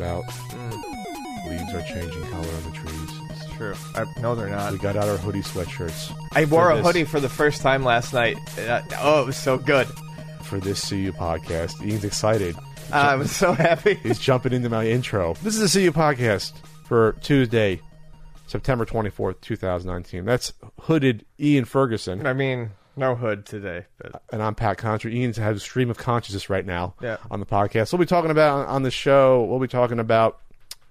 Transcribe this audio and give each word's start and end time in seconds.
About. 0.00 0.24
Leaves 1.48 1.74
are 1.74 1.82
changing 1.82 2.22
color 2.30 2.48
on 2.48 2.62
the 2.64 2.70
trees. 2.74 3.10
It's 3.30 3.52
true. 3.56 3.74
I, 3.94 4.04
no, 4.20 4.34
they're 4.34 4.48
not. 4.48 4.72
We 4.72 4.78
got 4.78 4.96
out 4.96 5.08
our 5.08 5.16
hoodie 5.18 5.42
sweatshirts. 5.42 6.12
I 6.32 6.44
wore 6.46 6.70
a 6.70 6.76
this- 6.76 6.86
hoodie 6.86 7.04
for 7.04 7.20
the 7.20 7.28
first 7.28 7.60
time 7.60 7.84
last 7.84 8.12
night. 8.14 8.36
Uh, 8.58 8.80
oh, 9.00 9.22
it 9.22 9.26
was 9.26 9.36
so 9.36 9.58
good. 9.58 9.86
for 10.44 10.58
this 10.58 10.88
CU 10.88 11.12
podcast. 11.12 11.84
Ian's 11.86 12.04
excited. 12.04 12.56
Uh, 12.56 12.94
I 12.94 13.14
was 13.16 13.30
so 13.34 13.52
happy. 13.52 13.94
He's 13.94 14.18
jumping 14.18 14.52
into 14.52 14.68
my 14.70 14.86
intro. 14.86 15.34
This 15.42 15.56
is 15.58 15.72
the 15.72 15.80
CU 15.80 15.92
podcast 15.92 16.52
for 16.86 17.12
Tuesday, 17.20 17.80
September 18.46 18.84
24th, 18.84 19.40
2019. 19.42 20.24
That's 20.24 20.52
hooded 20.80 21.24
Ian 21.38 21.66
Ferguson. 21.66 22.26
I 22.26 22.32
mean, 22.32 22.70
no 22.96 23.14
hood 23.14 23.46
today, 23.46 23.86
but 23.98 24.22
and 24.32 24.42
I'm 24.42 24.54
Pat 24.54 24.78
Contri. 24.78 25.12
Ian's 25.14 25.36
has 25.36 25.56
a 25.56 25.60
stream 25.60 25.90
of 25.90 25.96
consciousness 25.98 26.50
right 26.50 26.66
now 26.66 26.94
Yeah. 27.00 27.16
on 27.30 27.40
the 27.40 27.46
podcast. 27.46 27.92
We'll 27.92 27.98
be 28.00 28.06
talking 28.06 28.30
about 28.30 28.66
on 28.68 28.82
the 28.82 28.90
show. 28.90 29.44
We'll 29.44 29.58
be 29.60 29.68
talking 29.68 29.98
about 29.98 30.40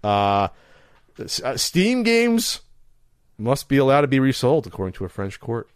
uh, 0.03 0.47
uh, 1.43 1.57
Steam 1.57 2.03
games 2.03 2.61
must 3.37 3.67
be 3.69 3.77
allowed 3.77 4.01
to 4.01 4.07
be 4.07 4.19
resold 4.19 4.65
according 4.67 4.93
to 4.93 5.05
a 5.05 5.09
French 5.09 5.39
court. 5.39 5.69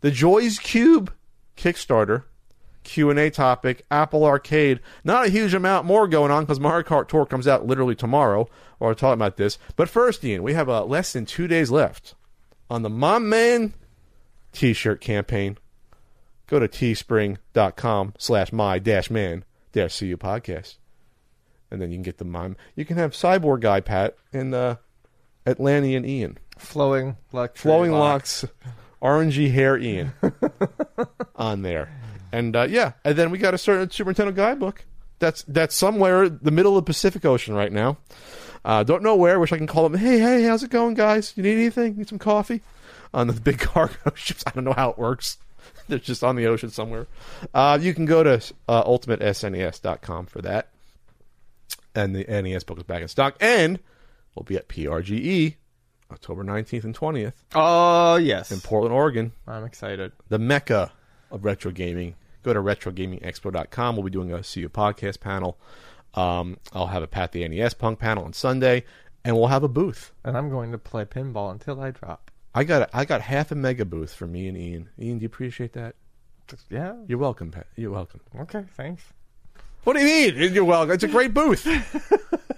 The 0.00 0.10
Joys 0.10 0.58
Cube 0.58 1.12
Kickstarter 1.56 2.24
Q 2.82 3.10
and 3.10 3.18
A 3.18 3.30
topic. 3.30 3.84
Apple 3.90 4.24
Arcade. 4.24 4.80
Not 5.04 5.26
a 5.26 5.30
huge 5.30 5.52
amount 5.54 5.86
more 5.86 6.08
going 6.08 6.30
on 6.30 6.44
because 6.44 6.58
Mario 6.60 6.82
Kart 6.86 7.08
Tour 7.08 7.26
comes 7.26 7.46
out 7.46 7.66
literally 7.66 7.94
tomorrow. 7.94 8.48
Or 8.80 8.94
talking 8.94 9.12
about 9.20 9.36
this. 9.36 9.58
But 9.76 9.90
first, 9.90 10.24
Ian, 10.24 10.42
we 10.42 10.54
have 10.54 10.68
uh, 10.70 10.84
less 10.86 11.12
than 11.12 11.26
two 11.26 11.46
days 11.46 11.70
left 11.70 12.14
on 12.70 12.80
the 12.82 12.88
Mom 12.88 13.28
Man 13.28 13.74
T-shirt 14.52 15.00
campaign. 15.00 15.58
Go 16.46 16.58
to 16.58 16.66
teespring.com 16.68 18.14
slash 18.18 18.52
my 18.52 18.78
dash 18.78 19.10
man 19.10 19.44
dash 19.72 19.98
cu 19.98 20.16
podcast. 20.16 20.76
And 21.70 21.80
then 21.80 21.90
you 21.90 21.96
can 21.96 22.02
get 22.02 22.18
the 22.18 22.24
mime. 22.24 22.56
You 22.74 22.84
can 22.84 22.96
have 22.96 23.12
cyborg 23.12 23.60
guy 23.60 23.80
pat 23.80 24.16
and 24.32 24.54
uh 24.54 24.76
atlantean 25.46 26.04
ian. 26.04 26.38
Flowing 26.58 27.16
luxury 27.32 27.70
flowing 27.70 27.92
locks. 27.92 28.42
locks 28.42 28.54
orangey 29.00 29.50
hair 29.52 29.78
ian 29.78 30.12
on 31.36 31.62
there. 31.62 31.88
And 32.32 32.56
uh 32.56 32.66
yeah 32.68 32.92
and 33.04 33.16
then 33.16 33.30
we 33.30 33.38
got 33.38 33.54
a 33.54 33.58
certain 33.58 33.90
super 33.90 34.12
nintendo 34.12 34.34
guidebook 34.34 34.84
that's 35.20 35.44
that's 35.46 35.76
somewhere 35.76 36.28
the 36.28 36.50
middle 36.50 36.76
of 36.76 36.84
the 36.84 36.88
pacific 36.88 37.24
ocean 37.24 37.54
right 37.54 37.72
now. 37.72 37.98
Uh 38.64 38.82
don't 38.82 39.04
know 39.04 39.14
where. 39.14 39.38
Wish 39.38 39.52
i 39.52 39.56
can 39.56 39.68
call 39.68 39.88
them 39.88 40.00
hey 40.00 40.18
hey 40.18 40.42
how's 40.42 40.64
it 40.64 40.70
going 40.70 40.94
guys? 40.94 41.32
You 41.36 41.44
need 41.44 41.54
anything? 41.54 41.96
Need 41.96 42.08
some 42.08 42.18
coffee 42.18 42.60
on 43.12 43.26
the 43.26 43.32
big 43.32 43.58
cargo 43.60 44.12
ships 44.14 44.44
i 44.46 44.50
don't 44.50 44.64
know 44.64 44.72
how 44.72 44.90
it 44.90 44.98
works 44.98 45.38
they're 45.88 45.98
just 45.98 46.24
on 46.24 46.36
the 46.36 46.46
ocean 46.46 46.70
somewhere. 46.70 47.06
Uh, 47.52 47.78
you 47.80 47.92
can 47.92 48.06
go 48.06 48.22
to 48.22 48.40
uh, 48.68 48.82
ultimatesnes.com 48.84 50.26
for 50.26 50.40
that. 50.42 50.68
And 51.94 52.14
the 52.14 52.24
NES 52.24 52.64
book 52.64 52.78
is 52.78 52.84
back 52.84 53.02
in 53.02 53.08
stock. 53.08 53.36
And 53.40 53.78
we'll 54.34 54.44
be 54.44 54.56
at 54.56 54.68
PRGE 54.68 55.56
October 56.10 56.44
19th 56.44 56.84
and 56.84 56.96
20th 56.96 57.34
Oh 57.54 58.16
yes, 58.16 58.50
in 58.50 58.60
Portland, 58.60 58.94
Oregon, 58.94 59.32
I'm 59.46 59.64
excited. 59.64 60.12
the 60.28 60.38
mecca 60.38 60.92
of 61.30 61.44
retro 61.44 61.70
gaming. 61.72 62.14
Go 62.42 62.52
to 62.54 62.60
retrogamingexpo.com. 62.60 63.96
We'll 63.96 64.04
be 64.04 64.10
doing 64.10 64.32
a 64.32 64.38
CU 64.38 64.68
podcast 64.68 65.20
panel. 65.20 65.58
Um, 66.14 66.56
I'll 66.72 66.86
have 66.88 67.02
a 67.02 67.06
Pat 67.06 67.32
the 67.32 67.46
NES 67.46 67.74
Punk 67.74 67.98
panel 67.98 68.24
on 68.24 68.32
Sunday, 68.32 68.84
and 69.24 69.36
we'll 69.36 69.48
have 69.48 69.62
a 69.62 69.68
booth. 69.68 70.12
And 70.24 70.36
I'm 70.38 70.48
going 70.48 70.72
to 70.72 70.78
play 70.78 71.04
pinball 71.04 71.52
until 71.52 71.80
I 71.80 71.90
drop. 71.90 72.29
I 72.54 72.64
got 72.64 72.90
I 72.92 73.04
got 73.04 73.20
half 73.20 73.52
a 73.52 73.54
mega 73.54 73.84
booth 73.84 74.12
for 74.14 74.26
me 74.26 74.48
and 74.48 74.56
Ian. 74.56 74.88
Ian, 74.98 75.18
do 75.18 75.22
you 75.22 75.26
appreciate 75.26 75.72
that? 75.74 75.94
Yeah. 76.68 76.94
You're 77.06 77.18
welcome, 77.18 77.50
Pat. 77.52 77.66
You're 77.76 77.92
welcome. 77.92 78.20
Okay. 78.40 78.64
Thanks. 78.76 79.02
What 79.84 79.96
do 79.96 80.04
you 80.04 80.32
mean? 80.32 80.52
You're 80.52 80.64
welcome. 80.64 80.92
It's 80.92 81.04
a 81.04 81.08
great 81.18 81.32
booth. 81.32 81.66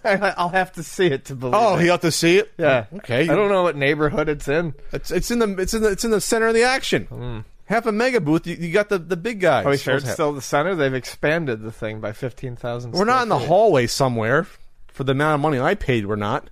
I'll 0.05 0.49
have 0.49 0.73
to 0.73 0.83
see 0.83 1.07
it 1.07 1.27
to 1.27 1.35
believe. 1.35 1.55
Oh, 1.55 1.77
it. 1.77 1.85
you 1.85 1.91
have 1.91 2.01
to 2.01 2.11
see 2.11 2.39
it. 2.39 2.53
yeah. 2.59 2.87
Okay. 2.97 3.23
I 3.29 3.35
don't 3.35 3.51
know 3.51 3.63
what 3.63 3.77
neighborhood 3.77 4.29
it's 4.29 4.49
in. 4.49 4.75
It's 4.93 5.11
it's 5.11 5.31
in 5.31 5.39
the 5.39 5.55
it's 5.59 5.75
in 5.75 5.83
the 5.83 5.91
it's 5.91 6.05
in 6.05 6.11
the 6.11 6.21
center 6.21 6.49
of 6.49 6.55
the 6.55 6.65
action. 6.65 7.05
Hmm. 7.07 7.39
Half 7.67 7.87
a 7.87 7.93
mega 7.93 8.21
booth. 8.21 8.47
You, 8.47 8.57
you 8.57 8.73
got 8.73 8.89
the 8.89 8.99
the 8.99 9.17
big 9.17 9.41
guys. 9.41 9.65
Are 9.67 9.71
we 9.71 9.77
sure 9.77 9.97
it's 9.97 10.11
still 10.11 10.33
the 10.33 10.43
center? 10.43 10.75
They've 10.75 10.93
expanded 10.93 11.63
the 11.63 11.71
thing 11.73 12.01
by 12.01 12.13
fifteen 12.13 12.57
thousand. 12.57 12.93
We're 12.93 13.05
not 13.05 13.23
in 13.23 13.29
the 13.29 13.39
hallway 13.39 13.87
somewhere 13.87 14.47
for 14.89 15.05
the 15.05 15.13
amount 15.13 15.37
of 15.37 15.41
money 15.41 15.61
I 15.61 15.75
paid. 15.75 16.07
We're 16.07 16.17
not. 16.17 16.51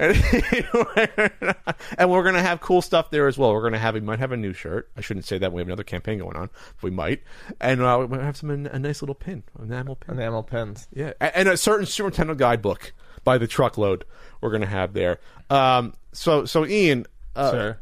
And, 0.00 0.16
and 1.98 2.10
we're 2.10 2.22
gonna 2.24 2.40
have 2.42 2.60
cool 2.60 2.80
stuff 2.82 3.10
there 3.10 3.26
as 3.26 3.36
well. 3.36 3.52
We're 3.52 3.62
gonna 3.62 3.78
have 3.78 3.94
we 3.94 4.00
might 4.00 4.18
have 4.18 4.32
a 4.32 4.36
new 4.36 4.52
shirt. 4.52 4.90
I 4.96 5.00
shouldn't 5.02 5.26
say 5.26 5.36
that. 5.38 5.52
We 5.52 5.60
have 5.60 5.68
another 5.68 5.84
campaign 5.84 6.18
going 6.18 6.36
on. 6.36 6.48
We 6.82 6.90
might, 6.90 7.22
and 7.60 7.82
uh, 7.82 7.98
we 8.00 8.06
might 8.06 8.22
have 8.24 8.36
some 8.36 8.50
a 8.50 8.78
nice 8.78 9.02
little 9.02 9.14
pin, 9.14 9.42
enamel 9.60 9.96
pin. 9.96 10.14
enamel 10.14 10.42
pens. 10.42 10.88
Yeah, 10.92 11.12
a- 11.20 11.36
and 11.36 11.48
a 11.48 11.56
certain 11.56 11.86
Super 11.86 12.10
Nintendo 12.10 12.36
guidebook 12.36 12.92
by 13.24 13.36
the 13.38 13.46
truckload 13.46 14.04
we're 14.40 14.50
gonna 14.50 14.66
have 14.66 14.92
there. 14.94 15.18
Um, 15.50 15.92
so 16.12 16.44
so 16.46 16.64
Ian, 16.66 17.06
uh, 17.36 17.50
Sure. 17.50 17.80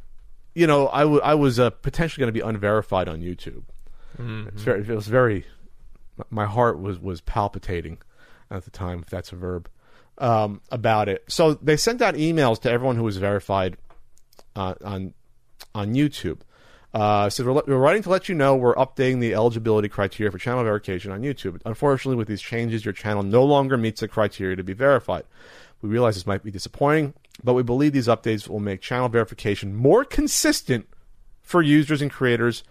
you 0.54 0.66
know, 0.66 0.88
I, 0.88 1.02
w- 1.02 1.20
I 1.22 1.34
was 1.34 1.58
uh, 1.60 1.70
potentially 1.70 2.20
going 2.20 2.32
to 2.34 2.38
be 2.40 2.44
unverified 2.46 3.08
on 3.08 3.20
YouTube. 3.20 3.62
It's 4.18 4.62
very, 4.62 4.80
it 4.80 4.88
was 4.88 5.06
very, 5.06 5.46
my 6.30 6.46
heart 6.46 6.80
was 6.80 6.98
was 6.98 7.20
palpitating 7.20 7.98
at 8.50 8.64
the 8.64 8.70
time, 8.72 9.00
if 9.00 9.10
that's 9.10 9.30
a 9.30 9.36
verb, 9.36 9.68
um, 10.18 10.60
about 10.70 11.08
it. 11.08 11.24
So 11.28 11.54
they 11.54 11.76
sent 11.76 12.02
out 12.02 12.14
emails 12.14 12.60
to 12.62 12.70
everyone 12.70 12.96
who 12.96 13.04
was 13.04 13.16
verified 13.16 13.76
uh, 14.54 14.74
on 14.84 15.14
on 15.74 15.94
YouTube. 15.94 16.40
Uh, 16.94 17.28
so 17.28 17.44
we're, 17.44 17.62
we're 17.66 17.76
writing 17.76 18.02
to 18.02 18.10
let 18.10 18.28
you 18.28 18.34
know 18.34 18.56
we're 18.56 18.74
updating 18.74 19.20
the 19.20 19.34
eligibility 19.34 19.88
criteria 19.88 20.30
for 20.30 20.38
channel 20.38 20.64
verification 20.64 21.12
on 21.12 21.20
YouTube. 21.20 21.60
Unfortunately, 21.64 22.16
with 22.16 22.28
these 22.28 22.40
changes, 22.40 22.84
your 22.84 22.94
channel 22.94 23.22
no 23.22 23.44
longer 23.44 23.76
meets 23.76 24.00
the 24.00 24.08
criteria 24.08 24.56
to 24.56 24.64
be 24.64 24.72
verified. 24.72 25.24
We 25.82 25.90
realize 25.90 26.14
this 26.14 26.26
might 26.26 26.42
be 26.42 26.50
disappointing, 26.50 27.14
but 27.44 27.54
we 27.54 27.62
believe 27.62 27.92
these 27.92 28.08
updates 28.08 28.48
will 28.48 28.58
make 28.58 28.80
channel 28.80 29.08
verification 29.08 29.76
more 29.76 30.04
consistent 30.04 30.88
for 31.42 31.62
users 31.62 32.02
and 32.02 32.10
creators 32.10 32.64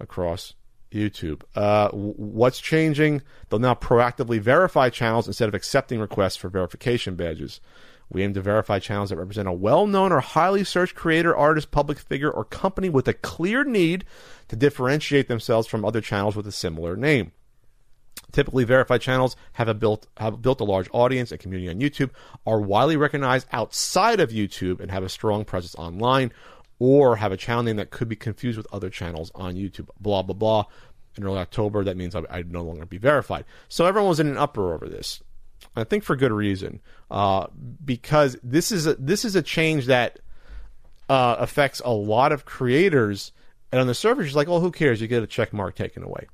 across 0.00 0.54
YouTube. 0.92 1.42
Uh, 1.54 1.90
what's 1.90 2.60
changing? 2.60 3.22
They'll 3.48 3.58
now 3.58 3.74
proactively 3.74 4.40
verify 4.40 4.88
channels 4.88 5.26
instead 5.26 5.48
of 5.48 5.54
accepting 5.54 6.00
requests 6.00 6.36
for 6.36 6.48
verification 6.48 7.14
badges. 7.14 7.60
We 8.10 8.22
aim 8.22 8.32
to 8.34 8.40
verify 8.40 8.78
channels 8.78 9.10
that 9.10 9.16
represent 9.16 9.48
a 9.48 9.52
well 9.52 9.86
known 9.86 10.12
or 10.12 10.20
highly 10.20 10.64
searched 10.64 10.94
creator, 10.94 11.36
artist, 11.36 11.70
public 11.70 11.98
figure, 11.98 12.30
or 12.30 12.44
company 12.44 12.88
with 12.88 13.06
a 13.06 13.12
clear 13.12 13.64
need 13.64 14.04
to 14.48 14.56
differentiate 14.56 15.28
themselves 15.28 15.66
from 15.66 15.84
other 15.84 16.00
channels 16.00 16.34
with 16.34 16.46
a 16.46 16.52
similar 16.52 16.96
name. 16.96 17.32
Typically, 18.32 18.64
verified 18.64 19.00
channels 19.00 19.36
have 19.54 19.68
a 19.68 19.74
built 19.74 20.06
have 20.16 20.42
built 20.42 20.60
a 20.60 20.64
large 20.64 20.88
audience 20.92 21.32
and 21.32 21.40
community 21.40 21.70
on 21.70 21.80
YouTube, 21.80 22.10
are 22.46 22.60
widely 22.60 22.96
recognized 22.96 23.46
outside 23.52 24.20
of 24.20 24.30
YouTube, 24.30 24.80
and 24.80 24.90
have 24.90 25.02
a 25.02 25.08
strong 25.08 25.44
presence 25.44 25.74
online, 25.76 26.32
or 26.78 27.16
have 27.16 27.32
a 27.32 27.36
channel 27.36 27.62
name 27.62 27.76
that 27.76 27.90
could 27.90 28.08
be 28.08 28.16
confused 28.16 28.56
with 28.56 28.66
other 28.72 28.90
channels 28.90 29.30
on 29.34 29.54
YouTube. 29.54 29.88
Blah 30.00 30.22
blah 30.22 30.34
blah. 30.34 30.64
In 31.18 31.24
early 31.24 31.38
October, 31.38 31.84
that 31.84 31.96
means 31.96 32.14
I'd 32.14 32.50
no 32.50 32.62
longer 32.62 32.86
be 32.86 32.98
verified. 32.98 33.44
So 33.68 33.86
everyone 33.86 34.08
was 34.08 34.20
in 34.20 34.28
an 34.28 34.38
uproar 34.38 34.72
over 34.74 34.88
this. 34.88 35.22
I 35.74 35.84
think 35.84 36.04
for 36.04 36.16
good 36.16 36.32
reason, 36.32 36.80
uh, 37.10 37.48
because 37.84 38.38
this 38.42 38.70
is 38.72 38.86
a, 38.86 38.94
this 38.94 39.24
is 39.24 39.34
a 39.36 39.42
change 39.42 39.86
that 39.86 40.20
uh, 41.08 41.36
affects 41.38 41.82
a 41.84 41.90
lot 41.90 42.32
of 42.32 42.44
creators. 42.44 43.32
And 43.72 43.80
on 43.80 43.86
the 43.86 43.94
surface, 43.94 44.26
it's 44.26 44.36
like, 44.36 44.48
oh, 44.48 44.60
who 44.60 44.70
cares? 44.70 45.00
You 45.00 45.08
get 45.08 45.22
a 45.22 45.26
check 45.26 45.52
mark 45.52 45.74
taken 45.74 46.02
away. 46.02 46.28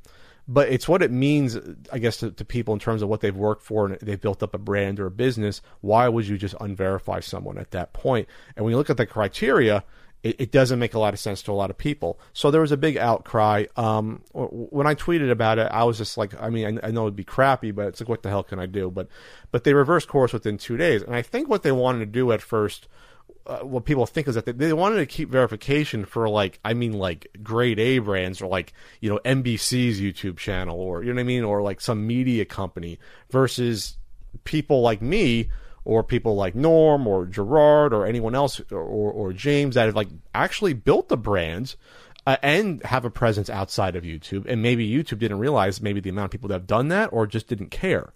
But 0.47 0.69
it's 0.69 0.87
what 0.87 1.03
it 1.03 1.11
means, 1.11 1.59
I 1.91 1.99
guess, 1.99 2.19
to, 2.19 2.31
to 2.31 2.45
people 2.45 2.75
in 2.75 2.81
terms 2.81 3.01
of 3.01 3.09
what 3.09 3.23
they've 3.23 3.35
worked 3.35 3.63
for 3.63 3.87
and 3.87 3.99
they've 4.01 4.21
built 4.21 4.43
up 4.43 4.55
a 4.55 4.59
brand 4.59 5.01
or 5.01 5.07
a 5.07 5.11
business. 5.11 5.63
Why 5.81 6.09
would 6.09 6.29
you 6.29 6.37
just 6.37 6.55
unverify 6.57 7.25
someone 7.25 7.57
at 7.57 7.71
that 7.71 7.95
point? 7.95 8.29
And 8.55 8.65
when 8.65 8.73
you 8.73 8.77
look 8.77 8.91
at 8.91 8.99
the 8.99 9.07
criteria, 9.07 9.85
it, 10.25 10.41
it 10.41 10.51
doesn't 10.51 10.79
make 10.79 10.95
a 10.95 10.99
lot 10.99 11.15
of 11.15 11.21
sense 11.21 11.43
to 11.43 11.53
a 11.53 11.55
lot 11.55 11.71
of 11.71 11.79
people. 11.79 12.19
So 12.33 12.51
there 12.51 12.63
was 12.63 12.73
a 12.73 12.77
big 12.77 12.97
outcry. 12.97 13.67
Um, 13.77 14.23
when 14.33 14.87
I 14.87 14.95
tweeted 14.95 15.31
about 15.31 15.59
it, 15.59 15.69
I 15.71 15.85
was 15.85 15.99
just 15.99 16.17
like, 16.17 16.33
I 16.41 16.51
mean, 16.51 16.81
I, 16.83 16.89
I 16.89 16.91
know 16.91 17.03
it'd 17.03 17.15
be 17.15 17.25
crappy, 17.25 17.71
but 17.71 17.89
it's 17.89 18.01
like, 18.01 18.09
what 18.09 18.23
the 18.23 18.31
hell 18.31 18.43
can 18.43 18.59
I 18.59 18.67
do? 18.67 18.91
But 18.91 19.07
but 19.53 19.63
they 19.63 19.75
reversed 19.75 20.09
course 20.09 20.33
within 20.33 20.59
two 20.59 20.77
days, 20.77 21.03
and 21.03 21.15
I 21.15 21.23
think 21.23 21.49
what 21.49 21.63
they 21.63 21.71
wanted 21.71 22.01
to 22.01 22.07
do 22.07 22.33
at 22.33 22.43
first 22.43 22.89
uh, 23.47 23.59
what 23.59 23.85
people 23.85 24.07
think 24.07 24.27
is 24.27 24.35
that 24.35 24.47
they, 24.47 24.53
they 24.53 24.73
wanted 24.73 24.97
to 24.97 25.07
keep 25.07 25.29
verification 25.29 26.07
for 26.07 26.29
like 26.29 26.59
I 26.65 26.73
mean 26.73 26.95
like 26.95 27.29
grade 27.43 27.79
A 27.79 27.99
brands 27.99 28.41
or 28.41 28.47
like 28.47 28.73
you 29.01 29.11
know 29.11 29.21
NBC's 29.25 30.01
YouTube 30.01 30.39
channel 30.39 30.81
or 30.81 31.03
you 31.03 31.11
know 31.11 31.17
what 31.17 31.21
I 31.21 31.25
mean 31.25 31.45
or 31.45 31.61
like 31.61 31.83
some 31.83 32.07
media 32.07 32.47
company 32.47 32.99
versus 33.31 33.99
people 34.45 34.81
like 34.81 35.03
me 35.03 35.51
or 35.85 36.03
people 36.03 36.35
like 36.35 36.55
Norm 36.55 37.07
or 37.07 37.27
Jirard 37.27 37.93
or 37.93 38.07
anyone 38.07 38.35
else 38.35 38.61
or, 38.71 38.79
or, 38.79 39.33
James 39.33 39.75
that 39.75 39.87
have 39.87 39.95
like 39.97 40.09
actually 40.35 40.73
built 40.73 41.09
the 41.09 41.17
brands 41.17 41.77
uh, 42.27 42.37
and 42.43 42.83
have 42.85 43.05
a 43.05 43.11
presence 43.11 43.51
outside 43.51 43.97
of 43.97 44.05
YouTube 44.05 44.47
and 44.47 44.63
maybe 44.63 44.89
YouTube 44.89 45.19
didn't 45.19 45.39
realize 45.39 45.83
maybe 45.83 46.01
the 46.01 46.11
amount 46.11 46.27
of 46.27 46.31
people 46.31 46.49
that 46.49 46.55
have 46.55 46.67
done 46.67 46.89
that 46.89 47.13
or 47.13 47.27
just 47.27 47.49
didn't 47.49 47.71
care. 47.71 48.13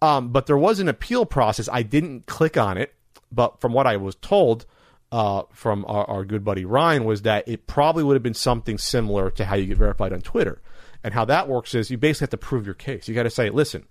Um, 0.00 0.28
but 0.30 0.46
there 0.46 0.58
was 0.58 0.78
an 0.78 0.88
appeal 0.88 1.26
process. 1.26 1.68
I 1.72 1.82
didn't 1.82 2.26
click 2.26 2.56
on 2.56 2.76
it 2.76 2.94
but 3.32 3.60
from 3.60 3.72
what 3.72 3.86
I 3.86 3.96
was 3.96 4.14
told 4.16 4.66
uh, 5.10 5.42
from 5.52 5.84
our, 5.88 6.08
our, 6.08 6.24
good 6.24 6.44
buddy 6.44 6.64
Ryan 6.64 7.04
was 7.04 7.22
that 7.22 7.46
it 7.46 7.66
probably 7.66 8.02
would 8.04 8.14
have 8.14 8.22
been 8.22 8.34
something 8.34 8.78
similar 8.78 9.30
to 9.32 9.44
how 9.44 9.56
you 9.56 9.66
get 9.66 9.76
verified 9.76 10.12
on 10.12 10.20
Twitter. 10.20 10.60
And 11.04 11.12
how 11.12 11.24
that 11.26 11.48
works 11.48 11.74
is 11.74 11.90
you 11.90 11.98
basically 11.98 12.24
have 12.24 12.30
to 12.30 12.36
prove 12.38 12.64
your 12.64 12.74
case. 12.74 13.08
You 13.08 13.14
got 13.14 13.24
to 13.24 13.30
say, 13.30 13.50
listen, 13.50 13.84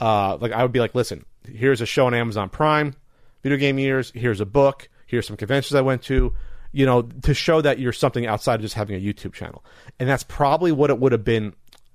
uh, 0.00 0.38
like 0.40 0.52
I 0.52 0.62
would 0.62 0.72
be 0.72 0.80
like, 0.80 0.94
listen, 0.94 1.24
here's 1.46 1.80
a 1.80 1.86
show 1.86 2.06
on 2.06 2.14
Amazon 2.14 2.48
Prime, 2.48 2.94
video 3.42 3.58
game 3.58 3.78
years. 3.78 4.12
Here's 4.14 4.40
a 4.40 4.46
book. 4.46 4.88
Here's 5.06 5.26
some 5.26 5.36
conventions 5.36 5.74
I 5.74 5.80
went 5.80 6.02
to. 6.04 6.34
You 6.72 6.86
know, 6.86 7.02
to 7.02 7.34
show 7.34 7.60
that 7.60 7.78
you're 7.78 7.92
something 7.92 8.26
outside 8.26 8.56
of 8.56 8.62
just 8.62 8.74
having 8.74 8.96
a 8.96 9.00
YouTube 9.00 9.32
channel. 9.32 9.64
And 10.00 10.08
that's 10.08 10.24
probably 10.24 10.72
what 10.72 10.90
it 10.90 10.98
would 10.98 11.12
have 11.12 11.22
been 11.22 11.54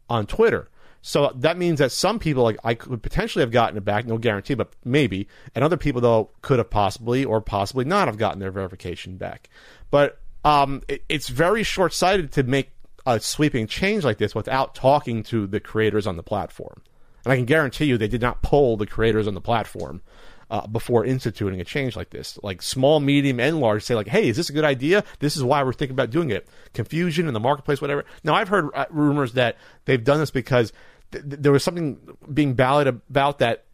on 0.09 0.25
Twitter. 0.25 0.69
So 1.01 1.31
that 1.35 1.57
means 1.57 1.79
that 1.79 1.91
some 1.91 2.19
people, 2.19 2.43
like 2.43 2.57
I 2.63 2.73
could 2.73 3.01
potentially 3.01 3.41
have 3.41 3.51
gotten 3.51 3.77
it 3.77 3.85
back, 3.85 4.05
no 4.05 4.17
guarantee, 4.17 4.53
but 4.53 4.73
maybe, 4.83 5.27
and 5.55 5.63
other 5.63 5.77
people 5.77 6.01
though 6.01 6.29
could 6.41 6.59
have 6.59 6.69
possibly 6.69 7.23
or 7.23 7.41
possibly 7.41 7.85
not 7.85 8.07
have 8.07 8.17
gotten 8.17 8.39
their 8.39 8.51
verification 8.51 9.17
back. 9.17 9.49
But 9.91 10.19
um, 10.43 10.81
it, 10.87 11.03
it's 11.09 11.29
very 11.29 11.63
short 11.63 11.93
sighted 11.93 12.31
to 12.33 12.43
make 12.43 12.71
a 13.05 13.19
sweeping 13.19 13.67
change 13.67 14.03
like 14.03 14.17
this 14.17 14.35
without 14.35 14.75
talking 14.75 15.23
to 15.23 15.47
the 15.47 15.59
creators 15.59 16.05
on 16.05 16.17
the 16.17 16.23
platform. 16.23 16.81
And 17.25 17.31
I 17.31 17.35
can 17.35 17.45
guarantee 17.45 17.85
you 17.85 17.97
they 17.97 18.07
did 18.07 18.21
not 18.21 18.41
poll 18.41 18.77
the 18.77 18.85
creators 18.85 19.27
on 19.27 19.33
the 19.33 19.41
platform 19.41 20.01
uh, 20.49 20.65
before 20.67 21.05
instituting 21.05 21.61
a 21.61 21.63
change 21.63 21.95
like 21.95 22.09
this. 22.09 22.39
Like 22.41 22.61
small, 22.61 22.99
medium, 22.99 23.39
and 23.39 23.59
large 23.59 23.83
say 23.83 23.95
like, 23.95 24.07
"Hey, 24.07 24.29
is 24.29 24.37
this 24.37 24.49
a 24.49 24.53
good 24.53 24.65
idea? 24.65 25.03
This 25.19 25.35
is 25.37 25.43
why 25.43 25.63
we're 25.63 25.73
thinking 25.73 25.95
about 25.95 26.09
doing 26.09 26.31
it." 26.31 26.47
Confusion 26.73 27.27
in 27.27 27.33
the 27.33 27.39
marketplace, 27.39 27.81
whatever. 27.81 28.05
Now, 28.23 28.35
I've 28.35 28.49
heard 28.49 28.69
uh, 28.73 28.85
rumors 28.89 29.33
that 29.33 29.57
they've 29.85 30.03
done 30.03 30.19
this 30.19 30.31
because 30.31 30.73
th- 31.11 31.23
there 31.25 31.51
was 31.51 31.63
something 31.63 31.99
being 32.33 32.53
balloted 32.53 33.01
about 33.09 33.39
that 33.39 33.65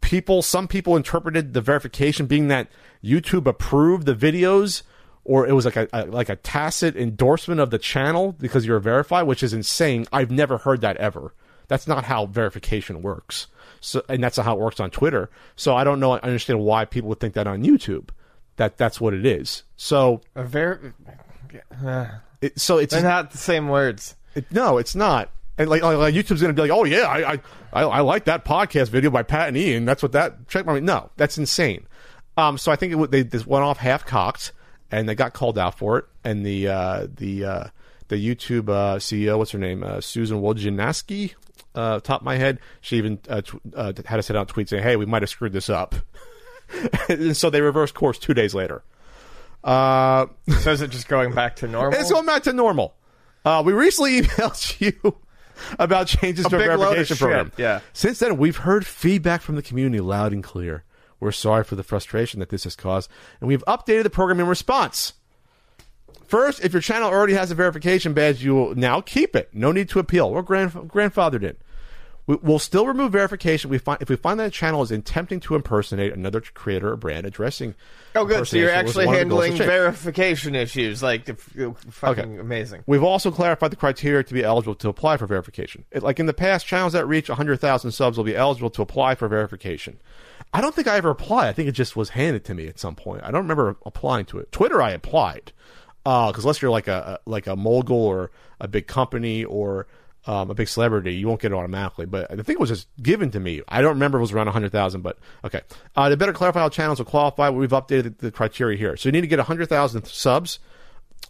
people, 0.00 0.42
some 0.42 0.66
people 0.66 0.96
interpreted 0.96 1.54
the 1.54 1.60
verification 1.60 2.26
being 2.26 2.48
that 2.48 2.68
YouTube 3.02 3.46
approved 3.46 4.06
the 4.06 4.14
videos 4.14 4.82
or 5.24 5.46
it 5.46 5.52
was 5.52 5.64
like 5.64 5.76
a, 5.76 5.88
a, 5.92 6.04
like 6.06 6.28
a 6.28 6.36
tacit 6.36 6.96
endorsement 6.96 7.60
of 7.60 7.70
the 7.70 7.78
channel 7.78 8.32
because 8.32 8.66
you're 8.66 8.80
verified, 8.80 9.22
which 9.22 9.42
is 9.42 9.52
insane. 9.52 10.06
I've 10.12 10.30
never 10.30 10.58
heard 10.58 10.80
that 10.80 10.96
ever. 10.96 11.32
That's 11.72 11.88
not 11.88 12.04
how 12.04 12.26
verification 12.26 13.00
works. 13.00 13.46
So, 13.80 14.02
and 14.06 14.22
that's 14.22 14.36
not 14.36 14.44
how 14.44 14.52
it 14.52 14.60
works 14.60 14.78
on 14.78 14.90
Twitter. 14.90 15.30
So 15.56 15.74
I 15.74 15.84
don't 15.84 16.00
know. 16.00 16.12
I 16.12 16.18
understand 16.18 16.60
why 16.60 16.84
people 16.84 17.08
would 17.08 17.18
think 17.18 17.32
that 17.32 17.46
on 17.46 17.64
YouTube. 17.64 18.10
That 18.56 18.76
that's 18.76 19.00
what 19.00 19.14
it 19.14 19.24
is. 19.24 19.62
So 19.78 20.20
a 20.34 20.44
ver- 20.44 20.92
uh, 21.82 22.08
it, 22.42 22.60
so 22.60 22.76
it's 22.76 22.92
they're 22.92 23.02
not 23.02 23.30
the 23.30 23.38
same 23.38 23.68
words. 23.70 24.16
It, 24.34 24.52
no, 24.52 24.76
it's 24.76 24.94
not. 24.94 25.30
And 25.56 25.70
like, 25.70 25.82
like, 25.82 26.12
YouTube's 26.12 26.42
going 26.42 26.54
to 26.54 26.62
be 26.62 26.68
like, 26.68 26.70
oh 26.70 26.84
yeah, 26.84 27.06
I, 27.06 27.40
I 27.72 27.82
I 27.84 28.00
like 28.00 28.26
that 28.26 28.44
podcast 28.44 28.90
video 28.90 29.08
by 29.08 29.22
Pat 29.22 29.48
and 29.48 29.56
Ian. 29.56 29.86
That's 29.86 30.02
what 30.02 30.12
that 30.12 30.48
check 30.48 30.66
my 30.66 30.78
no, 30.78 31.08
that's 31.16 31.38
insane. 31.38 31.86
Um, 32.36 32.58
so 32.58 32.70
I 32.70 32.76
think 32.76 32.92
it, 32.92 33.10
they 33.10 33.22
this 33.22 33.46
went 33.46 33.64
off 33.64 33.78
half 33.78 34.04
cocked, 34.04 34.52
and 34.90 35.08
they 35.08 35.14
got 35.14 35.32
called 35.32 35.58
out 35.58 35.78
for 35.78 36.00
it. 36.00 36.04
And 36.22 36.44
the 36.44 36.68
uh, 36.68 37.06
the 37.16 37.46
uh, 37.46 37.64
the 38.08 38.16
YouTube 38.16 38.68
uh, 38.68 38.98
CEO, 38.98 39.38
what's 39.38 39.52
her 39.52 39.58
name, 39.58 39.82
uh, 39.82 40.02
Susan 40.02 40.42
Wojcicki, 40.42 41.32
uh, 41.74 42.00
top 42.00 42.20
of 42.20 42.24
my 42.24 42.36
head, 42.36 42.58
she 42.80 42.96
even 42.96 43.18
uh, 43.28 43.42
tw- 43.42 43.60
uh, 43.74 43.92
had 44.06 44.16
to 44.16 44.22
send 44.22 44.36
out 44.36 44.48
tweets 44.48 44.68
saying, 44.70 44.82
"Hey, 44.82 44.96
we 44.96 45.06
might 45.06 45.22
have 45.22 45.30
screwed 45.30 45.52
this 45.52 45.68
up," 45.70 45.94
and 47.08 47.36
so 47.36 47.50
they 47.50 47.60
reversed 47.60 47.94
course 47.94 48.18
two 48.18 48.34
days 48.34 48.54
later. 48.54 48.82
Uh, 49.64 50.26
so 50.60 50.72
is 50.72 50.80
it 50.80 50.90
just 50.90 51.08
going 51.08 51.32
back 51.34 51.56
to 51.56 51.68
normal? 51.68 51.98
It's 51.98 52.10
going 52.10 52.26
back 52.26 52.42
to 52.44 52.52
normal. 52.52 52.94
Uh, 53.44 53.62
we 53.64 53.72
recently 53.72 54.20
emailed 54.22 54.80
you 54.80 55.16
about 55.78 56.06
changes 56.08 56.46
to 56.46 56.56
our 56.56 56.76
verification 56.78 57.16
program. 57.16 57.52
yeah. 57.56 57.80
Since 57.92 58.18
then, 58.18 58.36
we've 58.36 58.56
heard 58.56 58.84
feedback 58.86 59.42
from 59.42 59.56
the 59.56 59.62
community 59.62 60.00
loud 60.00 60.32
and 60.32 60.42
clear. 60.42 60.84
We're 61.20 61.32
sorry 61.32 61.62
for 61.62 61.76
the 61.76 61.84
frustration 61.84 62.40
that 62.40 62.48
this 62.48 62.64
has 62.64 62.74
caused, 62.74 63.08
and 63.40 63.46
we've 63.46 63.64
updated 63.66 64.02
the 64.02 64.10
program 64.10 64.40
in 64.40 64.46
response. 64.48 65.12
First, 66.26 66.64
if 66.64 66.72
your 66.72 66.82
channel 66.82 67.08
already 67.08 67.34
has 67.34 67.50
a 67.50 67.54
verification 67.54 68.12
badge, 68.14 68.42
you 68.42 68.54
will 68.54 68.74
now 68.74 69.00
keep 69.00 69.34
it. 69.36 69.50
No 69.52 69.72
need 69.72 69.88
to 69.90 69.98
appeal. 69.98 70.30
We're 70.32 70.42
grand, 70.42 70.72
grandfathered 70.72 71.42
in. 71.42 71.56
We, 72.26 72.36
we'll 72.36 72.60
still 72.60 72.86
remove 72.86 73.10
verification 73.10 73.68
if 73.68 73.72
we 73.72 73.78
find, 73.78 74.00
if 74.00 74.08
we 74.08 74.14
find 74.14 74.38
that 74.38 74.46
a 74.46 74.50
channel 74.50 74.80
is 74.82 74.92
attempting 74.92 75.40
to 75.40 75.56
impersonate 75.56 76.12
another 76.12 76.40
creator 76.40 76.92
or 76.92 76.96
brand 76.96 77.26
addressing. 77.26 77.74
Oh, 78.14 78.24
good. 78.24 78.46
So 78.46 78.56
you're 78.58 78.70
actually 78.70 79.06
one 79.06 79.16
of 79.16 79.20
the 79.22 79.26
goals 79.26 79.44
of 79.44 79.48
handling 79.56 79.68
verification 79.68 80.54
issues. 80.54 81.02
Like, 81.02 81.26
fucking 81.36 82.24
Okay. 82.24 82.38
amazing. 82.38 82.84
We've 82.86 83.02
also 83.02 83.32
clarified 83.32 83.72
the 83.72 83.76
criteria 83.76 84.22
to 84.22 84.34
be 84.34 84.44
eligible 84.44 84.76
to 84.76 84.88
apply 84.88 85.16
for 85.16 85.26
verification. 85.26 85.84
It, 85.90 86.04
like 86.04 86.20
in 86.20 86.26
the 86.26 86.32
past, 86.32 86.64
channels 86.64 86.92
that 86.92 87.06
reach 87.06 87.28
100,000 87.28 87.90
subs 87.90 88.16
will 88.16 88.24
be 88.24 88.36
eligible 88.36 88.70
to 88.70 88.82
apply 88.82 89.16
for 89.16 89.26
verification. 89.26 89.98
I 90.54 90.60
don't 90.60 90.74
think 90.76 90.86
I 90.86 90.98
ever 90.98 91.10
applied. 91.10 91.48
I 91.48 91.52
think 91.52 91.68
it 91.68 91.72
just 91.72 91.96
was 91.96 92.10
handed 92.10 92.44
to 92.44 92.54
me 92.54 92.68
at 92.68 92.78
some 92.78 92.94
point. 92.94 93.22
I 93.24 93.32
don't 93.32 93.42
remember 93.42 93.76
applying 93.84 94.26
to 94.26 94.38
it. 94.38 94.52
Twitter, 94.52 94.80
I 94.80 94.90
applied 94.90 95.52
because 96.04 96.44
unless 96.44 96.60
you're 96.62 96.70
like 96.70 96.88
a, 96.88 97.20
like 97.26 97.46
a 97.46 97.56
mogul 97.56 97.96
or 97.96 98.30
a 98.60 98.68
big 98.68 98.86
company 98.86 99.44
or 99.44 99.86
um, 100.26 100.50
a 100.50 100.54
big 100.54 100.68
celebrity, 100.68 101.14
you 101.14 101.26
won't 101.26 101.40
get 101.40 101.52
it 101.52 101.54
automatically. 101.54 102.06
But 102.06 102.30
I 102.30 102.36
think 102.36 102.50
it 102.50 102.60
was 102.60 102.70
just 102.70 102.88
given 103.02 103.30
to 103.32 103.40
me. 103.40 103.60
I 103.68 103.82
don't 103.82 103.94
remember 103.94 104.18
it 104.18 104.22
was 104.22 104.32
around 104.32 104.46
100,000, 104.46 105.00
but 105.02 105.18
okay. 105.44 105.62
Uh, 105.96 106.08
to 106.08 106.16
better 106.16 106.32
clarify 106.32 106.60
how 106.60 106.68
channels 106.68 106.98
will 106.98 107.06
qualify, 107.06 107.50
we've 107.50 107.70
updated 107.70 108.18
the, 108.18 108.26
the 108.26 108.30
criteria 108.30 108.78
here. 108.78 108.96
So 108.96 109.08
you 109.08 109.12
need 109.12 109.22
to 109.22 109.26
get 109.26 109.38
100,000 109.38 110.04
subs 110.06 110.58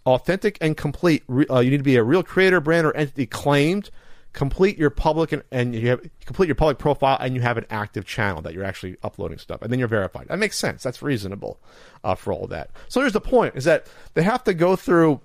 authentic 0.06 0.58
and 0.60 0.76
complete. 0.76 1.22
Re- 1.28 1.46
Uh, 1.48 1.60
you 1.60 1.70
need 1.70 1.78
to 1.78 1.82
be 1.82 1.96
a 1.96 2.02
real 2.02 2.22
creator, 2.22 2.60
brand, 2.60 2.86
or 2.86 2.94
entity 2.96 3.26
claimed. 3.26 3.90
Complete 4.32 4.78
your 4.78 4.90
public 4.90 5.32
and, 5.32 5.42
and 5.50 5.74
you 5.74 5.88
have 5.88 6.00
complete 6.24 6.46
your 6.46 6.54
public 6.54 6.78
profile, 6.78 7.18
and 7.20 7.34
you 7.34 7.42
have 7.42 7.58
an 7.58 7.66
active 7.68 8.06
channel 8.06 8.40
that 8.42 8.54
you're 8.54 8.64
actually 8.64 8.96
uploading 9.02 9.38
stuff, 9.38 9.60
and 9.60 9.70
then 9.70 9.78
you're 9.78 9.88
verified. 9.88 10.28
That 10.28 10.38
makes 10.38 10.58
sense. 10.58 10.82
That's 10.82 11.02
reasonable 11.02 11.60
uh, 12.02 12.14
for 12.14 12.32
all 12.32 12.46
that. 12.46 12.70
So 12.88 13.00
here's 13.00 13.12
the 13.12 13.20
point: 13.20 13.56
is 13.56 13.64
that 13.64 13.86
they 14.14 14.22
have 14.22 14.42
to 14.44 14.54
go 14.54 14.74
through 14.74 15.20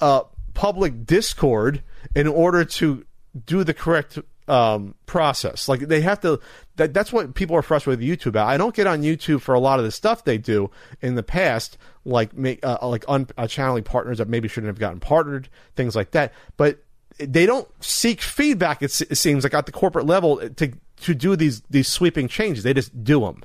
uh, 0.00 0.22
public 0.54 1.06
Discord 1.06 1.82
in 2.14 2.28
order 2.28 2.64
to 2.64 3.04
do 3.44 3.64
the 3.64 3.74
correct 3.74 4.18
um, 4.48 4.94
process. 5.06 5.68
Like 5.68 5.80
they 5.80 6.00
have 6.02 6.20
to. 6.20 6.40
That, 6.76 6.92
that's 6.92 7.12
what 7.12 7.34
people 7.34 7.56
are 7.56 7.62
frustrated 7.62 8.00
with 8.00 8.08
YouTube 8.08 8.28
about. 8.28 8.48
I 8.48 8.56
don't 8.56 8.74
get 8.74 8.86
on 8.86 9.02
YouTube 9.02 9.40
for 9.40 9.54
a 9.54 9.60
lot 9.60 9.78
of 9.78 9.84
the 9.84 9.90
stuff 9.90 10.24
they 10.24 10.38
do 10.38 10.70
in 11.00 11.14
the 11.14 11.22
past, 11.22 11.78
like 12.04 12.36
make 12.36 12.64
uh, 12.64 12.78
like 12.82 13.04
un, 13.08 13.26
uh, 13.36 13.46
channeling 13.46 13.84
partners 13.84 14.18
that 14.18 14.28
maybe 14.28 14.46
shouldn't 14.48 14.68
have 14.68 14.78
gotten 14.78 15.00
partnered, 15.00 15.48
things 15.74 15.96
like 15.96 16.12
that. 16.12 16.32
But 16.56 16.84
they 17.18 17.46
don't 17.46 17.68
seek 17.82 18.20
feedback. 18.20 18.82
It, 18.82 18.90
se- 18.90 19.06
it 19.10 19.16
seems 19.16 19.44
like 19.44 19.54
at 19.54 19.66
the 19.66 19.72
corporate 19.72 20.06
level 20.06 20.36
to 20.50 20.72
to 21.02 21.14
do 21.14 21.36
these 21.36 21.62
these 21.70 21.88
sweeping 21.88 22.28
changes. 22.28 22.64
They 22.64 22.74
just 22.74 23.04
do 23.04 23.20
them. 23.20 23.42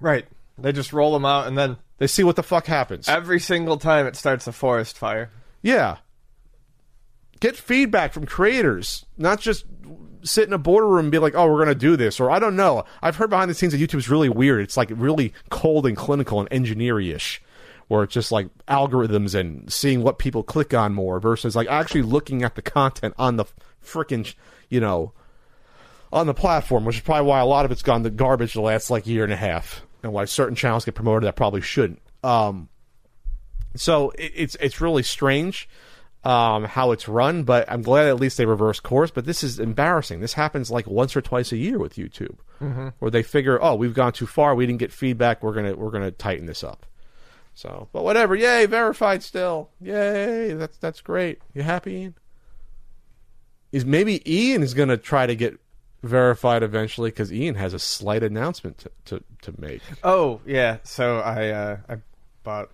Right. 0.00 0.26
They 0.58 0.72
just 0.72 0.92
roll 0.92 1.12
them 1.12 1.24
out, 1.24 1.46
and 1.46 1.56
then 1.58 1.76
They 1.98 2.06
see 2.06 2.24
what 2.24 2.36
the 2.36 2.42
fuck 2.42 2.66
happens. 2.66 3.08
every 3.08 3.40
single 3.40 3.76
time 3.78 4.06
it 4.06 4.16
starts 4.16 4.46
a 4.46 4.52
forest 4.52 4.96
fire. 4.98 5.30
Yeah. 5.62 5.96
Get 7.40 7.56
feedback 7.56 8.12
from 8.14 8.24
creators, 8.24 9.04
not 9.18 9.40
just 9.40 9.66
sit 10.22 10.48
in 10.48 10.54
a 10.54 10.58
boardroom 10.58 11.00
and 11.06 11.12
be 11.12 11.18
like, 11.18 11.34
"Oh, 11.34 11.46
we're 11.46 11.62
going 11.62 11.68
to 11.68 11.74
do 11.74 11.94
this," 11.96 12.18
or 12.18 12.30
I 12.30 12.38
don't 12.38 12.56
know. 12.56 12.84
I've 13.02 13.16
heard 13.16 13.28
behind 13.28 13.50
the 13.50 13.54
scenes 13.54 13.72
that 13.74 13.80
YouTube's 13.80 14.08
really 14.08 14.30
weird. 14.30 14.62
It's 14.62 14.76
like 14.78 14.90
really 14.94 15.34
cold 15.50 15.86
and 15.86 15.94
clinical 15.96 16.40
and 16.40 16.48
engineer-ish, 16.50 17.42
where 17.88 18.02
it's 18.02 18.14
just 18.14 18.32
like 18.32 18.48
algorithms 18.66 19.34
and 19.34 19.72
seeing 19.72 20.02
what 20.02 20.18
people 20.18 20.42
click 20.42 20.74
on 20.74 20.92
more 20.92 21.20
versus 21.20 21.54
like 21.54 21.68
actually 21.68 22.02
looking 22.02 22.42
at 22.42 22.54
the 22.54 22.62
content 22.62 23.14
on 23.18 23.36
the 23.36 23.44
freaking, 23.84 24.34
you 24.68 24.80
know, 24.80 25.12
on 26.12 26.26
the 26.26 26.34
platform, 26.34 26.84
which 26.84 26.96
is 26.96 27.02
probably 27.02 27.26
why 27.26 27.40
a 27.40 27.46
lot 27.46 27.64
of 27.64 27.70
it's 27.70 27.82
gone 27.82 28.02
to 28.02 28.10
garbage 28.10 28.54
the 28.54 28.60
last 28.60 28.90
like 28.90 29.06
year 29.06 29.24
and 29.24 29.32
a 29.32 29.36
half, 29.36 29.82
and 30.02 30.12
why 30.12 30.24
certain 30.24 30.56
channels 30.56 30.84
get 30.84 30.94
promoted 30.94 31.26
that 31.26 31.36
probably 31.36 31.60
shouldn't. 31.60 32.00
Um, 32.22 32.68
so 33.74 34.10
it, 34.10 34.32
it's 34.34 34.56
it's 34.60 34.80
really 34.80 35.02
strange 35.02 35.68
um, 36.24 36.64
how 36.64 36.90
it's 36.90 37.06
run, 37.06 37.44
but 37.44 37.70
I'm 37.70 37.82
glad 37.82 38.08
at 38.08 38.18
least 38.18 38.36
they 38.36 38.46
reverse 38.46 38.80
course. 38.80 39.12
But 39.12 39.26
this 39.26 39.44
is 39.44 39.60
embarrassing. 39.60 40.20
This 40.20 40.32
happens 40.32 40.72
like 40.72 40.88
once 40.88 41.14
or 41.14 41.20
twice 41.20 41.52
a 41.52 41.56
year 41.56 41.78
with 41.78 41.94
YouTube, 41.94 42.36
where 42.98 43.12
they 43.12 43.22
figure, 43.22 43.62
oh, 43.62 43.76
we've 43.76 43.94
gone 43.94 44.12
too 44.12 44.26
far, 44.26 44.56
we 44.56 44.66
didn't 44.66 44.80
get 44.80 44.90
feedback, 44.90 45.42
we're 45.42 45.54
gonna 45.54 45.76
we're 45.76 45.92
gonna 45.92 46.10
tighten 46.10 46.46
this 46.46 46.64
up. 46.64 46.84
So, 47.56 47.88
but 47.90 48.04
whatever. 48.04 48.36
Yay, 48.36 48.66
verified 48.66 49.22
still. 49.22 49.70
Yay, 49.80 50.52
that's 50.52 50.76
that's 50.76 51.00
great. 51.00 51.40
You 51.54 51.62
happy, 51.62 51.92
Ian? 51.94 52.14
Is 53.72 53.86
maybe 53.86 54.20
Ian 54.30 54.62
is 54.62 54.74
going 54.74 54.90
to 54.90 54.98
try 54.98 55.24
to 55.24 55.34
get 55.34 55.58
verified 56.02 56.62
eventually 56.62 57.08
because 57.08 57.32
Ian 57.32 57.54
has 57.54 57.72
a 57.72 57.78
slight 57.78 58.22
announcement 58.22 58.76
to, 58.78 58.90
to, 59.06 59.24
to 59.40 59.54
make. 59.58 59.80
Oh 60.04 60.42
yeah, 60.44 60.78
so 60.82 61.20
I 61.20 61.48
uh, 61.48 61.76
I 61.88 61.96
bought 62.44 62.68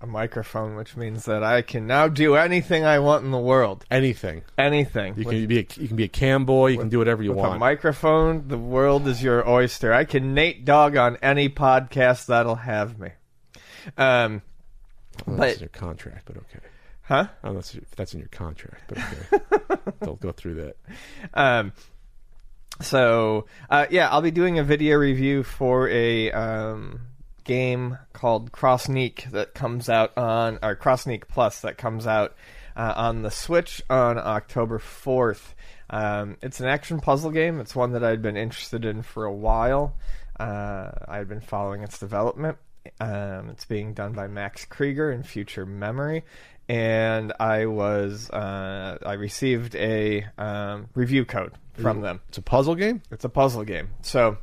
a 0.00 0.06
microphone, 0.06 0.76
which 0.76 0.96
means 0.96 1.24
that 1.24 1.42
I 1.42 1.62
can 1.62 1.88
now 1.88 2.06
do 2.06 2.36
anything 2.36 2.84
I 2.84 3.00
want 3.00 3.24
in 3.24 3.32
the 3.32 3.38
world. 3.38 3.84
Anything 3.90 4.42
Anything. 4.56 5.14
you 5.16 5.24
With- 5.24 5.34
can 5.34 5.46
be, 5.48 5.58
a, 5.58 5.66
you 5.80 5.88
can 5.88 5.96
be 5.96 6.04
a 6.04 6.08
cam 6.08 6.44
boy. 6.44 6.68
You 6.68 6.78
can 6.78 6.88
do 6.88 6.98
whatever 6.98 7.24
you 7.24 7.32
with 7.32 7.44
a 7.44 7.58
microphone, 7.58 8.46
the 8.46 8.58
world 8.58 9.08
is 9.08 9.20
your 9.20 9.48
oyster. 9.48 9.92
I 9.92 10.04
can 10.04 10.32
Nate 10.32 10.64
Dog 10.64 10.96
on 10.96 11.16
any 11.22 11.48
podcast 11.48 12.26
that'll 12.26 12.54
have 12.54 13.00
me. 13.00 13.10
Um, 13.96 14.42
Well, 15.26 15.36
but- 15.38 15.54
in 15.54 15.60
your 15.60 15.68
contract, 15.68 16.22
but 16.26 16.36
okay. 16.38 16.60
huh? 17.02 17.26
Know 17.44 17.58
if 17.58 17.90
that's 17.96 18.14
in 18.14 18.20
your 18.20 18.28
contract, 18.28 18.82
but 18.88 18.98
okay. 18.98 19.82
Don't 20.04 20.20
go 20.20 20.32
through 20.32 20.54
that. 20.54 20.76
Um, 21.34 21.72
so 22.80 23.46
uh, 23.70 23.86
yeah, 23.90 24.08
I'll 24.08 24.22
be 24.22 24.30
doing 24.30 24.58
a 24.58 24.64
video 24.64 24.96
review 24.96 25.42
for 25.42 25.88
a 25.88 26.30
um, 26.32 27.00
game 27.44 27.98
called 28.12 28.52
Crossniq 28.52 29.30
that 29.32 29.54
comes 29.54 29.88
out 29.88 30.16
on 30.16 30.58
or 30.62 30.74
Crossniq 30.76 31.24
Plus 31.28 31.60
that 31.60 31.76
comes 31.78 32.06
out 32.06 32.34
uh, 32.76 32.94
on 32.96 33.22
the 33.22 33.30
Switch 33.30 33.82
on 33.90 34.18
October 34.18 34.78
fourth. 34.78 35.54
Um, 35.90 36.38
it's 36.40 36.60
an 36.60 36.66
action 36.66 37.00
puzzle 37.00 37.30
game. 37.30 37.60
It's 37.60 37.76
one 37.76 37.92
that 37.92 38.02
I'd 38.02 38.22
been 38.22 38.36
interested 38.38 38.84
in 38.86 39.02
for 39.02 39.24
a 39.26 39.32
while. 39.32 39.94
Uh, 40.40 40.90
I'd 41.06 41.28
been 41.28 41.42
following 41.42 41.82
its 41.82 41.98
development. 41.98 42.56
Um, 43.00 43.50
it's 43.50 43.64
being 43.64 43.94
done 43.94 44.12
by 44.12 44.26
Max 44.26 44.64
Krieger 44.64 45.10
in 45.10 45.22
Future 45.22 45.66
Memory, 45.66 46.24
and 46.68 47.32
I 47.38 47.66
was 47.66 48.30
uh, 48.30 48.98
I 49.04 49.14
received 49.14 49.74
a 49.74 50.26
um, 50.38 50.88
review 50.94 51.24
code 51.24 51.52
from 51.74 52.00
them. 52.00 52.20
It's 52.28 52.38
a 52.38 52.42
puzzle 52.42 52.74
game. 52.74 53.02
It's 53.10 53.24
a 53.24 53.28
puzzle 53.28 53.64
game. 53.64 53.90
So 54.02 54.38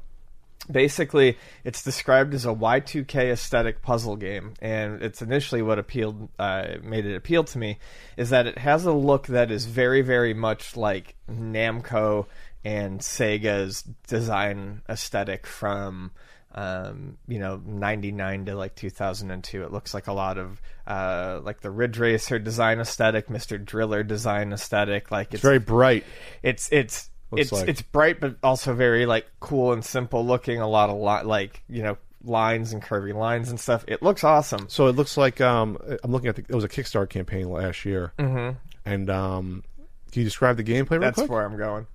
basically, 0.69 1.38
it's 1.63 1.84
described 1.84 2.34
as 2.34 2.46
a 2.46 2.50
Y2K 2.50 3.31
aesthetic 3.31 3.81
puzzle 3.81 4.15
game, 4.15 4.53
and 4.62 5.01
it's 5.01 5.22
initially 5.22 5.62
what 5.62 5.79
appealed, 5.79 6.29
uh, 6.38 6.75
made 6.84 7.05
it 7.05 7.15
appeal 7.15 7.43
to 7.46 7.58
me, 7.58 7.79
is 8.17 8.29
that 8.29 8.48
it 8.48 8.58
has 8.58 8.86
a 8.86 8.93
look 8.93 9.27
that 9.27 9.51
is 9.51 9.65
very, 9.65 10.01
very 10.01 10.34
much 10.34 10.75
like 10.75 11.15
Namco 11.29 12.25
and 12.63 13.00
Sega's 13.00 13.84
design 14.08 14.81
aesthetic 14.89 15.46
from. 15.48 16.12
Um, 16.51 17.18
you 17.27 17.39
know, 17.39 17.62
ninety 17.65 18.12
nine 18.12 18.46
to 18.46 18.56
like 18.56 18.75
two 18.75 18.89
thousand 18.89 19.32
and 19.32 19.44
two. 19.44 19.63
It 19.63 19.72
looks 19.72 19.94
like 19.94 20.08
a 20.08 20.13
lot 20.13 20.38
of 20.38 20.62
uh, 20.88 21.41
like 21.44 21.62
the 21.62 21.70
Ridge 21.70 22.00
Racer 22.00 22.39
design 22.39 22.79
aesthetic, 22.79 23.29
Mister 23.29 23.58
Driller 23.58 24.03
design 24.03 24.51
aesthetic. 24.51 25.12
Like 25.12 25.34
It's 25.34 25.44
very 25.44 25.60
bright. 25.60 26.06
it's 26.41 26.70
it's 26.72 27.10
Looks 27.32 27.41
it's 27.44 27.51
like. 27.51 27.68
it's 27.70 27.82
bright 27.84 28.20
but 28.20 28.38
also 28.41 28.74
very 28.74 29.06
like 29.06 29.27
cool 29.39 29.72
and 29.72 29.86
simple 29.86 30.25
looking 30.25 30.60
a 30.62 30.68
lot 30.68 30.89
of 30.89 30.98
li- 30.98 31.29
like 31.29 31.62
you 31.70 31.84
know 31.84 31.98
lines 32.24 32.74
and 32.74 32.82
curvy 32.82 33.13
lines 33.13 33.51
and 33.51 33.60
stuff 33.60 33.86
it 33.88 34.01
looks 34.01 34.24
awesome 34.24 34.68
So 34.68 34.88
it 34.88 34.96
looks 34.96 35.15
like 35.15 35.39
um, 35.39 35.77
I'm 36.03 36.12
looking 36.12 36.29
at 36.29 36.38
the, 36.38 36.41
it 36.50 36.56
was 36.56 36.63
a 36.63 36.68
Kickstarter 36.68 37.08
campaign 37.08 37.48
last 37.51 37.86
year, 37.86 38.13
mm-hmm. 38.18 38.58
and 38.84 39.10
um, 39.12 39.63
can 40.11 40.21
you 40.21 40.25
describe 40.25 40.57
the 40.57 40.63
gameplay 40.63 40.99
that's 40.99 41.15
quick? 41.15 41.29
where 41.29 41.45
i'm 41.45 41.57
going 41.57 41.87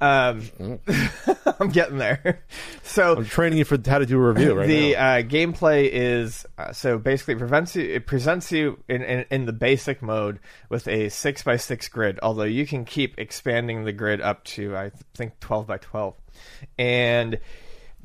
um 0.00 0.42
i'm 1.60 1.68
getting 1.70 1.98
there 1.98 2.40
so 2.82 3.16
I'm 3.16 3.24
training 3.24 3.58
you 3.58 3.64
for 3.64 3.78
how 3.86 3.98
to 3.98 4.06
do 4.06 4.16
a 4.18 4.28
review 4.32 4.54
right 4.54 4.66
the 4.66 4.92
now. 4.92 4.98
uh, 4.98 5.22
gameplay 5.22 5.88
is 5.90 6.44
uh, 6.58 6.72
so 6.72 6.98
basically 6.98 7.34
it 7.34 7.38
prevents 7.38 7.74
you 7.76 7.82
it 7.84 8.06
presents 8.06 8.52
you 8.52 8.78
in, 8.88 9.02
in 9.02 9.24
in 9.30 9.46
the 9.46 9.52
basic 9.52 10.02
mode 10.02 10.38
with 10.68 10.86
a 10.88 11.08
six 11.08 11.42
by 11.42 11.56
six 11.56 11.88
grid 11.88 12.18
although 12.22 12.42
you 12.44 12.66
can 12.66 12.84
keep 12.84 13.18
expanding 13.18 13.84
the 13.84 13.92
grid 13.92 14.20
up 14.20 14.44
to 14.44 14.76
i 14.76 14.90
think 15.14 15.38
12 15.40 15.66
by 15.66 15.78
12 15.78 16.14
and 16.78 17.38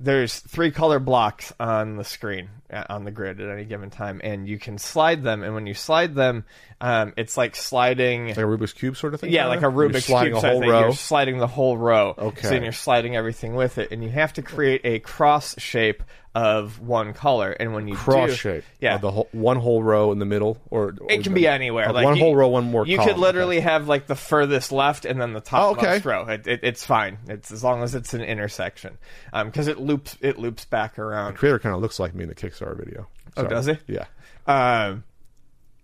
there's 0.03 0.39
three 0.39 0.71
color 0.71 0.99
blocks 0.99 1.53
on 1.59 1.95
the 1.95 2.03
screen 2.03 2.49
uh, 2.71 2.83
on 2.89 3.03
the 3.03 3.11
grid 3.11 3.39
at 3.39 3.49
any 3.49 3.65
given 3.65 3.89
time 3.89 4.19
and 4.23 4.47
you 4.47 4.57
can 4.57 4.77
slide 4.77 5.23
them 5.23 5.43
and 5.43 5.53
when 5.53 5.67
you 5.67 5.73
slide 5.73 6.15
them 6.15 6.43
um, 6.81 7.13
it's 7.15 7.37
like 7.37 7.55
sliding 7.55 8.29
like 8.29 8.37
a 8.37 8.41
Rubik's 8.41 8.73
cube 8.73 8.97
sort 8.97 9.13
of 9.13 9.21
thing. 9.21 9.31
yeah, 9.31 9.45
like 9.45 9.61
a 9.61 9.65
Rubik's 9.65 10.05
sliding 10.05 10.33
cube 10.33 10.43
a 10.43 10.47
whole 10.49 10.59
thing. 10.61 10.69
row. 10.69 10.79
You're 10.81 10.93
sliding 10.93 11.37
the 11.37 11.47
whole 11.47 11.77
row. 11.77 12.15
Okay. 12.17 12.41
So 12.41 12.49
then 12.49 12.63
you're 12.63 12.71
sliding 12.71 13.15
everything 13.15 13.53
with 13.53 13.77
it, 13.77 13.91
and 13.91 14.03
you 14.03 14.09
have 14.09 14.33
to 14.33 14.41
create 14.41 14.81
a 14.83 14.97
cross 14.97 15.57
shape 15.59 16.01
of 16.33 16.79
one 16.79 17.13
color. 17.13 17.51
And 17.51 17.73
when 17.73 17.87
you 17.89 17.95
Cross 17.95 18.29
do, 18.29 18.35
shape. 18.35 18.63
yeah, 18.79 18.95
Uh, 18.95 18.97
the 18.99 19.11
whole, 19.11 19.27
one 19.33 19.57
whole 19.57 19.83
row 19.83 20.11
in 20.13 20.19
the 20.19 20.25
middle, 20.25 20.57
or, 20.69 20.95
or 21.01 21.11
it 21.11 21.23
can 21.23 21.33
be 21.33 21.45
anywhere. 21.47 21.89
uh, 21.89 21.93
like 21.93 22.05
one 22.05 22.15
you- 22.15 22.23
whole 22.23 22.35
row, 22.35 22.47
one 22.47 22.65
more. 22.71 22.85
You 22.87 22.97
column. 22.97 23.09
could 23.13 23.19
literally 23.19 23.57
Okay. 23.57 23.63
have 23.69 23.87
like 23.89 24.07
the 24.07 24.15
furthest 24.15 24.71
left 24.71 25.03
and 25.05 25.19
then 25.19 25.33
the 25.33 25.39
Oh, 25.39 25.75
top 25.75 25.77
okay. 25.79 25.99
row. 25.99 26.25
It, 26.27 26.47
it, 26.47 26.59
it's 26.63 26.85
fine. 26.85 27.17
It's 27.27 27.51
as 27.51 27.63
long 27.63 27.83
as 27.83 27.95
it's 27.95 28.13
an 28.13 28.21
intersection, 28.21 28.97
because 29.45 29.67
it 29.67 29.79
loops 29.79 30.17
it 30.21 30.39
loops 30.39 30.63
back 30.65 30.97
around. 30.97 31.33
The 31.33 31.39
creator 31.39 31.59
kind 31.59 31.75
of 31.75 31.81
looks 31.81 31.99
like 31.99 32.15
me 32.15 32.23
in 32.23 32.29
the 32.29 32.35
Kickstarter 32.35 32.77
video. 32.77 33.07
Oh, 33.35 33.43
does 33.45 33.65
he? 33.65 33.77
Yeah, 33.87 34.05
Um, 34.47 35.03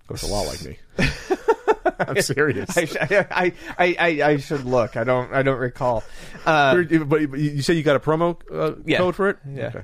looks 0.10 0.24
a 0.24 0.27
lot 0.27 0.48
like 0.48 0.63
me. 0.63 0.77
I'm 2.00 2.22
serious. 2.22 2.77
I, 2.77 3.25
I, 3.32 3.54
I, 3.77 4.22
I, 4.24 4.38
should 4.38 4.66
look. 4.66 4.96
I 4.98 5.04
don't. 5.04 5.34
I 5.34 5.42
don't 5.42 5.58
recall. 5.58 6.04
Uh, 6.46 6.84
but 7.06 7.22
you- 7.22 7.36
you 7.36 7.62
say 7.62 7.74
you 7.74 7.84
got 7.84 7.96
a 7.96 8.00
promo 8.00 8.38
uh, 8.54 8.75
Yeah. 8.86 8.98
code 9.00 9.16
for 9.16 9.30
it? 9.30 9.38
Yeah. 9.50 9.68
Okay. 9.68 9.82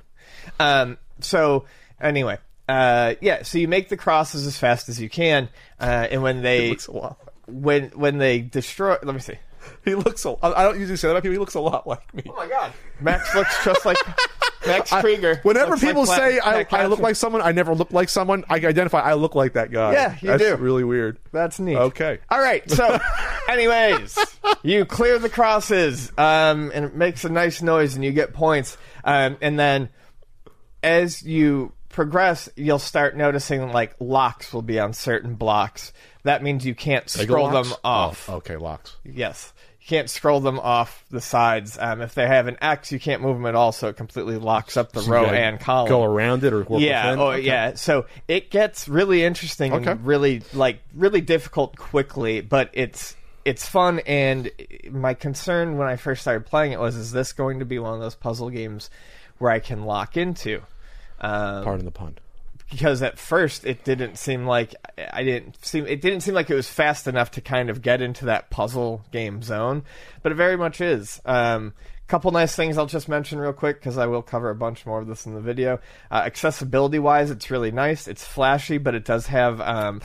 Um, 0.60 0.98
so 1.19 1.65
anyway, 2.00 2.38
uh, 2.67 3.15
yeah. 3.22 3.43
So 3.43 3.57
you 3.57 3.67
make 3.67 3.89
the 3.89 3.98
crosses 3.98 4.45
as 4.48 4.57
fast 4.57 4.89
as 4.89 5.01
you 5.01 5.10
can, 5.10 5.50
uh, 5.79 6.07
and 6.10 6.22
when 6.24 6.41
they 6.41 6.69
looks 6.69 6.88
a 6.88 6.91
lot. 6.91 7.19
when 7.48 7.89
when 7.89 8.17
they 8.17 8.41
destroy, 8.41 8.98
let 9.03 9.13
me 9.13 9.19
see. 9.19 9.38
He 9.86 9.95
looks. 9.95 10.25
A, 10.25 10.36
I 10.41 10.63
don't 10.63 10.79
usually 10.79 10.98
say 10.98 11.07
that 11.07 11.13
about 11.13 11.24
people. 11.24 11.33
He 11.33 11.39
looks 11.39 11.55
a 11.55 11.62
lot 11.62 11.88
like 11.88 12.13
me. 12.13 12.24
Oh 12.29 12.36
my 12.36 12.48
god, 12.48 12.74
Max 13.00 13.33
looks 13.33 13.63
just 13.63 13.86
like 13.86 13.98
Max 14.65 14.91
I- 14.93 15.01
whenever 15.01 15.72
Looks 15.72 15.83
like 15.83 15.91
people 15.91 16.05
say 16.05 16.39
I, 16.39 16.65
I 16.72 16.86
look 16.88 17.00
like 17.00 17.15
someone, 17.15 17.41
I 17.41 17.51
never 17.51 17.75
look 17.75 17.91
like 17.91 18.10
someone. 18.10 18.45
I 18.50 18.55
identify. 18.55 19.00
I 19.00 19.13
look 19.13 19.36
like 19.36 19.53
that 19.53 19.72
guy. 19.72 19.93
Yeah, 19.93 20.17
you 20.22 20.27
That's 20.29 20.43
do. 20.43 20.55
Really 20.55 20.83
weird. 20.83 21.19
That's 21.31 21.60
neat. 21.60 21.75
Okay. 21.75 22.19
All 22.29 22.39
right. 22.39 22.69
So, 22.69 22.98
anyways, 23.50 24.17
you 24.63 24.86
clear 24.86 25.19
the 25.19 25.29
crosses, 25.29 26.12
um, 26.17 26.72
and 26.74 26.86
it 26.86 26.95
makes 26.95 27.25
a 27.25 27.29
nice 27.29 27.62
noise, 27.62 27.95
and 27.95 28.03
you 28.03 28.12
get 28.12 28.33
points. 28.33 28.77
Um, 29.03 29.38
and 29.41 29.60
then, 29.60 29.89
as 30.84 31.24
you 31.24 31.72
progress, 31.90 32.50
you'll 32.56 32.80
start 32.80 33.16
noticing 33.16 33.72
like 33.72 33.96
locks 34.00 34.54
will 34.54 34.62
be 34.62 34.80
on 34.80 34.94
certain 34.94 35.36
blocks. 35.36 35.94
That 36.24 36.42
means 36.44 36.66
you 36.66 36.75
can't 36.75 37.10
scroll 37.10 37.50
them 37.50 37.72
off. 37.84 38.30
Oh, 38.30 38.36
okay, 38.36 38.58
locks. 38.58 38.96
Yes. 39.04 39.54
You 39.82 39.88
can't 39.88 40.10
scroll 40.10 40.40
them 40.40 40.60
off 40.60 41.04
the 41.12 41.20
sides. 41.20 41.78
Um, 41.78 42.02
if 42.02 42.16
they 42.16 42.25
have 42.25 42.48
an 42.48 42.58
X, 42.62 42.92
you 42.94 43.00
can't 43.00 43.22
move 43.22 43.36
them 43.36 43.46
at 43.46 43.54
all, 43.56 43.74
so 43.74 43.90
it 43.90 43.98
completely 43.98 44.38
locks 44.38 44.78
up 44.78 44.94
the 44.94 45.02
So 45.02 45.08
you 45.08 45.13
row 45.13 45.25
gotta 45.25 45.38
and 45.40 45.60
column. 45.60 45.90
Go 45.90 46.04
around 46.04 46.44
it 46.46 46.54
or 46.54 46.63
work 46.63 46.82
yeah, 46.82 47.08
within? 47.12 47.20
oh 47.20 47.28
Okay. 47.32 47.42
yeah. 47.42 47.74
So 47.75 48.06
it 48.30 48.50
gets 48.50 48.88
really 48.88 49.24
interesting 49.24 49.74
Okay. 49.74 49.92
and 49.92 50.06
really 50.06 50.42
like 50.54 50.80
really 50.96 51.20
difficult 51.22 51.75
quickly, 51.75 52.40
but 52.40 52.70
it's 52.74 53.16
it's 53.44 53.68
fun. 53.68 54.00
And 54.08 54.50
my 54.90 55.13
concern 55.16 55.78
when 55.78 55.90
I 55.90 55.98
first 55.98 56.22
started 56.22 56.46
playing 56.46 56.72
it 56.72 56.80
was, 56.80 56.96
is 56.96 57.12
this 57.12 57.34
going 57.34 57.60
to 57.60 57.66
be 57.66 57.78
one 57.78 57.94
of 57.94 58.00
those 58.00 58.16
puzzle 58.16 58.50
games 58.50 58.90
where 59.38 59.52
I 59.52 59.60
can 59.60 59.84
lock 59.84 60.16
into? 60.16 60.62
Um, 61.24 61.63
Pardon 61.63 61.86
the 61.86 61.92
pun. 61.92 62.18
because 62.70 63.01
at 63.01 63.18
first 63.18 63.65
it 63.65 63.84
didn't 63.84 64.18
seem 64.18 64.46
like 64.46 64.75
I 65.12 65.24
didn't 65.24 65.63
seem 65.65 65.88
it 65.88 66.01
didn't 66.01 66.22
seem 66.22 66.34
like 66.34 66.50
it 66.50 66.56
was 66.56 66.70
fast 66.70 67.08
enough 67.08 67.32
to 67.32 67.42
kind 67.42 67.70
of 67.70 67.82
get 67.82 68.01
into 68.01 68.25
that 68.25 68.50
puzzle 68.50 69.06
game 69.12 69.42
zone, 69.42 69.84
but 70.22 70.32
it 70.32 70.36
very 70.36 70.58
much 70.58 70.82
is. 70.82 71.22
Um, 71.25 71.74
couple 72.08 72.30
nice 72.30 72.56
things 72.56 72.77
I'll 72.77 72.86
just 72.86 73.10
mention 73.10 73.39
real 73.39 73.53
quick 73.53 73.80
because 73.80 73.98
I 73.98 74.06
will 74.06 74.22
cover 74.22 74.51
a 74.51 74.56
bunch 74.56 74.86
more 74.86 75.00
of 75.00 75.08
this 75.08 75.25
in 75.25 75.34
the 75.34 75.42
video. 75.42 75.80
Uh, 76.12 76.22
accessibility 76.25 77.00
wise, 77.00 77.32
it's 77.32 77.50
really 77.50 77.72
nice. 77.72 78.08
It's 78.08 78.24
flashy, 78.24 78.77
but 78.77 78.94
it 78.94 79.03
does 79.03 79.25
have 79.27 79.60
um, 79.62 80.01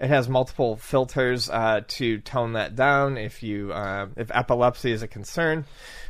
it 0.00 0.08
has 0.08 0.28
multiple 0.28 0.76
filters 0.76 1.48
uh, 1.48 1.82
to 1.86 2.18
tone 2.18 2.54
that 2.54 2.74
down 2.74 3.16
if 3.16 3.44
you 3.44 3.72
uh, 3.72 4.08
if 4.16 4.30
epilepsy 4.32 4.90
is 4.90 5.02
a 5.02 5.08
concern. 5.08 5.66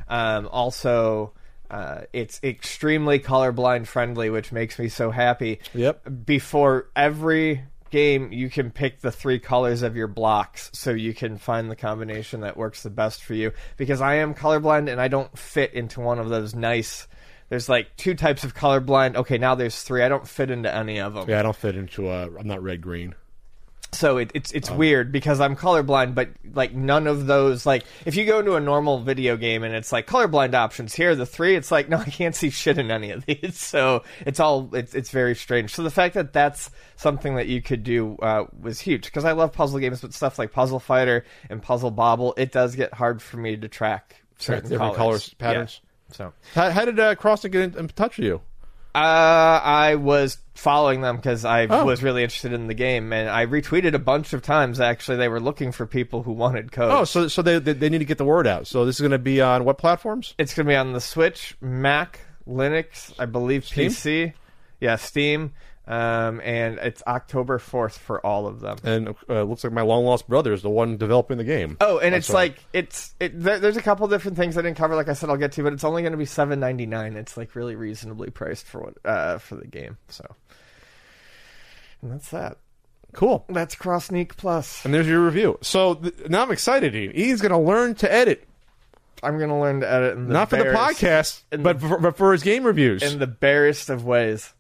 Um, 0.09 0.49
also. 0.51 1.33
Uh, 1.73 2.03
it's 2.13 2.39
extremely 2.45 3.19
colorblind 3.19 3.87
friendly, 3.87 4.29
which 4.29 4.53
makes 4.53 4.79
me 4.79 4.89
so 4.89 5.11
happy. 5.11 5.59
Yep. 5.73 6.27
Before 6.27 6.91
every 6.95 7.65
game, 7.91 8.31
you 8.31 8.51
can 8.51 8.71
pick 8.71 9.01
the 9.01 9.11
three 9.11 9.39
colors 9.39 9.83
of 9.83 9.97
your 9.97 10.07
blocks 10.07 10.71
so 10.75 10.91
you 10.91 11.15
can 11.15 11.39
find 11.39 11.71
the 11.71 11.77
combination 11.77 12.43
that 12.43 12.59
works 12.59 12.83
the 12.83 12.91
best 12.91 13.25
for 13.25 13.33
you. 13.33 13.53
Because 13.79 14.03
I 14.03 14.17
am 14.17 14.35
colorblind 14.35 14.91
and 14.91 15.01
I 15.01 15.09
don't 15.09 15.37
fit 15.39 15.73
into 15.73 16.01
one 16.01 16.19
of 16.19 16.29
those 16.29 16.55
nice. 16.55 17.09
There's 17.49 17.71
like 17.71 17.97
two 17.97 18.15
types 18.15 18.45
of 18.45 18.55
colorblind. 18.55 19.17
Okay, 19.17 19.39
now 19.39 19.55
there's 19.55 19.83
three. 19.83 20.03
I 20.03 20.09
don't 20.09 20.29
fit 20.29 20.51
into 20.51 20.75
any 20.75 21.01
of 21.01 21.15
them. 21.15 21.29
Yeah, 21.29 21.41
I 21.41 21.43
don't 21.43 21.57
fit 21.57 21.77
into 21.77 22.11
a. 22.11 22.25
I'm 22.39 22.47
not 22.47 22.63
red 22.63 22.83
green. 22.83 23.15
So 23.95 24.17
it, 24.17 24.31
it's 24.35 24.53
it's 24.53 24.71
weird 24.71 25.13
because 25.13 25.39
I'm 25.39 25.55
colorblind, 25.55 26.15
but 26.15 26.31
like 26.55 26.73
none 26.73 27.07
of 27.07 27.27
those 27.27 27.67
like 27.67 27.85
if 28.07 28.17
you 28.17 28.25
go 28.25 28.39
into 28.39 28.55
a 28.55 28.61
normal 28.61 29.01
video 29.01 29.37
game 29.37 29.65
and 29.65 29.75
it's 29.75 29.93
like 29.93 30.07
colorblind 30.07 30.55
options 30.55 30.95
here 30.95 31.15
the 31.15 31.27
three, 31.27 31.57
it's 31.57 31.71
like 31.71 31.89
no, 31.91 31.99
I 31.99 32.05
can't 32.05 32.35
see 32.35 32.49
shit 32.49 32.79
in 32.79 32.91
any 32.91 33.11
of 33.11 33.25
these. 33.27 33.59
So 33.73 34.03
it's 34.27 34.41
all 34.41 34.75
it's 34.75 34.95
it's 34.95 35.11
very 35.11 35.35
strange. 35.35 35.75
So 35.75 35.83
the 35.83 35.91
fact 35.91 36.15
that 36.15 36.33
that's 36.33 36.71
something 36.97 37.37
that 37.37 37.47
you 37.49 37.63
could 37.63 37.85
do 37.85 38.17
uh, 38.23 38.45
was 38.61 38.81
huge 38.81 39.05
because 39.05 39.25
I 39.25 39.33
love 39.33 39.53
puzzle 39.53 39.79
games, 39.79 40.01
but 40.01 40.13
stuff 40.13 40.39
like 40.39 40.53
Puzzle 40.53 40.81
Fighter 40.81 41.25
and 41.49 41.63
Puzzle 41.63 41.91
Bobble, 41.91 42.35
it 42.37 42.53
does 42.53 42.75
get 42.77 42.93
hard 42.93 43.23
for 43.23 43.37
me 43.37 43.57
to 43.57 43.69
track 43.69 44.23
certain 44.39 44.69
different 44.69 44.95
colors, 44.95 45.29
colors, 45.29 45.35
patterns. 45.39 45.81
Yeah. 45.83 45.89
So 46.17 46.33
How, 46.55 46.71
how 46.71 46.85
did 46.85 47.01
uh, 47.01 47.15
Crossniq 47.15 47.53
get 47.53 47.63
in, 47.63 47.79
in 47.79 47.89
touch 47.89 48.19
with 48.19 48.27
you? 48.27 48.41
Uh, 48.95 48.99
I 48.99 49.95
was 49.97 50.39
following 50.55 51.01
them 51.01 51.17
because 51.17 51.45
I 51.45 51.67
Oh. 51.67 51.85
was 51.85 52.03
really 52.03 52.23
interested 52.23 52.53
in 52.53 52.67
the 52.67 52.75
game, 52.75 53.13
and 53.13 53.29
I 53.29 53.47
retweeted 53.47 53.95
a 53.95 53.99
bunch 53.99 54.33
of 54.33 54.43
times. 54.43 54.81
Actually, 54.81 55.17
they 55.17 55.29
were 55.29 55.41
looking 55.41 55.73
for 55.73 55.87
people 55.87 56.23
who 56.23 56.33
wanted 56.33 56.73
code. 56.73 56.91
Oh, 56.93 57.05
so 57.05 57.29
so 57.29 57.41
they, 57.43 57.59
they 57.59 57.73
they 57.73 57.89
need 57.89 57.99
to 57.99 58.05
get 58.05 58.19
the 58.19 58.25
word 58.25 58.47
out. 58.47 58.67
So 58.67 58.85
this 58.85 58.97
is 58.97 59.01
going 59.01 59.13
to 59.13 59.19
be 59.19 59.41
on 59.41 59.65
what 59.65 59.79
platforms? 59.79 60.35
It's 60.39 60.55
going 60.55 60.67
to 60.67 60.71
be 60.71 60.77
on 60.77 60.93
the 60.93 61.01
Switch, 61.01 61.57
Mac, 61.61 62.21
Linux, 62.49 63.15
I 63.19 63.25
believe 63.27 63.65
Steam? 63.65 63.91
PC. 63.91 64.33
Yeah, 64.81 64.97
Steam. 64.97 65.53
Um, 65.93 66.41
and 66.43 66.79
it's 66.79 67.03
October 67.07 67.59
4th 67.59 67.99
for 67.99 68.25
all 68.25 68.47
of 68.47 68.61
them. 68.61 68.79
And 68.83 69.15
uh, 69.29 69.43
looks 69.43 69.63
like 69.63 69.75
my 69.75 69.83
long 69.83 70.07
lost 70.07 70.27
brother 70.27 70.55
is 70.55 70.63
the 70.63 70.71
one 70.71 70.97
developing 70.97 71.37
the 71.37 71.45
game. 71.45 71.77
Oh, 71.83 71.99
and 71.99 72.15
it's 72.15 72.31
right. 72.31 72.53
like 72.53 72.65
it's 72.73 73.15
it, 73.21 73.39
there, 73.39 73.59
there's 73.59 73.77
a 73.77 73.83
couple 73.83 74.09
different 74.09 74.39
things 74.39 74.57
I 74.57 74.63
didn't 74.63 74.79
cover. 74.79 74.97
Like 74.97 75.11
I 75.11 75.13
said, 75.13 75.29
I'll 75.29 75.37
get 75.37 75.53
to, 75.53 75.63
but 75.63 75.75
it's 75.75 75.85
only 75.85 76.01
going 76.01 76.13
to 76.13 76.19
be 76.19 76.25
seven 76.25 76.61
ninety 76.61 76.87
nine. 76.87 77.17
It's 77.17 77.37
like 77.37 77.55
really 77.55 77.75
reasonably 77.75 78.31
priced 78.31 78.65
for 78.65 78.81
what 78.81 78.95
uh 79.05 79.37
for 79.37 79.57
the 79.57 79.67
game. 79.67 79.99
So, 80.09 80.25
and 82.01 82.13
that's 82.13 82.31
that. 82.31 82.57
cool. 83.13 83.45
That's 83.51 83.75
Crossniq 83.75 84.37
Plus. 84.37 84.87
And 84.87 84.95
there's 84.95 85.09
your 85.09 85.23
review. 85.23 85.59
So 85.61 85.97
th- 85.97 86.15
now 86.31 86.43
I'm 86.43 86.53
excited. 86.53 86.95
Ian. 86.95 87.15
Ian's 87.15 87.43
going 87.43 87.53
to 87.53 87.59
learn 87.59 87.97
to 87.97 88.11
edit, 88.11 88.49
I'm 89.23 89.37
going 89.37 89.51
to 89.51 89.57
learn 89.57 89.81
to 89.81 89.93
edit 89.93 90.17
in 90.17 90.29
the 90.29 90.33
not 90.33 90.49
for 90.49 90.57
the 90.57 90.65
barest- 90.65 91.03
podcast, 91.03 91.43
but 91.63 91.81
the- 91.81 91.89
for, 91.89 91.99
but 91.99 92.17
for 92.17 92.33
his 92.33 92.43
game 92.43 92.65
reviews. 92.65 93.03
in 93.03 93.19
the 93.19 93.27
barest 93.27 93.91
of 93.91 94.07
ways. 94.07 94.55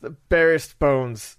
The 0.00 0.10
barest 0.10 0.78
bones. 0.78 1.36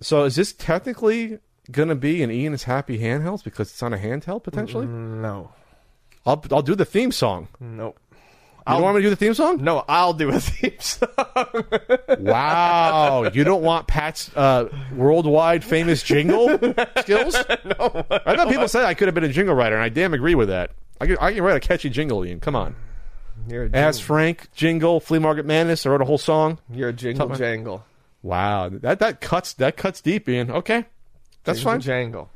so 0.00 0.24
is 0.24 0.36
this 0.36 0.52
technically 0.52 1.38
going 1.70 1.88
to 1.88 1.94
be 1.94 2.22
an 2.22 2.30
Ian 2.30 2.52
is 2.52 2.64
happy 2.64 2.98
handheld 2.98 3.42
because 3.44 3.70
it's 3.70 3.82
on 3.82 3.92
a 3.94 3.98
handheld 3.98 4.42
potentially? 4.44 4.86
No, 4.86 5.50
I'll 6.26 6.42
I'll 6.50 6.62
do 6.62 6.74
the 6.74 6.84
theme 6.84 7.12
song. 7.12 7.48
nope. 7.58 7.98
You 8.68 8.74
don't 8.76 8.82
want 8.84 8.96
me 8.96 9.02
to 9.02 9.06
do 9.06 9.10
the 9.10 9.16
theme 9.16 9.34
song? 9.34 9.64
No, 9.64 9.84
I'll 9.88 10.12
do 10.12 10.28
a 10.28 10.38
theme 10.40 10.78
song. 10.78 11.08
Wow, 12.20 13.30
you 13.32 13.42
don't 13.42 13.62
want 13.62 13.86
Pat's 13.86 14.30
uh, 14.36 14.68
worldwide 14.94 15.64
famous 15.64 16.02
jingle 16.02 16.48
skills? 17.00 17.34
No, 17.64 18.04
I 18.26 18.36
thought 18.36 18.48
people 18.48 18.68
said 18.68 18.84
I 18.84 18.94
could 18.94 19.08
have 19.08 19.14
been 19.14 19.24
a 19.24 19.28
jingle 19.32 19.54
writer, 19.54 19.74
and 19.74 19.82
I 19.82 19.88
damn 19.88 20.14
agree 20.14 20.34
with 20.34 20.48
that. 20.48 20.70
I 21.00 21.06
can, 21.06 21.16
I 21.20 21.32
can 21.32 21.42
write 21.42 21.56
a 21.56 21.60
catchy 21.60 21.88
jingle, 21.90 22.24
Ian. 22.24 22.38
Come 22.40 22.54
on. 22.54 22.76
You're 23.48 23.64
a 23.66 23.70
Ask 23.72 24.02
Frank, 24.02 24.48
jingle, 24.54 25.00
Flea 25.00 25.18
Market 25.18 25.46
Madness. 25.46 25.86
I 25.86 25.90
wrote 25.90 26.02
a 26.02 26.04
whole 26.04 26.18
song. 26.18 26.58
you're 26.72 26.90
a 26.90 26.92
jingle 26.92 27.26
Something- 27.28 27.38
jangle. 27.38 27.84
Wow, 28.22 28.68
that 28.68 28.98
that 28.98 29.20
cuts 29.22 29.54
that 29.54 29.76
cuts 29.78 30.02
deep, 30.02 30.28
Ian. 30.28 30.50
Okay, 30.50 30.84
that's 31.44 31.60
Jingle 31.60 31.72
fine. 31.72 31.80
Jangle. 31.80 32.30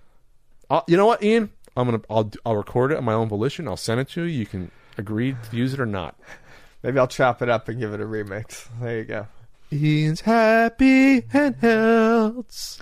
I'll, 0.70 0.82
you 0.88 0.96
know 0.96 1.04
what, 1.06 1.22
Ian? 1.22 1.50
I'm 1.76 1.86
gonna 1.86 2.00
I'll 2.08 2.30
I'll 2.46 2.56
record 2.56 2.90
it 2.92 2.96
on 2.98 3.04
my 3.04 3.12
own 3.12 3.28
volition. 3.28 3.68
I'll 3.68 3.76
send 3.76 4.00
it 4.00 4.08
to 4.10 4.22
you. 4.22 4.38
You 4.38 4.46
can 4.46 4.70
agree 4.96 5.36
to 5.50 5.56
use 5.56 5.74
it 5.74 5.80
or 5.80 5.84
not. 5.86 6.14
Maybe 6.82 6.98
I'll 6.98 7.06
chop 7.06 7.42
it 7.42 7.50
up 7.50 7.68
and 7.68 7.78
give 7.78 7.92
it 7.92 8.00
a 8.00 8.04
remix. 8.04 8.68
There 8.80 8.98
you 8.98 9.04
go. 9.04 9.26
Ian's 9.72 10.22
happy 10.22 11.20
handhelds. 11.22 12.78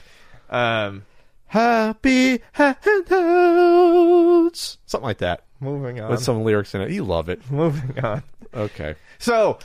Um, 0.51 1.05
Happy 1.47 2.39
handhelds. 2.55 4.77
Something 4.87 5.07
like 5.07 5.19
that. 5.19 5.45
Moving 5.63 6.01
on. 6.01 6.11
With 6.11 6.23
some 6.23 6.45
lyrics 6.45 6.75
in 6.75 6.83
it. 6.83 6.91
You 6.91 7.05
love 7.05 7.29
it. 7.29 7.51
moving 7.51 8.05
on. 8.05 8.23
Okay. 8.55 8.97
So, 9.19 9.59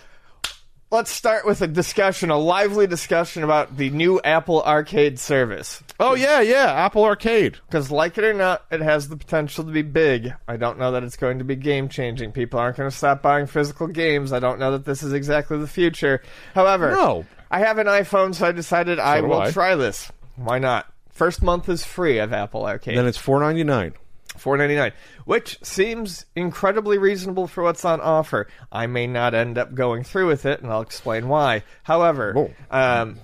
let's 0.91 1.11
start 1.11 1.45
with 1.45 1.61
a 1.61 1.67
discussion, 1.67 2.29
a 2.29 2.37
lively 2.37 2.87
discussion 2.87 3.43
about 3.43 3.75
the 3.75 3.89
new 3.89 4.21
Apple 4.23 4.63
Arcade 4.63 5.19
service. 5.19 5.83
Oh 5.99 6.13
yeah, 6.15 6.39
yeah. 6.41 6.71
Apple 6.71 7.03
Arcade. 7.03 7.57
Because, 7.67 7.91
like 7.91 8.17
it 8.17 8.23
or 8.23 8.33
not, 8.33 8.63
it 8.71 8.79
has 8.81 9.09
the 9.09 9.17
potential 9.17 9.63
to 9.65 9.71
be 9.71 9.81
big. 9.81 10.33
I 10.47 10.55
don't 10.57 10.79
know 10.79 10.91
that 10.93 11.03
it's 11.03 11.17
going 11.17 11.39
to 11.39 11.43
be 11.43 11.55
game 11.55 11.89
changing. 11.89 12.31
People 12.31 12.59
aren't 12.59 12.77
going 12.77 12.89
to 12.89 12.95
stop 12.95 13.21
buying 13.21 13.47
physical 13.47 13.87
games. 13.87 14.31
I 14.31 14.39
don't 14.39 14.59
know 14.59 14.71
that 14.71 14.85
this 14.85 15.03
is 15.03 15.11
exactly 15.11 15.57
the 15.57 15.67
future. 15.67 16.21
However, 16.53 16.91
No. 16.91 17.25
I 17.49 17.59
have 17.59 17.77
an 17.77 17.87
iPhone, 17.87 18.35
so 18.35 18.45
I 18.45 18.51
decided 18.51 18.99
I 18.99 19.21
will 19.21 19.39
I. 19.39 19.51
try 19.51 19.75
this. 19.75 20.11
Why 20.35 20.59
not? 20.59 20.85
First 21.11 21.41
month 21.41 21.67
is 21.69 21.83
free 21.83 22.19
of 22.19 22.31
Apple 22.31 22.65
Arcade. 22.65 22.97
Then 22.97 23.07
it's 23.07 23.17
four 23.17 23.39
ninety 23.39 23.63
nine. 23.63 23.93
Four 24.37 24.57
ninety 24.57 24.75
nine, 24.75 24.93
which 25.25 25.57
seems 25.63 26.25
incredibly 26.35 26.97
reasonable 26.97 27.47
for 27.47 27.63
what's 27.63 27.83
on 27.83 27.99
offer. 28.01 28.47
I 28.71 28.87
may 28.87 29.07
not 29.07 29.33
end 29.33 29.57
up 29.57 29.73
going 29.73 30.03
through 30.03 30.27
with 30.27 30.45
it, 30.45 30.61
and 30.61 30.71
I'll 30.71 30.81
explain 30.81 31.27
why. 31.27 31.63
However, 31.83 32.51
um, 32.71 33.19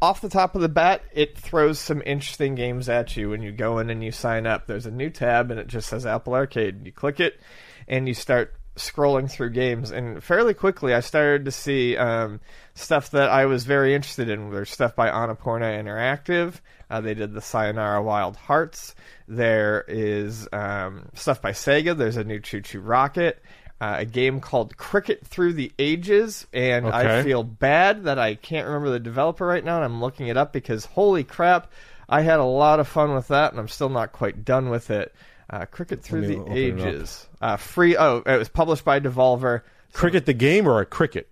off 0.00 0.20
the 0.20 0.28
top 0.28 0.54
of 0.54 0.60
the 0.60 0.68
bat, 0.68 1.02
it 1.12 1.38
throws 1.38 1.78
some 1.78 2.02
interesting 2.04 2.54
games 2.54 2.88
at 2.88 3.16
you 3.16 3.30
when 3.30 3.42
you 3.42 3.52
go 3.52 3.78
in 3.78 3.90
and 3.90 4.02
you 4.02 4.12
sign 4.12 4.46
up. 4.46 4.66
There's 4.66 4.86
a 4.86 4.90
new 4.90 5.10
tab, 5.10 5.50
and 5.50 5.60
it 5.60 5.66
just 5.66 5.88
says 5.88 6.04
Apple 6.04 6.34
Arcade. 6.34 6.84
You 6.84 6.92
click 6.92 7.20
it, 7.20 7.40
and 7.88 8.08
you 8.08 8.14
start 8.14 8.54
scrolling 8.76 9.30
through 9.30 9.50
games. 9.50 9.92
And 9.92 10.22
fairly 10.22 10.52
quickly, 10.52 10.94
I 10.94 11.00
started 11.00 11.44
to 11.44 11.52
see 11.52 11.96
um, 11.96 12.40
stuff 12.74 13.12
that 13.12 13.30
I 13.30 13.46
was 13.46 13.64
very 13.64 13.94
interested 13.94 14.28
in. 14.28 14.50
There's 14.50 14.70
stuff 14.70 14.96
by 14.96 15.10
Annapurna 15.10 15.78
Interactive. 15.80 16.54
Uh, 16.94 17.00
they 17.00 17.14
did 17.14 17.34
the 17.34 17.40
Sayonara 17.40 18.00
Wild 18.04 18.36
Hearts. 18.36 18.94
There 19.26 19.84
is 19.88 20.46
um, 20.52 21.08
stuff 21.14 21.42
by 21.42 21.50
Sega. 21.50 21.96
There's 21.96 22.16
a 22.16 22.22
new 22.22 22.38
ChuChu 22.38 22.80
Rocket. 22.84 23.42
Uh, 23.80 23.96
a 23.98 24.04
game 24.04 24.40
called 24.40 24.76
Cricket 24.76 25.26
Through 25.26 25.54
the 25.54 25.72
Ages, 25.76 26.46
and 26.52 26.86
I 26.86 27.24
feel 27.24 27.42
bad 27.42 28.04
that 28.04 28.20
I 28.20 28.36
can't 28.36 28.68
remember 28.68 28.90
the 28.90 29.00
developer 29.00 29.44
right 29.44 29.64
now, 29.64 29.74
and 29.74 29.84
I'm 29.84 30.00
looking 30.00 30.28
it 30.28 30.36
up 30.36 30.52
because 30.52 30.84
holy 30.84 31.24
crap, 31.24 31.72
I 32.08 32.20
had 32.20 32.38
a 32.38 32.44
lot 32.44 32.78
of 32.78 32.86
fun 32.86 33.12
with 33.12 33.26
that, 33.26 33.50
and 33.50 33.58
I'm 33.58 33.66
still 33.66 33.88
not 33.88 34.12
quite 34.12 34.44
done 34.44 34.70
with 34.70 34.90
it. 34.90 35.12
Uh, 35.50 35.66
Cricket 35.66 36.00
Through 36.00 36.28
the 36.28 36.36
open 36.36 36.52
it 36.52 36.80
up. 36.80 36.86
Ages, 36.86 37.26
uh, 37.40 37.56
free. 37.56 37.96
Oh, 37.96 38.22
it 38.24 38.38
was 38.38 38.48
published 38.48 38.84
by 38.84 39.00
Devolver. 39.00 39.62
Cricket 39.92 40.26
the 40.26 40.32
game 40.32 40.68
or 40.68 40.80
a 40.80 40.86
cricket? 40.86 41.28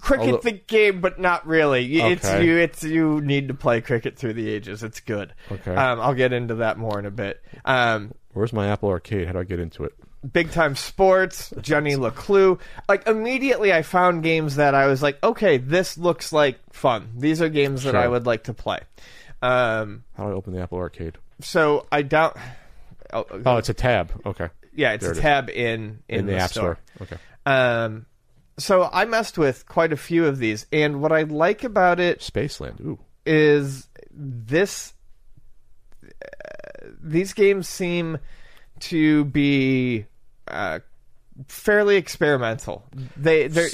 Cricket 0.00 0.26
Although- 0.26 0.38
the 0.38 0.52
game, 0.52 1.00
but 1.00 1.18
not 1.18 1.46
really. 1.46 2.00
Y- 2.00 2.08
It's 2.10 2.32
you. 2.40 2.56
It's 2.58 2.82
you 2.84 3.20
need 3.20 3.48
to 3.48 3.54
play 3.54 3.80
Cricket 3.80 4.16
Through 4.16 4.34
the 4.34 4.48
Ages. 4.50 4.82
It's 4.82 5.00
good. 5.00 5.32
Okay. 5.50 5.74
Um, 5.74 6.00
I'll 6.00 6.14
get 6.14 6.32
into 6.32 6.56
that 6.56 6.78
more 6.78 6.98
in 6.98 7.06
a 7.06 7.10
bit. 7.10 7.42
Um, 7.64 8.12
Where's 8.32 8.52
my 8.52 8.68
Apple 8.68 8.88
Arcade? 8.88 9.26
How 9.26 9.32
do 9.34 9.38
I 9.40 9.44
get 9.44 9.60
into 9.60 9.84
it? 9.84 9.92
Big 10.32 10.50
Time 10.52 10.74
Sports, 10.74 11.52
Johnny 11.60 11.96
LeClue. 11.96 12.58
Like 12.88 13.06
immediately, 13.06 13.72
I 13.72 13.82
found 13.82 14.22
games 14.22 14.56
that 14.56 14.74
I 14.74 14.86
was 14.86 15.02
like, 15.02 15.22
okay, 15.22 15.58
this 15.58 15.98
looks 15.98 16.32
like 16.32 16.58
fun. 16.72 17.10
These 17.16 17.42
are 17.42 17.48
games 17.50 17.82
that 17.84 17.94
I 17.94 18.08
would 18.08 18.24
like 18.26 18.44
to 18.44 18.54
play. 18.54 18.80
Um, 19.42 20.04
How 20.16 20.24
do 20.24 20.30
I 20.30 20.32
open 20.32 20.54
the 20.54 20.60
Apple 20.62 20.78
Arcade? 20.78 21.18
so 21.40 21.86
I 21.92 22.02
doubt. 22.02 22.38
Oh, 23.12 23.26
Oh, 23.44 23.56
it's 23.58 23.68
a 23.68 23.74
tab. 23.74 24.10
Okay. 24.24 24.48
yeah, 24.74 24.92
it's 24.92 25.02
there 25.02 25.10
a 25.12 25.14
it 25.14 25.18
is. 25.18 25.22
tab 25.22 25.50
in 25.50 25.98
in, 26.08 26.20
In, 26.20 26.26
the, 26.26 26.36
App 26.38 26.50
Store. 26.50 26.78
Okay. 27.02 27.16
Um, 27.44 28.06
so 28.58 28.88
I 28.92 29.04
messed 29.04 29.38
with 29.38 29.66
quite 29.66 29.92
a 29.92 29.96
few 29.96 30.26
of 30.26 30.38
these, 30.38 30.66
and 30.72 31.00
what 31.00 31.12
I 31.12 31.22
like 31.22 31.64
about 31.64 32.00
it 32.00 32.20
Spaceland. 32.20 32.80
Ooh. 32.80 32.98
is 33.26 33.88
this 34.10 34.92
uh, 36.04 36.88
these 37.02 37.32
games 37.32 37.68
seem 37.68 38.18
to 38.80 39.24
be 39.26 40.06
uh, 40.48 40.80
fairly 41.48 41.96
experimental. 41.96 42.84
They 43.16 43.48
they're 43.48 43.68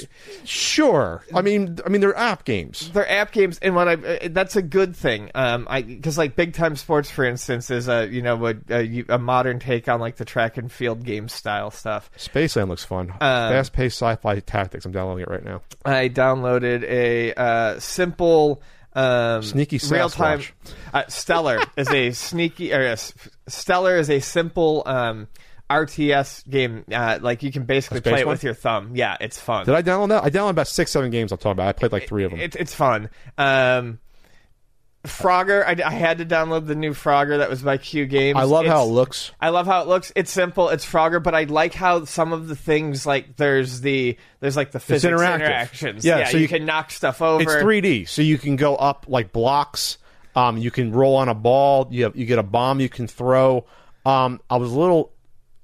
Sure. 0.45 1.23
I 1.33 1.41
mean, 1.41 1.77
I 1.85 1.89
mean, 1.89 2.01
they're 2.01 2.17
app 2.17 2.43
games. 2.45 2.91
they're 2.91 3.09
app 3.09 3.31
games, 3.31 3.59
and 3.61 3.75
what 3.75 3.87
I 3.87 3.93
uh, 3.93 4.27
that's 4.31 4.55
a 4.55 4.61
good 4.61 4.95
thing. 4.95 5.31
Um, 5.35 5.67
I 5.69 5.81
because 5.81 6.17
like 6.17 6.35
Big 6.35 6.53
Time 6.53 6.75
Sports, 6.75 7.09
for 7.09 7.23
instance, 7.23 7.69
is 7.69 7.87
a 7.87 8.07
you 8.07 8.21
know 8.21 8.45
a, 8.47 8.55
a, 8.69 9.05
a 9.09 9.17
modern 9.17 9.59
take 9.59 9.87
on 9.87 9.99
like 9.99 10.17
the 10.17 10.25
track 10.25 10.57
and 10.57 10.71
field 10.71 11.03
game 11.03 11.27
style 11.29 11.71
stuff. 11.71 12.09
Spaceland 12.17 12.69
looks 12.69 12.83
fun. 12.83 13.13
Fast-paced 13.19 13.97
sci-fi 13.97 14.39
tactics. 14.39 14.85
I'm 14.85 14.91
downloading 14.91 15.23
it 15.23 15.29
right 15.29 15.43
now. 15.43 15.61
I 15.85 16.09
downloaded 16.09 16.83
a 16.83 17.33
uh, 17.33 17.79
simple. 17.79 18.61
Um, 18.93 19.41
Sneaky 19.41 19.79
real 19.89 20.09
time. 20.09 20.41
Uh, 20.93 21.03
Stellar 21.07 21.61
is 21.77 21.89
a 21.89 22.11
sneaky 22.11 22.73
or 22.73 22.81
a 22.81 22.97
Stellar 23.47 23.95
is 23.97 24.09
a 24.09 24.19
simple 24.19 24.83
um, 24.85 25.27
RTS 25.85 26.49
game. 26.49 26.85
Uh, 26.91 27.19
like 27.21 27.43
you 27.43 27.51
can 27.51 27.63
basically 27.63 28.01
play 28.01 28.21
it 28.21 28.25
one? 28.27 28.33
with 28.33 28.43
your 28.43 28.53
thumb. 28.53 28.91
Yeah, 28.95 29.17
it's 29.19 29.39
fun. 29.39 29.65
Did 29.65 29.75
I 29.75 29.81
download 29.81 30.09
that? 30.09 30.23
I 30.23 30.29
downloaded 30.29 30.51
about 30.51 30.67
six, 30.67 30.91
seven 30.91 31.09
games. 31.11 31.31
I'll 31.31 31.37
talk 31.37 31.53
about. 31.53 31.67
I 31.67 31.73
played 31.73 31.91
like 31.91 32.07
three 32.07 32.23
of 32.23 32.31
them. 32.31 32.39
It, 32.39 32.55
it's 32.55 32.73
fun. 32.73 33.09
Um, 33.37 33.99
Frogger, 35.05 35.65
I, 35.65 35.83
I 35.83 35.91
had 35.91 36.19
to 36.19 36.25
download 36.25 36.67
the 36.67 36.75
new 36.75 36.91
Frogger 36.91 37.39
that 37.39 37.49
was 37.49 37.63
by 37.63 37.77
Q 37.77 38.05
Games. 38.05 38.37
I 38.37 38.43
love 38.43 38.67
how 38.67 38.83
it 38.83 38.89
looks. 38.91 39.31
I 39.41 39.49
love 39.49 39.65
how 39.65 39.81
it 39.81 39.87
looks. 39.87 40.11
It's 40.15 40.31
simple. 40.31 40.69
It's 40.69 40.85
Frogger, 40.85 41.21
but 41.21 41.33
I 41.33 41.45
like 41.45 41.73
how 41.73 42.05
some 42.05 42.33
of 42.33 42.47
the 42.47 42.55
things 42.55 43.03
like 43.03 43.35
there's 43.35 43.81
the 43.81 44.15
there's 44.41 44.55
like 44.55 44.71
the 44.71 44.79
physics 44.79 45.11
interactions. 45.11 46.05
Yeah, 46.05 46.19
Yeah, 46.19 46.25
so 46.25 46.37
you, 46.37 46.43
you- 46.43 46.47
can 46.47 46.65
knock 46.65 46.91
stuff 46.91 47.19
over. 47.19 47.41
It's 47.41 47.51
3D, 47.51 48.07
so 48.07 48.21
you 48.21 48.37
can 48.37 48.57
go 48.57 48.75
up 48.75 49.05
like 49.07 49.31
blocks 49.31 49.97
Um, 50.35 50.59
you 50.59 50.69
can 50.69 50.91
roll 50.91 51.15
on 51.15 51.29
a 51.29 51.35
ball. 51.35 51.87
You 51.89 52.03
have, 52.03 52.15
you 52.15 52.27
get 52.27 52.37
a 52.37 52.43
bomb 52.43 52.79
you 52.79 52.89
can 52.89 53.07
throw. 53.07 53.65
Um, 54.05 54.39
I 54.51 54.57
was 54.57 54.71
a 54.71 54.79
little 54.79 55.11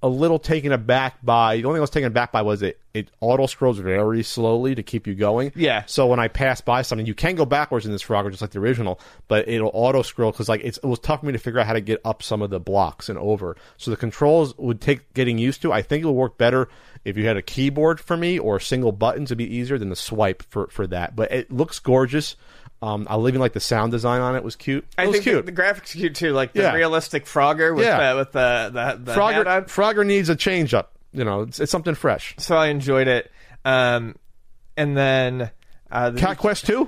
a 0.04 0.08
little 0.08 0.38
taken 0.38 0.72
aback 0.72 1.24
by 1.24 1.58
the 1.58 1.66
only 1.66 1.78
thing 1.78 1.80
I 1.80 1.82
was 1.82 1.90
taken 1.90 2.08
aback 2.08 2.32
by 2.32 2.44
was 2.44 2.62
it 2.62 2.80
it 2.94 3.10
auto 3.20 3.48
scrolls 3.48 3.80
very 3.80 4.24
slowly 4.24 4.76
to 4.76 4.84
keep 4.84 5.08
you 5.08 5.16
going. 5.16 5.52
Yeah. 5.56 5.84
So 5.86 6.08
when 6.08 6.20
I 6.20 6.28
pass 6.28 6.62
by 6.62 6.82
something, 6.84 7.06
you 7.06 7.16
can 7.16 7.36
go 7.36 7.46
backwards 7.46 7.86
in 7.86 7.92
this 7.92 8.04
Frogger 8.04 8.30
just 8.30 8.42
like 8.42 8.52
the 8.52 8.60
original, 8.60 9.00
but 9.28 9.48
it'll 9.48 9.72
auto 9.74 10.04
scroll 10.04 10.32
because 10.32 10.50
like 10.50 10.62
it's, 10.64 10.78
it 10.78 10.86
was 10.86 11.00
tough 11.00 11.22
for 11.22 11.26
me 11.26 11.34
to 11.34 11.40
figure 11.40 11.60
out 11.60 11.68
how 11.68 11.74
to 11.74 11.82
get 11.82 12.00
up 12.06 12.22
some 12.22 12.42
of 12.42 12.50
the 12.50 12.60
blocks 12.60 13.10
and 13.10 13.18
over. 13.18 13.56
So 13.78 13.92
the 13.92 13.98
controls 13.98 14.56
would 14.58 14.82
take 14.82 15.14
getting 15.14 15.38
used 15.38 15.62
to. 15.64 15.74
I 15.74 15.82
think 15.82 16.04
it 16.04 16.08
would 16.08 16.14
work 16.14 16.38
better 16.38 16.70
if 17.04 17.18
you 17.18 17.26
had 17.26 17.38
a 17.38 17.42
keyboard 17.42 18.00
for 18.00 18.18
me 18.18 18.38
or 18.38 18.60
single 18.60 18.92
buttons 18.92 19.30
would 19.30 19.38
be 19.38 19.56
easier 19.56 19.78
than 19.78 19.90
the 19.90 19.96
swipe 19.96 20.44
for 20.44 20.68
for 20.68 20.86
that. 20.88 21.16
But 21.16 21.32
it 21.32 21.52
looks 21.52 21.80
gorgeous. 21.80 22.36
Um, 22.82 23.08
I 23.10 23.18
even 23.18 23.40
like 23.40 23.54
the 23.54 23.60
sound 23.60 23.92
design 23.92 24.22
on 24.22 24.36
it 24.36 24.44
was 24.44 24.56
cute. 24.56 24.84
It 24.84 25.02
I 25.02 25.06
was 25.08 25.14
think 25.14 25.24
cute. 25.24 25.46
The, 25.46 25.52
the 25.52 25.62
graphics 25.62 25.96
are 25.96 25.98
cute 25.98 26.16
too, 26.16 26.32
like 26.34 26.54
the 26.54 26.62
Yeah. 26.62 26.74
realistic 26.74 27.26
Frogger 27.26 27.76
with 27.76 27.86
Yeah. 27.86 28.14
the 28.14 28.20
with 28.20 28.32
the 28.34 28.70
the, 28.72 29.00
the. 29.04 29.14
Frogger, 29.20 29.44
Frogger 29.66 30.06
needs 30.06 30.30
a 30.30 30.36
change 30.36 30.74
up. 30.76 30.92
You 31.12 31.24
know, 31.24 31.42
it's, 31.42 31.60
it's 31.60 31.72
something 31.72 31.96
fresh. 31.96 32.36
So 32.38 32.56
I 32.56 32.68
enjoyed 32.68 33.08
it. 33.08 33.32
Um, 33.66 34.16
and 34.76 34.96
then 34.96 35.50
uh, 35.92 36.12
the 36.12 36.20
Cat 36.20 36.38
Quest 36.38 36.68
2? 36.68 36.88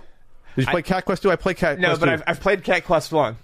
Did 0.55 0.65
you 0.65 0.71
play 0.71 0.81
Cat 0.83 1.05
Quest 1.05 1.23
2? 1.23 1.31
I 1.31 1.35
play 1.35 1.53
Cat 1.55 1.79
no, 1.79 1.87
Quest 1.89 2.01
but 2.01 2.05
2. 2.07 2.11
I've, 2.11 2.23
I've 2.27 2.39
played 2.39 2.63
Cat 2.63 2.85
Quest 2.85 3.11
one. 3.11 3.37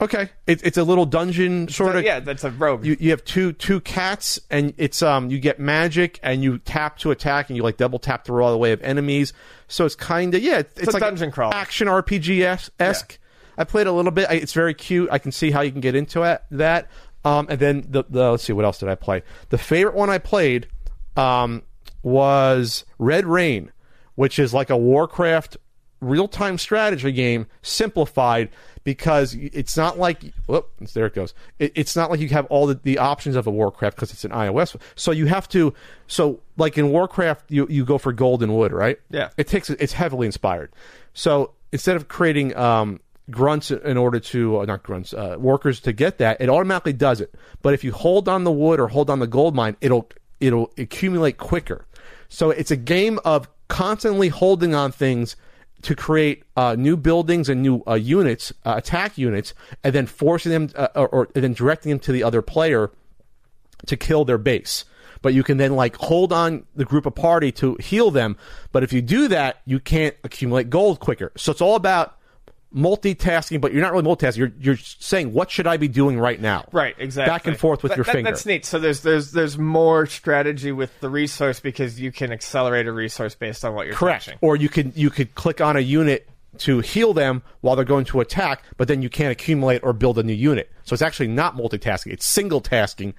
Okay. 0.00 0.30
It, 0.46 0.64
it's 0.64 0.78
a 0.78 0.84
little 0.84 1.04
dungeon 1.04 1.68
sort 1.68 1.96
of. 1.96 2.04
yeah, 2.04 2.20
that's 2.20 2.44
a 2.44 2.50
rogue. 2.50 2.86
You, 2.86 2.96
you 2.98 3.10
have 3.10 3.24
two 3.24 3.52
two 3.52 3.80
cats 3.80 4.40
and 4.50 4.72
it's 4.78 5.02
um 5.02 5.30
you 5.30 5.38
get 5.38 5.60
magic 5.60 6.18
and 6.22 6.42
you 6.42 6.58
tap 6.58 6.98
to 6.98 7.10
attack 7.10 7.50
and 7.50 7.56
you 7.56 7.62
like 7.62 7.76
double 7.76 7.98
tap 7.98 8.24
to 8.24 8.32
roll 8.32 8.46
all 8.46 8.52
the 8.52 8.58
way 8.58 8.72
of 8.72 8.80
enemies 8.82 9.32
so 9.68 9.84
it's 9.84 9.94
kind 9.94 10.34
of 10.34 10.42
yeah 10.42 10.58
it's, 10.58 10.88
a 10.88 10.90
like 10.92 11.00
dungeon 11.00 11.30
crawl, 11.30 11.52
action 11.52 11.86
RPG 11.86 12.70
esque. 12.78 13.18
I 13.58 13.64
played 13.64 13.86
a 13.86 13.92
little 13.92 14.10
bit. 14.10 14.26
I, 14.30 14.34
it's 14.34 14.54
very 14.54 14.72
cute. 14.72 15.10
I 15.12 15.18
can 15.18 15.32
see 15.32 15.50
how 15.50 15.60
you 15.60 15.70
can 15.70 15.82
get 15.82 15.94
into 15.94 16.22
it, 16.22 16.42
that. 16.50 16.88
Um, 17.26 17.46
and 17.50 17.60
then 17.60 17.84
the, 17.86 18.04
the 18.08 18.30
let's 18.30 18.44
see 18.44 18.54
what 18.54 18.64
else 18.64 18.78
did 18.78 18.88
I 18.88 18.94
play. 18.94 19.22
The 19.50 19.58
favorite 19.58 19.94
one 19.94 20.08
I 20.08 20.16
played 20.16 20.66
um, 21.14 21.62
was 22.02 22.86
Red 22.98 23.26
Rain, 23.26 23.70
which 24.14 24.38
is 24.38 24.54
like 24.54 24.70
a 24.70 24.76
Warcraft 24.78 25.58
real 26.00 26.28
time 26.28 26.58
strategy 26.58 27.12
game 27.12 27.46
simplified 27.62 28.50
because 28.84 29.34
it's 29.34 29.76
not 29.76 29.98
like 29.98 30.32
whoop, 30.46 30.70
there 30.94 31.06
it 31.06 31.14
goes. 31.14 31.34
It, 31.58 31.72
it's 31.74 31.94
not 31.94 32.10
like 32.10 32.20
you 32.20 32.28
have 32.28 32.46
all 32.46 32.66
the, 32.66 32.74
the 32.74 32.98
options 32.98 33.36
of 33.36 33.46
a 33.46 33.50
Warcraft 33.50 33.96
because 33.96 34.12
it's 34.12 34.24
an 34.24 34.30
iOS. 34.30 34.76
So 34.94 35.12
you 35.12 35.26
have 35.26 35.48
to 35.50 35.74
so 36.06 36.40
like 36.56 36.78
in 36.78 36.90
Warcraft 36.90 37.50
you 37.50 37.66
you 37.68 37.84
go 37.84 37.98
for 37.98 38.12
golden 38.12 38.54
wood, 38.54 38.72
right? 38.72 38.98
Yeah. 39.10 39.30
It 39.36 39.46
takes 39.46 39.70
it's 39.70 39.92
heavily 39.92 40.26
inspired. 40.26 40.72
So 41.12 41.52
instead 41.72 41.96
of 41.96 42.08
creating 42.08 42.56
um, 42.56 43.00
grunts 43.30 43.70
in 43.70 43.96
order 43.96 44.18
to 44.18 44.60
uh, 44.60 44.64
not 44.64 44.82
grunts 44.82 45.12
uh, 45.12 45.36
workers 45.38 45.80
to 45.80 45.92
get 45.92 46.18
that, 46.18 46.40
it 46.40 46.48
automatically 46.48 46.92
does 46.92 47.20
it. 47.20 47.34
But 47.62 47.74
if 47.74 47.84
you 47.84 47.92
hold 47.92 48.28
on 48.28 48.44
the 48.44 48.52
wood 48.52 48.80
or 48.80 48.88
hold 48.88 49.10
on 49.10 49.18
the 49.18 49.26
gold 49.26 49.54
mine, 49.54 49.76
it'll 49.80 50.08
it'll 50.40 50.72
accumulate 50.78 51.36
quicker. 51.36 51.86
So 52.28 52.50
it's 52.50 52.70
a 52.70 52.76
game 52.76 53.18
of 53.24 53.48
constantly 53.68 54.28
holding 54.28 54.74
on 54.74 54.92
things 54.92 55.36
to 55.82 55.94
create 55.94 56.44
uh, 56.56 56.76
new 56.78 56.96
buildings 56.96 57.48
and 57.48 57.62
new 57.62 57.82
uh, 57.86 57.94
units, 57.94 58.52
uh, 58.64 58.74
attack 58.76 59.16
units, 59.16 59.54
and 59.82 59.94
then 59.94 60.06
forcing 60.06 60.52
them 60.52 60.70
uh, 60.76 60.88
or, 60.94 61.08
or 61.08 61.28
then 61.34 61.52
directing 61.52 61.90
them 61.90 61.98
to 62.00 62.12
the 62.12 62.22
other 62.22 62.42
player 62.42 62.90
to 63.86 63.96
kill 63.96 64.24
their 64.24 64.38
base. 64.38 64.84
But 65.22 65.34
you 65.34 65.42
can 65.42 65.58
then 65.58 65.74
like 65.74 65.96
hold 65.96 66.32
on 66.32 66.64
the 66.74 66.84
group 66.84 67.06
of 67.06 67.14
party 67.14 67.52
to 67.52 67.76
heal 67.76 68.10
them. 68.10 68.36
But 68.72 68.82
if 68.82 68.92
you 68.92 69.02
do 69.02 69.28
that, 69.28 69.60
you 69.66 69.80
can't 69.80 70.16
accumulate 70.24 70.70
gold 70.70 71.00
quicker. 71.00 71.32
So 71.36 71.52
it's 71.52 71.60
all 71.60 71.76
about 71.76 72.16
multitasking, 72.74 73.60
but 73.60 73.72
you're 73.72 73.82
not 73.82 73.92
really 73.92 74.04
multitasking. 74.04 74.36
You're 74.38 74.52
you're 74.60 74.76
saying 74.76 75.32
what 75.32 75.50
should 75.50 75.66
I 75.66 75.76
be 75.76 75.88
doing 75.88 76.18
right 76.18 76.40
now? 76.40 76.66
Right, 76.72 76.94
exactly. 76.98 77.30
Back 77.32 77.46
and 77.46 77.56
forth 77.58 77.82
with 77.82 77.90
That- 77.90 77.96
your 77.96 78.04
that- 78.04 78.12
finger. 78.12 78.30
That's 78.30 78.46
neat. 78.46 78.64
So 78.64 78.78
there's 78.78 79.00
there's 79.00 79.32
there's 79.32 79.58
more 79.58 80.06
strategy 80.06 80.72
with 80.72 80.90
the 81.00 81.08
resource 81.10 81.60
because 81.60 82.00
you 82.00 82.12
can 82.12 82.32
accelerate 82.32 82.86
a 82.86 82.92
resource 82.92 83.34
based 83.34 83.64
on 83.64 83.74
what 83.74 83.86
you're 83.86 83.96
Correct. 83.96 84.24
touching. 84.26 84.38
Or 84.40 84.56
you 84.56 84.68
can 84.68 84.92
you 84.94 85.10
could 85.10 85.34
click 85.34 85.60
on 85.60 85.76
a 85.76 85.80
unit 85.80 86.28
to 86.58 86.80
heal 86.80 87.12
them 87.14 87.42
while 87.60 87.76
they're 87.76 87.84
going 87.84 88.04
to 88.04 88.20
attack, 88.20 88.62
but 88.76 88.88
then 88.88 89.02
you 89.02 89.08
can't 89.08 89.30
accumulate 89.30 89.80
or 89.84 89.92
build 89.92 90.18
a 90.18 90.22
new 90.22 90.32
unit. 90.32 90.70
So 90.84 90.94
it's 90.94 91.02
actually 91.02 91.28
not 91.28 91.56
multitasking; 91.56 92.12
it's 92.12 92.26
single 92.26 92.60
tasking. 92.60 93.14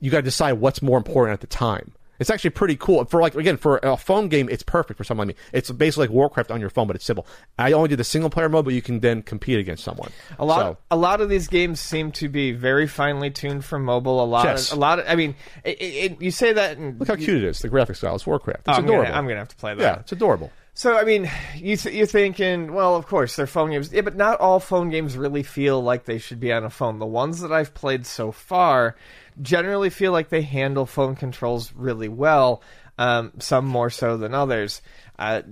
You 0.00 0.10
got 0.10 0.18
to 0.18 0.22
decide 0.22 0.54
what's 0.54 0.82
more 0.82 0.98
important 0.98 1.32
at 1.34 1.40
the 1.40 1.46
time. 1.46 1.92
It's 2.18 2.30
actually 2.30 2.50
pretty 2.50 2.76
cool 2.76 3.04
for 3.04 3.20
like 3.20 3.34
again 3.34 3.56
for 3.56 3.78
a 3.82 3.96
phone 3.96 4.28
game. 4.28 4.48
It's 4.50 4.62
perfect 4.62 4.98
for 4.98 5.04
someone 5.04 5.28
like 5.28 5.36
me. 5.36 5.42
It's 5.52 5.70
basically 5.70 6.06
like 6.08 6.14
Warcraft 6.14 6.50
on 6.50 6.60
your 6.60 6.70
phone, 6.70 6.86
but 6.86 6.96
it's 6.96 7.04
simple. 7.04 7.26
I 7.58 7.72
only 7.72 7.88
do 7.88 7.96
the 7.96 8.04
single 8.04 8.30
player 8.30 8.48
mode, 8.48 8.64
but 8.64 8.74
you 8.74 8.82
can 8.82 9.00
then 9.00 9.22
compete 9.22 9.58
against 9.58 9.84
someone. 9.84 10.10
A 10.38 10.44
lot, 10.44 10.60
So, 10.60 10.78
a 10.90 10.96
lot 10.96 11.20
of 11.20 11.28
these 11.28 11.48
games 11.48 11.80
seem 11.80 12.12
to 12.12 12.28
be 12.28 12.52
very 12.52 12.86
finely 12.86 13.30
tuned 13.30 13.64
for 13.64 13.78
mobile. 13.78 14.22
A 14.22 14.26
lot, 14.26 14.44
Yes. 14.46 14.70
of, 14.72 14.78
a 14.78 14.80
lot 14.80 14.98
of. 14.98 15.04
I 15.08 15.14
mean, 15.14 15.34
it, 15.64 15.76
it, 15.80 16.22
you 16.22 16.30
say 16.30 16.52
that, 16.52 16.78
and 16.78 16.98
look 16.98 17.08
how 17.08 17.16
cute 17.16 17.42
it 17.42 17.44
is. 17.44 17.58
The 17.60 17.68
graphic 17.68 17.96
style. 17.96 18.14
It's 18.14 18.26
Warcraft. 18.26 18.60
It's 18.60 18.68
Oh, 18.68 18.72
I'm 18.72 18.84
adorable. 18.84 19.04
Gonna, 19.06 19.16
I'm 19.18 19.26
gonna 19.26 19.38
have 19.40 19.48
to 19.48 19.56
play 19.56 19.74
that. 19.74 19.82
yeah, 19.82 19.98
it's 20.00 20.12
adorable. 20.12 20.50
So 20.74 20.94
I 20.98 21.04
mean, 21.04 21.30
you 21.54 21.74
th- 21.78 21.94
you're 21.94 22.06
thinking, 22.06 22.74
well, 22.74 22.96
of 22.96 23.06
course 23.06 23.34
they're 23.36 23.46
phone 23.46 23.70
games, 23.70 23.90
yeah, 23.94 24.02
but 24.02 24.14
not 24.14 24.40
all 24.40 24.60
phone 24.60 24.90
games 24.90 25.16
really 25.16 25.42
feel 25.42 25.82
like 25.82 26.04
they 26.04 26.18
should 26.18 26.38
be 26.38 26.52
on 26.52 26.64
a 26.64 26.70
phone. 26.70 26.98
The 26.98 27.06
ones 27.06 27.40
that 27.40 27.50
I've 27.50 27.72
played 27.72 28.04
so 28.04 28.30
far 28.30 28.94
generally 29.40 29.90
feel 29.90 30.12
like 30.12 30.28
they 30.28 30.42
handle 30.42 30.86
phone 30.86 31.16
controls 31.16 31.72
really 31.74 32.08
well. 32.08 32.62
Um, 32.98 33.32
some 33.40 33.66
more 33.66 33.90
so 33.90 34.16
than 34.16 34.32
others. 34.32 34.80
Uh, 35.18 35.42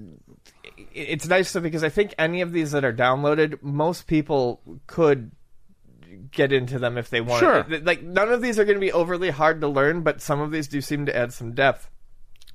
it's 0.95 1.27
nice 1.27 1.53
though 1.53 1.61
because 1.61 1.85
I 1.85 1.91
think 1.91 2.15
any 2.19 2.41
of 2.41 2.53
these 2.53 2.73
that 2.73 2.87
are 2.87 2.93
downloaded, 2.93 3.63
most 3.63 4.07
people 4.07 4.63
could 4.87 5.31
get 6.31 6.53
into 6.53 6.79
them 6.79 6.97
if 6.97 7.11
they 7.11 7.21
want. 7.21 7.41
Sure. 7.41 7.67
Like 7.83 8.03
none 8.03 8.33
of 8.33 8.41
these 8.41 8.59
are 8.59 8.65
going 8.65 8.77
to 8.77 8.81
be 8.81 8.93
overly 8.93 9.31
hard 9.31 9.61
to 9.61 9.69
learn, 9.69 10.01
but 10.03 10.23
some 10.23 10.41
of 10.41 10.51
these 10.51 10.69
do 10.69 10.81
seem 10.81 11.05
to 11.07 11.17
add 11.17 11.33
some 11.33 11.53
depth. 11.53 11.91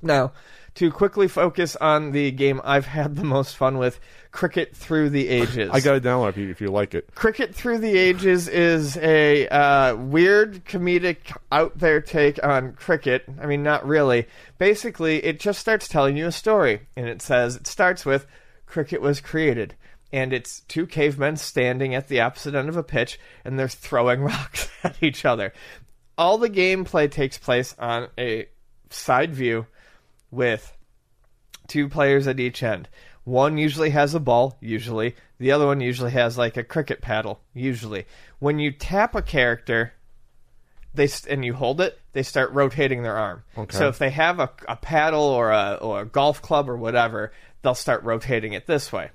Now, 0.01 0.33
to 0.75 0.91
quickly 0.91 1.27
focus 1.27 1.75
on 1.75 2.11
the 2.11 2.31
game 2.31 2.61
I've 2.63 2.85
had 2.85 3.15
the 3.15 3.23
most 3.23 3.57
fun 3.57 3.77
with, 3.77 3.99
Cricket 4.31 4.75
Through 4.75 5.09
the 5.09 5.27
Ages. 5.27 5.69
I 5.73 5.79
got 5.79 5.93
to 5.93 6.01
download 6.01 6.29
if 6.29 6.37
you, 6.37 6.49
if 6.49 6.61
you 6.61 6.69
like 6.69 6.93
it. 6.93 7.13
Cricket 7.15 7.55
Through 7.55 7.79
the 7.79 7.97
Ages 7.97 8.47
is 8.47 8.97
a 8.97 9.47
uh, 9.47 9.95
weird 9.95 10.65
comedic 10.65 11.35
out 11.51 11.77
there 11.77 12.01
take 12.01 12.43
on 12.43 12.73
cricket. 12.73 13.25
I 13.41 13.45
mean, 13.45 13.63
not 13.63 13.87
really. 13.87 14.27
Basically, 14.57 15.23
it 15.23 15.39
just 15.39 15.59
starts 15.59 15.87
telling 15.87 16.15
you 16.15 16.27
a 16.27 16.31
story, 16.31 16.81
and 16.95 17.07
it 17.07 17.21
says 17.21 17.55
it 17.55 17.67
starts 17.67 18.05
with 18.05 18.27
cricket 18.65 19.01
was 19.01 19.19
created, 19.19 19.75
and 20.13 20.31
it's 20.31 20.61
two 20.61 20.85
cavemen 20.85 21.37
standing 21.37 21.95
at 21.95 22.07
the 22.07 22.21
opposite 22.21 22.55
end 22.55 22.69
of 22.69 22.77
a 22.77 22.83
pitch, 22.83 23.19
and 23.43 23.57
they're 23.57 23.67
throwing 23.67 24.21
rocks 24.23 24.69
at 24.83 25.01
each 25.01 25.25
other. 25.25 25.53
All 26.17 26.37
the 26.37 26.49
gameplay 26.49 27.09
takes 27.09 27.37
place 27.37 27.75
on 27.79 28.09
a 28.17 28.47
side 28.89 29.33
view 29.33 29.65
with 30.31 30.75
two 31.67 31.89
players 31.89 32.27
at 32.27 32.39
each 32.39 32.63
end. 32.63 32.89
One 33.23 33.57
usually 33.57 33.91
has 33.91 34.15
a 34.15 34.19
ball, 34.19 34.57
usually. 34.59 35.15
The 35.37 35.51
other 35.51 35.67
one 35.67 35.81
usually 35.81 36.11
has 36.11 36.37
like 36.37 36.57
a 36.57 36.63
cricket 36.63 37.01
paddle, 37.01 37.39
usually. 37.53 38.05
When 38.39 38.59
you 38.59 38.71
tap 38.71 39.13
a 39.15 39.21
character, 39.21 39.93
they 40.93 41.07
st- 41.07 41.31
and 41.31 41.45
you 41.45 41.53
hold 41.53 41.79
it, 41.81 41.99
they 42.13 42.23
start 42.23 42.51
rotating 42.51 43.03
their 43.03 43.17
arm. 43.17 43.43
Okay. 43.57 43.77
So 43.77 43.87
if 43.87 43.99
they 43.99 44.09
have 44.09 44.39
a, 44.39 44.49
a 44.67 44.75
paddle 44.75 45.21
or 45.21 45.51
a 45.51 45.77
or 45.81 46.01
a 46.01 46.05
golf 46.05 46.41
club 46.41 46.69
or 46.69 46.77
whatever, 46.77 47.31
they'll 47.61 47.75
start 47.75 48.03
rotating 48.03 48.53
it 48.53 48.65
this 48.65 48.91
way. 48.91 49.11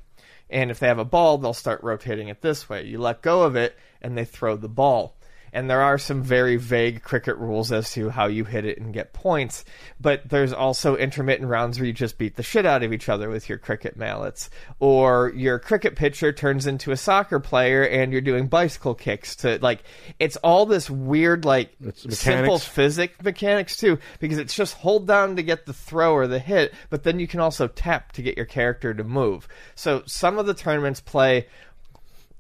And 0.49 0.71
if 0.71 0.79
they 0.79 0.87
have 0.87 0.99
a 0.99 1.05
ball, 1.05 1.39
they'll 1.39 1.55
start 1.55 1.83
rotating 1.83 2.29
it 2.29 2.41
this 2.41 2.69
way. 2.69 2.85
You 2.85 2.99
let 2.99 3.23
go 3.23 3.43
of 3.43 3.57
it, 3.57 3.77
and 4.01 4.17
they 4.17 4.25
throw 4.25 4.57
the 4.57 4.69
ball. 4.69 5.17
And 5.55 5.71
there 5.71 5.81
are 5.81 5.97
some 5.97 6.23
very 6.23 6.57
vague 6.57 7.03
cricket 7.03 7.39
rules 7.39 7.73
as 7.73 7.93
to 7.93 8.11
how 8.11 8.27
you 8.27 8.45
hit 8.45 8.67
it 8.67 8.79
and 8.79 8.93
get 8.93 9.13
points. 9.13 9.65
But 10.01 10.29
there's 10.29 10.53
also 10.53 10.97
intermittent 10.97 11.49
rounds 11.49 11.79
where 11.79 11.87
you 11.87 11.93
just 11.93 12.19
beat 12.19 12.37
the 12.37 12.43
shit 12.43 12.67
out 12.67 12.83
of 12.83 12.93
each 12.93 13.09
other 13.09 13.31
with 13.31 13.49
your 13.49 13.59
cricket 13.59 13.97
mallets. 13.97 14.51
Or 14.81 15.33
your 15.35 15.61
cricket 15.61 15.95
pitcher 15.95 16.33
turns 16.33 16.67
into 16.67 16.91
a 16.91 16.97
soccer 16.97 17.39
player 17.39 17.85
and 17.85 18.13
you're 18.13 18.21
doing 18.21 18.49
bicycle 18.49 18.95
kicks 18.95 19.37
to, 19.37 19.59
like, 19.63 19.85
it's 20.19 20.37
all 20.39 20.67
this 20.67 20.91
weird, 20.91 21.45
like, 21.45 21.71
simple 21.97 22.59
physics 22.59 23.17
mechanics 23.23 23.77
too, 23.77 23.99
because 24.19 24.39
it's 24.39 24.55
just 24.55 24.75
hold 24.75 25.07
down 25.07 25.37
to 25.37 25.43
get 25.45 25.67
the 25.67 25.73
throw 25.73 26.15
or 26.15 26.27
the 26.27 26.41
hit, 26.41 26.75
but 26.91 27.05
then 27.05 27.21
you 27.21 27.29
can 27.29 27.39
also 27.39 27.69
tap 27.69 28.11
to 28.13 28.23
get 28.23 28.37
your 28.37 28.47
character 28.47 28.93
to 28.93 29.05
move. 29.05 29.47
So 29.77 30.03
some 30.07 30.39
of 30.39 30.47
the 30.47 30.55
tournaments 30.55 31.01
play 31.01 31.47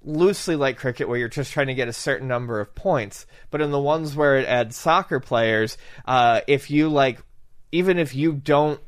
loosely 0.04 0.56
like 0.56 0.76
cricket 0.76 1.08
where 1.08 1.18
you're 1.18 1.28
just 1.28 1.52
trying 1.52 1.66
to 1.66 1.74
get 1.74 1.88
a 1.88 1.92
certain 1.92 2.28
number 2.28 2.60
of 2.60 2.74
points 2.74 3.26
but 3.50 3.60
in 3.60 3.70
the 3.70 3.80
ones 3.80 4.14
where 4.14 4.36
it 4.36 4.46
adds 4.46 4.76
soccer 4.76 5.20
players 5.20 5.76
uh, 6.06 6.40
if 6.46 6.70
you 6.70 6.88
like 6.88 7.22
even 7.72 7.98
if 7.98 8.14
you 8.14 8.32
don't 8.32 8.80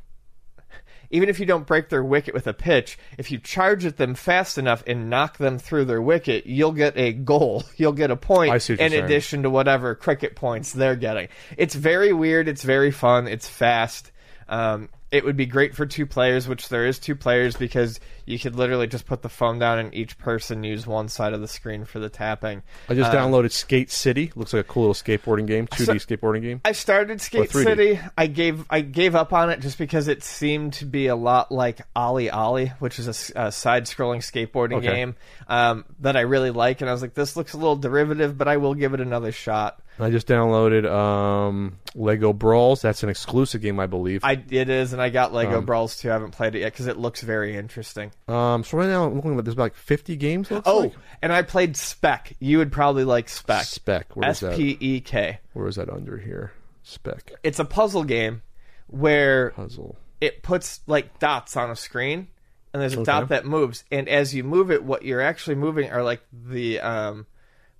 even 1.09 1.29
if 1.29 1.39
you 1.39 1.45
don't 1.45 1.65
break 1.65 1.89
their 1.89 2.03
wicket 2.03 2.33
with 2.33 2.47
a 2.47 2.53
pitch, 2.53 2.97
if 3.17 3.31
you 3.31 3.39
charge 3.39 3.85
at 3.85 3.97
them 3.97 4.15
fast 4.15 4.57
enough 4.57 4.83
and 4.85 5.09
knock 5.09 5.37
them 5.37 5.57
through 5.57 5.85
their 5.85 6.01
wicket, 6.01 6.45
you'll 6.45 6.73
get 6.73 6.97
a 6.97 7.13
goal. 7.13 7.63
You'll 7.77 7.93
get 7.93 8.11
a 8.11 8.15
point 8.15 8.51
I 8.51 8.57
see 8.57 8.73
what 8.73 8.79
you're 8.79 8.99
in 8.99 9.05
addition 9.05 9.43
to 9.43 9.49
whatever 9.49 9.95
cricket 9.95 10.35
points 10.35 10.73
they're 10.73 10.95
getting. 10.95 11.29
It's 11.55 11.75
very 11.75 12.11
weird. 12.11 12.47
It's 12.47 12.63
very 12.63 12.91
fun. 12.91 13.27
It's 13.27 13.47
fast. 13.47 14.11
Um, 14.49 14.89
it 15.11 15.23
would 15.23 15.37
be 15.37 15.45
great 15.45 15.73
for 15.75 15.85
two 15.85 16.05
players, 16.05 16.47
which 16.47 16.67
there 16.69 16.85
is 16.85 16.99
two 16.99 17.15
players 17.15 17.55
because 17.55 17.99
you 18.25 18.37
could 18.37 18.55
literally 18.57 18.87
just 18.87 19.05
put 19.05 19.21
the 19.21 19.29
phone 19.29 19.57
down 19.57 19.79
and 19.79 19.93
each 19.95 20.17
person 20.17 20.63
use 20.65 20.85
one 20.85 21.07
side 21.07 21.31
of 21.31 21.39
the 21.39 21.47
screen 21.47 21.85
for 21.85 21.99
the 21.99 22.09
tapping. 22.09 22.61
I 22.89 22.93
just 22.93 23.11
Uh, 23.11 23.15
downloaded 23.15 23.51
Skate 23.51 23.89
City. 23.89 24.33
Looks 24.35 24.51
like 24.51 24.65
a 24.65 24.67
cool 24.67 24.89
little 24.89 24.93
skateboarding 24.93 25.47
game, 25.47 25.65
2D 25.67 25.85
So- 25.85 25.93
skateboarding 25.93 26.41
game. 26.41 26.59
I 26.65 26.73
started 26.73 27.21
Skate 27.21 27.51
City. 27.51 27.99
I 28.17 28.27
gave 28.27 28.65
I 28.69 28.81
gave 28.81 29.15
up 29.15 29.31
on 29.31 29.49
it 29.49 29.61
just 29.61 29.77
because 29.77 30.09
it 30.09 30.23
seemed 30.23 30.73
to 30.73 30.85
be 30.85 31.07
a 31.07 31.15
lot 31.15 31.51
like 31.53 31.79
OlliOlli, 31.95 32.71
which 32.79 32.99
is 32.99 33.07
a 33.33 33.49
side-scrolling 33.51 34.17
skateboarding 34.19 34.77
Okay. 34.79 34.87
game 34.93 35.15
um, 35.47 35.85
that 36.01 36.17
I 36.17 36.21
really 36.21 36.51
like. 36.51 36.81
And 36.81 36.89
I 36.89 36.93
was 36.93 37.01
like, 37.01 37.13
this 37.13 37.37
looks 37.37 37.53
a 37.53 37.57
little 37.57 37.77
derivative, 37.77 38.37
but 38.37 38.47
I 38.49 38.57
will 38.57 38.73
give 38.73 38.93
it 38.93 38.99
another 38.99 39.31
shot. 39.31 39.79
I 39.99 40.09
just 40.11 40.27
downloaded 40.27 40.85
um, 40.91 41.79
Lego 41.95 42.33
Brawls. 42.33 42.81
That's 42.81 43.01
an 43.03 43.09
exclusive 43.09 43.61
game, 43.61 43.79
I 43.79 43.87
believe. 43.87 44.23
I 44.23 44.41
it 44.49 44.69
is, 44.69 44.93
and 44.93 45.01
I 45.01 45.09
got 45.09 45.33
Lego 45.33 45.57
Um, 45.57 45.65
Brawls 45.65 45.97
too. 45.99 46.09
I 46.09 46.13
haven't 46.13 46.31
played 46.31 46.53
it 46.55 46.59
yet 46.59 46.71
because 46.73 46.87
it 46.87 46.97
looks 46.97 47.21
very 47.21 47.55
interesting. 47.55 48.11
um, 48.27 48.63
so 48.63 48.77
right 48.77 48.87
now 48.87 49.05
I'm 49.05 49.15
looking 49.15 49.37
at 49.37 49.43
there's 49.45 49.55
about 49.55 49.63
like 49.63 49.75
50 49.75 50.15
games. 50.17 50.51
looks 50.51 50.67
Oh, 50.67 50.77
like. 50.79 50.93
and 51.21 51.33
I 51.33 51.41
played 51.41 51.73
Spek. 51.73 52.33
You 52.39 52.59
would 52.59 52.71
probably 52.71 53.03
like 53.05 53.27
Spek. 53.27 53.79
Spek. 53.79 54.03
Where 54.13 54.29
is 54.29 54.43
S 54.43 54.55
P 54.55 54.77
E 54.79 54.99
K. 55.01 55.39
Where 55.53 55.67
is 55.67 55.75
that 55.77 55.89
under 55.89 56.17
here? 56.17 56.51
Spek 56.85 57.33
It's 57.43 57.59
a 57.59 57.65
puzzle 57.65 58.03
game 58.03 58.41
where 58.87 59.49
puzzle. 59.51 59.97
it 60.21 60.41
puts 60.43 60.79
like 60.87 61.19
dots 61.19 61.57
on 61.57 61.69
a 61.69 61.75
screen 61.75 62.27
and 62.73 62.81
there's 62.81 62.93
a 62.93 62.97
Okay. 62.99 63.05
dot 63.05 63.29
that 63.29 63.45
moves 63.45 63.83
and 63.91 64.07
as 64.07 64.33
you 64.33 64.43
move 64.43 64.71
it 64.71 64.83
what 64.83 65.03
you're 65.03 65.19
actually 65.21 65.55
moving 65.55 65.89
are 65.91 66.01
like 66.03 66.21
the 66.31 66.79
um, 66.79 67.25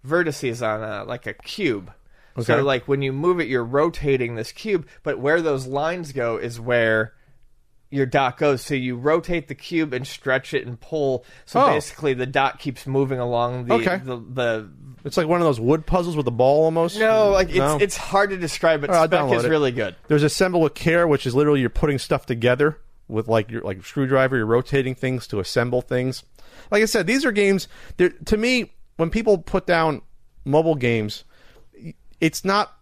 vertices 0.05 0.65
on 0.65 0.83
a, 0.83 1.03
like 1.05 1.25
a 1.27 1.33
cube 1.33 1.91
so 2.41 2.61
like 2.63 2.87
when 2.87 3.01
you 3.01 3.11
move 3.13 3.39
it 3.39 3.47
you're 3.47 3.63
rotating 3.63 4.35
this 4.35 4.51
cube 4.51 4.87
but 5.03 5.19
where 5.19 5.41
those 5.41 5.65
lines 5.67 6.11
go 6.11 6.37
is 6.37 6.59
where 6.59 7.13
your 7.89 8.05
dot 8.05 8.37
goes 8.37 8.61
so 8.61 8.73
you 8.73 8.95
rotate 8.97 9.47
the 9.47 9.55
cube 9.55 9.93
and 9.93 10.05
stretch 10.05 10.53
it 10.53 10.67
and 10.67 10.79
pull 10.79 11.23
so 11.45 11.61
Oh. 11.61 11.67
basically 11.67 12.13
the 12.13 12.25
dot 12.25 12.59
keeps 12.59 12.85
moving 12.85 13.19
along 13.19 13.65
the 13.65 13.73
Okay. 13.75 13.97
the, 14.03 14.17
the 14.17 14.69
It's 15.05 15.15
like 15.17 15.27
one 15.27 15.39
of 15.39 15.45
those 15.45 15.59
wood 15.59 15.85
puzzles 15.85 16.17
with 16.17 16.27
a 16.27 16.31
ball 16.31 16.65
almost. 16.65 16.99
no 16.99 17.29
like 17.31 17.47
it's 17.49 17.57
No? 17.57 17.77
it's 17.79 17.95
hard 17.97 18.31
to 18.31 18.37
describe 18.37 18.81
but 18.81 18.89
right, 18.89 19.09
Spek 19.09 19.33
is 19.35 19.45
it. 19.45 19.49
really 19.49 19.71
good 19.71 19.95
There's 20.09 20.23
assemble 20.23 20.59
with 20.61 20.73
care, 20.73 21.07
which 21.07 21.25
is 21.25 21.33
literally 21.33 21.61
you're 21.61 21.69
putting 21.69 21.97
stuff 21.97 22.25
together 22.25 22.77
with 23.07 23.29
like 23.29 23.49
your 23.49 23.61
like 23.61 23.85
screwdriver. 23.85 24.35
You're 24.35 24.45
rotating 24.45 24.93
things 24.93 25.27
to 25.27 25.39
assemble 25.39 25.81
things. 25.81 26.23
Like 26.69 26.83
I 26.83 26.85
said, 26.87 27.07
these 27.07 27.23
are 27.23 27.31
games. 27.31 27.69
To 28.25 28.35
me, 28.35 28.73
when 28.97 29.09
people 29.09 29.37
put 29.37 29.65
down 29.65 30.01
mobile 30.43 30.75
games, 30.75 31.23
it's 32.21 32.43
not. 32.45 32.73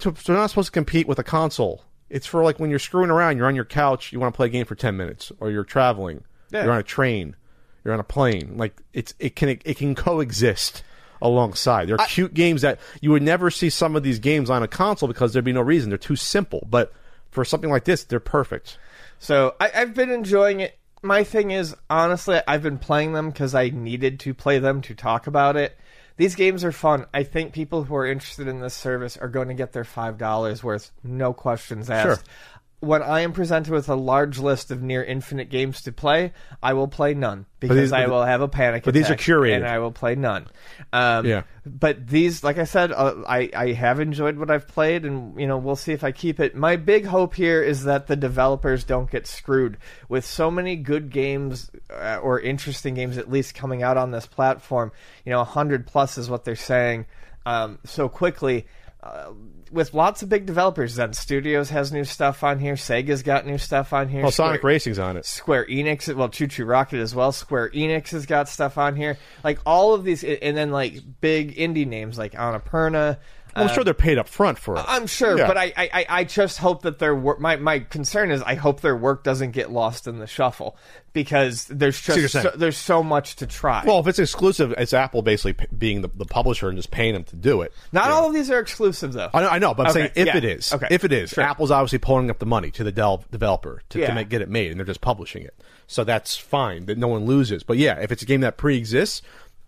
To, 0.00 0.10
they're 0.12 0.36
not 0.36 0.48
supposed 0.48 0.68
to 0.68 0.72
compete 0.72 1.06
with 1.06 1.18
a 1.18 1.24
console. 1.24 1.84
It's 2.08 2.26
for 2.26 2.42
like 2.42 2.58
when 2.58 2.70
you're 2.70 2.78
screwing 2.78 3.10
around. 3.10 3.36
You're 3.36 3.46
on 3.46 3.54
your 3.54 3.64
couch. 3.64 4.12
You 4.12 4.20
want 4.20 4.32
to 4.34 4.36
play 4.36 4.46
a 4.46 4.50
game 4.50 4.66
for 4.66 4.74
ten 4.74 4.96
minutes, 4.96 5.30
or 5.40 5.50
you're 5.50 5.64
traveling. 5.64 6.24
Yeah. 6.50 6.64
You're 6.64 6.72
on 6.72 6.80
a 6.80 6.84
train. 6.84 7.36
You're 7.84 7.94
on 7.94 8.00
a 8.00 8.04
plane. 8.04 8.56
Like 8.56 8.80
it's 8.92 9.14
it 9.18 9.36
can 9.36 9.48
it 9.48 9.76
can 9.76 9.94
coexist 9.94 10.82
alongside. 11.22 11.88
They're 11.88 11.98
cute 11.98 12.34
games 12.34 12.62
that 12.62 12.80
you 13.00 13.10
would 13.10 13.22
never 13.22 13.50
see 13.50 13.70
some 13.70 13.94
of 13.94 14.02
these 14.02 14.18
games 14.18 14.50
on 14.50 14.62
a 14.62 14.68
console 14.68 15.08
because 15.08 15.32
there'd 15.32 15.44
be 15.44 15.52
no 15.52 15.60
reason. 15.60 15.90
They're 15.90 15.98
too 15.98 16.16
simple. 16.16 16.66
But 16.68 16.92
for 17.30 17.44
something 17.44 17.70
like 17.70 17.84
this, 17.84 18.04
they're 18.04 18.20
perfect. 18.20 18.78
So 19.18 19.54
I, 19.60 19.70
I've 19.74 19.94
been 19.94 20.10
enjoying 20.10 20.60
it. 20.60 20.78
My 21.02 21.24
thing 21.24 21.50
is, 21.50 21.74
honestly, 21.88 22.40
I've 22.46 22.62
been 22.62 22.78
playing 22.78 23.14
them 23.14 23.30
because 23.30 23.54
I 23.54 23.70
needed 23.70 24.20
to 24.20 24.34
play 24.34 24.58
them 24.58 24.82
to 24.82 24.94
talk 24.94 25.26
about 25.26 25.56
it. 25.56 25.78
These 26.20 26.34
games 26.34 26.64
are 26.64 26.72
fun. 26.72 27.06
I 27.14 27.22
think 27.22 27.54
people 27.54 27.84
who 27.84 27.94
are 27.94 28.04
interested 28.04 28.46
in 28.46 28.60
this 28.60 28.74
service 28.74 29.16
are 29.16 29.26
going 29.26 29.48
to 29.48 29.54
get 29.54 29.72
their 29.72 29.84
five 29.84 30.18
dollars 30.18 30.62
worth, 30.62 30.90
no 31.02 31.32
questions 31.32 31.88
asked. 31.88 32.26
Sure. 32.26 32.32
When 32.80 33.02
I 33.02 33.20
am 33.20 33.32
presented 33.34 33.72
with 33.72 33.90
a 33.90 33.94
large 33.94 34.38
list 34.38 34.70
of 34.70 34.82
near 34.82 35.04
infinite 35.04 35.50
games 35.50 35.82
to 35.82 35.92
play, 35.92 36.32
I 36.62 36.72
will 36.72 36.88
play 36.88 37.12
none 37.12 37.44
because 37.60 37.76
these- 37.76 37.92
I 37.92 38.06
will 38.06 38.24
have 38.24 38.40
a 38.40 38.48
panic. 38.48 38.84
but 38.84 38.94
these 38.94 39.10
are 39.10 39.16
curated. 39.16 39.56
and 39.56 39.66
I 39.66 39.78
will 39.80 39.92
play 39.92 40.14
none. 40.14 40.46
Um, 40.92 41.26
Yeah. 41.26 41.42
but 41.66 42.06
these 42.06 42.42
like 42.42 42.56
i 42.56 42.64
said 42.64 42.90
uh, 42.90 43.16
i 43.28 43.50
i 43.54 43.72
have 43.72 44.00
enjoyed 44.00 44.38
what 44.38 44.50
i've 44.50 44.66
played 44.66 45.04
and 45.04 45.38
you 45.38 45.46
know 45.46 45.58
we'll 45.58 45.76
see 45.76 45.92
if 45.92 46.02
i 46.02 46.10
keep 46.10 46.40
it 46.40 46.56
my 46.56 46.74
big 46.76 47.04
hope 47.04 47.34
here 47.34 47.62
is 47.62 47.84
that 47.84 48.06
the 48.06 48.16
developers 48.16 48.82
don't 48.82 49.10
get 49.10 49.26
screwed 49.26 49.76
with 50.08 50.24
so 50.24 50.50
many 50.50 50.74
good 50.74 51.10
games 51.10 51.70
uh, 51.92 52.16
or 52.22 52.40
interesting 52.40 52.94
games 52.94 53.18
at 53.18 53.30
least 53.30 53.54
coming 53.54 53.82
out 53.82 53.98
on 53.98 54.10
this 54.10 54.24
platform 54.26 54.90
you 55.26 55.30
know 55.30 55.38
100 55.38 55.86
plus 55.86 56.16
is 56.16 56.30
what 56.30 56.44
they're 56.46 56.56
saying 56.56 57.04
um, 57.44 57.78
so 57.84 58.08
quickly 58.08 58.66
uh, 59.02 59.30
with 59.70 59.94
lots 59.94 60.22
of 60.22 60.28
big 60.28 60.46
developers 60.46 60.92
Zen 60.92 61.12
Studios 61.12 61.70
has 61.70 61.92
new 61.92 62.04
stuff 62.04 62.42
on 62.42 62.58
here 62.58 62.74
Sega's 62.74 63.22
got 63.22 63.46
new 63.46 63.58
stuff 63.58 63.92
on 63.92 64.08
here 64.08 64.22
Well, 64.22 64.30
Sonic 64.30 64.62
Racing's 64.62 64.98
on 64.98 65.16
it. 65.16 65.24
Square 65.24 65.66
Enix, 65.66 66.12
well, 66.14 66.28
ChuChu 66.28 66.66
Rocket 66.66 66.98
as 66.98 67.14
well. 67.14 67.32
Square 67.32 67.70
Enix 67.70 68.10
has 68.10 68.26
got 68.26 68.48
stuff 68.48 68.78
on 68.78 68.96
here, 68.96 69.18
like 69.44 69.58
all 69.64 69.94
of 69.94 70.04
these, 70.04 70.24
and 70.24 70.56
then 70.56 70.70
like 70.70 71.00
big 71.20 71.56
indie 71.56 71.86
names 71.86 72.18
like 72.18 72.32
Annapurna. 72.32 73.18
I'm 73.54 73.68
sure 73.68 73.84
they're 73.84 73.94
paid 73.94 74.18
up 74.18 74.28
front 74.28 74.58
for 74.58 74.76
it. 74.76 74.84
I'm 74.86 75.06
sure, 75.06 75.36
Yeah. 75.38 75.46
but 75.46 75.56
I, 75.56 75.72
I, 75.76 76.06
I- 76.08 76.24
just 76.24 76.58
hope 76.58 76.82
that 76.82 76.98
their 76.98 77.14
work. 77.14 77.40
My, 77.40 77.56
my 77.56 77.80
concern 77.80 78.30
is 78.30 78.42
I 78.42 78.54
hope 78.54 78.80
their 78.80 78.96
work 78.96 79.24
doesn't 79.24 79.50
get 79.52 79.70
lost 79.70 80.06
in 80.06 80.18
the 80.18 80.26
shuffle 80.26 80.76
because 81.12 81.64
there's 81.66 82.06
you're 82.06 82.16
just 82.28 82.32
so, 82.40 82.52
there's 82.54 82.76
so 82.76 83.02
much 83.02 83.36
to 83.36 83.46
try. 83.46 83.82
Well, 83.84 83.98
if 83.98 84.06
it's 84.06 84.18
exclusive, 84.18 84.72
it's 84.78 84.92
Apple 84.92 85.22
basically 85.22 85.54
p- 85.54 85.66
being 85.76 86.02
the, 86.02 86.08
the 86.08 86.24
publisher 86.24 86.68
and 86.68 86.76
just 86.78 86.90
paying 86.90 87.14
them 87.14 87.24
to 87.24 87.36
do 87.36 87.62
it. 87.62 87.72
not 87.92 88.10
all 88.10 88.28
of 88.28 88.34
these 88.34 88.50
are 88.50 88.60
exclusive 88.60 89.12
though. 89.12 89.28
I 89.34 89.40
know, 89.40 89.48
I 89.48 89.58
know, 89.58 89.74
but 89.74 89.86
I'm 89.86 89.90
Okay, 89.90 89.98
saying 90.00 90.10
if 90.14 90.26
yeah, 90.28 90.36
it 90.36 90.44
is, 90.44 90.72
okay, 90.72 90.86
if 90.90 91.04
it 91.04 91.12
is, 91.12 91.30
sure. 91.30 91.42
Apple's 91.42 91.70
obviously 91.72 91.98
pulling 91.98 92.30
up 92.30 92.38
the 92.38 92.46
money 92.46 92.70
to 92.72 92.84
the 92.84 92.92
del- 92.92 93.24
developer 93.30 93.82
to, 93.90 93.98
Yeah. 93.98 94.08
to 94.08 94.14
make, 94.14 94.28
get 94.28 94.40
it 94.42 94.48
made, 94.48 94.70
and 94.70 94.78
they're 94.78 94.86
just 94.86 95.00
publishing 95.00 95.42
it. 95.42 95.54
So 95.88 96.04
that's 96.04 96.36
fine 96.36 96.86
that 96.86 96.96
no 96.98 97.08
one 97.08 97.24
loses. 97.26 97.64
But 97.64 97.76
yeah, 97.78 97.98
if 98.00 98.12
it's 98.12 98.22
a 98.22 98.26
game 98.26 98.42
that 98.42 98.56
pre-exists, 98.56 99.22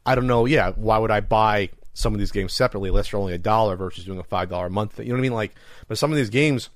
I 0.07 0.14
don't 0.14 0.29
know. 0.29 0.47
Yeah, 0.47 0.71
why 0.77 0.99
would 0.99 1.11
I 1.11 1.21
buy 1.21 1.71
some 1.94 2.12
of 2.14 2.18
these 2.18 2.33
games 2.33 2.52
separately 2.52 2.88
unless 2.88 3.11
they're 3.11 3.20
only 3.20 3.35
a 3.35 3.38
dollar 3.38 3.76
versus 3.76 4.05
doing 4.05 4.18
a 4.18 4.24
five 4.24 4.48
dollar 4.48 4.66
a 4.66 4.70
month 4.70 4.94
thing? 4.94 5.07
You 5.07 5.12
know 5.12 5.16
what 5.16 5.20
I 5.20 5.22
mean? 5.22 5.35
Like, 5.35 5.55
but 5.88 5.98
some 5.98 6.11
of 6.11 6.16
these 6.16 6.31
games. 6.31 6.70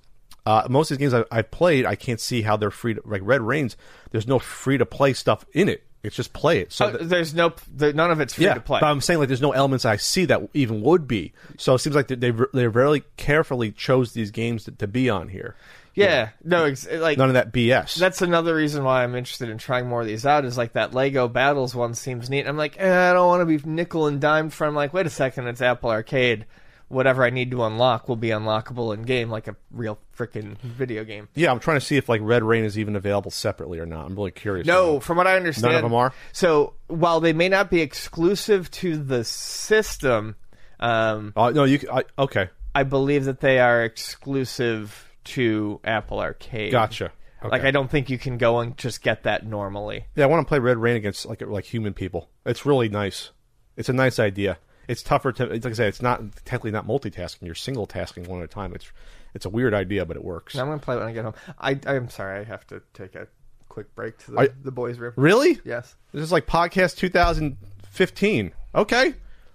Uh, 0.45 0.65
most 0.71 0.93
of 0.93 0.97
these 0.97 1.11
games 1.11 1.27
I, 1.29 1.39
I've 1.39 1.51
played, 1.51 1.87
I 1.87 1.97
can't 1.97 2.21
see 2.21 2.43
how 2.43 2.57
they're 2.57 2.71
free. 2.71 2.95
To, 2.95 3.03
like 3.05 3.21
Red 3.25 3.43
Rains, 3.43 3.77
there's 4.13 4.29
no 4.29 4.39
free 4.39 4.79
to 4.79 4.87
play 4.87 5.13
stuff 5.13 5.45
in 5.53 5.69
it. 5.69 5.83
It's 6.05 6.15
just 6.15 6.33
play 6.33 6.61
it. 6.61 6.73
So 6.73 6.93
that- 6.93 7.09
there's 7.09 7.35
no, 7.35 7.53
there, 7.69 7.93
none 7.93 8.13
of 8.13 8.21
it's 8.21 8.35
free 8.35 8.45
yeah, 8.45 8.55
to 8.55 8.61
play. 8.61 8.79
But 8.79 8.87
I'm 8.87 9.01
saying 9.01 9.19
like 9.19 9.27
there's 9.27 9.41
no 9.43 9.51
elements 9.51 9.85
I 9.85 9.97
see 9.97 10.25
that 10.27 10.49
even 10.55 10.83
would 10.83 11.09
be. 11.09 11.33
So 11.59 11.75
it 11.75 11.81
seems 11.81 11.97
like 11.97 12.07
they 12.07 12.15
they 12.15 12.33
they 12.55 12.69
really 12.69 13.03
carefully 13.17 13.73
chose 13.73 14.13
these 14.13 14.31
games 14.31 14.65
to, 14.67 14.71
to 14.71 14.87
be 14.87 15.11
on 15.11 15.29
here. 15.29 15.57
Yeah, 15.97 16.29
no, 16.45 16.65
ex- 16.67 16.87
like 16.91 17.19
None 17.19 17.29
of 17.31 17.35
that 17.35 17.53
BS. 17.53 17.97
That's 17.97 18.23
another 18.23 18.55
reason 18.55 18.85
why 18.85 19.03
I'm 19.03 19.15
interested 19.17 19.49
in 19.49 19.59
trying 19.59 19.89
more 19.89 20.03
of 20.03 20.07
these 20.07 20.25
out. 20.25 20.45
Is 20.45 20.57
like 20.57 20.75
that 20.75 20.95
Lego 20.95 21.27
Battles 21.29 21.75
one 21.75 21.95
seems 21.95 22.31
neat. 22.31 22.47
I'm 22.47 22.57
like, 22.57 22.77
eh, 22.79 23.11
I 23.11 23.13
don't 23.13 23.27
want 23.27 23.41
to 23.41 23.47
be 23.47 23.59
nickel 23.69 24.07
and 24.07 24.21
dimed 24.21 24.53
for. 24.55 24.67
I'm 24.67 24.75
like, 24.75 24.93
wait 24.95 25.07
a 25.07 25.11
second, 25.11 25.49
it's 25.49 25.61
Apple 25.63 25.91
Arcade. 25.91 26.47
Whatever 26.89 27.25
I 27.25 27.31
need 27.31 27.51
to 27.51 27.65
unlock 27.65 28.09
will 28.09 28.15
be 28.15 28.29
unlockable 28.29 28.95
in 28.95 29.03
game, 29.03 29.29
like 29.29 29.49
a 29.49 29.57
real 29.73 29.99
freaking 30.17 30.57
video 30.59 31.03
game. 31.03 31.29
yeah, 31.35 31.51
I'm 31.51 31.59
trying 31.59 31.79
to 31.81 31.85
see 31.85 31.97
if 31.97 32.09
like 32.09 32.21
Red 32.23 32.45
Rain 32.45 32.63
is 32.65 32.79
even 32.79 32.95
available 32.95 33.33
separately 33.33 33.81
or 33.81 33.87
not. 33.87 34.07
I'm 34.07 34.15
really 34.15 34.31
curious. 34.31 34.69
No, 34.69 35.01
from 35.01 35.17
what 35.17 35.27
I 35.27 35.35
understand, 35.37 35.73
None 35.73 35.77
of 35.77 35.83
them 35.83 35.95
are? 35.95 36.13
So 36.33 36.75
while 36.87 37.19
they 37.19 37.33
may 37.33 37.49
not 37.49 37.71
be 37.73 37.81
exclusive 37.81 38.71
to 38.71 38.99
the 38.99 39.25
system, 39.25 40.37
um, 40.79 41.33
Uh, 41.35 41.51
no, 41.51 41.65
you. 41.65 41.81
c- 41.81 41.89
I, 41.93 42.05
okay, 42.17 42.51
I 42.73 42.85
believe 42.85 43.25
that 43.25 43.41
they 43.41 43.59
are 43.59 43.83
exclusive 43.83 45.06
to 45.27 45.81
Apple 45.85 46.21
Arcade. 46.21 46.73
gotcha. 46.73 47.13
Okay. 47.41 47.49
Like 47.51 47.65
I 47.65 47.71
don't 47.71 47.91
think 47.91 48.09
you 48.11 48.19
can 48.19 48.39
go 48.39 48.61
and 48.61 48.77
just 48.79 49.03
get 49.03 49.25
that 49.25 49.45
normally. 49.47 50.07
yeah, 50.15 50.25
I 50.25 50.27
want 50.27 50.47
to 50.47 50.49
play 50.49 50.59
Red 50.59 50.79
Rain 50.79 50.97
against 50.97 51.27
like 51.27 51.43
like 51.43 51.65
human 51.65 51.93
people. 51.95 52.31
It's 52.45 52.65
really 52.65 52.89
nice. 52.89 53.31
It's 53.77 53.89
a 53.89 53.93
nice 53.93 54.19
idea. 54.19 54.59
It's 54.89 55.03
tougher 55.03 55.33
to 55.33 55.45
it's 55.53 55.65
like 55.65 55.73
I 55.73 55.77
said. 55.77 55.89
It's 55.89 56.01
not 56.03 56.23
technically 56.45 56.71
not 56.71 56.87
multitasking. 56.87 57.43
You're 57.43 57.55
single 57.55 57.87
tasking 57.87 58.25
one 58.25 58.41
at 58.41 58.45
a 58.45 58.49
time. 58.49 58.75
It's 58.75 58.91
it's 59.35 59.45
a 59.45 59.51
weird 59.51 59.75
idea, 59.75 60.07
but 60.07 60.17
it 60.17 60.25
works. 60.25 60.57
I'm 60.57 60.67
gonna 60.67 60.79
play 60.79 60.97
when 60.97 61.07
I 61.07 61.13
get 61.13 61.25
home. 61.25 61.35
I 61.59 61.79
I'm 61.87 62.09
sorry, 62.09 62.41
I 62.41 62.45
have 62.45 62.67
to 62.69 62.81
take 62.95 63.15
a 63.15 63.29
quick 63.69 63.95
break 63.95 64.17
to 64.19 64.31
the, 64.31 64.37
Are- 64.39 64.49
the 64.63 64.73
boys' 64.73 64.99
room. 64.99 65.13
Really? 65.17 65.61
Yes. 65.65 65.95
This 66.13 66.23
is 66.23 66.33
like 66.33 66.47
podcast 66.47 66.97
2015. 66.97 68.53
Okay. 68.75 69.15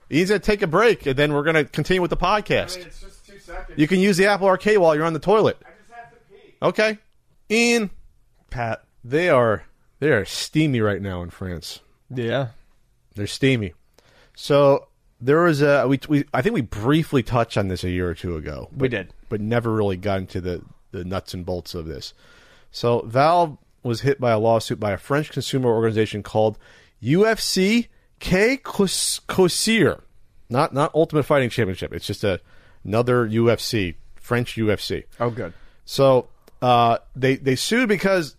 He's 0.09 0.29
going 0.29 0.41
to 0.41 0.45
take 0.45 0.61
a 0.61 0.67
break, 0.67 1.05
and 1.05 1.15
then 1.15 1.31
we're 1.33 1.43
going 1.43 1.55
to 1.55 1.63
continue 1.63 2.01
with 2.01 2.09
the 2.09 2.17
podcast. 2.17 2.77
it's 2.77 2.99
just 3.01 3.01
two 3.01 3.20
seconds. 3.51 3.79
you 3.79 3.87
can 3.87 3.99
use 3.99 4.17
the 4.17 4.25
Apple 4.27 4.47
Arcade 4.47 4.77
while 4.77 4.95
you're 4.95 5.05
on 5.05 5.13
the 5.13 5.19
toilet. 5.19 5.57
I 5.63 5.69
just 5.79 5.91
have 5.91 6.11
to 6.11 6.17
pee. 6.33 6.53
Okay. 6.61 6.97
Ian, 7.49 7.89
Pat. 8.49 8.83
they 9.03 9.29
are 9.29 9.63
they 9.99 10.11
are 10.11 10.25
steamy 10.25 10.81
right 10.81 11.01
now 11.01 11.21
in 11.21 11.29
France. 11.29 11.81
Yeah. 12.09 12.49
They're 13.15 13.27
steamy. 13.27 13.73
So 14.35 14.87
there 15.19 15.41
was 15.43 15.61
a 15.61 15.85
we, 15.87 15.99
we 16.07 16.25
I 16.33 16.41
think 16.41 16.53
we 16.55 16.61
briefly 16.61 17.23
touched 17.23 17.57
on 17.57 17.67
this 17.67 17.83
a 17.83 17.89
year 17.89 18.09
or 18.09 18.13
two 18.15 18.35
ago. 18.37 18.69
We 18.75 18.87
did. 18.87 19.13
but 19.29 19.41
never 19.41 19.71
really 19.71 19.97
got 19.97 20.19
into 20.19 20.41
the, 20.41 20.61
the 20.91 21.03
nuts 21.03 21.33
and 21.33 21.45
bolts 21.45 21.75
of 21.75 21.85
this. 21.85 22.13
So 22.71 23.01
Valve 23.01 23.57
was 23.83 24.01
hit 24.01 24.19
by 24.19 24.31
a 24.31 24.39
lawsuit 24.39 24.79
by 24.79 24.91
a 24.91 24.97
French 24.97 25.31
consumer 25.31 25.69
organization 25.69 26.23
called 26.23 26.57
UFC 27.03 27.87
Que 28.19 28.57
Choisir. 28.57 30.01
Not 30.49 30.73
not 30.73 30.93
Ultimate 30.95 31.23
Fighting 31.23 31.49
Championship. 31.49 31.93
It's 31.93 32.07
just 32.07 32.23
a 32.23 32.39
another 32.83 33.27
UFC, 33.27 33.95
French 34.15 34.55
UFC. 34.55 35.03
Oh, 35.19 35.29
good. 35.29 35.53
So 35.85 36.27
Uh, 36.61 36.99
they 37.15 37.37
they 37.37 37.55
sued 37.55 37.89
because 37.89 38.35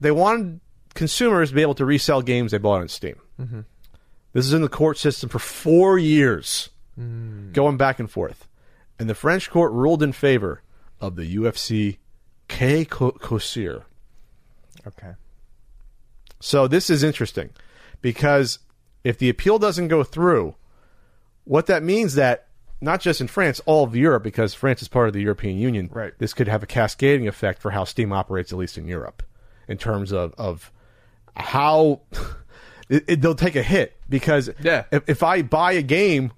they 0.00 0.10
wanted 0.10 0.58
consumers 0.94 1.50
to 1.50 1.54
be 1.54 1.60
able 1.62 1.74
to 1.74 1.84
resell 1.84 2.22
games 2.22 2.50
they 2.52 2.58
bought 2.58 2.80
on 2.80 2.88
Steam. 2.88 3.16
Mm-hmm. 3.38 3.60
This 4.32 4.46
is 4.46 4.52
in 4.54 4.62
the 4.62 4.68
court 4.70 4.96
system 4.98 5.28
for 5.28 5.38
four 5.38 5.98
years, 5.98 6.70
Mm. 6.98 7.52
going 7.52 7.76
back 7.76 8.00
and 8.00 8.10
forth, 8.10 8.48
and 8.98 9.08
the 9.08 9.14
French 9.14 9.50
court 9.50 9.70
ruled 9.72 10.02
in 10.02 10.12
favor 10.12 10.62
of 11.00 11.14
the 11.14 11.36
UFC 11.36 11.98
Que 12.48 12.84
Choisir. 12.84 13.84
Okay. 14.84 15.12
So 16.40 16.66
this 16.66 16.90
is 16.90 17.04
interesting 17.04 17.50
because 18.00 18.58
if 19.04 19.16
the 19.18 19.28
appeal 19.28 19.58
doesn't 19.60 19.88
go 19.88 20.02
through, 20.02 20.56
what 21.44 21.66
that 21.66 21.82
means 21.84 22.14
that 22.16 22.47
not 22.80 23.00
just 23.00 23.20
in 23.20 23.28
France, 23.28 23.60
all 23.66 23.84
of 23.84 23.96
Europe, 23.96 24.22
because 24.22 24.54
France 24.54 24.82
is 24.82 24.88
part 24.88 25.08
of 25.08 25.14
the 25.14 25.20
European 25.22 25.58
Union, 25.58 25.90
Right. 25.92 26.12
this 26.18 26.32
could 26.34 26.48
have 26.48 26.62
a 26.62 26.66
cascading 26.66 27.26
effect 27.28 27.60
for 27.60 27.70
how 27.72 27.84
Steam 27.84 28.12
operates, 28.12 28.52
at 28.52 28.58
least 28.58 28.78
in 28.78 28.86
Europe, 28.86 29.22
in 29.66 29.78
terms 29.78 30.12
of, 30.12 30.34
of 30.38 30.70
how 31.36 32.00
it, 32.88 33.04
it, 33.08 33.20
they'll 33.20 33.34
take 33.34 33.56
a 33.56 33.62
hit. 33.62 33.96
Because 34.08 34.50
Yeah. 34.60 34.84
if, 34.92 35.08
if 35.08 35.22
I 35.22 35.42
buy 35.42 35.72
a 35.72 35.82
game 35.82 36.32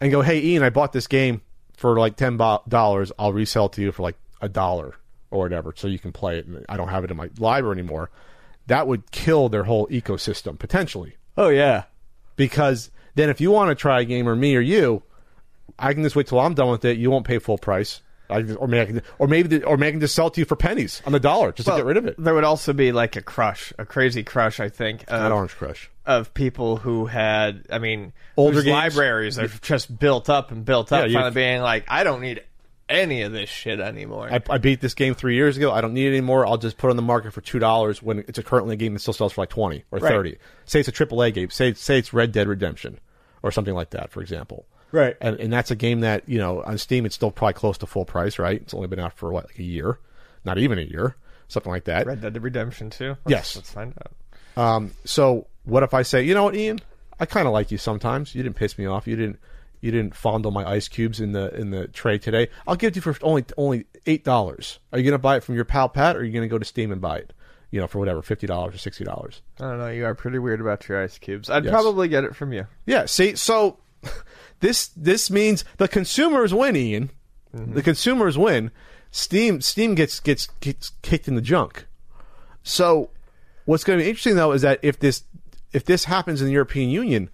and 0.00 0.10
go, 0.12 0.22
hey, 0.22 0.40
Ian, 0.40 0.62
I 0.62 0.70
bought 0.70 0.92
this 0.92 1.06
game 1.06 1.40
for 1.76 1.98
like 1.98 2.16
$10, 2.16 3.12
I'll 3.18 3.32
resell 3.32 3.66
it 3.66 3.72
to 3.72 3.82
you 3.82 3.92
for 3.92 4.02
like 4.02 4.16
a 4.40 4.48
dollar 4.48 4.94
or 5.30 5.40
whatever, 5.40 5.72
so 5.76 5.88
you 5.88 5.98
can 5.98 6.12
play 6.12 6.38
it. 6.38 6.46
And 6.46 6.64
I 6.68 6.76
don't 6.76 6.88
have 6.88 7.02
it 7.04 7.10
in 7.10 7.16
my 7.16 7.28
library 7.38 7.78
anymore. 7.78 8.10
That 8.68 8.86
would 8.86 9.10
kill 9.10 9.48
their 9.48 9.64
whole 9.64 9.86
ecosystem 9.88 10.58
potentially 10.58 11.16
Oh 11.36 11.48
yeah. 11.48 11.84
because 12.36 12.90
then 13.14 13.28
if 13.30 13.40
you 13.40 13.50
want 13.50 13.70
to 13.70 13.74
try 13.74 14.00
a 14.00 14.04
game 14.04 14.28
or 14.28 14.34
me 14.36 14.56
or 14.56 14.60
you, 14.60 15.02
I 15.78 15.92
can 15.94 16.02
just 16.02 16.16
wait 16.16 16.26
till 16.28 16.40
I'm 16.40 16.54
done 16.54 16.68
with 16.70 16.84
it. 16.84 16.96
You 16.98 17.10
won't 17.10 17.26
pay 17.26 17.38
full 17.38 17.58
price. 17.58 18.00
I 18.28 18.38
or 18.58 18.66
maybe 18.66 18.80
I 18.80 18.86
can, 18.86 19.02
or 19.20 19.28
maybe 19.28 19.48
the, 19.58 19.64
or 19.64 19.76
maybe 19.76 19.88
I 19.88 19.90
can 19.92 20.00
just 20.00 20.14
sell 20.16 20.26
it 20.26 20.34
to 20.34 20.40
you 20.40 20.44
for 20.46 20.56
pennies 20.56 21.00
on 21.06 21.12
the 21.12 21.20
dollar 21.20 21.52
just 21.52 21.68
to 21.68 21.76
get 21.76 21.84
rid 21.84 21.96
of 21.96 22.06
it. 22.06 22.16
There 22.18 22.34
would 22.34 22.42
also 22.42 22.72
be 22.72 22.90
like 22.90 23.14
a 23.14 23.22
crush, 23.22 23.72
a 23.78 23.84
crazy 23.86 24.24
crush, 24.24 24.58
I 24.58 24.68
think, 24.68 25.08
Not 25.08 25.30
of, 25.30 25.32
Orange 25.32 25.52
Crush. 25.52 25.88
of 26.04 26.34
people 26.34 26.76
who 26.78 27.06
had, 27.06 27.66
I 27.70 27.78
mean, 27.78 28.12
Older 28.36 28.64
libraries 28.64 29.38
are 29.38 29.46
just 29.46 29.96
built 29.96 30.28
up 30.28 30.50
and 30.50 30.64
built 30.64 30.90
up, 30.90 31.06
Yeah, 31.08 31.14
finally 31.20 31.34
being 31.34 31.60
like, 31.60 31.84
I 31.86 32.02
don't 32.02 32.20
need 32.20 32.42
any 32.88 33.22
of 33.22 33.30
this 33.30 33.48
shit 33.48 33.78
anymore. 33.78 34.28
I, 34.32 34.42
I 34.50 34.58
beat 34.58 34.80
this 34.80 34.94
game 34.94 35.14
three 35.14 35.36
years 35.36 35.56
ago. 35.56 35.70
I 35.70 35.80
don't 35.80 35.94
need 35.94 36.06
it 36.06 36.16
anymore. 36.16 36.46
I'll 36.46 36.58
just 36.58 36.78
put 36.78 36.88
it 36.88 36.90
on 36.90 36.96
the 36.96 37.02
market 37.02 37.32
for 37.32 37.42
two 37.42 37.60
dollars 37.60 38.02
when 38.02 38.20
it's 38.26 38.38
a 38.38 38.42
currently 38.42 38.74
a 38.74 38.76
game 38.76 38.94
that 38.94 39.00
still 39.00 39.14
sells 39.14 39.34
for 39.34 39.42
like 39.42 39.50
twenty 39.50 39.84
or 39.92 40.00
Right. 40.00 40.10
thirty. 40.10 40.38
Say 40.64 40.80
it's 40.80 40.88
a 40.88 40.92
AAA 40.92 41.32
game. 41.32 41.50
Say 41.50 41.74
say 41.74 41.98
it's 41.98 42.12
Red 42.12 42.32
Dead 42.32 42.48
Redemption 42.48 42.98
or 43.44 43.52
something 43.52 43.74
like 43.74 43.90
that, 43.90 44.10
for 44.10 44.20
example. 44.20 44.66
Right. 44.96 45.16
And 45.20 45.38
and 45.38 45.52
that's 45.52 45.70
a 45.70 45.76
game 45.76 46.00
that 46.00 46.28
you 46.28 46.38
know 46.38 46.62
on 46.62 46.78
Steam 46.78 47.04
it's 47.06 47.14
still 47.14 47.30
probably 47.30 47.54
close 47.54 47.78
to 47.78 47.86
full 47.86 48.04
price, 48.04 48.38
right? 48.38 48.60
It's 48.60 48.74
only 48.74 48.88
been 48.88 48.98
out 49.00 49.12
for 49.12 49.30
what 49.32 49.46
like 49.46 49.58
a 49.58 49.62
year, 49.62 49.98
not 50.44 50.58
even 50.58 50.78
a 50.78 50.82
year, 50.82 51.16
something 51.48 51.70
like 51.70 51.84
that. 51.84 52.06
Red 52.06 52.20
Dead 52.22 52.42
Redemption 52.42 52.90
2? 52.90 53.08
Let's, 53.08 53.18
Yes. 53.26 53.56
Let's 53.56 53.70
find 53.72 53.92
out. 54.56 54.62
Um, 54.62 54.92
so 55.04 55.46
what 55.64 55.82
if 55.82 55.92
I 55.92 56.02
say, 56.02 56.22
you 56.22 56.32
know 56.34 56.44
what, 56.44 56.54
Ian? 56.56 56.78
I 57.20 57.26
kind 57.26 57.46
of 57.46 57.52
like 57.52 57.70
you 57.70 57.78
sometimes. 57.78 58.34
You 58.34 58.42
didn't 58.42 58.56
piss 58.56 58.78
me 58.78 58.86
off. 58.86 59.06
You 59.06 59.16
didn't. 59.16 59.38
You 59.82 59.90
didn't 59.92 60.14
fondle 60.16 60.50
my 60.50 60.68
ice 60.68 60.88
cubes 60.88 61.20
in 61.20 61.32
the 61.32 61.54
in 61.54 61.70
the 61.70 61.86
tray 61.88 62.18
today. 62.18 62.48
I'll 62.66 62.76
give 62.76 62.88
it 62.88 62.90
to 62.92 62.96
you 62.98 63.12
for 63.12 63.16
only 63.22 63.44
only 63.58 63.84
eight 64.06 64.24
dollars. 64.24 64.78
Are 64.92 64.98
you 64.98 65.04
gonna 65.04 65.18
buy 65.18 65.36
it 65.36 65.44
from 65.44 65.54
your 65.54 65.64
pal 65.66 65.88
Pat, 65.90 66.16
or 66.16 66.20
are 66.20 66.24
you 66.24 66.32
gonna 66.32 66.48
go 66.48 66.58
to 66.58 66.64
Steam 66.64 66.90
and 66.90 67.00
buy 67.00 67.18
it? 67.18 67.32
You 67.70 67.80
know, 67.80 67.86
for 67.86 67.98
whatever 67.98 68.22
fifty 68.22 68.46
dollars 68.46 68.74
or 68.74 68.78
sixty 68.78 69.04
dollars. 69.04 69.42
I 69.60 69.64
don't 69.64 69.78
know. 69.78 69.88
You 69.88 70.06
are 70.06 70.14
pretty 70.14 70.38
weird 70.38 70.60
about 70.62 70.88
your 70.88 71.02
ice 71.02 71.18
cubes. 71.18 71.50
I'd 71.50 71.64
Yes. 71.64 71.72
probably 71.72 72.08
get 72.08 72.24
it 72.24 72.34
from 72.34 72.52
you. 72.54 72.66
Yeah. 72.86 73.04
See, 73.04 73.34
so 73.36 73.78
this 74.60 74.88
this 74.88 75.30
means 75.30 75.64
the 75.76 75.88
consumers 75.88 76.52
win, 76.54 76.76
Ian. 76.76 77.10
The 77.52 77.82
consumers 77.82 78.36
win. 78.36 78.70
Steam 79.10 79.60
Steam 79.60 79.94
gets 79.94 80.20
gets 80.20 80.48
gets 80.60 80.90
kicked 81.02 81.28
in 81.28 81.34
the 81.34 81.40
junk. 81.40 81.86
So 82.62 83.10
what's 83.64 83.84
going 83.84 83.98
to 83.98 84.04
be 84.04 84.08
interesting 84.08 84.36
though 84.36 84.52
is 84.52 84.62
that 84.62 84.78
if 84.82 84.98
this 84.98 85.24
if 85.72 85.84
this 85.84 86.04
happens 86.04 86.40
in 86.40 86.46
the 86.46 86.52
European 86.52 86.90
Union, 86.90 87.30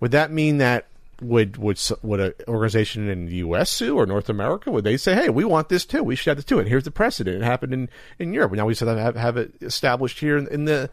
would 0.00 0.12
that 0.12 0.30
mean 0.30 0.58
that 0.58 0.86
would 1.20 1.56
would 1.56 1.80
would 2.02 2.20
an 2.20 2.34
organization 2.48 3.08
in 3.08 3.26
the 3.26 3.36
U.S. 3.36 3.70
sue 3.70 3.96
or 3.96 4.06
North 4.06 4.28
America? 4.28 4.70
Would 4.70 4.84
they 4.84 4.96
say, 4.96 5.14
"Hey, 5.14 5.28
we 5.28 5.44
want 5.44 5.68
this 5.68 5.84
too. 5.84 6.02
We 6.02 6.16
should 6.16 6.30
have 6.30 6.36
this 6.36 6.44
too"? 6.44 6.58
And 6.58 6.68
here's 6.68 6.84
the 6.84 6.90
precedent. 6.90 7.42
It 7.42 7.44
happened 7.44 7.72
in, 7.72 7.88
in 8.18 8.32
Europe. 8.32 8.52
Now 8.52 8.66
we 8.66 8.74
should 8.74 8.88
have 8.88 9.16
have 9.16 9.36
it 9.36 9.54
established 9.60 10.20
here 10.20 10.36
in, 10.36 10.46
in 10.48 10.64
the 10.66 10.90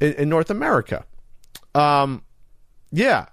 in, 0.00 0.12
in 0.14 0.28
North 0.28 0.50
America. 0.50 1.04
Um, 1.74 2.22
yeah, 2.90 3.26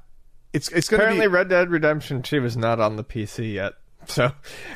it's 0.53 0.69
it's 0.69 0.87
going 0.89 0.99
to 0.99 1.05
Apparently, 1.05 1.27
be. 1.27 1.31
Red 1.33 1.49
Dead 1.49 1.69
Redemption 1.69 2.21
2 2.21 2.45
is 2.45 2.57
not 2.57 2.79
on 2.79 2.95
the 2.95 3.03
PC 3.03 3.53
yet. 3.53 3.73
So 4.07 4.31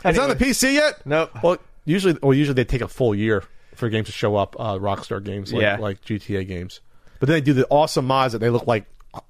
It's 0.06 0.20
on 0.20 0.30
the 0.30 0.36
PC 0.36 0.74
yet? 0.74 1.06
Nope. 1.06 1.32
Well, 1.44 1.58
usually, 1.86 2.18
well, 2.22 2.34
usually 2.34 2.54
they 2.56 2.66
take 2.66 2.82
a 2.82 2.88
full 2.88 3.16
year 3.16 3.44
for 3.74 3.90
games 3.90 4.06
to 4.08 4.12
show 4.12 4.36
up. 4.36 4.56
Uh, 4.60 4.78
Rockstar 4.78 5.24
games, 5.24 5.52
like, 5.52 5.62
Yeah. 5.62 5.78
like 5.78 6.02
GTA 6.04 6.48
games, 6.48 6.82
but 7.20 7.28
then 7.28 7.36
they 7.36 7.42
do 7.42 7.54
the 7.54 7.66
awesome 7.70 8.06
mods 8.06 8.34
that 8.34 8.40
they 8.40 8.50
look 8.50 8.68
like 8.68 8.86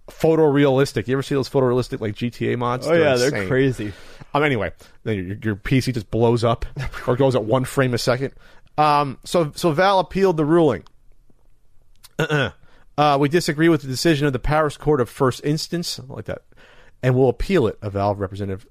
photorealistic. 0.10 1.08
You 1.08 1.14
ever 1.16 1.24
see 1.24 1.36
those 1.36 1.50
photorealistic 1.50 2.02
like 2.02 2.16
GTA 2.16 2.58
mods? 2.58 2.88
Oh 2.88 2.94
yeah, 2.94 3.16
they're 3.16 3.48
crazy. 3.48 3.94
Um, 4.34 4.44
anyway, 4.44 4.72
then 5.04 5.16
your, 5.28 5.38
your 5.44 5.56
PC 5.56 5.94
just 5.94 6.10
blows 6.10 6.44
up 6.44 6.66
or 7.08 7.16
goes 7.16 7.36
at 7.36 7.44
one 7.46 7.66
frame 7.66 7.94
a 7.94 7.98
second. 7.98 8.34
Um, 8.78 9.20
so 9.24 9.52
so 9.56 9.72
Val 9.72 10.00
appealed 10.00 10.38
the 10.38 10.46
ruling. 10.46 10.84
Uh, 12.98 13.18
we 13.20 13.28
disagree 13.30 13.70
with 13.70 13.82
the 13.82 13.88
decision 13.88 14.28
of 14.28 14.34
the 14.34 14.40
Paris 14.40 14.78
Court 14.78 15.02
of 15.02 15.10
First 15.10 15.42
Instance, 15.44 16.00
like 16.08 16.26
that, 16.26 16.44
and 17.02 17.16
will 17.16 17.30
appeal 17.30 17.66
it. 17.68 17.78
A 17.82 17.90
Valve 17.90 18.20
representative 18.20 18.68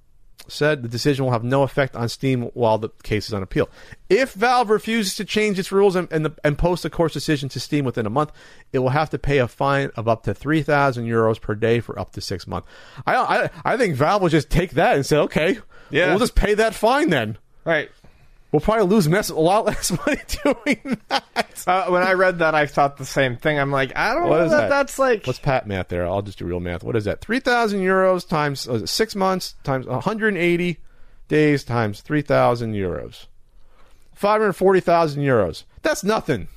said 0.48 0.82
the 0.82 0.88
decision 0.88 1.24
will 1.24 1.32
have 1.32 1.44
no 1.44 1.62
effect 1.62 1.94
on 1.94 2.08
Steam 2.08 2.42
while 2.54 2.76
the 2.76 2.88
case 3.04 3.28
is 3.28 3.32
on 3.34 3.42
appeal. 3.44 3.68
If 4.10 4.32
Valve 4.32 4.70
refuses 4.70 5.14
to 5.16 5.24
change 5.24 5.58
its 5.58 5.70
rules 5.70 5.94
and 5.96 6.10
and, 6.12 6.24
the, 6.24 6.32
and 6.42 6.58
post 6.58 6.84
a 6.84 6.90
court's 6.90 7.14
decision 7.14 7.48
to 7.50 7.60
Steam 7.60 7.84
within 7.84 8.06
a 8.06 8.10
month, 8.10 8.32
it 8.72 8.78
will 8.80 8.88
have 8.90 9.10
to 9.10 9.18
pay 9.18 9.38
a 9.38 9.46
fine 9.48 9.90
of 9.96 10.08
up 10.08 10.22
to 10.24 10.34
three 10.34 10.62
thousand 10.62 11.06
euros 11.06 11.40
per 11.40 11.54
day 11.54 11.80
for 11.80 11.98
up 11.98 12.12
to 12.12 12.20
six 12.20 12.46
months. 12.46 12.68
I, 13.06 13.16
I 13.16 13.50
I 13.64 13.76
think 13.76 13.94
Valve 13.96 14.22
will 14.22 14.28
just 14.28 14.50
take 14.50 14.72
that 14.72 14.94
and 14.96 15.06
say, 15.06 15.16
okay, 15.18 15.58
Yeah. 15.90 16.10
we'll 16.10 16.18
just 16.18 16.34
pay 16.34 16.54
that 16.54 16.74
fine 16.74 17.10
then. 17.10 17.38
Right. 17.64 17.90
We'll 18.52 18.60
probably 18.60 18.84
lose 18.86 19.08
mess, 19.08 19.30
a 19.30 19.34
lot 19.34 19.64
less 19.64 19.90
money 20.06 20.20
doing 20.44 20.98
that. 21.08 21.64
Uh, 21.66 21.86
when 21.86 22.02
I 22.02 22.12
read 22.12 22.40
that, 22.40 22.54
I 22.54 22.66
thought 22.66 22.98
the 22.98 23.06
same 23.06 23.36
thing. 23.38 23.58
I'm 23.58 23.70
like, 23.72 23.96
I 23.96 24.12
don't 24.14 24.28
What 24.28 24.38
know 24.40 24.44
is 24.44 24.50
that, 24.50 24.60
that? 24.62 24.68
that's 24.68 24.98
like. 24.98 25.26
What's 25.26 25.38
Pat 25.38 25.66
math 25.66 25.88
there? 25.88 26.06
I'll 26.06 26.20
just 26.22 26.38
do 26.38 26.44
real 26.44 26.60
math. 26.60 26.84
What 26.84 26.94
is 26.94 27.04
that? 27.06 27.22
3,000 27.22 27.80
euros 27.80 28.28
times 28.28 28.68
uh, 28.68 28.84
six 28.84 29.16
months 29.16 29.54
times 29.64 29.86
180 29.86 30.78
days 31.28 31.64
times 31.64 32.02
3,000 32.02 32.74
euros. 32.74 33.26
540,000 34.14 35.22
euros. 35.22 35.64
That's 35.82 36.04
nothing. 36.04 36.48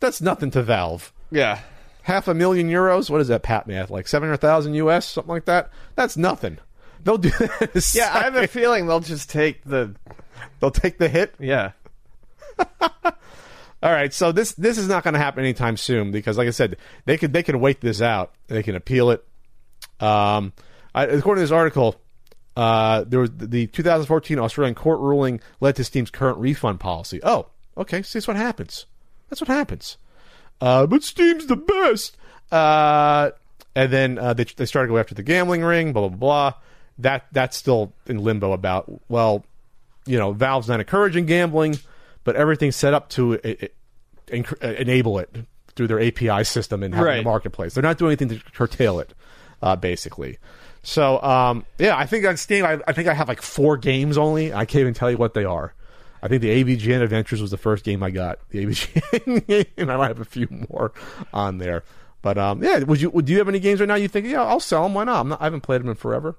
That's 0.00 0.20
nothing 0.20 0.50
to 0.52 0.62
Valve. 0.62 1.12
yeah. 1.30 1.60
Half 2.02 2.26
a 2.26 2.32
million 2.32 2.70
euros? 2.70 3.10
What 3.10 3.20
is 3.20 3.28
that, 3.28 3.42
Pat 3.42 3.66
math? 3.66 3.90
Like 3.90 4.08
700,000 4.08 4.72
US? 4.76 5.04
Something 5.04 5.28
like 5.30 5.44
that? 5.44 5.68
That's 5.94 6.16
nothing. 6.16 6.56
They'll 7.04 7.18
do 7.18 7.28
this. 7.74 7.94
Yeah, 7.94 8.10
I 8.14 8.20
have 8.20 8.34
a 8.34 8.46
feeling 8.46 8.86
they'll 8.86 9.00
just 9.00 9.28
take 9.28 9.62
the. 9.64 9.94
They'll 10.60 10.70
take 10.70 10.98
the 10.98 11.08
hit. 11.08 11.34
Yeah. 11.38 11.72
All 13.80 13.92
right, 13.92 14.12
so 14.12 14.32
this 14.32 14.52
this 14.52 14.76
is 14.76 14.88
not 14.88 15.04
going 15.04 15.14
to 15.14 15.20
happen 15.20 15.44
anytime 15.44 15.76
soon 15.76 16.10
because, 16.10 16.36
like 16.36 16.48
I 16.48 16.50
said, 16.50 16.76
they 17.04 17.16
could 17.16 17.32
they 17.32 17.44
could 17.44 17.54
wait 17.56 17.80
this 17.80 18.02
out. 18.02 18.34
They 18.48 18.64
can 18.64 18.74
appeal 18.74 19.10
it. 19.10 19.24
Um, 20.00 20.52
I, 20.94 21.04
according 21.04 21.42
to 21.42 21.44
this 21.44 21.52
article, 21.52 21.94
uh, 22.56 23.04
there 23.06 23.20
was 23.20 23.30
the 23.36 23.68
2014 23.68 24.38
Australian 24.40 24.74
court 24.74 24.98
ruling 24.98 25.40
led 25.60 25.76
to 25.76 25.84
Steam's 25.84 26.10
current 26.10 26.38
refund 26.38 26.80
policy. 26.80 27.20
Oh, 27.22 27.46
okay, 27.76 28.02
see, 28.02 28.18
that's 28.18 28.26
what 28.26 28.36
happens. 28.36 28.86
That's 29.28 29.40
what 29.40 29.48
happens. 29.48 29.96
Uh, 30.60 30.86
but 30.86 31.04
Steam's 31.04 31.46
the 31.46 31.56
best. 31.56 32.16
Uh, 32.50 33.30
and 33.76 33.92
then 33.92 34.18
uh, 34.18 34.34
they 34.34 34.42
they 34.44 34.66
started 34.66 34.88
to 34.88 34.94
go 34.94 34.98
after 34.98 35.14
the 35.14 35.22
gambling 35.22 35.62
ring. 35.62 35.92
Blah 35.92 36.08
blah 36.08 36.16
blah. 36.16 36.54
That 36.98 37.26
that's 37.30 37.56
still 37.56 37.92
in 38.06 38.18
limbo 38.18 38.52
about. 38.52 38.90
Well, 39.08 39.44
you 40.08 40.18
know, 40.18 40.32
Valve's 40.32 40.68
not 40.68 40.80
encouraging 40.80 41.26
gambling, 41.26 41.78
but 42.24 42.34
everything's 42.36 42.76
set 42.76 42.94
up 42.94 43.08
to 43.10 43.34
uh, 43.34 43.54
enc- 44.28 44.64
uh, 44.64 44.74
enable 44.80 45.18
it 45.18 45.34
through 45.76 45.86
their 45.86 46.00
API 46.00 46.42
system 46.44 46.82
and 46.82 46.92
having 46.94 47.06
Right. 47.06 47.16
the 47.18 47.22
marketplace. 47.22 47.74
They're 47.74 47.82
not 47.82 47.98
doing 47.98 48.10
anything 48.10 48.28
to 48.30 48.44
curtail 48.52 48.98
it, 48.98 49.14
uh, 49.62 49.76
basically. 49.76 50.38
So, 50.82 51.20
um, 51.22 51.64
yeah, 51.78 51.96
I 51.96 52.06
think 52.06 52.24
on 52.26 52.36
Steam, 52.36 52.64
I, 52.64 52.80
I 52.88 52.92
think 52.92 53.08
I 53.08 53.14
have 53.14 53.28
like 53.28 53.42
four 53.42 53.76
games 53.76 54.16
only. 54.18 54.52
I 54.52 54.64
can't 54.64 54.80
even 54.80 54.94
tell 54.94 55.10
you 55.10 55.16
what 55.18 55.34
they 55.34 55.44
are. 55.44 55.74
I 56.22 56.26
think 56.28 56.42
the 56.42 56.64
AVGN 56.64 57.00
Adventures 57.02 57.40
was 57.40 57.50
the 57.52 57.56
first 57.58 57.84
game 57.84 58.02
I 58.02 58.10
got. 58.10 58.38
The 58.50 58.64
AVGN 58.66 59.66
and 59.76 59.92
I 59.92 59.96
might 59.96 60.08
have 60.08 60.20
a 60.20 60.24
few 60.24 60.48
more 60.70 60.92
on 61.32 61.58
there. 61.58 61.84
But 62.22 62.38
um, 62.38 62.62
yeah, 62.62 62.78
would 62.80 63.00
you? 63.00 63.10
Would 63.10 63.28
you 63.28 63.38
have 63.38 63.48
any 63.48 63.60
games 63.60 63.78
right 63.78 63.86
now? 63.86 63.94
You 63.94 64.08
think, 64.08 64.26
yeah, 64.26 64.42
I'll 64.42 64.58
sell 64.58 64.82
them. 64.82 64.94
Why 64.94 65.04
not? 65.04 65.20
I'm 65.20 65.28
not 65.28 65.40
I 65.40 65.44
haven't 65.44 65.60
played 65.60 65.80
them 65.80 65.88
in 65.88 65.94
forever. 65.94 66.36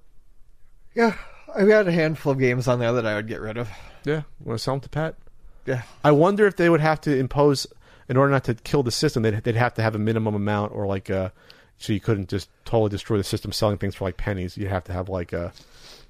Yeah. 0.94 1.16
I've 1.56 1.68
got 1.68 1.88
a 1.88 1.92
handful 1.92 2.32
of 2.34 2.40
games 2.40 2.68
on 2.68 2.80
there 2.80 2.94
that 2.94 3.06
I 3.06 3.16
would 3.16 3.28
get 3.28 3.42
rid 3.42 3.58
of. 3.58 3.70
Yeah, 4.06 4.24
want 4.44 4.58
to 4.60 4.64
sell 4.64 4.76
them 4.76 4.82
to 4.82 4.90
Pat? 4.90 5.16
Yeah. 5.65 5.84
I 6.04 6.12
wonder 6.12 6.48
if 6.48 6.56
they 6.56 6.69
would 6.69 6.82
have 6.82 7.02
to 7.02 7.15
impose, 7.15 7.67
in 8.08 8.17
order 8.17 8.32
not 8.32 8.44
to 8.46 8.54
kill 8.56 8.84
the 8.84 8.92
system, 8.92 9.23
they'd, 9.23 9.44
they'd 9.44 9.56
have 9.56 9.73
to 9.76 9.82
have 9.82 9.96
a 9.96 10.00
minimum 10.00 10.36
amount 10.36 10.73
or 10.73 10.88
like 10.88 11.10
a, 11.10 11.32
so 11.78 11.94
you 11.94 12.00
couldn't 12.00 12.30
just 12.30 12.50
totally 12.65 12.90
destroy 12.90 13.17
the 13.17 13.23
system 13.23 13.52
selling 13.52 13.78
things 13.78 13.96
for 13.96 14.06
like 14.06 14.17
pennies. 14.17 14.58
You'd 14.58 14.69
have 14.69 14.84
to 14.86 14.94
have 14.94 15.10
like 15.10 15.34
a, 15.34 15.52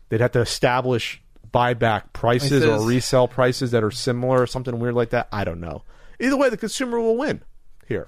they'd 0.09 0.22
have 0.22 0.32
to 0.34 0.39
establish 0.41 1.22
buyback 1.53 2.13
prices 2.13 2.63
or 2.63 2.70
Prices. 2.78 2.88
resell 2.88 3.28
prices 3.28 3.72
that 3.72 3.84
are 3.84 3.91
similar 3.91 4.41
or 4.41 4.47
something 4.47 4.80
weird 4.80 4.93
like 4.93 5.09
that. 5.11 5.28
I 5.32 5.43
don't 5.43 5.59
know. 5.59 5.84
Either 6.20 6.38
way, 6.38 6.49
the 6.49 6.57
consumer 6.57 6.99
will 6.99 7.18
win 7.18 7.41
here. 7.88 8.07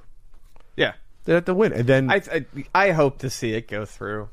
Yeah. 0.78 0.93
They 1.26 1.34
have 1.34 1.45
to 1.45 1.53
win, 1.53 1.72
and 1.72 1.86
then 1.86 2.10
I, 2.10 2.16
I 2.32 2.45
I 2.74 2.91
hope 2.91 3.20
to 3.20 3.30
see 3.30 3.53
it 3.53 3.68
go 3.68 3.86
through. 3.86 4.30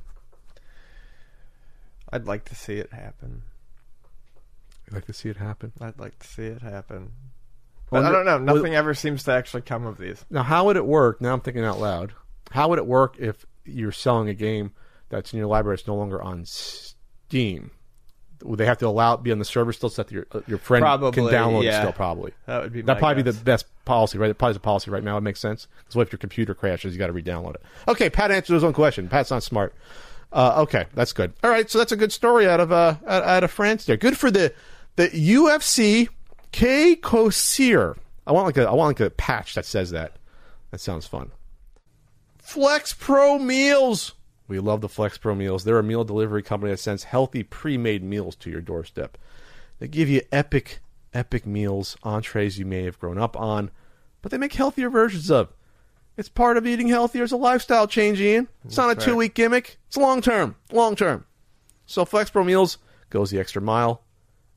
I'd 2.12 2.26
like 2.26 2.44
to 2.46 2.54
see 2.54 2.74
it 2.74 2.92
happen. 2.92 3.42
I'd 4.86 4.94
like 4.94 5.06
to 5.06 5.12
see 5.12 5.28
it 5.28 5.36
happen. 5.36 5.72
I'd 5.80 5.98
like 5.98 6.18
to 6.18 6.26
see 6.26 6.44
it 6.44 6.62
happen. 6.62 7.12
But 7.90 8.02
Wonder- 8.02 8.08
I 8.08 8.24
don't 8.24 8.44
know. 8.44 8.54
Nothing 8.54 8.74
ever 8.74 8.94
seems 8.94 9.24
to 9.24 9.32
actually 9.32 9.62
come 9.62 9.86
of 9.86 9.98
these. 9.98 10.24
Now, 10.30 10.42
how 10.42 10.66
would 10.66 10.76
it 10.76 10.86
work? 10.86 11.20
Now 11.20 11.34
I'm 11.34 11.40
thinking 11.40 11.64
out 11.64 11.78
loud. 11.80 12.12
How 12.50 12.68
would 12.68 12.78
it 12.78 12.86
work 12.86 13.16
if 13.18 13.44
you're 13.64 13.92
selling 13.92 14.28
a 14.28 14.34
game 14.34 14.72
that's 15.10 15.32
in 15.32 15.38
your 15.38 15.48
library 15.48 15.76
that's 15.76 15.86
no 15.86 15.96
longer 15.96 16.22
on 16.22 16.44
Steam? 16.44 17.70
Would 18.42 18.58
they 18.58 18.66
have 18.66 18.78
to 18.78 18.86
allow 18.86 19.14
it 19.14 19.22
be 19.22 19.32
on 19.32 19.38
the 19.40 19.44
server 19.44 19.72
still 19.72 19.90
so 19.90 20.02
that 20.02 20.12
your 20.12 20.26
uh, 20.30 20.40
your 20.46 20.58
friend 20.58 20.84
can 20.84 21.24
download 21.24 21.64
yeah. 21.64 21.78
it 21.78 21.80
still? 21.80 21.92
Probably. 21.92 22.32
That 22.46 22.62
would 22.62 22.72
be. 22.72 22.82
That'd 22.82 23.02
my 23.02 23.08
probably 23.08 23.24
be 23.24 23.30
the 23.32 23.44
best 23.44 23.66
policy, 23.84 24.16
right? 24.16 24.30
It 24.30 24.38
probably 24.38 24.52
is 24.52 24.56
a 24.58 24.60
policy 24.60 24.90
right 24.92 25.02
now. 25.02 25.16
It 25.16 25.22
makes 25.22 25.40
sense. 25.40 25.66
Because 25.78 25.96
what 25.96 26.06
if 26.06 26.12
your 26.12 26.18
computer 26.18 26.54
crashes? 26.54 26.92
You 26.92 26.98
got 27.00 27.08
to 27.08 27.12
re-download 27.12 27.56
it. 27.56 27.62
Okay, 27.88 28.08
Pat 28.08 28.30
answered 28.30 28.54
his 28.54 28.62
own 28.62 28.74
question. 28.74 29.08
Pat's 29.08 29.30
not 29.30 29.42
smart. 29.42 29.74
Uh, 30.32 30.62
okay, 30.62 30.86
that's 30.94 31.12
good. 31.12 31.32
All 31.42 31.50
right, 31.50 31.70
so 31.70 31.78
that's 31.78 31.92
a 31.92 31.96
good 31.96 32.12
story 32.12 32.46
out 32.46 32.60
of 32.60 32.70
uh, 32.70 32.96
out, 33.06 33.44
of 33.44 33.50
France. 33.50 33.84
There, 33.84 33.96
good 33.96 34.18
for 34.18 34.30
the 34.30 34.52
the 34.96 35.08
UFC 35.08 36.08
Que 36.52 36.96
Choisir. 36.96 37.96
I 38.26 38.32
want 38.32 38.46
like 38.46 38.56
a 38.58 38.68
I 38.68 38.72
want 38.72 39.00
like 39.00 39.06
a 39.06 39.10
patch 39.10 39.54
that 39.54 39.64
says 39.64 39.90
that. 39.90 40.16
That 40.70 40.80
sounds 40.80 41.06
fun. 41.06 41.30
Flex 42.38 42.92
Pro 42.92 43.38
Meals. 43.38 44.14
We 44.48 44.58
love 44.58 44.80
the 44.80 44.88
Flex 44.88 45.18
Pro 45.18 45.34
Meals. 45.34 45.64
They're 45.64 45.78
a 45.78 45.82
meal 45.82 46.04
delivery 46.04 46.42
company 46.42 46.72
that 46.72 46.78
sends 46.78 47.04
healthy 47.04 47.42
pre-made 47.42 48.02
meals 48.02 48.34
to 48.36 48.50
your 48.50 48.62
doorstep. 48.62 49.18
They 49.78 49.88
give 49.88 50.08
you 50.08 50.22
epic, 50.32 50.80
epic 51.12 51.46
meals, 51.46 51.96
entrees 52.02 52.58
you 52.58 52.64
may 52.64 52.84
have 52.84 52.98
grown 52.98 53.18
up 53.18 53.36
on, 53.36 53.70
but 54.22 54.30
they 54.30 54.38
make 54.38 54.54
healthier 54.54 54.88
versions 54.88 55.30
of. 55.30 55.52
It's 56.18 56.28
part 56.28 56.56
of 56.56 56.66
eating 56.66 56.88
healthier. 56.88 57.22
It's 57.22 57.32
a 57.32 57.36
lifestyle 57.36 57.86
change, 57.86 58.20
Ian. 58.20 58.48
It's 58.64 58.76
not 58.76 58.86
a 58.86 58.94
right. 58.94 59.00
two-week 59.00 59.34
gimmick. 59.34 59.78
It's 59.86 59.96
long 59.96 60.20
term, 60.20 60.56
long 60.72 60.96
term. 60.96 61.24
So 61.86 62.04
Flex 62.04 62.28
Pro 62.28 62.42
Meals 62.42 62.78
goes 63.08 63.30
the 63.30 63.38
extra 63.38 63.62
mile, 63.62 64.02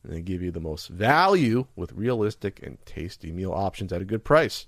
and 0.04 0.12
they 0.12 0.22
give 0.22 0.42
you 0.42 0.50
the 0.50 0.60
most 0.60 0.88
value 0.90 1.68
with 1.76 1.94
realistic 1.94 2.62
and 2.64 2.78
tasty 2.86 3.32
meal 3.32 3.54
options 3.54 3.94
at 3.94 4.02
a 4.02 4.06
good 4.06 4.24
price. 4.24 4.66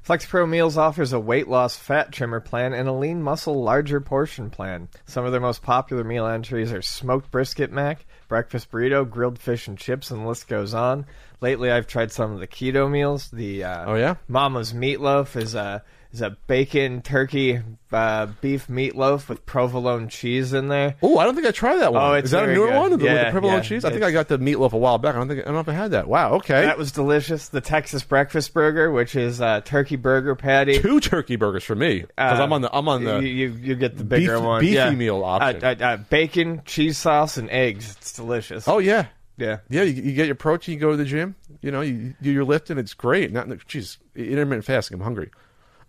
Flex 0.00 0.24
Pro 0.24 0.46
Meals 0.46 0.78
offers 0.78 1.12
a 1.12 1.20
weight 1.20 1.48
loss 1.48 1.76
fat 1.76 2.10
trimmer 2.10 2.40
plan 2.40 2.72
and 2.72 2.88
a 2.88 2.92
lean 2.92 3.22
muscle 3.22 3.62
larger 3.62 4.00
portion 4.00 4.48
plan. 4.48 4.88
Some 5.04 5.26
of 5.26 5.32
their 5.32 5.40
most 5.42 5.60
popular 5.60 6.04
meal 6.04 6.26
entries 6.26 6.72
are 6.72 6.80
smoked 6.80 7.30
brisket 7.30 7.70
mac, 7.70 8.06
breakfast 8.28 8.70
burrito, 8.70 9.08
grilled 9.08 9.38
fish 9.38 9.68
and 9.68 9.76
chips, 9.76 10.10
and 10.10 10.22
the 10.22 10.26
list 10.26 10.48
goes 10.48 10.72
on. 10.72 11.04
Lately, 11.42 11.70
I've 11.70 11.86
tried 11.86 12.12
some 12.12 12.32
of 12.32 12.40
the 12.40 12.46
keto 12.46 12.90
meals. 12.90 13.28
The 13.30 13.64
uh, 13.64 13.90
Oh, 13.90 13.94
yeah? 13.96 14.14
Mama's 14.26 14.72
meatloaf 14.72 15.36
is 15.36 15.54
a 15.54 15.84
is 16.12 16.22
a 16.22 16.30
bacon 16.46 17.02
turkey 17.02 17.60
uh, 17.92 18.26
beef 18.40 18.66
meatloaf 18.68 19.28
with 19.28 19.44
provolone 19.46 20.08
cheese 20.08 20.52
in 20.52 20.68
there. 20.68 20.96
Oh, 21.02 21.18
I 21.18 21.24
don't 21.24 21.34
think 21.34 21.46
I 21.46 21.50
tried 21.50 21.76
that 21.78 21.92
one. 21.92 22.02
Oh, 22.02 22.12
it's 22.14 22.26
Is 22.26 22.30
that 22.32 22.48
a 22.48 22.52
newer 22.52 22.68
good. 22.68 22.76
one 22.76 22.90
with 22.92 23.00
the- 23.00 23.06
with 23.06 23.24
the 23.26 23.30
provolone 23.30 23.56
yeah, 23.58 23.62
cheese? 23.62 23.84
I 23.84 23.90
think 23.90 24.02
I 24.02 24.10
got 24.10 24.28
the 24.28 24.38
meatloaf 24.38 24.72
a 24.72 24.78
while 24.78 24.98
back. 24.98 25.14
I 25.14 25.18
don't 25.18 25.28
think 25.28 25.40
I 25.40 25.44
don't 25.44 25.54
know 25.54 25.60
if 25.60 25.68
I 25.68 25.72
had 25.72 25.90
that. 25.92 26.08
Wow. 26.08 26.34
Okay. 26.34 26.62
That 26.62 26.78
was 26.78 26.92
delicious. 26.92 27.48
The 27.48 27.60
Texas 27.60 28.02
breakfast 28.04 28.52
burger, 28.54 28.90
which 28.90 29.16
is 29.16 29.40
a 29.40 29.62
turkey 29.64 29.96
burger 29.96 30.34
patty. 30.34 30.78
Two 30.80 31.00
turkey 31.00 31.36
burgers 31.36 31.64
for 31.64 31.74
me 31.74 32.00
because 32.00 32.38
Uh, 32.40 32.42
I'm 32.42 32.52
on 32.52 32.62
the 32.62 32.74
I'm 32.74 32.88
on 32.88 33.04
the 33.04 33.20
you, 33.22 33.48
you 33.50 33.74
get 33.74 33.96
the 33.96 34.04
bigger 34.04 34.36
beef- 34.36 34.44
one, 34.44 34.60
beefy 34.60 34.74
yeah. 34.74 34.90
meal 34.90 35.24
option. 35.24 35.64
Uh, 35.64 35.74
uh, 35.78 35.84
uh, 35.84 35.96
bacon, 35.96 36.62
cheese 36.64 36.98
sauce, 36.98 37.36
and 37.36 37.50
eggs. 37.50 37.96
It's 38.00 38.12
delicious. 38.12 38.66
Oh 38.68 38.78
yeah, 38.78 39.06
yeah. 39.36 39.58
yeah. 39.68 39.82
You, 39.82 40.02
you 40.02 40.12
get 40.12 40.26
your 40.26 40.34
protein, 40.34 40.74
you 40.74 40.80
go 40.80 40.90
to 40.90 40.96
the 40.96 41.04
gym. 41.04 41.36
You 41.60 41.70
know, 41.70 41.80
you 41.80 42.14
do 42.22 42.30
your 42.30 42.44
lifting. 42.44 42.78
It's 42.78 42.94
great. 42.94 43.32
Not 43.32 43.48
jeez, 43.48 43.96
intermittent 44.14 44.64
fasting. 44.64 44.96
I'm 44.96 45.04
hungry. 45.04 45.30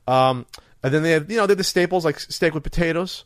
Um, 0.10 0.46
and 0.82 0.94
then 0.94 1.04
they 1.04 1.12
have 1.12 1.30
you 1.30 1.38
know 1.38 1.46
they're 1.46 1.56
the 1.56 1.64
staples 1.64 2.06
like 2.06 2.20
steak 2.20 2.54
with 2.54 2.64
potatoes. 2.64 3.26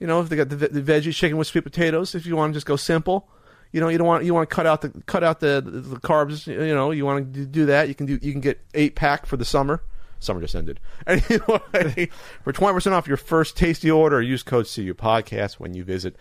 You 0.00 0.06
know, 0.06 0.20
if 0.20 0.28
they 0.28 0.36
got 0.36 0.48
the, 0.48 0.56
the 0.56 0.82
veggies, 0.82 1.14
chicken 1.14 1.36
with 1.38 1.46
sweet 1.46 1.62
potatoes. 1.62 2.14
If 2.14 2.26
you 2.26 2.34
want 2.36 2.52
to 2.52 2.56
just 2.56 2.66
go 2.66 2.76
simple, 2.76 3.28
you 3.72 3.80
know, 3.80 3.88
you 3.88 3.98
don't 3.98 4.06
want 4.06 4.24
you 4.24 4.34
want 4.34 4.48
to 4.48 4.54
cut 4.54 4.66
out 4.66 4.80
the 4.80 4.90
cut 5.06 5.22
out 5.22 5.40
the, 5.40 5.62
the, 5.64 5.80
the 5.80 5.96
carbs. 5.96 6.46
You 6.46 6.74
know, 6.74 6.90
you 6.90 7.04
want 7.04 7.32
to 7.34 7.46
do 7.46 7.66
that. 7.66 7.88
You 7.88 7.94
can 7.94 8.06
do 8.06 8.18
you 8.20 8.32
can 8.32 8.40
get 8.40 8.60
eight 8.74 8.96
pack 8.96 9.26
for 9.26 9.36
the 9.36 9.44
summer. 9.44 9.82
Summer 10.18 10.40
just 10.40 10.54
ended. 10.54 10.80
Anyway, 11.06 12.10
for 12.42 12.52
twenty 12.52 12.74
percent 12.74 12.94
off 12.94 13.06
your 13.06 13.16
first 13.16 13.56
tasty 13.56 13.90
order, 13.90 14.20
use 14.20 14.42
code 14.42 14.66
CU 14.66 14.94
Podcast 14.94 15.54
when 15.54 15.74
you 15.74 15.84
visit 15.84 16.16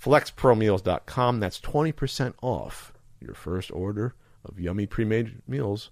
flexpromeals.com. 0.00 1.40
That's 1.40 1.60
20% 1.60 2.34
off 2.40 2.92
your 3.20 3.34
first 3.34 3.70
order 3.70 4.14
of 4.44 4.58
yummy 4.58 4.86
pre-made 4.86 5.42
meals 5.46 5.90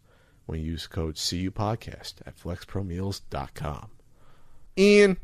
when 0.48 0.60
you 0.60 0.72
use 0.72 0.86
code 0.86 1.14
CU 1.16 1.50
Podcast 1.50 2.14
at 2.26 2.36
flexpromeals.com. 2.38 3.90
Ian, 4.78 5.16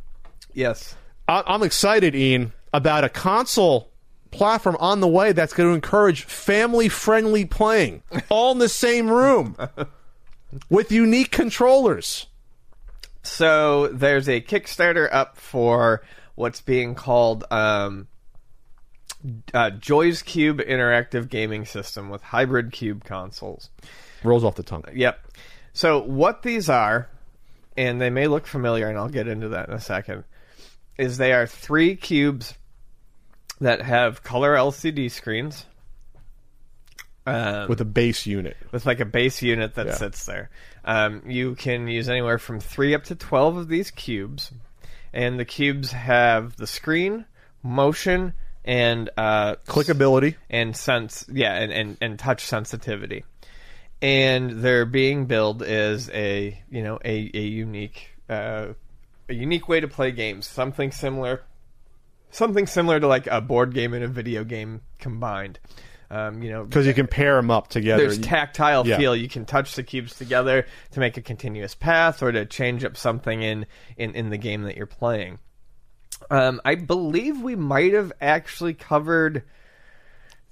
Yes. 0.52 0.94
I- 1.26 1.42
I'm 1.46 1.62
excited, 1.62 2.14
Ian, 2.14 2.52
about 2.72 3.02
a 3.04 3.08
console 3.08 3.90
platform 4.30 4.76
on 4.78 5.00
the 5.00 5.08
way 5.08 5.32
that's 5.32 5.54
going 5.54 5.68
to 5.70 5.74
encourage 5.74 6.24
family-friendly 6.24 7.46
playing, 7.46 8.02
all 8.28 8.52
in 8.52 8.58
the 8.58 8.68
same 8.68 9.08
room, 9.08 9.56
with 10.68 10.92
unique 10.92 11.30
controllers. 11.30 12.26
So 13.22 13.88
there's 13.88 14.28
a 14.28 14.40
Kickstarter 14.42 15.08
up 15.10 15.38
for 15.38 16.02
what's 16.34 16.60
being 16.60 16.94
called 16.94 17.44
um, 17.50 18.08
uh, 19.54 19.70
Joy's 19.70 20.20
Cube 20.22 20.58
Interactive 20.58 21.28
Gaming 21.30 21.64
System 21.64 22.10
with 22.10 22.22
hybrid 22.22 22.70
cube 22.72 23.02
consoles. 23.04 23.70
Rolls 24.24 24.42
off 24.44 24.54
the 24.56 24.62
tongue. 24.62 24.84
Yep. 24.92 25.20
So 25.72 26.00
what 26.02 26.42
these 26.42 26.68
are, 26.68 27.08
and 27.76 28.00
they 28.00 28.10
may 28.10 28.26
look 28.26 28.46
familiar, 28.46 28.88
and 28.88 28.96
I'll 28.98 29.08
get 29.08 29.28
into 29.28 29.48
that 29.50 29.68
in 29.68 29.74
a 29.74 29.80
second, 29.80 30.24
is 30.98 31.16
they 31.18 31.32
are 31.32 31.46
three 31.46 31.96
cubes 31.96 32.54
that 33.60 33.82
have 33.82 34.22
color 34.22 34.54
LCD 34.54 35.10
screens. 35.10 35.66
Um, 37.26 37.68
With 37.68 37.80
a 37.80 37.84
base 37.86 38.26
unit. 38.26 38.56
with 38.70 38.84
like 38.84 39.00
a 39.00 39.06
base 39.06 39.40
unit 39.40 39.76
that 39.76 39.86
Yeah. 39.86 39.94
sits 39.94 40.26
there. 40.26 40.50
Um, 40.84 41.22
you 41.26 41.54
can 41.54 41.88
use 41.88 42.08
anywhere 42.10 42.38
from 42.38 42.60
three 42.60 42.94
up 42.94 43.04
to 43.04 43.14
twelve 43.14 43.56
of 43.56 43.68
these 43.68 43.90
cubes, 43.90 44.52
and 45.12 45.40
the 45.40 45.46
cubes 45.46 45.92
have 45.92 46.56
the 46.56 46.66
screen, 46.66 47.24
motion, 47.62 48.34
and 48.66 49.08
uh, 49.16 49.54
Clickability. 49.66 50.34
and 50.50 50.76
sense, 50.76 51.24
yeah, 51.32 51.54
and, 51.54 51.72
and, 51.72 51.96
and 52.02 52.18
touch 52.18 52.44
sensitivity. 52.44 53.24
And 54.05 54.50
they're 54.62 54.84
being 54.84 55.24
billed 55.24 55.62
as 55.62 56.11
a 56.11 56.62
you 56.70 56.82
know 56.82 56.98
a 57.02 57.30
a 57.32 57.40
unique 57.40 58.11
uh, 58.28 58.74
a 59.30 59.34
unique 59.34 59.66
way 59.66 59.80
to 59.80 59.88
play 59.88 60.12
games, 60.12 60.46
something 60.46 60.92
similar, 60.92 61.42
something 62.30 62.66
similar 62.66 63.00
to 63.00 63.07
like 63.07 63.26
a 63.28 63.40
board 63.40 63.72
game 63.72 63.94
and 63.94 64.05
a 64.05 64.09
video 64.09 64.44
game 64.44 64.82
combined. 64.98 65.59
Um, 66.11 66.42
you 66.42 66.50
know, 66.50 66.64
Because 66.64 66.86
you 66.86 66.92
can 66.92 67.07
pair 67.07 67.36
them 67.36 67.50
up 67.50 67.68
together. 67.68 68.02
there's 68.02 68.18
tactile 68.18 68.86
Yeah. 68.86 68.98
feel. 68.98 69.16
You 69.16 69.28
can 69.28 69.46
touch 69.46 69.74
the 69.74 69.82
cubes 69.82 70.14
together 70.16 70.66
to 70.90 71.00
make 71.00 71.16
a 71.16 71.22
continuous 71.22 71.74
path 71.74 72.22
or 72.22 72.30
to 72.30 72.44
change 72.44 72.84
up 72.84 72.98
something 72.98 73.40
in 73.42 73.64
in, 73.96 74.14
in 74.14 74.28
the 74.28 74.36
game 74.38 74.64
that 74.64 74.76
you're 74.76 74.86
playing. 74.86 75.38
Um, 76.30 76.61
I 76.62 76.74
believe 76.74 77.40
we 77.40 77.57
might 77.57 77.94
have 77.94 78.12
actually 78.20 78.74
covered 78.74 79.44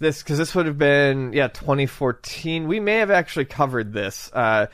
this 0.02 0.22
because 0.22 0.36
this 0.38 0.54
would 0.54 0.66
have 0.66 0.78
been 0.78 1.32
yeah 1.32 1.48
2014. 1.48 2.68
We 2.68 2.80
may 2.80 2.96
have 2.98 3.10
actually 3.10 3.46
covered 3.46 3.92
this. 3.92 4.30
Uh, 4.32 4.66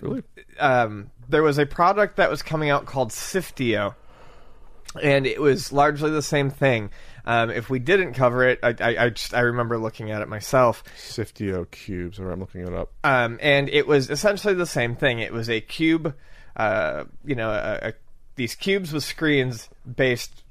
Really? 0.00 0.22
um, 0.58 1.10
there 1.28 1.42
was 1.42 1.58
a 1.58 1.66
product 1.66 2.16
that 2.16 2.30
was 2.30 2.42
coming 2.42 2.70
out 2.70 2.86
called 2.86 3.10
Sifteo, 3.10 3.94
and 5.00 5.26
it 5.26 5.40
was 5.40 5.72
largely 5.72 6.10
the 6.10 6.22
same 6.22 6.50
thing. 6.50 6.90
Um, 7.24 7.50
if 7.50 7.68
we 7.68 7.78
didn't 7.78 8.14
cover 8.14 8.48
it, 8.48 8.58
I, 8.62 8.74
I, 8.80 9.04
I 9.04 9.10
just 9.10 9.34
I 9.34 9.40
remember 9.40 9.78
looking 9.78 10.10
at 10.10 10.22
it 10.22 10.28
myself. 10.28 10.82
Sifteo 10.96 11.70
cubes. 11.70 12.18
Or 12.18 12.30
I'm 12.30 12.40
looking 12.40 12.62
it 12.66 12.72
up. 12.72 12.92
Um, 13.04 13.38
and 13.42 13.68
it 13.68 13.86
was 13.86 14.10
essentially 14.10 14.54
the 14.54 14.66
same 14.66 14.96
thing. 14.96 15.20
It 15.20 15.32
was 15.32 15.50
a 15.50 15.60
cube, 15.60 16.14
uh, 16.56 17.04
you 17.24 17.34
know, 17.34 17.50
a, 17.50 17.88
a, 17.88 17.92
these 18.36 18.54
cubes 18.54 18.92
with 18.92 19.04
screens 19.04 19.68
based 19.96 20.42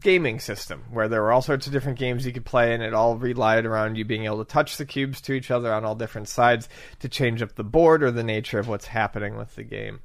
gaming 0.00 0.40
system 0.40 0.84
where 0.90 1.08
there 1.08 1.22
were 1.22 1.32
all 1.32 1.42
sorts 1.42 1.66
of 1.66 1.72
different 1.72 1.98
games 1.98 2.24
you 2.24 2.32
could 2.32 2.44
play, 2.44 2.72
and 2.72 2.82
it 2.82 2.94
all 2.94 3.16
relied 3.16 3.66
around 3.66 3.96
you 3.96 4.04
being 4.04 4.24
able 4.24 4.44
to 4.44 4.50
touch 4.50 4.76
the 4.76 4.86
cubes 4.86 5.20
to 5.22 5.32
each 5.32 5.50
other 5.50 5.72
on 5.72 5.84
all 5.84 5.94
different 5.94 6.28
sides 6.28 6.68
to 7.00 7.08
change 7.08 7.42
up 7.42 7.54
the 7.54 7.64
board 7.64 8.02
or 8.02 8.10
the 8.10 8.24
nature 8.24 8.58
of 8.58 8.68
what's 8.68 8.86
happening 8.86 9.36
with 9.36 9.54
the 9.56 9.64
game. 9.64 10.00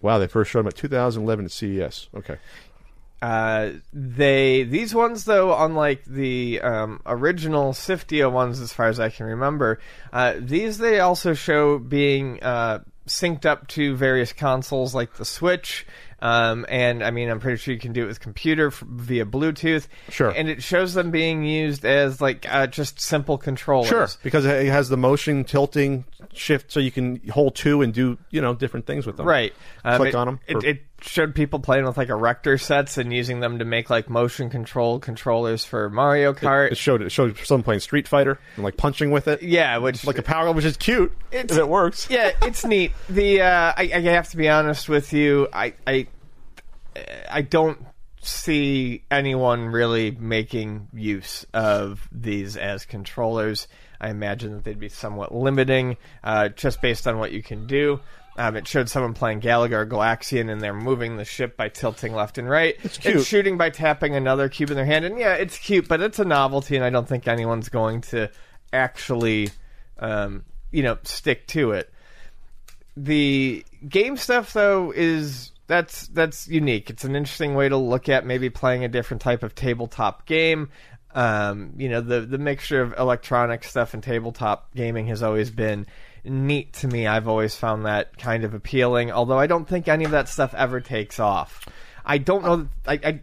Wow, 0.00 0.18
they 0.18 0.26
first 0.26 0.50
showed 0.50 0.60
them 0.60 0.68
at 0.68 0.76
2011 0.76 1.44
at 1.44 1.50
CES. 1.52 2.08
Okay. 2.14 2.38
Uh, 3.22 3.74
they 3.92 4.64
these 4.64 4.92
ones 4.92 5.26
though, 5.26 5.56
unlike 5.64 6.04
the 6.06 6.60
um, 6.60 7.00
original 7.06 7.72
Sifteo 7.72 8.32
ones, 8.32 8.58
as 8.58 8.72
far 8.72 8.88
as 8.88 8.98
I 8.98 9.10
can 9.10 9.26
remember, 9.26 9.78
uh, 10.12 10.34
these 10.40 10.78
they 10.78 10.98
also 10.98 11.32
show 11.32 11.78
being 11.78 12.42
uh, 12.42 12.80
synced 13.06 13.46
up 13.46 13.68
to 13.68 13.94
various 13.94 14.32
consoles 14.32 14.92
like 14.92 15.14
the 15.14 15.24
Switch 15.24 15.86
Um, 16.22 16.64
and 16.68 17.02
I 17.02 17.10
mean, 17.10 17.28
I'm 17.28 17.40
pretty 17.40 17.56
sure 17.58 17.74
you 17.74 17.80
can 17.80 17.92
do 17.92 18.04
it 18.04 18.06
with 18.06 18.20
computer 18.20 18.68
f- 18.68 18.84
via 18.86 19.26
Bluetooth. 19.26 19.88
Sure. 20.08 20.30
And 20.30 20.48
it 20.48 20.62
shows 20.62 20.94
them 20.94 21.10
being 21.10 21.44
used 21.44 21.84
as 21.84 22.20
like 22.20 22.46
uh, 22.48 22.68
just 22.68 23.00
simple 23.00 23.36
controllers. 23.38 23.88
Sure, 23.88 24.08
because 24.22 24.44
it 24.46 24.66
has 24.66 24.88
the 24.88 24.96
motion 24.96 25.42
tilting 25.42 26.04
shift, 26.32 26.70
so 26.70 26.78
you 26.78 26.92
can 26.92 27.20
hold 27.28 27.56
two 27.56 27.82
and 27.82 27.92
do 27.92 28.18
you 28.30 28.40
know 28.40 28.54
different 28.54 28.86
things 28.86 29.04
with 29.04 29.16
them. 29.16 29.26
Right. 29.26 29.52
Um, 29.84 29.96
Click 29.96 30.08
it, 30.10 30.14
on 30.14 30.28
'em 30.28 30.40
It, 30.46 30.62
it 30.62 30.82
showed 31.02 31.34
people 31.34 31.58
playing 31.60 31.84
with 31.84 31.96
like 31.96 32.08
erector 32.08 32.58
sets 32.58 32.96
and 32.98 33.12
using 33.12 33.40
them 33.40 33.58
to 33.58 33.64
make 33.64 33.90
like 33.90 34.08
motion 34.08 34.48
control 34.50 34.98
controllers 34.98 35.64
for 35.64 35.90
Mario 35.90 36.32
Kart. 36.32 36.70
It 36.72 36.76
showed 36.76 37.02
it 37.02 37.10
showed 37.10 37.36
someone 37.38 37.62
playing 37.64 37.80
Street 37.80 38.06
Fighter 38.08 38.38
and 38.56 38.64
like 38.64 38.76
punching 38.76 39.10
with 39.10 39.28
it, 39.28 39.42
yeah, 39.42 39.78
which 39.78 40.04
like 40.06 40.18
a 40.18 40.22
power, 40.22 40.50
which 40.52 40.64
is 40.64 40.76
cute 40.76 41.12
It's- 41.30 41.50
if 41.52 41.58
it 41.58 41.68
works. 41.68 42.06
yeah, 42.10 42.30
it's 42.42 42.64
neat. 42.64 42.92
The 43.08 43.42
uh, 43.42 43.72
I, 43.76 43.90
I 43.94 44.00
have 44.00 44.28
to 44.30 44.36
be 44.36 44.48
honest 44.48 44.88
with 44.88 45.12
you. 45.12 45.48
I 45.52 45.74
I 45.86 46.06
I 47.30 47.42
don't 47.42 47.78
see 48.20 49.02
anyone 49.10 49.66
really 49.66 50.12
making 50.12 50.88
use 50.92 51.44
of 51.52 52.08
these 52.12 52.56
as 52.56 52.84
controllers. 52.84 53.66
I 54.00 54.10
imagine 54.10 54.52
that 54.52 54.64
they'd 54.64 54.78
be 54.78 54.88
somewhat 54.88 55.34
limiting, 55.34 55.96
uh, 56.24 56.48
just 56.48 56.80
based 56.82 57.06
on 57.06 57.18
what 57.18 57.32
you 57.32 57.42
can 57.42 57.66
do. 57.66 58.00
Um, 58.36 58.56
it 58.56 58.66
showed 58.66 58.88
someone 58.88 59.12
playing 59.12 59.40
Galaga 59.40 59.86
Galaxian, 59.86 60.50
and 60.50 60.60
they're 60.60 60.72
moving 60.72 61.16
the 61.16 61.24
ship 61.24 61.56
by 61.56 61.68
tilting 61.68 62.14
left 62.14 62.38
and 62.38 62.48
right. 62.48 62.76
It's 62.82 62.98
cute. 62.98 63.26
shooting 63.26 63.58
by 63.58 63.70
tapping 63.70 64.14
another 64.14 64.48
cube 64.48 64.70
in 64.70 64.76
their 64.76 64.86
hand, 64.86 65.04
and 65.04 65.18
yeah, 65.18 65.34
it's 65.34 65.58
cute, 65.58 65.86
but 65.86 66.00
it's 66.00 66.18
a 66.18 66.24
novelty, 66.24 66.76
and 66.76 66.84
I 66.84 66.90
don't 66.90 67.06
think 67.06 67.28
anyone's 67.28 67.68
going 67.68 68.00
to 68.02 68.30
actually, 68.72 69.50
um, 69.98 70.44
you 70.70 70.82
know, 70.82 70.98
stick 71.02 71.46
to 71.48 71.72
it 71.72 71.92
the 72.96 73.64
game 73.88 74.16
stuff 74.16 74.52
though 74.52 74.92
is 74.94 75.52
that's 75.66 76.08
that's 76.08 76.48
unique. 76.48 76.90
It's 76.90 77.04
an 77.04 77.16
interesting 77.16 77.54
way 77.54 77.68
to 77.68 77.76
look 77.76 78.08
at 78.08 78.26
maybe 78.26 78.50
playing 78.50 78.84
a 78.84 78.88
different 78.88 79.22
type 79.22 79.42
of 79.42 79.54
tabletop 79.54 80.26
game. 80.26 80.68
Um, 81.14 81.72
you 81.76 81.88
know, 81.88 82.00
the 82.00 82.20
the 82.20 82.38
mixture 82.38 82.82
of 82.82 82.94
electronic 82.98 83.64
stuff 83.64 83.94
and 83.94 84.02
tabletop 84.02 84.74
gaming 84.74 85.06
has 85.06 85.22
always 85.22 85.50
been 85.50 85.86
neat 86.24 86.72
to 86.74 86.88
me. 86.88 87.06
I've 87.06 87.28
always 87.28 87.54
found 87.56 87.86
that 87.86 88.16
kind 88.18 88.44
of 88.44 88.54
appealing, 88.54 89.10
although 89.10 89.38
I 89.38 89.46
don't 89.46 89.68
think 89.68 89.88
any 89.88 90.04
of 90.04 90.12
that 90.12 90.28
stuff 90.28 90.54
ever 90.54 90.80
takes 90.80 91.18
off. 91.20 91.66
I 92.04 92.18
don't 92.18 92.44
know. 92.44 92.68
I, 92.86 93.00
I 93.04 93.20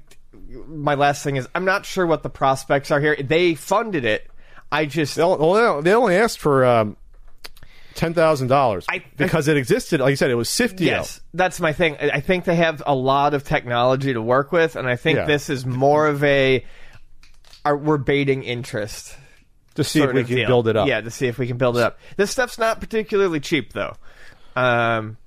my 0.68 0.96
last 0.96 1.24
thing 1.24 1.36
is 1.36 1.48
I'm 1.54 1.66
not 1.66 1.86
sure 1.86 2.06
what 2.06 2.24
the 2.24 2.30
prospects 2.30 2.92
are 2.92 3.00
here. 3.00 3.16
They 3.16 3.56
funded 3.56 4.06
it. 4.06 4.28
I 4.72 4.86
just 4.86 5.16
They 5.16 5.22
only, 5.24 5.40
well, 5.40 5.82
they 5.82 5.94
only 5.94 6.16
asked 6.16 6.40
for 6.40 6.64
um, 6.66 6.96
ten 7.96 8.14
thousand 8.14 8.48
dollars 8.48 8.86
I- 8.90 9.04
because 9.18 9.48
it 9.48 9.58
existed. 9.58 10.00
Like 10.00 10.12
you 10.12 10.16
said, 10.16 10.30
it 10.32 10.36
was 10.36 10.50
Sifteo. 10.50 10.82
Yes, 10.82 11.22
that's 11.34 11.60
my 11.60 11.74
thing. 11.74 11.98
I 12.00 12.10
I 12.12 12.22
think 12.22 12.46
they 12.46 12.56
have 12.56 12.84
a 12.86 12.94
lot 12.96 13.34
of 13.34 13.44
technology 13.44 14.14
to 14.14 14.22
work 14.22 14.52
with, 14.52 14.76
and 14.76 14.88
I 14.88 14.96
think 14.96 15.18
Yeah. 15.18 15.26
this 15.26 15.50
is 15.50 15.66
more 15.66 16.08
of 16.08 16.24
a 16.24 16.64
are, 17.66 17.76
we're 17.78 17.98
baiting 17.98 18.44
interest. 18.44 19.16
To 19.76 19.84
see 19.84 20.02
if 20.02 20.14
we 20.14 20.24
can 20.24 20.36
deal. 20.36 20.48
build 20.48 20.68
it 20.68 20.76
up. 20.76 20.88
Yeah, 20.88 21.02
to 21.02 21.12
see 21.12 21.28
if 21.28 21.38
we 21.38 21.48
can 21.48 21.58
build 21.58 21.78
it 21.78 21.84
up. 21.84 22.00
This 22.18 22.32
stuff's 22.32 22.58
not 22.58 22.80
particularly 22.80 23.40
cheap, 23.40 23.74
though. 23.74 23.96
Um, 24.56 25.18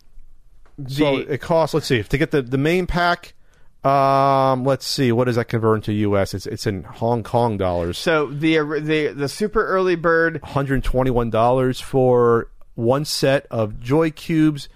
the, 0.78 0.94
So 0.94 1.16
it 1.16 1.40
costs. 1.40 1.74
Let's 1.74 1.86
see 1.86 2.02
to 2.02 2.18
get 2.18 2.30
the 2.30 2.42
the 2.42 2.58
main 2.58 2.86
pack. 2.86 3.34
Um, 3.84 4.64
let's 4.64 4.86
see 4.86 5.10
what 5.10 5.24
does 5.24 5.34
that 5.36 5.46
convert 5.46 5.78
into 5.78 5.92
U.S. 5.92 6.34
It's 6.34 6.46
it's 6.46 6.66
in 6.66 6.84
Hong 6.84 7.22
Kong 7.24 7.56
dollars. 7.56 7.98
so 7.98 8.26
the 8.26 8.58
the 8.80 9.08
the 9.08 9.28
super 9.28 9.66
early 9.66 9.96
bird 9.96 10.40
One 10.40 10.52
hundred 10.52 10.84
twenty 10.84 11.10
one 11.10 11.30
dollars 11.30 11.80
for 11.80 12.48
one 12.74 13.04
set 13.04 13.46
of 13.50 13.80
Joy 13.80 14.10
Cubes, 14.12 14.68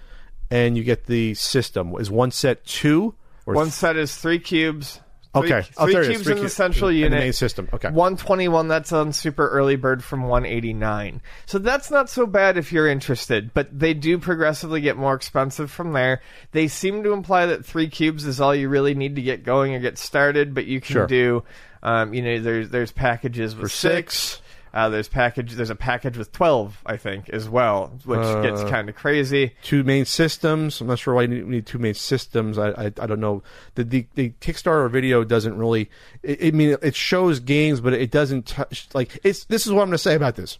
and 0.51 0.77
you 0.77 0.83
get 0.83 1.05
the 1.05 1.35
system. 1.35 1.93
Is 1.97 2.11
one 2.11 2.31
set 2.31 2.65
two 2.65 3.15
or 3.45 3.53
one 3.53 3.71
set 3.71 3.95
is 3.95 4.15
three 4.17 4.39
cubes. 4.39 4.99
Three, 5.35 5.51
Okay. 5.53 5.67
Oh, 5.77 5.85
three 5.85 5.95
it 5.95 6.01
is. 6.01 6.07
cubes 6.07 6.23
Three 6.23 6.37
in 6.37 6.43
the 6.43 6.49
central 6.49 6.87
And 6.89 6.95
the 6.95 6.99
unit. 7.01 7.19
main 7.19 7.33
system. 7.33 7.69
Okay. 7.73 7.89
121 7.89 8.67
that's 8.67 8.91
on 8.91 9.11
super 9.13 9.47
early 9.49 9.75
bird 9.75 10.03
from 10.03 10.23
189 10.23 11.21
so 11.45 11.59
that's 11.59 11.91
not 11.91 12.09
so 12.09 12.25
bad 12.25 12.57
if 12.57 12.71
you're 12.71 12.87
interested 12.87 13.53
but 13.53 13.67
they 13.77 13.93
do 13.93 14.17
progressively 14.17 14.81
get 14.81 14.97
more 14.97 15.13
expensive 15.13 15.69
from 15.69 15.93
there 15.93 16.21
they 16.53 16.67
seem 16.67 17.03
to 17.03 17.11
imply 17.13 17.45
that 17.45 17.65
three 17.65 17.87
cubes 17.89 18.25
is 18.25 18.41
all 18.41 18.55
you 18.55 18.69
really 18.69 18.95
need 18.95 19.15
to 19.15 19.21
get 19.21 19.43
going 19.43 19.75
or 19.75 19.79
get 19.79 19.97
started 19.97 20.53
but 20.53 20.65
you 20.65 20.79
can 20.81 20.93
Sure. 20.93 21.07
do 21.07 21.43
um, 21.83 22.13
you 22.13 22.21
know 22.23 22.39
there's 22.39 22.69
there's 22.69 22.91
packages 22.91 23.55
with 23.55 23.71
six, 23.71 24.41
Uh, 24.73 24.89
there's 24.89 25.07
package. 25.07 25.53
There's 25.53 25.69
a 25.69 25.75
package 25.75 26.17
with 26.17 26.31
twelve, 26.31 26.81
I 26.85 26.97
think, 26.97 27.29
as 27.29 27.49
well, 27.49 27.91
which 28.05 28.19
gets 28.43 28.61
Uh, 28.61 28.69
kind 28.69 28.89
of 28.89 28.95
crazy. 28.95 29.53
two 29.63 29.83
main 29.83 30.05
systems. 30.05 30.81
I'm 30.81 30.87
not 30.87 30.99
sure 30.99 31.13
why 31.13 31.23
you 31.23 31.45
need, 31.45 31.65
two 31.65 31.79
main 31.79 31.93
systems. 31.93 32.57
I, 32.57 32.69
I 32.69 32.85
I 32.85 33.07
don't 33.07 33.19
know. 33.19 33.43
The 33.75 33.83
the, 33.83 34.07
the 34.15 34.29
Kickstarter 34.41 34.89
video 34.91 35.23
doesn't 35.23 35.57
really. 35.57 35.89
I 36.27 36.37
I 36.43 36.51
mean, 36.51 36.77
it 36.81 36.95
shows 36.95 37.39
games, 37.39 37.81
but 37.81 37.93
it 37.93 38.11
doesn't 38.11 38.45
touch. 38.45 38.87
Like 38.93 39.19
it's. 39.23 39.45
This 39.45 39.65
is 39.65 39.71
what 39.73 39.81
I'm 39.81 39.87
going 39.87 39.93
to 39.93 39.97
say 39.99 40.15
about 40.15 40.35
this. 40.35 40.59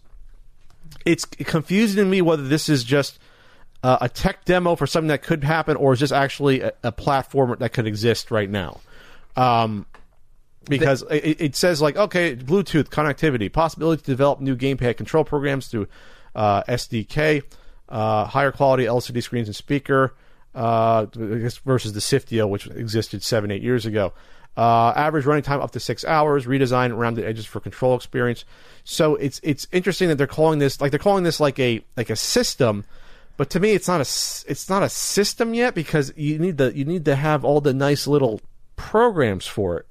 It's 1.04 1.24
confusing 1.24 2.02
to 2.04 2.10
me 2.10 2.22
whether 2.22 2.42
this 2.48 2.68
is 2.68 2.82
just 2.82 3.18
uh, 3.82 3.98
a 4.00 4.08
tech 4.08 4.44
demo 4.46 4.74
for 4.74 4.86
something 4.86 5.08
that 5.08 5.22
could 5.22 5.44
happen, 5.44 5.76
or 5.76 5.92
is 5.92 6.00
just 6.00 6.12
actually 6.12 6.62
a, 6.62 6.72
a 6.82 6.92
platform 6.92 7.54
that 7.58 7.72
could 7.72 7.86
exist 7.86 8.30
right 8.30 8.48
now. 8.50 8.80
Um, 9.36 9.86
because 10.68 11.02
it, 11.10 11.40
it 11.40 11.56
says 11.56 11.80
like 11.80 11.96
okay 11.96 12.36
bluetooth 12.36 12.88
connectivity 12.88 13.52
possibility 13.52 14.00
to 14.00 14.10
develop 14.10 14.40
new 14.40 14.56
gamepad 14.56 14.96
control 14.96 15.24
programs 15.24 15.68
through 15.68 15.86
uh, 16.34 16.62
sdk 16.64 17.42
uh, 17.88 18.24
higher 18.24 18.52
quality 18.52 18.84
lcd 18.84 19.22
screens 19.22 19.48
and 19.48 19.56
speaker 19.56 20.14
uh, 20.54 21.06
versus 21.64 21.92
the 21.92 22.00
sifteo 22.00 22.48
which 22.48 22.66
existed 22.68 23.22
seven 23.22 23.50
eight 23.50 23.62
years 23.62 23.86
ago. 23.86 24.12
Uh, 24.56 24.92
average 24.96 25.24
running 25.24 25.42
time 25.42 25.60
up 25.60 25.70
to 25.70 25.78
six 25.78 26.04
hours 26.04 26.46
redesign 26.46 26.90
around 26.90 27.14
the 27.14 27.24
edges 27.24 27.46
for 27.46 27.60
control 27.60 27.94
experience. 27.94 28.44
So 28.82 29.14
it's 29.14 29.40
it's 29.44 29.68
interesting 29.70 30.08
that 30.08 30.16
they're 30.16 30.26
calling 30.26 30.58
this 30.58 30.80
like 30.80 30.90
they're 30.90 30.98
calling 30.98 31.22
this 31.22 31.38
like 31.38 31.60
a 31.60 31.84
like 31.96 32.10
a 32.10 32.16
system 32.16 32.84
but 33.36 33.50
to 33.50 33.60
me 33.60 33.70
it's 33.72 33.86
not 33.86 34.00
a 34.00 34.50
it's 34.50 34.68
not 34.68 34.82
a 34.82 34.88
system 34.88 35.54
yet 35.54 35.76
because 35.76 36.12
you 36.16 36.40
need 36.40 36.56
the 36.56 36.76
you 36.76 36.84
need 36.84 37.04
to 37.04 37.14
have 37.14 37.44
all 37.44 37.60
the 37.60 37.72
nice 37.72 38.08
little 38.08 38.40
programs 38.74 39.46
for 39.46 39.78
it 39.78 39.86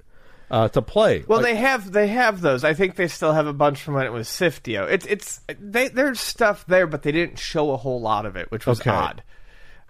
uh, 0.49 0.67
to 0.69 0.81
play. 0.81 1.23
Well, 1.27 1.39
Like, 1.41 1.47
they 1.53 1.55
have 1.57 1.91
they 1.91 2.07
have 2.07 2.41
those. 2.41 2.63
I 2.63 2.73
think 2.73 2.95
they 2.95 3.07
still 3.07 3.33
have 3.33 3.47
a 3.47 3.53
bunch 3.53 3.81
from 3.81 3.95
when 3.95 4.05
it 4.05 4.11
was 4.13 4.27
Sifteo. 4.27 4.89
It's 4.89 5.05
it's 5.05 5.41
they, 5.59 5.87
there's 5.89 6.19
stuff 6.19 6.65
there, 6.67 6.87
but 6.87 7.03
they 7.03 7.11
didn't 7.11 7.39
show 7.39 7.71
a 7.71 7.77
whole 7.77 8.01
lot 8.01 8.25
of 8.25 8.35
it, 8.35 8.51
which 8.51 8.65
was 8.65 8.79
Okay. 8.81 8.89
odd. 8.89 9.23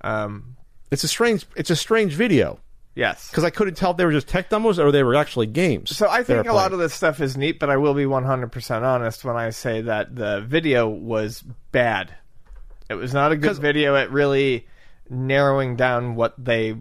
Um, 0.01 0.55
it's 0.91 1.03
a 1.03 1.07
strange 1.07 1.45
it's 1.55 1.69
a 1.69 1.75
strange 1.75 2.13
video 2.13 2.59
yes. 2.95 3.29
because 3.29 3.43
I 3.43 3.49
couldn't 3.49 3.75
tell 3.75 3.91
if 3.91 3.97
they 3.97 4.05
were 4.05 4.11
just 4.11 4.27
tech 4.27 4.49
demos 4.49 4.79
or 4.79 4.91
they 4.91 5.03
were 5.03 5.15
actually 5.15 5.47
games. 5.47 5.95
So 5.95 6.07
I 6.09 6.23
think 6.23 6.47
a 6.47 6.53
lot 6.53 6.71
of 6.73 6.79
this 6.79 6.93
stuff 6.93 7.19
is 7.21 7.35
neat, 7.37 7.59
but 7.59 7.69
I 7.69 7.77
will 7.77 7.93
be 7.93 8.05
100% 8.05 8.81
honest 8.81 9.25
when 9.25 9.35
I 9.35 9.49
say 9.49 9.81
that 9.81 10.15
the 10.15 10.41
video 10.41 10.87
was 10.87 11.43
bad. 11.71 12.13
It 12.89 12.95
was 12.95 13.13
not 13.13 13.31
a 13.31 13.35
good 13.35 13.57
video 13.57 13.95
at 13.95 14.11
really 14.11 14.67
narrowing 15.09 15.75
down 15.75 16.15
what 16.15 16.33
they 16.37 16.75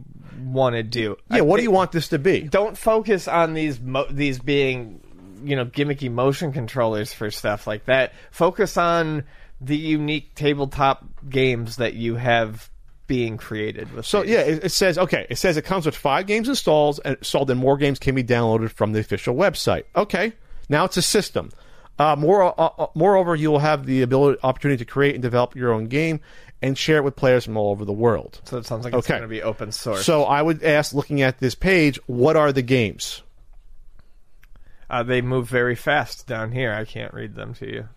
want 0.47 0.77
to 0.77 0.83
do. 0.83 1.17
yeah. 1.31 1.39
I 1.39 1.41
What 1.43 1.59
do 1.59 1.63
you 1.63 1.71
want 1.71 1.93
this 1.93 2.09
to 2.09 2.19
be? 2.19 2.43
Don't 2.43 2.77
focus 2.77 3.29
on 3.29 3.55
these 3.55 3.81
mo- 3.81 4.07
these 4.11 4.39
being 4.39 5.01
you 5.45 5.57
know 5.57 5.67
gimmicky 5.67 6.11
motion 6.11 6.53
controllers 6.53 7.13
for 7.13 7.31
stuff 7.31 7.67
like 7.67 7.87
that. 7.87 8.13
Focus 8.31 8.77
on 8.77 9.25
the 9.61 9.77
unique 9.77 10.35
tabletop 10.35 11.05
games 11.29 11.77
that 11.77 11.95
you 11.95 12.17
have 12.17 12.71
being 13.07 13.37
created 13.37 13.93
with. 13.93 14.07
So 14.07 14.23
these. 14.23 14.31
yeah, 14.31 14.41
it, 14.41 14.65
it 14.65 14.73
says 14.73 14.99
okay. 14.99 15.27
It 15.31 15.37
says 15.37 15.57
it 15.57 15.63
comes 15.63 15.87
with 15.87 15.97
five 15.97 16.27
games 16.27 16.49
installed 16.49 17.01
and 17.05 17.17
installed, 17.17 17.51
and 17.51 17.61
more 17.61 17.77
games 17.77 17.99
can 17.99 18.15
be 18.15 18.25
downloaded 18.25 18.71
from 18.71 18.93
the 18.93 19.01
official 19.01 19.35
website. 19.35 19.85
Okay, 19.95 20.33
now 20.69 20.85
it's 20.85 20.97
a 20.97 21.03
system. 21.03 21.51
Uh, 21.99 22.15
more, 22.15 22.43
uh, 22.43 22.71
uh, 22.79 22.87
moreover, 22.95 23.35
you 23.35 23.51
will 23.51 23.59
have 23.59 23.87
the 23.87 24.03
ability, 24.03 24.39
opportunity 24.43 24.85
to 24.85 24.91
create 24.91 25.15
and 25.15 25.23
develop 25.23 25.57
your 25.57 25.73
own 25.73 25.87
game 25.87 26.21
and 26.63 26.77
share 26.77 26.97
it 26.97 27.05
with 27.05 27.17
players 27.17 27.45
from 27.45 27.57
all 27.57 27.71
over 27.71 27.85
the 27.85 27.93
world. 27.93 28.41
So 28.45 28.57
it 28.57 28.67
sounds 28.67 28.85
like 28.85 28.95
it's 28.95 29.07
Okay. 29.07 29.15
going 29.19 29.23
to 29.23 29.29
be 29.29 29.43
open 29.43 29.73
source. 29.73 30.05
So 30.07 30.25
I 30.25 30.41
would 30.43 30.63
ask, 30.63 30.95
looking 30.95 31.23
at 31.23 31.39
this 31.39 31.55
page, 31.55 31.99
what 32.07 32.37
are 32.37 32.53
the 32.53 32.63
games? 32.63 33.23
Uh, 34.89 35.03
they 35.03 35.21
move 35.21 35.49
very 35.49 35.75
fast 35.75 36.27
down 36.27 36.53
here. 36.53 36.73
I 36.73 36.85
can't 36.85 37.13
read 37.13 37.35
them 37.35 37.55
to 37.55 37.67
you. 37.67 37.89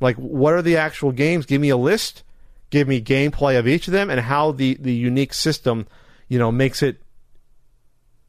Like, 0.00 0.16
what 0.16 0.54
are 0.54 0.62
the 0.62 0.76
actual 0.76 1.12
games? 1.12 1.46
Give 1.46 1.60
me 1.60 1.70
a 1.70 1.76
list. 1.76 2.22
Give 2.70 2.86
me 2.88 3.00
gameplay 3.02 3.58
of 3.58 3.66
each 3.66 3.86
of 3.86 3.92
them 3.92 4.10
and 4.10 4.20
how 4.20 4.52
the, 4.52 4.74
the 4.74 4.92
unique 4.94 5.32
system, 5.34 5.86
you 6.28 6.38
know, 6.38 6.50
makes 6.52 6.82
it, 6.82 7.00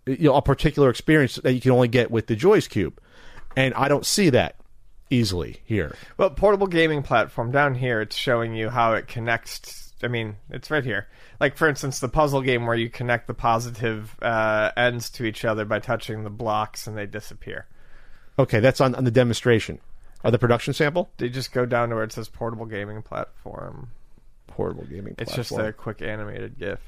you 0.06 0.30
know, 0.30 0.36
a 0.36 0.42
particular 0.42 0.90
experience 0.90 1.36
that 1.36 1.54
you 1.54 1.62
can 1.62 1.72
only 1.72 1.88
get 1.88 2.12
with 2.12 2.28
the 2.28 2.36
Joy's 2.36 2.68
Cube. 2.68 3.00
And 3.56 3.74
I 3.74 3.88
don't 3.88 4.06
see 4.06 4.30
that 4.32 4.56
easily 5.10 5.62
here. 5.66 5.96
Well, 6.18 6.30
portable 6.30 6.68
gaming 6.68 7.04
platform 7.04 7.52
down 7.52 7.76
here. 7.76 8.02
It's 8.02 8.16
showing 8.16 8.54
you 8.56 8.70
how 8.70 8.94
it 8.94 9.08
connects. 9.08 9.94
I 10.04 10.08
mean, 10.08 10.36
it's 10.50 10.70
right 10.70 10.84
here. 10.84 11.08
Like 11.40 11.58
for 11.58 11.68
instance, 11.68 12.00
the 12.00 12.10
puzzle 12.10 12.42
game 12.42 12.66
where 12.66 12.76
you 12.76 12.90
connect 12.90 13.28
the 13.28 13.34
positive 13.34 14.16
uh, 14.22 14.72
ends 14.78 15.10
to 15.12 15.26
each 15.26 15.46
other 15.46 15.66
by 15.66 15.80
touching 15.80 16.24
the 16.24 16.30
blocks 16.30 16.88
and 16.88 16.98
they 16.98 17.06
disappear. 17.06 17.66
Okay, 18.40 18.60
that's 18.60 18.82
on, 18.82 18.94
on 18.96 19.04
the 19.04 19.12
demonstration. 19.12 19.80
Or 20.24 20.32
the 20.32 20.40
production 20.40 20.74
sample? 20.74 21.10
They 21.18 21.30
just 21.30 21.52
go 21.52 21.66
down 21.66 21.90
to 21.90 21.96
where 21.96 22.04
it 22.04 22.12
says 22.12 22.28
portable 22.28 22.66
gaming 22.66 23.02
platform. 23.04 23.92
Portable 24.48 24.86
gaming 24.86 25.16
It's 25.20 25.34
platform. 25.34 25.60
just 25.60 25.70
a 25.70 25.74
quick 25.74 26.02
animated 26.02 26.58
GIF. 26.58 26.80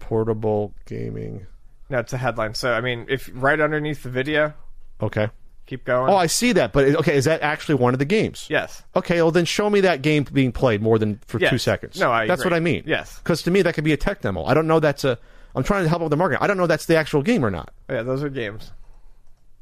portable 0.00 0.72
gaming. 0.86 1.46
No, 1.90 1.98
it's 1.98 2.12
a 2.12 2.16
headline. 2.18 2.54
So 2.54 2.72
I 2.72 2.80
mean, 2.80 3.06
if 3.08 3.28
right 3.34 3.60
underneath 3.60 4.02
the 4.02 4.08
video, 4.10 4.54
Okay. 5.02 5.28
Keep 5.66 5.84
going. 5.84 6.10
Oh, 6.12 6.16
I 6.16 6.26
see 6.26 6.52
that. 6.52 6.72
But 6.72 6.86
okay, 6.96 7.16
is 7.16 7.24
that 7.26 7.42
actually 7.42 7.76
one 7.76 7.92
of 7.92 7.98
the 7.98 8.04
games? 8.04 8.46
yes. 8.48 8.82
Okay, 8.94 9.16
well 9.22 9.30
then 9.30 9.44
show 9.44 9.68
me 9.68 9.80
that 9.82 10.02
game 10.02 10.24
being 10.32 10.52
played 10.52 10.80
more 10.82 10.98
than 10.98 11.20
for 11.26 11.38
Yes. 11.38 11.50
two 11.50 11.58
seconds. 11.58 11.98
No, 11.98 12.10
I 12.10 12.26
That's 12.26 12.40
agree. 12.42 12.50
what 12.50 12.56
I 12.56 12.60
mean. 12.60 12.82
Yes. 12.86 13.18
Because 13.18 13.42
to 13.42 13.50
me 13.50 13.62
that 13.62 13.74
could 13.74 13.84
be 13.84 13.92
a 13.92 13.96
tech 13.96 14.20
demo. 14.22 14.44
I 14.44 14.54
don't 14.54 14.66
know 14.66 14.80
that's 14.80 15.04
a. 15.04 15.18
I'm 15.54 15.62
trying 15.64 15.84
to 15.84 15.88
help 15.88 16.00
out 16.02 16.06
with 16.06 16.10
the 16.10 16.16
market. 16.16 16.42
I 16.42 16.46
don't 16.46 16.56
know 16.58 16.66
that's 16.66 16.86
the 16.86 16.96
actual 16.96 17.22
game 17.22 17.44
or 17.44 17.50
not. 17.50 17.72
Yeah, 17.88 18.02
those 18.02 18.22
are 18.22 18.28
games. 18.28 18.72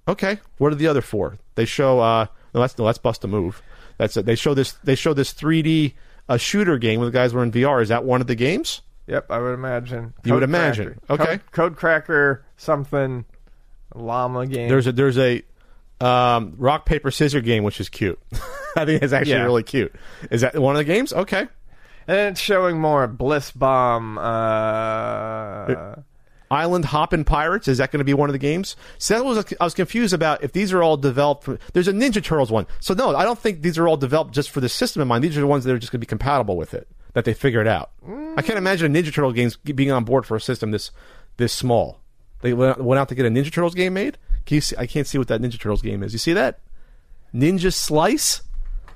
Okay, 0.07 0.39
what 0.59 0.73
are 0.73 0.77
the 0.77 0.87
other 0.87 1.01
four? 1.01 1.39
They 1.55 1.65
show. 1.65 2.01
uh 2.01 2.27
No, 2.55 2.61
that's 2.61 2.77
no, 2.79 2.93
bust 3.03 3.25
a 3.25 3.29
move. 3.29 3.63
That's 3.97 4.17
it. 4.17 4.27
They 4.27 4.35
show 4.35 4.55
this. 4.55 4.73
They 4.85 4.97
show 4.97 5.15
this 5.15 5.33
3D 5.33 5.95
uh, 6.29 6.37
shooter 6.37 6.79
game 6.79 7.01
where 7.01 7.07
the 7.07 7.13
guys 7.13 7.33
were 7.33 7.43
in 7.43 7.53
VR. 7.53 7.81
Is 7.83 7.89
that 7.91 8.05
one 8.05 8.21
of 8.21 8.27
the 8.27 8.35
games? 8.35 8.83
Yep, 9.07 9.31
I 9.31 9.39
would 9.39 9.55
imagine. 9.55 10.15
You 10.25 10.35
would 10.35 10.43
imagine. 10.43 10.99
Cracker. 11.07 11.23
Okay. 11.23 11.27
Code, 11.39 11.51
Code 11.53 11.77
Cracker, 11.77 12.45
something, 12.57 13.25
llama 13.95 14.47
game. 14.47 14.69
There's 14.69 14.87
a 14.87 14.93
there's 14.93 15.19
a 15.19 15.43
um, 16.01 16.55
rock 16.57 16.87
paper 16.87 17.11
scissor 17.11 17.41
game 17.41 17.65
which 17.65 17.81
is 17.81 17.89
cute. 17.89 18.19
I 18.77 18.85
think 18.85 19.03
it's 19.03 19.13
actually 19.13 19.33
Yeah. 19.33 19.45
really 19.45 19.63
cute. 19.63 19.95
Is 20.31 20.41
that 20.43 20.59
one 20.59 20.75
of 20.75 20.79
the 20.79 20.85
games? 20.85 21.13
Okay. 21.13 21.47
and 22.07 22.19
it's 22.33 22.41
showing 22.41 22.79
more 22.81 23.07
Bliss 23.07 23.51
Bomb. 23.53 24.19
Uh, 24.19 25.95
Island 26.51 26.85
Hoppin' 26.85 27.25
Pirates 27.25 27.67
is 27.69 27.79
that 27.79 27.91
going 27.91 27.99
to 27.99 28.05
be 28.05 28.15
one 28.15 28.29
of 28.29 28.33
the 28.33 28.39
games? 28.39 28.77
So 28.99 29.15
that 29.15 29.25
was 29.25 29.45
I 29.61 29.65
was 29.65 29.75
confused 29.75 30.13
about 30.15 30.45
if 30.45 30.53
these 30.53 30.73
are 30.73 30.83
all 30.83 30.97
developed. 30.97 31.45
For, 31.45 31.59
there's 31.73 31.89
a 31.89 31.93
Ninja 31.93 32.23
Turtles 32.23 32.53
one, 32.53 32.67
so 32.81 32.95
no, 32.95 33.17
I 33.17 33.25
don't 33.25 33.39
think 33.39 33.63
these 33.63 33.79
are 33.79 33.89
all 33.89 33.97
developed 33.97 34.35
just 34.35 34.51
for 34.51 34.61
the 34.61 34.69
system 34.69 35.03
in 35.03 35.09
mind. 35.09 35.25
These 35.25 35.37
are 35.37 35.41
the 35.41 35.47
ones 35.47 35.65
that 35.65 35.73
are 35.73 35.79
just 35.79 35.91
going 35.91 36.01
to 36.01 36.07
be 36.07 36.09
compatible 36.09 36.57
with 36.57 36.75
it 36.75 36.87
that 37.15 37.25
they 37.25 37.35
figured 37.35 37.67
out. 37.67 37.91
I 38.37 38.43
can't 38.43 38.59
imagine 38.59 38.95
a 38.95 38.99
Ninja 38.99 39.07
Turtle 39.13 39.33
games 39.33 39.57
being 39.57 39.91
on 39.91 40.05
board 40.05 40.27
for 40.27 40.37
a 40.37 40.41
system 40.41 40.71
this 40.71 40.91
this 41.39 41.53
small. 41.53 42.01
They 42.43 42.53
went 42.53 42.83
went 42.85 42.99
out 43.01 43.09
to 43.09 43.15
get 43.15 43.25
a 43.27 43.31
Ninja 43.31 43.51
Turtles 43.53 43.75
game 43.75 43.95
made. 43.95 44.19
Can 44.47 44.57
you 44.57 44.61
see, 44.61 44.77
I 44.77 44.87
can't 44.87 45.07
see 45.07 45.19
what 45.19 45.29
that 45.29 45.41
Ninja 45.41 45.59
Turtles 45.59 45.83
game 45.83 46.03
is. 46.03 46.13
You 46.13 46.19
see 46.19 46.33
that 46.35 46.61
Ninja 47.35 47.73
Slice? 47.73 48.43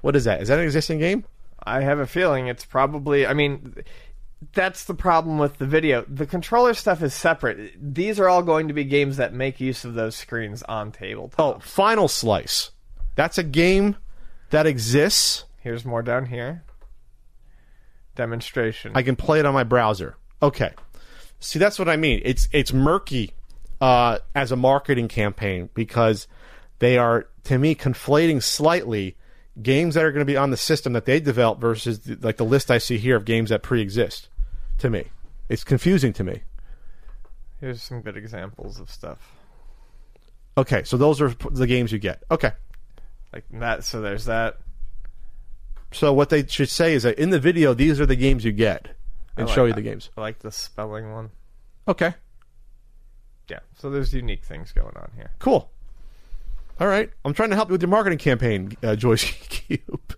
What 0.01 0.14
is 0.14 0.24
that? 0.24 0.42
Is 0.42 0.49
that 0.49 0.59
an 0.59 0.64
existing 0.64 0.99
game? 0.99 1.24
I 1.64 1.80
have 1.80 1.99
a 1.99 2.07
feeling 2.07 2.46
it's 2.46 2.64
probably. 2.64 3.26
I 3.26 3.34
mean, 3.34 3.74
that's 4.53 4.84
the 4.84 4.94
problem 4.94 5.38
with 5.38 5.59
the 5.59 5.66
video. 5.66 6.05
The 6.09 6.26
controller 6.26 6.74
stuff 6.74 7.03
is 7.03 7.14
separate. 7.14 7.72
These 7.80 8.20
are 8.20 8.28
all 8.28 8.42
going 8.42 8.68
to 8.68 8.74
be 8.74 8.84
games 8.84 9.16
that 9.16 9.32
make 9.34 9.61
use 9.61 9.84
of 9.84 9.94
those 9.94 10.14
screens 10.14 10.62
on 10.62 10.92
tabletop. 10.92 11.40
Oh, 11.40 11.59
Final 11.61 12.09
Slice. 12.09 12.70
That's 13.16 13.38
a 13.38 13.42
game 13.42 13.96
that 14.51 14.66
exists. 14.66 15.44
Here's 15.59 15.84
more 15.84 16.03
down 16.03 16.26
here. 16.26 16.62
Demonstration. 18.14 18.92
I 18.94 19.03
can 19.03 19.16
play 19.16 19.40
it 19.40 19.46
on 19.46 19.55
my 19.55 19.64
browser. 19.64 20.16
Okay. 20.40 20.72
See, 21.40 21.59
that's 21.59 21.78
what 21.78 21.88
I 21.88 21.96
mean. 21.96 22.22
It's 22.24 22.49
it's 22.53 22.72
murky 22.72 23.32
uh, 23.81 24.18
as 24.35 24.53
a 24.53 24.57
marketing 24.57 25.09
campaign 25.09 25.68
because 25.74 26.26
they 26.79 26.99
are, 26.99 27.29
to 27.45 27.59
me, 27.59 27.74
conflating 27.74 28.43
slightly 28.43 29.16
games 29.61 29.95
that 29.95 30.05
are 30.05 30.12
going 30.12 30.24
to 30.24 30.31
be 30.31 30.37
on 30.37 30.51
the 30.51 30.57
system 30.57 30.93
that 30.93 31.05
they 31.05 31.20
develop 31.20 31.61
versus 31.61 32.01
the, 32.01 32.18
like 32.20 32.37
the 32.37 32.45
list 32.45 32.70
I 32.70 32.79
see 32.79 32.99
here 32.99 33.16
of 33.16 33.24
games 33.24 33.51
that 33.51 33.62
pre-exist. 33.62 34.29
To 34.79 34.91
me, 34.91 35.07
it's 35.49 35.64
confusing 35.64 36.12
to 36.14 36.24
me. 36.24 36.43
Here's 37.61 37.83
some 37.83 38.03
good 38.03 38.16
examples 38.16 38.79
of 38.79 38.89
stuff 38.89 39.33
Okay, 40.59 40.83
so 40.83 40.97
those 40.97 41.20
are 41.20 41.29
the 41.53 41.68
games 41.68 41.93
you 41.93 42.01
get. 42.01 42.24
Okay. 42.33 42.51
like 43.33 43.45
that. 43.53 43.85
So 43.85 44.01
there's 44.01 44.24
that. 44.24 44.59
So 45.93 46.12
what 46.12 46.31
they 46.31 46.45
should 46.45 46.68
say 46.68 46.95
is 46.95 47.05
that 47.05 47.16
in 47.16 47.31
the 47.31 47.39
video, 47.39 47.74
these 47.74 48.01
are 48.01 48.07
the 48.07 48.16
games 48.16 48.45
you 48.45 48.51
get, 48.51 48.89
and 49.37 49.47
like 49.47 49.55
show 49.55 49.66
you 49.66 49.72
that. 49.72 49.76
the 49.76 49.89
games. 49.89 50.11
I 50.18 50.20
like 50.20 50.41
the 50.41 50.51
spelling 50.51 51.12
one. 51.12 51.31
Okay. 51.87 52.12
Yeah. 53.49 53.61
So 53.78 53.90
there's 53.90 54.12
unique 54.12 54.44
things 54.44 54.72
going 54.72 54.96
on 54.96 55.11
here. 55.16 55.30
Cool. 55.38 55.70
All 56.80 56.86
right. 56.86 57.11
I'm 57.24 57.34
trying 57.34 57.51
to 57.51 57.57
help 57.57 57.68
you 57.68 57.72
with 57.72 57.82
your 57.82 57.88
marketing 57.88 58.18
campaign, 58.18 58.76
uh, 58.82 58.94
Joyce 58.96 59.24
Cube. 59.49 60.14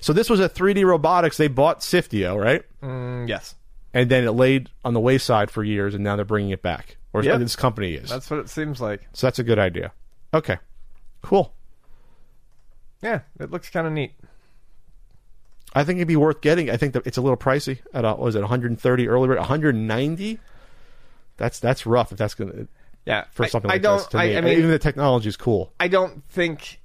So 0.00 0.12
this 0.12 0.30
was 0.30 0.40
a 0.40 0.48
3D 0.48 0.84
robotics. 0.86 1.36
They 1.36 1.48
bought 1.48 1.80
Sifteo, 1.80 2.40
right? 2.40 2.64
Mm, 2.82 3.28
yes. 3.28 3.54
And 3.92 4.10
then 4.10 4.24
it 4.24 4.32
laid 4.32 4.70
on 4.84 4.94
the 4.94 5.00
wayside 5.00 5.50
for 5.50 5.64
years, 5.64 5.94
and 5.94 6.04
now 6.04 6.16
they're 6.16 6.24
bringing 6.24 6.50
it 6.50 6.62
back. 6.62 6.96
Or 7.12 7.22
Yeah. 7.22 7.36
this 7.38 7.56
company 7.56 7.94
is. 7.94 8.10
That's 8.10 8.30
what 8.30 8.40
it 8.40 8.50
seems 8.50 8.80
like. 8.80 9.06
so 9.14 9.26
that's 9.26 9.38
a 9.38 9.44
good 9.44 9.58
idea. 9.58 9.92
Okay. 10.34 10.58
Cool. 11.22 11.54
Yeah. 13.02 13.20
It 13.40 13.50
looks 13.50 13.70
kind 13.70 13.86
of 13.86 13.92
neat. 13.92 14.12
I 15.74 15.84
think 15.84 15.98
it'd 15.98 16.08
be 16.08 16.16
worth 16.16 16.40
getting. 16.40 16.70
I 16.70 16.76
think 16.76 16.92
that 16.94 17.06
it's 17.06 17.16
a 17.16 17.20
little 17.22 17.36
pricey. 17.36 17.78
At 17.92 18.04
what 18.04 18.18
was 18.18 18.34
it 18.34 18.40
130 18.40 19.08
early 19.08 19.28
rate? 19.28 19.38
190. 19.38 20.38
That's 21.36 21.58
that's 21.60 21.86
rough. 21.86 22.12
If 22.12 22.18
that's 22.18 22.34
gonna 22.34 22.66
Yeah. 23.04 23.24
for 23.32 23.44
I- 23.44 23.48
something 23.48 23.70
I 23.70 23.74
like 23.74 23.82
don't. 23.82 23.98
this. 23.98 24.06
To 24.08 24.18
I, 24.18 24.26
me. 24.28 24.36
I 24.36 24.40
mean, 24.40 24.58
even 24.58 24.70
the 24.70 24.78
technology 24.78 25.28
is 25.28 25.36
cool. 25.36 25.72
I 25.78 25.88
don't 25.88 26.22
think 26.30 26.80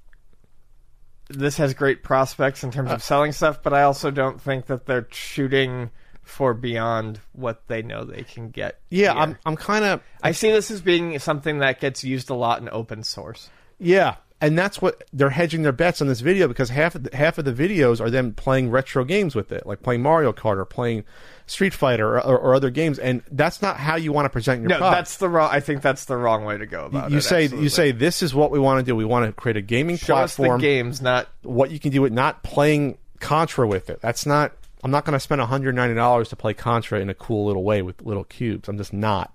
this 1.28 1.56
has 1.56 1.72
great 1.74 2.02
prospects 2.02 2.62
in 2.62 2.70
terms 2.70 2.90
Uh, 2.90 2.94
of 2.94 3.02
selling 3.02 3.32
stuff, 3.32 3.62
but 3.62 3.72
I 3.72 3.82
also 3.82 4.10
don't 4.10 4.40
think 4.40 4.66
that 4.66 4.86
they're 4.86 5.06
shooting 5.10 5.90
for 6.22 6.54
beyond 6.54 7.20
what 7.32 7.66
they 7.68 7.82
know 7.82 8.04
they 8.04 8.22
can 8.22 8.50
get. 8.50 8.80
Yeah, 8.90 9.12
here. 9.12 9.22
I'm 9.22 9.38
I'm 9.46 9.56
kind 9.56 9.84
of 9.84 10.00
I 10.22 10.32
see 10.32 10.50
this 10.50 10.70
as 10.70 10.80
being 10.80 11.18
something 11.18 11.58
that 11.58 11.80
gets 11.80 12.04
used 12.04 12.30
a 12.30 12.34
lot 12.34 12.60
in 12.60 12.68
open 12.70 13.02
source. 13.02 13.50
Yeah, 13.78 14.16
and 14.42 14.58
that's 14.58 14.82
what 14.82 15.04
they're 15.12 15.30
hedging 15.30 15.62
their 15.62 15.72
bets 15.72 16.02
on 16.02 16.08
this 16.08 16.20
video 16.20 16.48
because 16.48 16.68
half 16.68 16.94
of 16.94 17.04
the, 17.04 17.16
half 17.16 17.38
of 17.38 17.44
the 17.46 17.52
videos 17.52 18.00
are 18.00 18.10
them 18.10 18.34
playing 18.34 18.70
retro 18.70 19.04
games 19.04 19.34
with 19.34 19.52
it, 19.52 19.64
like 19.64 19.82
playing 19.82 20.02
Mario 20.02 20.32
Kart 20.32 20.58
or 20.58 20.64
playing 20.66 21.04
Street 21.46 21.72
Fighter 21.72 22.16
or, 22.18 22.24
or, 22.26 22.38
or 22.38 22.54
other 22.54 22.68
games, 22.70 22.98
and 22.98 23.22
that's 23.30 23.62
not 23.62 23.76
how 23.78 23.96
you 23.96 24.12
want 24.12 24.26
to 24.26 24.30
present 24.30 24.60
your 24.60 24.68
No, 24.68 24.78
product. 24.78 24.96
that's 24.98 25.16
the 25.18 25.28
wrong. 25.28 25.48
I 25.52 25.60
think 25.60 25.80
that's 25.80 26.04
the 26.06 26.16
wrong 26.16 26.44
way 26.44 26.58
to 26.58 26.66
go 26.66 26.84
about 26.86 27.10
you 27.10 27.18
it. 27.18 27.22
say 27.22 27.44
absolutely. 27.44 27.64
you 27.64 27.68
say 27.70 27.92
this 27.92 28.22
is 28.22 28.34
what 28.34 28.50
we 28.50 28.58
want 28.58 28.80
to 28.80 28.84
do. 28.84 28.94
We 28.96 29.04
want 29.04 29.26
to 29.26 29.32
create 29.32 29.56
a 29.56 29.62
gaming 29.62 29.96
show 29.96 30.14
platform. 30.14 30.60
games, 30.60 31.00
not 31.00 31.28
What 31.42 31.70
you 31.70 31.78
can 31.78 31.90
do 31.92 32.02
with 32.02 32.12
not 32.12 32.42
playing 32.42 32.98
Contra 33.20 33.66
with 33.66 33.88
it. 33.88 34.00
That's 34.02 34.26
not. 34.26 34.52
I'm 34.84 34.90
not 34.90 35.04
going 35.04 35.12
to 35.12 35.20
spend 35.20 35.40
190 35.40 35.94
dollars 35.94 36.28
to 36.30 36.36
play 36.36 36.54
Contra 36.54 36.98
in 37.00 37.08
a 37.08 37.14
cool 37.14 37.46
little 37.46 37.62
way 37.62 37.82
with 37.82 38.02
little 38.02 38.24
cubes. 38.24 38.68
I'm 38.68 38.76
just 38.78 38.92
not. 38.92 39.32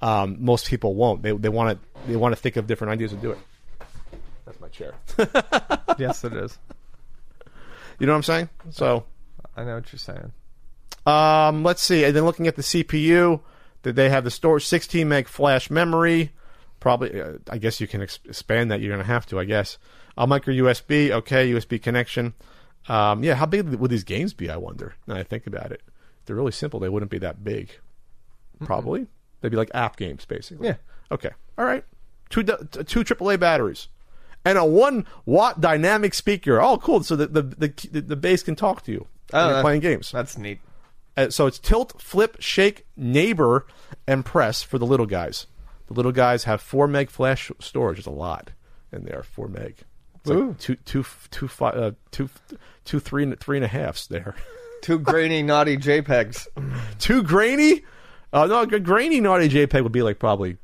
Um, 0.00 0.36
most 0.40 0.66
people 0.68 0.94
won't. 0.94 1.22
They 1.22 1.32
they 1.32 1.48
want 1.50 1.78
to 1.78 2.06
they 2.10 2.16
want 2.16 2.34
to 2.34 2.40
think 2.40 2.56
of 2.56 2.66
different 2.66 2.92
ideas 2.92 3.10
to 3.10 3.16
do 3.18 3.32
it. 3.32 3.38
My 4.68 4.72
chair. 4.72 4.94
yes, 5.98 6.24
it 6.24 6.34
is. 6.34 6.58
You 7.98 8.06
know 8.06 8.12
what 8.12 8.18
I'm 8.18 8.22
saying? 8.22 8.48
So. 8.70 9.04
I 9.56 9.64
know 9.64 9.74
what 9.76 9.92
you're 9.92 9.98
saying. 9.98 10.32
Um, 11.06 11.62
let's 11.64 11.82
see. 11.82 12.04
And 12.04 12.14
then 12.14 12.24
looking 12.24 12.46
at 12.46 12.56
the 12.56 12.62
CPU, 12.62 13.40
that 13.82 13.96
they 13.96 14.10
have 14.10 14.24
the 14.24 14.30
storage 14.30 14.66
16 14.66 15.08
meg 15.08 15.28
flash 15.28 15.70
memory. 15.70 16.32
Probably, 16.80 17.20
uh, 17.20 17.34
I 17.50 17.58
guess 17.58 17.80
you 17.80 17.88
can 17.88 18.02
ex- 18.02 18.20
expand 18.24 18.70
that. 18.70 18.80
You're 18.80 18.94
going 18.94 19.04
to 19.04 19.12
have 19.12 19.26
to, 19.26 19.40
I 19.40 19.44
guess. 19.44 19.78
Uh, 20.16 20.26
micro 20.26 20.52
USB, 20.52 21.10
okay, 21.10 21.50
USB 21.50 21.80
connection. 21.82 22.34
Um, 22.88 23.22
yeah, 23.24 23.34
how 23.34 23.46
big 23.46 23.66
would 23.66 23.90
these 23.90 24.04
games 24.04 24.34
be? 24.34 24.50
I 24.50 24.56
wonder. 24.56 24.94
Now 25.06 25.16
I 25.16 25.22
think 25.22 25.46
about 25.46 25.72
it, 25.72 25.82
they're 26.24 26.36
really 26.36 26.52
simple. 26.52 26.80
They 26.80 26.88
wouldn't 26.88 27.10
be 27.10 27.18
that 27.18 27.42
big. 27.44 27.70
Probably, 28.64 29.06
they'd 29.40 29.50
be 29.50 29.56
like 29.56 29.70
app 29.74 29.96
games, 29.96 30.24
basically. 30.24 30.68
Yeah. 30.68 30.76
Okay. 31.10 31.30
All 31.56 31.64
right. 31.64 31.84
Two 32.30 32.42
two 32.42 33.04
AAA 33.04 33.40
batteries, 33.40 33.88
and 34.48 34.58
a 34.58 34.64
one 34.64 35.06
watt 35.26 35.60
dynamic 35.60 36.14
speaker. 36.14 36.60
Oh, 36.60 36.78
cool. 36.78 37.02
So 37.02 37.16
the 37.16 37.26
the 37.26 37.42
the, 37.42 38.00
the 38.00 38.16
bass 38.16 38.42
can 38.42 38.56
talk 38.56 38.82
to 38.84 38.92
you 38.92 39.06
when 39.30 39.44
you're 39.44 39.54
that- 39.54 39.62
playing 39.62 39.80
games. 39.80 40.10
That's 40.10 40.36
neat. 40.38 40.60
Uh, 41.16 41.30
so 41.30 41.46
it's 41.46 41.58
tilt, 41.58 42.00
flip, 42.00 42.36
shake, 42.38 42.86
neighbor, 42.96 43.66
and 44.06 44.24
press 44.24 44.62
for 44.62 44.78
the 44.78 44.86
little 44.86 45.06
guys. 45.06 45.46
The 45.88 45.94
little 45.94 46.12
guys 46.12 46.44
have 46.44 46.60
four 46.60 46.86
meg 46.86 47.10
flash 47.10 47.50
storage. 47.60 47.98
It's 47.98 48.06
a 48.06 48.10
lot 48.10 48.52
in 48.92 49.04
there. 49.04 49.22
Four 49.24 49.48
meg. 49.48 49.78
It's 50.20 50.30
Ooh. 50.30 50.48
like 50.48 50.58
two, 50.58 50.76
two, 50.76 51.04
two, 51.30 51.48
fi- 51.48 51.70
uh, 51.70 51.90
two, 52.12 52.28
two, 52.84 53.00
three, 53.00 53.24
and 53.24 53.38
three 53.40 53.56
and 53.56 53.64
a 53.64 53.68
halfs 53.68 54.06
there. 54.06 54.34
Two 54.80 55.00
grainy, 55.00 55.42
naughty 55.42 55.76
JPEGs. 55.76 56.46
Too 57.00 57.24
grainy? 57.24 57.82
Uh, 58.32 58.46
no, 58.46 58.60
a 58.60 58.78
grainy 58.78 59.20
naughty 59.20 59.48
JPEG 59.48 59.82
would 59.82 59.90
be 59.90 60.02
like 60.02 60.20
probably 60.20 60.56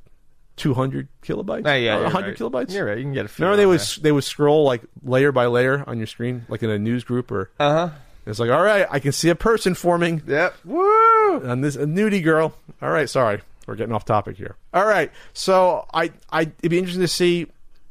two 0.56 0.74
hundred 0.74 1.08
kilobytes. 1.22 1.66
Uh, 1.66 1.72
yeah, 1.74 1.98
or 1.98 2.08
hundred 2.10 2.38
right. 2.40 2.52
kilobytes. 2.52 2.72
You're 2.72 2.86
right. 2.86 2.98
You 2.98 3.04
can 3.04 3.12
get 3.12 3.24
a 3.24 3.28
few. 3.28 3.44
Remember 3.44 3.56
they 3.56 3.66
would 3.66 3.80
they 4.02 4.12
would 4.12 4.24
scroll 4.24 4.64
like 4.64 4.82
layer 5.02 5.32
by 5.32 5.46
layer 5.46 5.84
on 5.86 5.98
your 5.98 6.06
screen, 6.06 6.44
like 6.48 6.62
in 6.62 6.70
a 6.70 6.78
news 6.78 7.04
group, 7.04 7.30
or 7.30 7.50
Uh 7.58 7.88
huh. 7.88 7.94
it's 8.26 8.38
like, 8.38 8.50
all 8.50 8.62
right, 8.62 8.86
I 8.90 8.98
can 9.00 9.12
see 9.12 9.28
a 9.30 9.34
person 9.34 9.74
forming. 9.74 10.22
Yep. 10.26 10.54
Woo! 10.64 11.40
And 11.40 11.62
this 11.64 11.76
a 11.76 11.84
nudie 11.86 12.22
girl. 12.22 12.54
All 12.80 12.90
right, 12.90 13.08
sorry, 13.10 13.40
we're 13.66 13.74
getting 13.76 13.94
off 13.94 14.04
topic 14.04 14.36
here. 14.36 14.56
All 14.72 14.86
right, 14.86 15.10
so 15.32 15.86
I, 15.92 16.12
I 16.30 16.42
it'd 16.42 16.70
be 16.70 16.78
interesting 16.78 17.02
to 17.02 17.08
see 17.08 17.46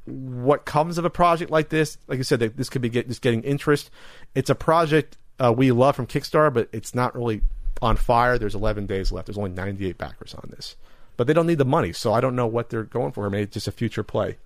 what 0.06 0.66
comes 0.66 0.98
of 0.98 1.06
a 1.06 1.10
project 1.10 1.50
like 1.52 1.70
this. 1.70 1.98
Like 2.08 2.20
I 2.20 2.24
said, 2.24 2.40
this 2.40 2.70
could 2.70 2.82
be 2.82 2.90
get, 2.90 3.08
just 3.08 3.22
getting 3.22 3.42
interest. 3.44 3.90
It's 4.36 4.50
a 4.50 4.56
project 4.56 5.18
uh, 5.40 5.54
we 5.56 5.72
love 5.72 5.96
from 5.96 6.08
Kickstarter, 6.08 6.54
but 6.54 6.68
it's 6.74 6.94
not 6.94 7.16
really 7.16 7.42
on 7.82 7.96
fire. 7.98 8.38
There's 8.38 8.54
11 8.56 8.86
days 8.86 9.12
left. 9.12 9.28
There's 9.28 9.38
only 9.38 9.52
98 9.52 9.98
backers 9.98 10.34
on 10.36 10.50
this, 10.56 10.76
but 11.18 11.28
they 11.28 11.34
don't 11.34 11.48
need 11.48 11.58
the 11.60 11.66
money, 11.66 11.94
so 11.94 12.14
I 12.14 12.22
don't 12.22 12.36
know 12.36 12.48
what 12.48 12.70
they're 12.70 12.84
going 12.84 13.12
for. 13.12 13.30
Maybe 13.30 13.44
it's 13.44 13.54
just 13.54 13.68
a 13.68 13.72
future 13.72 14.04
play. 14.04 14.38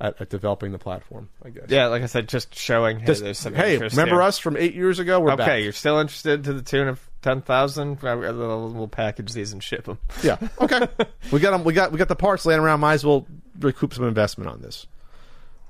at, 0.00 0.20
at 0.20 0.28
developing 0.30 0.72
the 0.72 0.78
platform. 0.78 1.28
I 1.44 1.50
guess. 1.50 1.66
Yeah, 1.68 1.86
like 1.86 2.02
I 2.02 2.06
said, 2.06 2.28
just 2.28 2.54
showing. 2.54 2.98
Hey, 3.00 3.06
Just, 3.06 3.22
there's 3.22 3.42
hey, 3.44 3.78
remember 3.78 4.16
here. 4.16 4.22
us 4.22 4.38
from 4.38 4.56
eight 4.56 4.74
years 4.74 4.98
ago? 4.98 5.20
We're 5.20 5.32
Okay, 5.32 5.44
back. 5.44 5.62
you're 5.62 5.72
still 5.72 5.98
interested 5.98 6.44
to 6.44 6.52
the 6.54 6.62
tune 6.62 6.88
of 6.88 7.00
ten 7.22 7.40
thousand. 7.42 8.00
We'll, 8.02 8.70
we'll 8.72 8.88
package 8.88 9.32
these 9.32 9.52
and 9.52 9.62
ship 9.62 9.84
them. 9.84 9.98
Yeah. 10.22 10.38
Okay. 10.60 10.88
we 11.30 11.38
got 11.40 11.52
them. 11.52 11.62
We 11.64 11.72
got. 11.72 11.92
We 11.92 11.98
got 11.98 12.08
the 12.08 12.16
parts 12.16 12.44
laying 12.46 12.60
around. 12.60 12.80
Might 12.80 12.94
as 12.94 13.04
well 13.06 13.26
recoup 13.60 13.94
some 13.94 14.04
investment 14.06 14.50
on 14.50 14.60
this. 14.60 14.86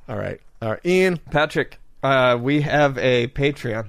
All 0.08 0.16
right. 0.16 0.40
All 0.62 0.70
right. 0.70 0.80
Ian, 0.86 1.18
Patrick, 1.18 1.78
uh, 2.02 2.38
we 2.40 2.62
have 2.62 2.96
a 2.98 3.26
Patreon. 3.28 3.88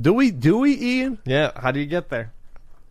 do 0.00 0.12
we? 0.14 0.30
Do 0.32 0.58
we? 0.58 0.74
Ian, 0.76 1.18
Yeah, 1.24 1.52
how 1.54 1.70
do 1.70 1.78
you 1.80 1.86
get 1.86 2.08
there? 2.08 2.32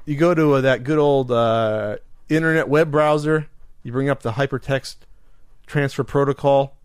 you 0.06 0.16
go 0.16 0.34
to 0.34 0.54
uh, 0.54 0.62
that 0.62 0.84
good 0.84 0.98
old 0.98 1.30
uh, 1.32 1.98
internet 2.30 2.68
web 2.68 2.92
browser. 2.92 3.48
You 3.84 3.92
bring 3.92 4.10
up 4.10 4.22
the 4.22 4.34
hypertext 4.34 4.98
transfer 5.66 6.04
protocol 6.04 6.76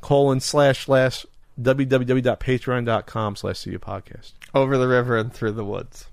colon 0.00 0.40
slash 0.40 0.84
slash 0.84 1.26
www.patreon.com 1.60 3.36
slash 3.36 3.64
podcast. 3.64 4.32
Over 4.54 4.78
the 4.78 4.88
river 4.88 5.16
and 5.16 5.32
through 5.32 5.52
the 5.52 5.64
woods. 5.64 6.06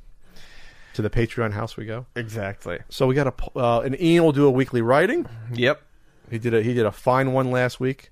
To 0.95 1.01
the 1.01 1.09
Patreon 1.09 1.53
house 1.53 1.77
we 1.77 1.85
go. 1.85 2.05
Exactly. 2.15 2.79
So 2.89 3.07
we 3.07 3.15
got 3.15 3.27
a 3.27 3.57
uh, 3.57 3.79
and 3.79 3.99
Ian 3.99 4.25
will 4.25 4.33
do 4.33 4.45
a 4.45 4.51
weekly 4.51 4.81
writing. 4.81 5.25
Yep. 5.53 5.81
He 6.29 6.37
did 6.37 6.53
a 6.53 6.61
he 6.61 6.73
did 6.73 6.85
a 6.85 6.91
fine 6.91 7.31
one 7.31 7.49
last 7.49 7.79
week. 7.79 8.11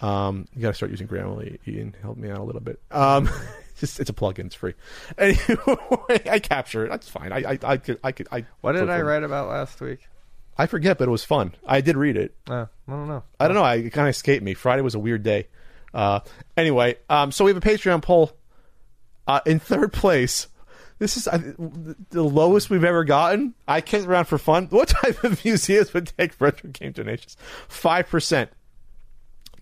Um, 0.00 0.46
you 0.54 0.62
got 0.62 0.68
to 0.68 0.74
start 0.74 0.90
using 0.90 1.08
Grammarly. 1.08 1.58
Ian, 1.66 1.94
help 2.02 2.16
me 2.16 2.30
out 2.30 2.38
a 2.38 2.42
little 2.42 2.60
bit. 2.60 2.80
Um, 2.90 3.28
just 3.80 4.00
it's 4.00 4.10
a 4.10 4.12
plugin. 4.12 4.46
It's 4.46 4.54
free. 4.54 4.74
Anyway, 5.18 6.22
I 6.30 6.38
capture 6.38 6.86
it. 6.86 6.90
That's 6.90 7.08
fine. 7.08 7.32
I 7.32 7.52
I 7.52 7.58
I 7.62 7.76
could 7.76 7.98
I 8.02 8.12
could 8.12 8.28
I. 8.32 8.44
What 8.60 8.72
did 8.72 8.90
I 8.90 9.00
write 9.00 9.22
about 9.22 9.48
last 9.48 9.80
week? 9.80 10.08
I 10.58 10.66
forget, 10.66 10.96
but 10.98 11.08
it 11.08 11.10
was 11.10 11.24
fun. 11.24 11.54
I 11.66 11.80
did 11.82 11.96
read 11.96 12.16
it. 12.16 12.34
Uh, 12.48 12.66
I 12.88 12.92
don't 12.92 13.08
know. 13.08 13.22
I 13.38 13.46
don't 13.46 13.54
know. 13.54 13.62
I, 13.62 13.74
it 13.76 13.90
kind 13.90 14.08
of 14.08 14.14
escaped 14.14 14.42
me. 14.42 14.54
Friday 14.54 14.80
was 14.80 14.94
a 14.94 14.98
weird 14.98 15.22
day. 15.22 15.48
Uh, 15.92 16.20
anyway, 16.56 16.96
um, 17.10 17.30
so 17.30 17.44
we 17.44 17.50
have 17.52 17.58
a 17.58 17.66
Patreon 17.66 18.00
poll. 18.02 18.32
Uh, 19.26 19.40
in 19.44 19.58
third 19.58 19.92
place, 19.92 20.46
this 20.98 21.16
is 21.16 21.28
uh, 21.28 21.38
the 22.10 22.22
lowest 22.22 22.70
we've 22.70 22.84
ever 22.84 23.04
gotten. 23.04 23.54
I 23.68 23.80
kicked 23.82 24.06
around 24.06 24.26
for 24.26 24.38
fun. 24.38 24.66
What 24.70 24.88
type 24.88 25.22
of 25.24 25.42
museums 25.44 25.92
would 25.92 26.12
take 26.16 26.40
retro 26.40 26.70
game 26.70 26.92
donations? 26.92 27.36
Five 27.68 28.08
percent. 28.08 28.50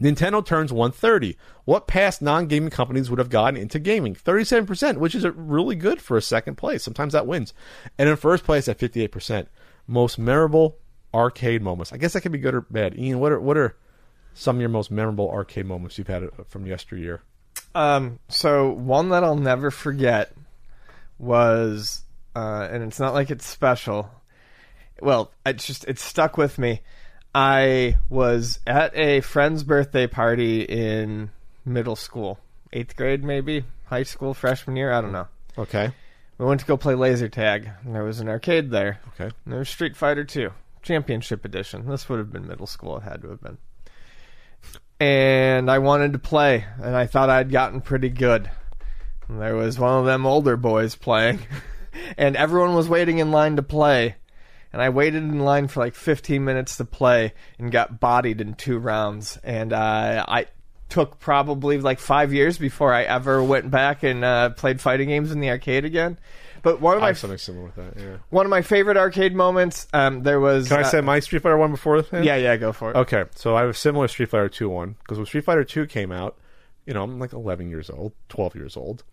Nintendo 0.00 0.44
turns 0.44 0.72
130. 0.72 1.36
What 1.64 1.86
past 1.86 2.20
non-gaming 2.20 2.70
companies 2.70 3.10
would 3.10 3.18
have 3.18 3.30
gotten 3.30 3.60
into 3.60 3.78
gaming? 3.78 4.14
37%, 4.14 4.98
which 4.98 5.14
is 5.14 5.24
really 5.24 5.76
good 5.76 6.00
for 6.00 6.16
a 6.16 6.22
second 6.22 6.56
place. 6.56 6.82
Sometimes 6.82 7.12
that 7.12 7.26
wins. 7.26 7.54
And 7.98 8.08
in 8.08 8.16
first 8.16 8.44
place 8.44 8.68
at 8.68 8.78
58%, 8.78 9.46
most 9.86 10.18
memorable 10.18 10.78
arcade 11.14 11.62
moments. 11.62 11.92
I 11.92 11.96
guess 11.96 12.12
that 12.12 12.22
could 12.22 12.32
be 12.32 12.38
good 12.38 12.54
or 12.54 12.62
bad. 12.62 12.98
Ian, 12.98 13.20
what 13.20 13.32
are 13.32 13.40
what 13.40 13.56
are 13.56 13.76
some 14.34 14.56
of 14.56 14.60
your 14.60 14.68
most 14.68 14.90
memorable 14.90 15.30
arcade 15.30 15.66
moments 15.66 15.96
you've 15.96 16.08
had 16.08 16.24
uh, 16.24 16.28
from 16.48 16.66
yesteryear? 16.66 17.22
Um, 17.74 18.18
so 18.28 18.70
one 18.70 19.10
that 19.10 19.22
I'll 19.22 19.36
never 19.36 19.70
forget 19.70 20.32
was, 21.18 22.02
uh, 22.34 22.68
and 22.70 22.82
it's 22.82 22.98
not 22.98 23.14
like 23.14 23.30
it's 23.30 23.46
special. 23.46 24.10
Well, 25.00 25.32
it's 25.46 25.66
just 25.66 25.84
it 25.86 25.98
stuck 25.98 26.36
with 26.36 26.58
me. 26.58 26.82
I 27.34 27.98
was 28.08 28.60
at 28.66 28.96
a 28.96 29.20
friend's 29.20 29.64
birthday 29.64 30.06
party 30.06 30.62
in 30.62 31.30
middle 31.64 31.96
school, 31.96 32.38
eighth 32.72 32.96
grade 32.96 33.24
maybe, 33.24 33.64
high 33.86 34.04
school 34.04 34.34
freshman 34.34 34.76
year. 34.76 34.92
I 34.92 35.00
don't 35.00 35.12
know. 35.12 35.26
Okay. 35.58 35.92
We 36.38 36.46
went 36.46 36.60
to 36.60 36.66
go 36.66 36.76
play 36.76 36.94
laser 36.94 37.28
tag, 37.28 37.70
and 37.84 37.94
there 37.94 38.04
was 38.04 38.20
an 38.20 38.28
arcade 38.28 38.70
there. 38.70 39.00
Okay. 39.14 39.24
And 39.44 39.52
there 39.52 39.58
was 39.58 39.68
Street 39.68 39.96
Fighter 39.96 40.24
2, 40.24 40.50
Championship 40.82 41.44
Edition. 41.44 41.88
This 41.88 42.08
would 42.08 42.18
have 42.18 42.32
been 42.32 42.46
middle 42.46 42.66
school. 42.66 42.98
It 42.98 43.02
had 43.04 43.22
to 43.22 43.30
have 43.30 43.40
been. 43.40 43.58
And 45.00 45.70
I 45.70 45.78
wanted 45.78 46.12
to 46.12 46.18
play, 46.18 46.64
and 46.82 46.94
I 46.94 47.06
thought 47.06 47.30
I'd 47.30 47.50
gotten 47.50 47.80
pretty 47.80 48.10
good. 48.10 48.50
And 49.28 49.40
there 49.40 49.56
was 49.56 49.78
one 49.78 49.98
of 49.98 50.06
them 50.06 50.26
older 50.26 50.56
boys 50.56 50.94
playing, 50.94 51.40
and 52.16 52.36
everyone 52.36 52.74
was 52.74 52.88
waiting 52.88 53.18
in 53.18 53.32
line 53.32 53.56
to 53.56 53.62
play. 53.62 54.16
And 54.74 54.82
I 54.82 54.88
waited 54.88 55.22
in 55.22 55.38
line 55.38 55.68
for 55.68 55.78
like 55.78 55.94
15 55.94 56.44
minutes 56.44 56.78
to 56.78 56.84
play 56.84 57.32
and 57.60 57.70
got 57.70 58.00
bodied 58.00 58.40
in 58.40 58.54
two 58.54 58.76
rounds. 58.76 59.38
And 59.44 59.72
uh, 59.72 60.24
I 60.26 60.48
took 60.88 61.20
probably 61.20 61.78
like 61.78 62.00
five 62.00 62.32
years 62.32 62.58
before 62.58 62.92
I 62.92 63.04
ever 63.04 63.40
went 63.40 63.70
back 63.70 64.02
and 64.02 64.24
uh, 64.24 64.50
played 64.50 64.80
fighting 64.80 65.10
games 65.10 65.30
in 65.30 65.38
the 65.38 65.48
arcade 65.50 65.84
again. 65.84 66.18
But 66.62 66.80
one 66.80 66.96
of 66.96 67.02
I 67.02 67.06
my 67.06 67.08
have 67.10 67.18
something 67.18 67.38
similar 67.38 67.66
with 67.66 67.76
that. 67.76 67.96
Yeah. 67.96 68.16
one 68.30 68.46
of 68.46 68.50
my 68.50 68.62
favorite 68.62 68.96
arcade 68.96 69.32
moments. 69.32 69.86
Um, 69.92 70.24
there 70.24 70.40
was. 70.40 70.66
Can 70.66 70.78
I 70.78 70.80
uh, 70.80 70.84
say 70.84 71.00
my 71.02 71.20
Street 71.20 71.42
Fighter 71.42 71.56
one 71.56 71.70
before 71.70 72.02
this? 72.02 72.24
Yeah, 72.24 72.34
yeah, 72.34 72.56
go 72.56 72.72
for 72.72 72.90
it. 72.90 72.96
Okay, 72.96 73.26
so 73.36 73.54
I 73.54 73.60
have 73.60 73.70
a 73.70 73.74
similar 73.74 74.08
Street 74.08 74.30
Fighter 74.30 74.48
2 74.48 74.68
one 74.68 74.96
because 75.04 75.18
when 75.18 75.26
Street 75.26 75.44
Fighter 75.44 75.62
2 75.62 75.86
came 75.86 76.10
out, 76.10 76.36
you 76.84 76.94
know, 76.94 77.04
I'm 77.04 77.20
like 77.20 77.32
11 77.32 77.70
years 77.70 77.90
old, 77.90 78.12
12 78.30 78.56
years 78.56 78.76
old. 78.76 79.04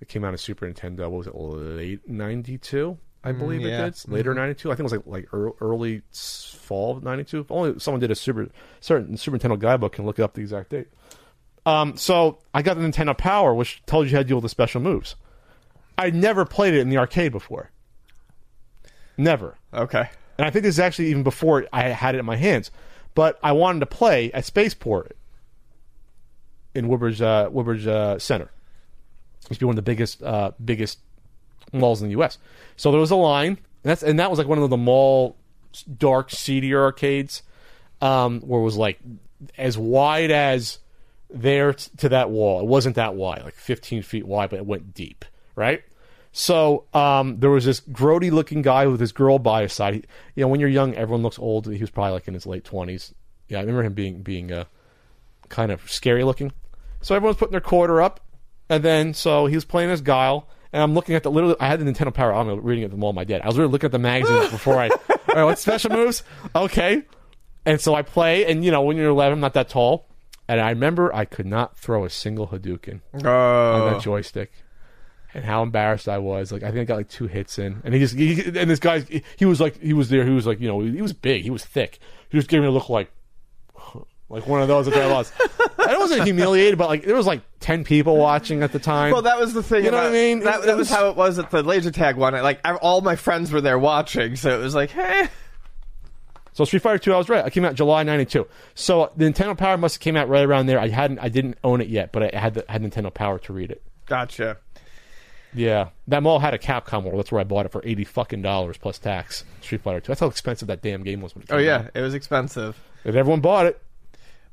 It 0.00 0.06
came 0.06 0.24
out 0.24 0.32
of 0.32 0.40
Super 0.40 0.70
Nintendo. 0.70 1.10
What 1.10 1.10
was 1.10 1.26
it? 1.26 1.34
Late 1.34 2.08
92, 2.08 2.96
I 3.28 3.32
believe 3.32 3.60
yeah. 3.60 3.86
it 3.86 3.94
did. 3.94 4.10
Later 4.12 4.34
92. 4.34 4.70
I 4.70 4.74
think 4.74 4.80
it 4.80 4.82
was 4.84 4.92
like 4.92 5.06
like 5.06 5.28
early 5.60 6.02
fall 6.12 6.96
of 6.96 7.02
92. 7.02 7.46
Only 7.50 7.78
someone 7.78 8.00
did 8.00 8.10
a 8.10 8.14
Super 8.14 8.48
certain 8.80 9.16
Super 9.16 9.38
Nintendo 9.38 9.58
guidebook 9.58 9.98
and 9.98 10.06
look 10.06 10.18
up 10.18 10.34
the 10.34 10.40
exact 10.40 10.70
date. 10.70 10.88
Um, 11.66 11.96
so 11.96 12.38
I 12.54 12.62
got 12.62 12.78
the 12.78 12.82
Nintendo 12.82 13.16
Power, 13.16 13.54
which 13.54 13.82
tells 13.84 14.06
you 14.06 14.12
how 14.12 14.22
to 14.22 14.24
deal 14.24 14.38
with 14.38 14.44
the 14.44 14.48
special 14.48 14.80
moves. 14.80 15.16
I 15.98 16.10
never 16.10 16.44
played 16.44 16.74
it 16.74 16.80
in 16.80 16.88
the 16.88 16.96
arcade 16.96 17.32
before. 17.32 17.70
Never. 19.18 19.58
Okay. 19.74 20.08
And 20.38 20.46
I 20.46 20.50
think 20.50 20.62
this 20.62 20.76
is 20.76 20.80
actually 20.80 21.08
even 21.08 21.24
before 21.24 21.66
I 21.72 21.88
had 21.88 22.14
it 22.14 22.18
in 22.18 22.24
my 22.24 22.36
hands. 22.36 22.70
But 23.14 23.38
I 23.42 23.52
wanted 23.52 23.80
to 23.80 23.86
play 23.86 24.32
at 24.32 24.44
Spaceport 24.44 25.16
in 26.74 26.86
Woodbridge, 26.86 27.20
uh, 27.20 27.50
Woodbridge 27.52 27.86
uh, 27.86 28.18
Center. 28.18 28.50
It 29.42 29.50
used 29.50 29.60
be 29.60 29.66
one 29.66 29.72
of 29.72 29.76
the 29.76 29.82
biggest, 29.82 30.22
uh, 30.22 30.52
biggest 30.64 31.00
malls 31.72 32.02
in 32.02 32.08
the 32.08 32.12
U.S. 32.12 32.38
So 32.76 32.90
there 32.90 33.00
was 33.00 33.10
a 33.10 33.16
line, 33.16 33.48
and 33.48 33.58
that's 33.84 34.02
and 34.02 34.18
that 34.18 34.30
was 34.30 34.38
like 34.38 34.48
one 34.48 34.58
of 34.58 34.70
the 34.70 34.76
mall 34.76 35.36
dark, 35.98 36.30
seedier 36.30 36.82
arcades, 36.82 37.42
um, 38.00 38.40
where 38.40 38.60
it 38.60 38.64
was 38.64 38.76
like 38.76 38.98
as 39.56 39.76
wide 39.78 40.30
as 40.30 40.78
there 41.30 41.74
t- 41.74 41.90
to 41.98 42.08
that 42.10 42.30
wall. 42.30 42.60
It 42.60 42.66
wasn't 42.66 42.96
that 42.96 43.14
wide, 43.14 43.42
like 43.44 43.54
15 43.54 44.02
feet 44.02 44.26
wide, 44.26 44.50
but 44.50 44.58
it 44.58 44.66
went 44.66 44.94
deep, 44.94 45.24
right? 45.54 45.82
So 46.32 46.84
um, 46.94 47.40
there 47.40 47.50
was 47.50 47.64
this 47.64 47.80
grody 47.80 48.30
looking 48.30 48.62
guy 48.62 48.86
with 48.86 49.00
his 49.00 49.12
girl 49.12 49.38
by 49.38 49.62
his 49.62 49.72
side. 49.72 49.94
He, 49.94 50.04
you 50.34 50.42
know, 50.42 50.48
when 50.48 50.60
you're 50.60 50.68
young, 50.68 50.94
everyone 50.94 51.22
looks 51.22 51.38
old. 51.38 51.66
He 51.66 51.80
was 51.80 51.90
probably 51.90 52.12
like 52.12 52.28
in 52.28 52.34
his 52.34 52.46
late 52.46 52.64
20s. 52.64 53.12
Yeah, 53.48 53.58
I 53.58 53.60
remember 53.60 53.82
him 53.82 53.94
being 53.94 54.22
being 54.22 54.52
uh, 54.52 54.64
kind 55.48 55.72
of 55.72 55.90
scary 55.90 56.24
looking. 56.24 56.52
So 57.00 57.14
everyone's 57.14 57.38
putting 57.38 57.52
their 57.52 57.60
quarter 57.60 58.02
up, 58.02 58.20
and 58.68 58.82
then 58.82 59.14
so 59.14 59.46
he 59.46 59.54
was 59.54 59.64
playing 59.64 59.90
as 59.90 60.00
Guile, 60.00 60.48
and 60.72 60.82
I'm 60.82 60.94
looking 60.94 61.14
at 61.14 61.22
the 61.22 61.30
literally. 61.30 61.56
I 61.60 61.66
had 61.66 61.80
the 61.80 61.84
Nintendo 61.90 62.12
Power. 62.12 62.32
I 62.34 62.42
don't 62.44 62.62
reading 62.62 62.82
it 62.82 62.86
at 62.86 62.90
the 62.92 62.96
mall. 62.96 63.10
of 63.10 63.16
My 63.16 63.24
dad. 63.24 63.42
I 63.42 63.46
was 63.46 63.56
really 63.58 63.70
looking 63.70 63.86
at 63.86 63.92
the 63.92 63.98
magazines 63.98 64.48
before 64.50 64.76
I. 64.76 64.88
All 64.88 65.34
right, 65.34 65.44
what 65.44 65.58
special 65.58 65.90
moves? 65.90 66.22
Okay, 66.54 67.02
and 67.66 67.80
so 67.80 67.94
I 67.94 68.02
play, 68.02 68.44
and 68.50 68.64
you 68.64 68.70
know, 68.70 68.82
when 68.82 68.96
you're 68.96 69.08
11, 69.10 69.34
I'm 69.34 69.40
not 69.40 69.54
that 69.54 69.68
tall, 69.68 70.06
and 70.48 70.60
I 70.60 70.70
remember 70.70 71.14
I 71.14 71.24
could 71.24 71.46
not 71.46 71.76
throw 71.78 72.04
a 72.04 72.10
single 72.10 72.48
Hadouken 72.48 73.00
on 73.14 73.26
Oh. 73.26 73.90
that 73.90 74.02
joystick. 74.02 74.52
And 75.34 75.44
how 75.44 75.62
embarrassed 75.62 76.08
I 76.08 76.16
was! 76.18 76.50
Like 76.50 76.62
I 76.62 76.68
think 76.70 76.80
I 76.80 76.84
got 76.84 76.96
like 76.96 77.08
two 77.10 77.26
hits 77.26 77.58
in, 77.58 77.82
and 77.84 77.92
he 77.92 78.00
just 78.00 78.14
he, 78.14 78.42
and 78.58 78.70
this 78.70 78.78
guy 78.80 79.00
he 79.36 79.44
was 79.44 79.60
like 79.60 79.78
he 79.80 79.92
was 79.92 80.08
there. 80.08 80.24
He 80.24 80.30
was 80.30 80.46
like 80.46 80.58
you 80.58 80.66
know 80.68 80.80
he 80.80 81.02
was 81.02 81.12
big, 81.12 81.42
he 81.42 81.50
was 81.50 81.64
thick. 81.66 81.98
He 82.30 82.36
was 82.38 82.46
giving 82.46 82.62
me 82.62 82.68
a 82.68 82.70
look 82.72 82.88
like 82.88 83.10
like 84.28 84.46
one 84.46 84.60
of 84.62 84.68
those 84.68 84.86
that 84.86 84.94
I 84.96 85.06
lost. 85.06 85.32
I 85.78 85.96
wasn't 85.98 86.24
humiliated, 86.24 86.78
but 86.78 86.88
like 86.88 87.04
there 87.04 87.16
was 87.16 87.26
like 87.26 87.40
ten 87.60 87.84
people 87.84 88.16
watching 88.16 88.62
at 88.62 88.72
the 88.72 88.78
time. 88.78 89.12
Well, 89.12 89.22
that 89.22 89.38
was 89.40 89.54
the 89.54 89.62
thing. 89.62 89.84
You 89.84 89.90
know 89.90 89.96
what 89.98 90.06
I 90.06 90.10
mean? 90.12 90.40
That, 90.40 90.60
It- 90.60 90.66
that 90.66 90.72
it 90.72 90.76
was 90.76 90.88
was- 90.90 90.96
how 90.98 91.08
it 91.08 91.16
was 91.16 91.38
at 91.38 91.50
the 91.50 91.62
laser 91.62 91.90
tag 91.90 92.16
one. 92.16 92.34
I, 92.34 92.40
Like 92.42 92.60
I, 92.64 92.74
all 92.74 93.00
my 93.00 93.16
friends 93.16 93.50
were 93.52 93.60
there 93.60 93.78
watching, 93.78 94.36
so 94.36 94.58
it 94.58 94.62
was 94.62 94.74
like, 94.74 94.90
hey, 94.90 95.28
So 96.52 96.64
Street 96.64 96.82
Fighter 96.82 96.98
Two, 96.98 97.12
I 97.14 97.18
was 97.18 97.28
right. 97.28 97.44
I 97.44 97.50
came 97.50 97.64
out 97.64 97.74
July 97.74 98.02
'92. 98.02 98.46
So 98.74 99.12
the 99.16 99.24
Nintendo 99.24 99.56
Power 99.56 99.76
must 99.78 99.96
have 99.96 100.00
came 100.00 100.16
out 100.16 100.28
right 100.28 100.44
around 100.44 100.66
there. 100.66 100.78
I 100.80 100.88
hadn't, 100.88 101.20
I 101.20 101.28
didn't 101.28 101.56
own 101.64 101.80
it 101.80 101.88
yet, 101.88 102.12
but 102.12 102.34
I 102.34 102.38
had 102.38 102.54
the, 102.54 102.64
had 102.68 102.82
Nintendo 102.82 103.12
Power 103.14 103.38
to 103.40 103.52
read 103.52 103.70
it. 103.70 103.82
gotcha. 104.06 104.56
Yeah, 105.54 105.88
that 106.08 106.22
mall 106.22 106.40
had 106.40 106.52
a 106.52 106.58
Capcom 106.58 107.04
world. 107.04 107.18
That's 107.18 107.32
where 107.32 107.40
I 107.40 107.44
bought 107.44 107.64
it 107.64 107.72
for 107.72 107.80
eighty 107.82 108.04
fucking 108.04 108.42
dollars 108.42 108.76
plus 108.76 108.98
tax. 108.98 109.44
Street 109.62 109.80
Fighter 109.80 110.00
Two. 110.00 110.08
That's 110.08 110.20
how 110.20 110.26
expensive 110.26 110.68
that 110.68 110.82
damn 110.82 111.02
game 111.02 111.22
was. 111.22 111.34
When 111.34 111.42
it 111.44 111.48
Oh 111.50 111.56
yeah, 111.56 111.76
out. 111.76 111.90
it 111.94 112.02
was 112.02 112.12
expensive. 112.12 112.76
and 113.04 113.16
everyone 113.16 113.40
bought 113.40 113.64
it. 113.66 113.80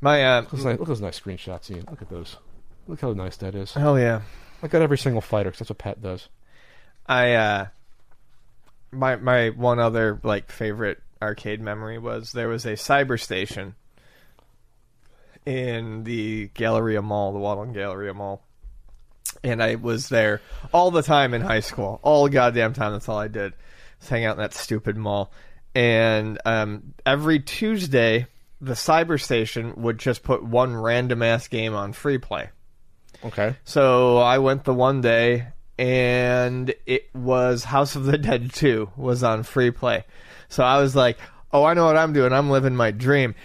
My 0.02 0.24
uh, 0.24 0.42
Look 0.42 0.46
at 0.46 0.52
those 0.52 0.66
nice, 0.66 0.74
look 0.80 0.82
at 0.82 0.88
those 0.88 1.02
nice 1.02 1.20
screenshots, 1.20 1.72
Ian. 1.72 1.86
Look 1.90 2.02
at 2.02 2.10
those. 2.10 2.38
Look 2.88 3.02
how 3.02 3.14
nice 3.14 3.38
that 3.38 3.56
is. 3.56 3.74
hell 3.74 3.98
yeah. 4.00 4.22
I 4.62 4.68
got 4.68 4.82
every 4.82 4.98
single 4.98 5.22
fighter 5.22 5.52
'cause 5.52 5.60
that's 5.60 5.70
what 5.70 5.78
Pat 5.78 6.02
does. 6.02 6.30
I 7.08 7.34
uh 7.34 7.66
my 8.92 9.16
my 9.18 9.50
one 9.50 9.80
other 9.80 10.20
like 10.24 10.52
favorite 10.52 11.02
arcade 11.22 11.62
memory 11.62 11.98
was 11.98 12.32
there 12.32 12.48
was 12.48 12.66
a 12.66 12.74
cyber 12.74 13.20
station 13.20 13.76
in 15.46 16.04
the 16.04 16.48
Galleria 16.54 17.02
Mall, 17.02 17.34
the 17.34 17.40
Walden 17.40 17.74
Galleria 17.74 18.14
Mall. 18.14 18.42
And 19.44 19.62
I 19.62 19.76
was 19.76 20.10
there 20.10 20.42
all 20.74 20.92
the 20.92 21.02
time 21.04 21.34
in 21.34 21.42
high 21.42 21.60
school. 21.60 22.00
All 22.04 22.28
goddamn 22.30 22.74
time 22.74 22.94
that's 22.94 23.10
all 23.10 23.18
I 23.20 23.28
did. 23.28 23.54
Was 24.00 24.10
hang 24.10 24.26
out 24.26 24.38
in 24.38 24.42
that 24.42 24.54
stupid 24.54 24.98
mall. 24.98 25.32
And 25.76 26.40
um 26.46 26.94
every 27.06 27.40
Tuesday 27.40 28.28
the 28.66 28.74
Cyber 28.74 29.22
Station 29.22 29.74
would 29.78 30.00
just 30.00 30.24
put 30.24 30.44
one 30.44 30.76
random 30.76 31.22
ass 31.22 31.48
game 31.48 31.76
on 31.76 31.94
free 31.94 32.18
play. 32.18 32.50
Okay. 33.24 33.56
So 33.64 34.18
I 34.18 34.40
went 34.40 34.64
the 34.64 34.74
one 34.74 35.02
day 35.02 35.48
and 35.78 36.74
it 36.86 37.10
was 37.14 37.64
House 37.66 37.96
of 37.96 38.06
the 38.06 38.18
Dead 38.18 38.52
2 38.54 38.92
was 38.98 39.24
on 39.24 39.44
free 39.44 39.72
play. 39.72 40.04
So 40.50 40.64
I 40.64 40.82
was 40.82 40.96
like, 40.96 41.18
"Oh, 41.52 41.64
I 41.64 41.74
know 41.74 41.86
what 41.86 41.98
I'm 41.98 42.14
doing. 42.14 42.34
I'm 42.34 42.50
living 42.50 42.76
my 42.76 42.92
dream." 42.92 43.36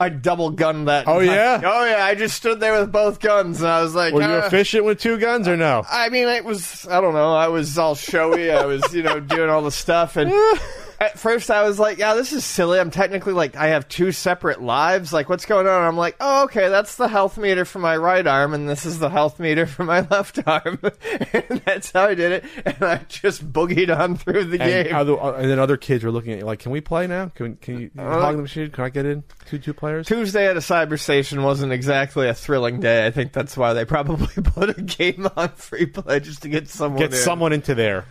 I 0.00 0.08
double 0.08 0.50
gunned 0.50 0.88
that. 0.88 1.06
Oh, 1.06 1.20
yeah? 1.20 1.60
Oh 1.62 1.84
yeah, 1.84 2.04
I 2.04 2.14
just 2.14 2.34
stood 2.36 2.60
there 2.60 2.80
with 2.80 2.90
both 2.90 3.20
guns 3.20 3.60
and 3.60 3.68
I 3.68 3.82
was 3.82 3.94
like, 3.94 4.14
Were 4.14 4.22
you 4.22 4.28
"Ah." 4.28 4.46
efficient 4.46 4.84
with 4.86 5.00
two 5.00 5.18
guns 5.18 5.46
or 5.48 5.56
no? 5.56 5.84
I 5.90 6.08
mean, 6.08 6.28
it 6.28 6.44
was, 6.46 6.86
I 6.88 7.00
don't 7.02 7.12
know, 7.12 7.34
I 7.34 7.48
was 7.48 7.76
all 7.76 7.94
showy. 7.94 8.50
I 8.50 8.64
was, 8.64 8.94
you 8.94 9.02
know, 9.02 9.20
doing 9.20 9.50
all 9.50 9.60
the 9.62 9.70
stuff. 9.70 10.16
And 10.16 10.32
at 11.00 11.18
first 11.18 11.50
I 11.50 11.62
was 11.62 11.78
like, 11.78 11.98
yeah, 11.98 12.14
this 12.14 12.32
is 12.32 12.44
silly. 12.44 12.78
I'm 12.80 12.90
technically 12.90 13.32
like, 13.32 13.56
I 13.56 13.68
have 13.68 13.88
two 13.88 14.12
separate 14.12 14.62
lives. 14.62 15.12
Like, 15.12 15.28
what's 15.28 15.44
going 15.46 15.66
on? 15.66 15.82
I'm 15.82 15.96
like, 15.96 16.16
oh, 16.20 16.44
okay, 16.44 16.68
that's 16.68 16.96
the 16.96 17.08
health 17.08 17.36
meter 17.38 17.64
for 17.64 17.78
my 17.78 17.96
right 17.96 18.26
arm, 18.26 18.54
and 18.54 18.68
this 18.68 18.86
is 18.86 18.98
the 18.98 19.10
health 19.10 19.38
meter 19.38 19.66
for 19.66 19.84
my 19.84 20.00
left 20.10 20.38
arm. 20.46 20.78
and 21.32 21.62
that's 21.64 21.92
how 21.92 22.04
I 22.06 22.14
did 22.14 22.32
it. 22.32 22.44
And 22.64 22.82
I 22.82 23.00
just 23.08 23.50
boogied 23.52 23.96
on 23.96 24.16
through 24.16 24.44
the 24.44 24.60
And, 24.62 24.86
game. 24.88 24.94
other, 24.94 25.20
uh, 25.20 25.32
and 25.34 25.50
then 25.50 25.58
other 25.58 25.76
kids 25.76 26.04
were 26.04 26.10
looking 26.10 26.32
at 26.32 26.38
you 26.38 26.44
like, 26.44 26.60
"Can 26.60 26.72
we 26.72 26.80
play 26.80 27.06
now? 27.06 27.28
Can 27.34 27.56
can 27.56 27.78
you 27.80 27.90
hog 27.96 28.36
the 28.36 28.42
machine? 28.42 28.70
Can 28.70 28.84
I 28.84 28.88
get 28.88 29.06
in 29.06 29.24
two 29.48 29.58
two 29.58 29.74
players?" 29.74 30.06
Tuesday 30.06 30.48
at 30.48 30.56
a 30.56 30.60
cyber 30.60 30.98
station 30.98 31.42
wasn't 31.42 31.72
exactly 31.72 32.28
a 32.28 32.34
thrilling 32.34 32.80
day. 32.80 33.06
I 33.06 33.10
think 33.10 33.32
that's 33.32 33.56
why 33.56 33.72
they 33.72 33.84
probably 33.84 34.28
put 34.42 34.76
a 34.78 34.82
game 34.82 35.28
on 35.36 35.48
free 35.50 35.86
play 35.86 36.20
just 36.20 36.42
to 36.42 36.48
get 36.48 36.68
someone 36.68 36.98
Get 37.00 37.12
in. 37.12 37.18
someone 37.18 37.52
into 37.52 37.74
there. 37.74 38.04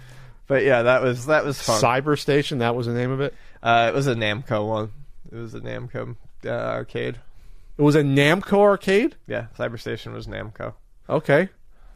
But 0.47 0.63
yeah, 0.63 0.83
that 0.83 1.01
was 1.01 1.25
that 1.25 1.43
was 1.45 1.61
fun. 1.61 1.81
Cyber 1.81 2.19
Station. 2.19 2.59
That 2.59 2.75
was 2.75 2.87
the 2.87 2.93
name 2.93 3.11
of 3.11 3.21
it. 3.21 3.33
Uh, 3.63 3.89
it 3.91 3.95
was 3.95 4.07
a 4.07 4.15
Namco 4.15 4.67
one. 4.67 4.91
It 5.31 5.35
was 5.35 5.53
a 5.53 5.59
Namco 5.59 6.15
uh, 6.45 6.49
arcade. 6.49 7.19
It 7.77 7.81
was 7.81 7.95
a 7.95 8.03
Namco 8.03 8.59
arcade. 8.59 9.15
Yeah, 9.27 9.47
Cyber 9.57 9.79
Station 9.79 10.13
was 10.13 10.27
Namco. 10.27 10.73
Okay, 11.09 11.49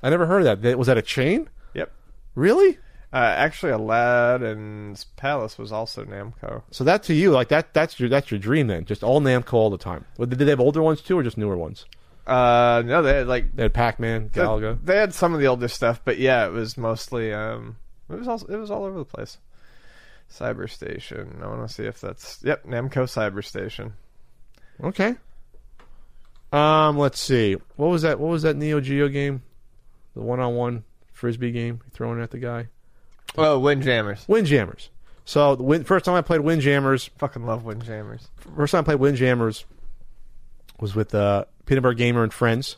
I 0.04 0.10
never 0.10 0.26
heard 0.26 0.46
of 0.46 0.62
that. 0.62 0.78
Was 0.78 0.88
that 0.88 0.98
a 0.98 1.02
chain? 1.02 1.50
Yep. 1.74 1.92
Really? 2.36 2.78
Uh, 3.12 3.18
actually, 3.18 3.72
Aladdin's 3.72 5.06
Palace 5.16 5.58
was 5.58 5.72
also 5.72 6.04
Namco. 6.06 6.62
So 6.72 6.84
that 6.84 7.02
to 7.04 7.14
you, 7.14 7.32
like 7.32 7.48
that, 7.50 7.74
that's 7.74 8.00
your 8.00 8.10
that's 8.10 8.30
your 8.32 8.40
dream 8.40 8.68
then. 8.68 8.86
Just 8.86 9.04
all 9.04 9.22
Namco 9.22 9.54
all 9.54 9.70
the 9.70 9.78
time. 9.78 10.06
Well, 10.18 10.28
Did 10.28 10.40
they 10.40 10.50
have 10.50 10.60
older 10.60 10.82
ones 10.82 11.02
too, 11.02 11.18
or 11.18 11.24
just 11.24 11.38
newer 11.38 11.58
ones? 11.58 11.86
Uh, 12.28 12.84
no, 12.86 13.02
they 13.02 13.18
had 13.18 13.28
like 13.28 13.56
They 13.56 13.64
had 13.64 13.74
Pac 13.74 14.00
Man, 14.00 14.30
Galaga. 14.30 14.78
They 14.84 14.98
had 14.98 15.14
some 15.14 15.34
of 15.34 15.40
the 15.40 15.48
older 15.48 15.68
stuff, 15.68 16.02
but 16.06 16.20
yeah, 16.20 16.46
it 16.46 16.52
was 16.52 16.78
mostly 16.78 17.34
um, 17.34 17.78
it 18.10 18.18
was 18.18 18.28
all 18.28 18.44
it 18.46 18.58
was 18.58 18.72
all 18.72 18.86
over 18.86 18.98
the 18.98 19.06
place. 19.06 19.38
Cyber 20.32 20.70
Station. 20.70 21.40
I 21.42 21.48
want 21.48 21.68
to 21.68 21.74
see 21.74 21.86
if 21.86 22.00
that's 22.02 22.40
yep, 22.44 22.64
Namco 22.66 23.06
Cyber 23.06 23.44
Station. 23.44 23.94
Okay. 24.84 25.16
Um, 26.52 26.98
let's 26.98 27.20
see. 27.20 27.58
What 27.76 27.88
was 27.88 28.04
that? 28.04 28.20
What 28.20 28.30
was 28.30 28.44
that 28.44 28.56
Neo 28.56 28.80
Geo 28.80 29.08
game? 29.08 29.44
The 30.16 30.22
one-on-one 30.22 30.84
frisbee 31.14 31.52
game, 31.52 31.82
throwing 31.92 32.22
at 32.22 32.32
the 32.32 32.40
guy. 32.40 32.68
Oh, 33.38 33.60
Windjammers. 33.60 34.26
Windjammers. 34.28 34.90
So 35.26 35.56
the 35.56 35.84
first 35.84 36.06
time 36.06 36.16
I 36.16 36.22
played 36.22 36.42
Windjammers, 36.42 37.12
Fucking 37.20 37.46
love 37.46 37.64
Windjammers. 37.64 38.28
first 38.56 38.72
time 38.72 38.82
I 38.82 38.86
played 38.86 39.00
Windjammers 39.00 39.66
was 40.80 40.96
with 40.96 41.14
uh, 41.14 41.46
Peanut 41.68 41.84
Butter 41.84 41.94
Gamer 41.94 42.24
and 42.24 42.34
friends 42.34 42.78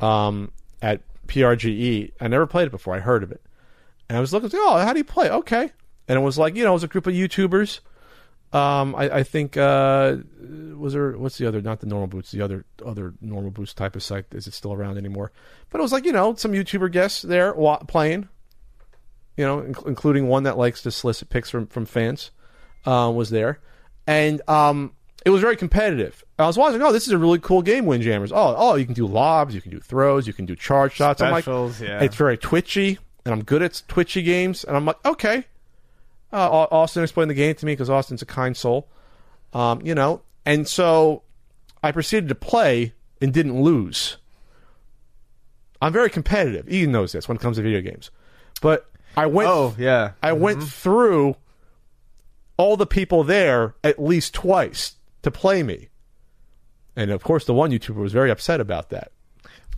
um, 0.00 0.50
at 0.82 1.02
PRGE. 1.28 2.10
I 2.20 2.26
never 2.28 2.46
played 2.46 2.66
it 2.66 2.70
before. 2.70 2.96
I 2.96 2.98
heard 2.98 3.22
of 3.22 3.30
it, 3.30 3.40
and 4.08 4.18
I 4.18 4.20
was 4.20 4.32
looking. 4.32 4.50
Oh, 4.54 4.78
how 4.78 4.92
do 4.92 4.98
you 4.98 5.04
play? 5.04 5.30
Okay, 5.30 5.70
and 6.08 6.18
it 6.18 6.22
was 6.22 6.38
like 6.38 6.56
you 6.56 6.64
know, 6.64 6.70
it 6.70 6.74
was 6.74 6.84
a 6.84 6.88
group 6.88 7.06
of 7.06 7.14
YouTubers. 7.14 7.80
Um, 8.52 8.94
I, 8.94 9.10
I 9.10 9.22
think 9.22 9.56
uh, 9.56 10.16
was 10.76 10.92
there 10.92 11.12
what's 11.12 11.38
the 11.38 11.46
other? 11.46 11.60
Not 11.60 11.80
the 11.80 11.86
normal 11.86 12.06
boots. 12.06 12.30
The 12.30 12.40
other 12.40 12.64
other 12.84 13.14
normal 13.20 13.50
boots 13.50 13.74
type 13.74 13.96
of 13.96 14.02
site. 14.02 14.26
Is 14.32 14.46
it 14.46 14.54
still 14.54 14.72
around 14.72 14.98
anymore? 14.98 15.32
But 15.70 15.80
it 15.80 15.82
was 15.82 15.92
like 15.92 16.04
you 16.04 16.12
know 16.12 16.34
some 16.36 16.52
YouTuber 16.52 16.92
guests 16.92 17.22
there 17.22 17.52
wa- 17.54 17.78
playing. 17.78 18.28
You 19.36 19.44
know, 19.44 19.60
inc- 19.62 19.86
including 19.86 20.28
one 20.28 20.44
that 20.44 20.56
likes 20.56 20.82
to 20.82 20.90
solicit 20.90 21.28
pics 21.28 21.50
from 21.50 21.66
from 21.66 21.84
fans, 21.86 22.30
uh, 22.86 23.12
was 23.14 23.30
there, 23.30 23.60
and 24.06 24.40
um, 24.48 24.92
it 25.26 25.30
was 25.30 25.40
very 25.40 25.56
competitive. 25.56 26.24
I 26.38 26.46
was 26.46 26.56
watching. 26.56 26.80
Oh, 26.80 26.92
this 26.92 27.08
is 27.08 27.12
a 27.12 27.18
really 27.18 27.40
cool 27.40 27.62
game, 27.62 27.84
Windjammers. 27.84 28.30
Oh, 28.30 28.54
oh, 28.56 28.76
you 28.76 28.84
can 28.84 28.94
do 28.94 29.06
lobs, 29.06 29.54
you 29.56 29.60
can 29.60 29.72
do 29.72 29.80
throws, 29.80 30.26
you 30.26 30.32
can 30.32 30.46
do 30.46 30.54
charge 30.54 30.92
shots. 30.92 31.18
Specials, 31.18 31.80
I'm 31.80 31.88
like, 31.88 32.00
yeah. 32.00 32.04
it's 32.04 32.14
very 32.14 32.38
twitchy, 32.38 32.98
and 33.26 33.34
I'm 33.34 33.42
good 33.42 33.60
at 33.60 33.82
twitchy 33.88 34.22
games. 34.22 34.62
And 34.62 34.76
I'm 34.76 34.84
like, 34.86 35.04
okay. 35.04 35.44
Uh, 36.32 36.48
Au- 36.48 36.68
Austin 36.70 37.02
explained 37.02 37.30
the 37.30 37.34
game 37.34 37.54
to 37.56 37.66
me 37.66 37.72
because 37.72 37.90
Austin's 37.90 38.22
a 38.22 38.26
kind 38.26 38.56
soul, 38.56 38.88
um, 39.52 39.80
you 39.84 39.94
know. 39.94 40.22
And 40.44 40.66
so 40.66 41.22
I 41.82 41.90
proceeded 41.90 42.28
to 42.28 42.34
play 42.36 42.94
and 43.20 43.32
didn't 43.32 43.60
lose. 43.60 44.16
I'm 45.82 45.92
very 45.92 46.08
competitive. 46.08 46.70
Ian 46.72 46.92
knows 46.92 47.12
this 47.12 47.28
when 47.28 47.36
it 47.36 47.40
comes 47.40 47.56
to 47.56 47.62
video 47.62 47.80
games, 47.80 48.10
but 48.62 48.88
I 49.16 49.26
went. 49.26 49.50
Oh 49.50 49.74
yeah, 49.76 50.12
I 50.22 50.32
went 50.32 50.62
through 50.62 51.36
all 52.56 52.76
the 52.76 52.86
people 52.86 53.24
there 53.24 53.74
at 53.84 54.00
least 54.00 54.34
twice 54.34 54.94
to 55.22 55.30
play 55.30 55.62
me. 55.62 55.88
And 56.94 57.10
of 57.10 57.22
course, 57.22 57.44
the 57.44 57.52
one 57.54 57.70
YouTuber 57.70 57.96
was 57.96 58.12
very 58.12 58.30
upset 58.30 58.60
about 58.60 58.88
that. 58.90 59.12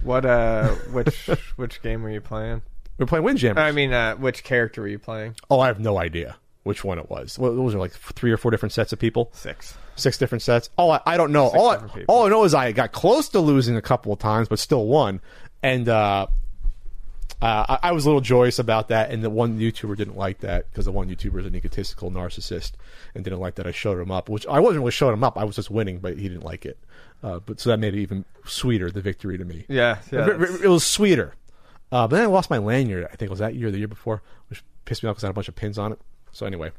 What 0.02 0.24
uh, 0.24 0.68
which 0.92 1.26
which 1.56 1.82
game 1.82 2.02
were 2.02 2.10
you 2.10 2.20
playing? 2.20 2.62
We 2.98 3.04
were 3.04 3.06
playing 3.06 3.24
Windjammers. 3.24 3.62
I 3.62 3.72
mean, 3.72 3.92
uh, 3.92 4.16
which 4.16 4.42
character 4.44 4.82
were 4.82 4.88
you 4.88 4.98
playing? 4.98 5.36
oh, 5.50 5.60
I 5.60 5.68
have 5.68 5.80
no 5.80 5.98
idea 5.98 6.36
which 6.64 6.84
one 6.84 6.98
it 6.98 7.08
was. 7.08 7.38
Well, 7.38 7.54
those 7.54 7.74
are 7.74 7.78
like 7.78 7.92
three 7.92 8.30
or 8.32 8.36
four 8.36 8.50
different 8.50 8.72
sets 8.72 8.92
of 8.92 8.98
people, 8.98 9.30
Six. 9.32 9.74
six 9.96 10.18
different 10.18 10.42
sets. 10.42 10.68
Oh, 10.76 10.90
I, 10.90 11.00
I 11.06 11.16
don't 11.16 11.32
know. 11.32 11.46
All 11.46 11.70
I, 11.70 11.76
people. 11.78 12.04
all 12.08 12.26
I 12.26 12.28
know 12.28 12.44
is 12.44 12.52
I 12.54 12.72
got 12.72 12.92
close 12.92 13.28
to 13.30 13.40
losing 13.40 13.76
a 13.76 13.80
couple 13.82 14.12
of 14.12 14.18
times, 14.18 14.48
but 14.48 14.58
still 14.58 14.86
won. 14.86 15.20
And 15.62 15.88
uh, 15.88 16.26
uh, 17.40 17.78
I, 17.82 17.88
I 17.88 17.92
was 17.92 18.04
a 18.04 18.08
little 18.08 18.20
joyous 18.20 18.58
about 18.58 18.88
that. 18.88 19.10
And 19.10 19.22
the 19.22 19.30
one 19.30 19.58
YouTuber 19.58 19.96
didn't 19.96 20.16
like 20.16 20.40
that 20.40 20.68
because 20.70 20.84
the 20.84 20.92
one 20.92 21.08
YouTuber 21.08 21.40
is 21.40 21.46
an 21.46 21.54
egotistical 21.54 22.10
narcissist 22.10 22.72
and 23.14 23.24
didn't 23.24 23.40
like 23.40 23.54
that 23.54 23.66
I 23.66 23.70
showed 23.70 23.98
him 24.00 24.10
up. 24.10 24.28
Which 24.28 24.46
I 24.46 24.60
wasn't 24.60 24.80
really 24.80 24.90
showing 24.90 25.14
him 25.14 25.24
up. 25.24 25.38
I 25.38 25.44
was 25.44 25.56
just 25.56 25.70
winning, 25.70 26.00
but 26.00 26.18
he 26.18 26.28
didn't 26.28 26.44
like 26.44 26.66
it. 26.66 26.78
Uh, 27.22 27.38
but 27.38 27.60
so 27.60 27.70
that 27.70 27.78
made 27.78 27.94
it 27.94 28.00
even 28.00 28.24
sweeter 28.44 28.90
the 28.90 29.00
victory 29.00 29.38
to 29.38 29.44
me. 29.44 29.64
Yeah, 29.68 29.98
yeah. 30.12 30.26
It, 30.28 30.64
it 30.64 30.68
was 30.68 30.84
sweeter. 30.86 31.34
Uh, 31.90 32.06
but 32.06 32.16
then 32.16 32.24
I 32.24 32.26
lost 32.26 32.50
my 32.50 32.58
lanyard. 32.58 33.04
I 33.04 33.16
think 33.16 33.22
it 33.22 33.30
was 33.30 33.38
that 33.38 33.54
year, 33.54 33.70
the 33.70 33.78
year 33.78 33.88
before, 33.88 34.22
which 34.48 34.62
pissed 34.84 35.02
me 35.02 35.08
off 35.08 35.16
because 35.16 35.24
I 35.24 35.28
had 35.28 35.32
a 35.32 35.34
bunch 35.34 35.48
of 35.48 35.56
pins 35.56 35.78
on 35.78 35.92
it. 35.92 36.00
So 36.32 36.46
anyway, 36.46 36.70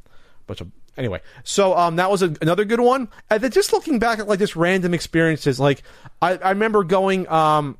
bunch 0.47 0.61
of 0.61 0.71
anyway. 0.97 1.21
So 1.43 1.75
um, 1.75 1.95
that 1.95 2.11
was 2.11 2.21
a, 2.21 2.35
another 2.41 2.65
good 2.65 2.79
one. 2.79 3.09
And 3.29 3.41
then 3.41 3.51
just 3.51 3.73
looking 3.73 3.99
back 3.99 4.19
at 4.19 4.27
like 4.27 4.39
just 4.39 4.55
random 4.55 4.93
experiences, 4.93 5.59
like 5.59 5.83
I, 6.21 6.37
I 6.37 6.49
remember 6.49 6.83
going 6.83 7.27
um, 7.29 7.77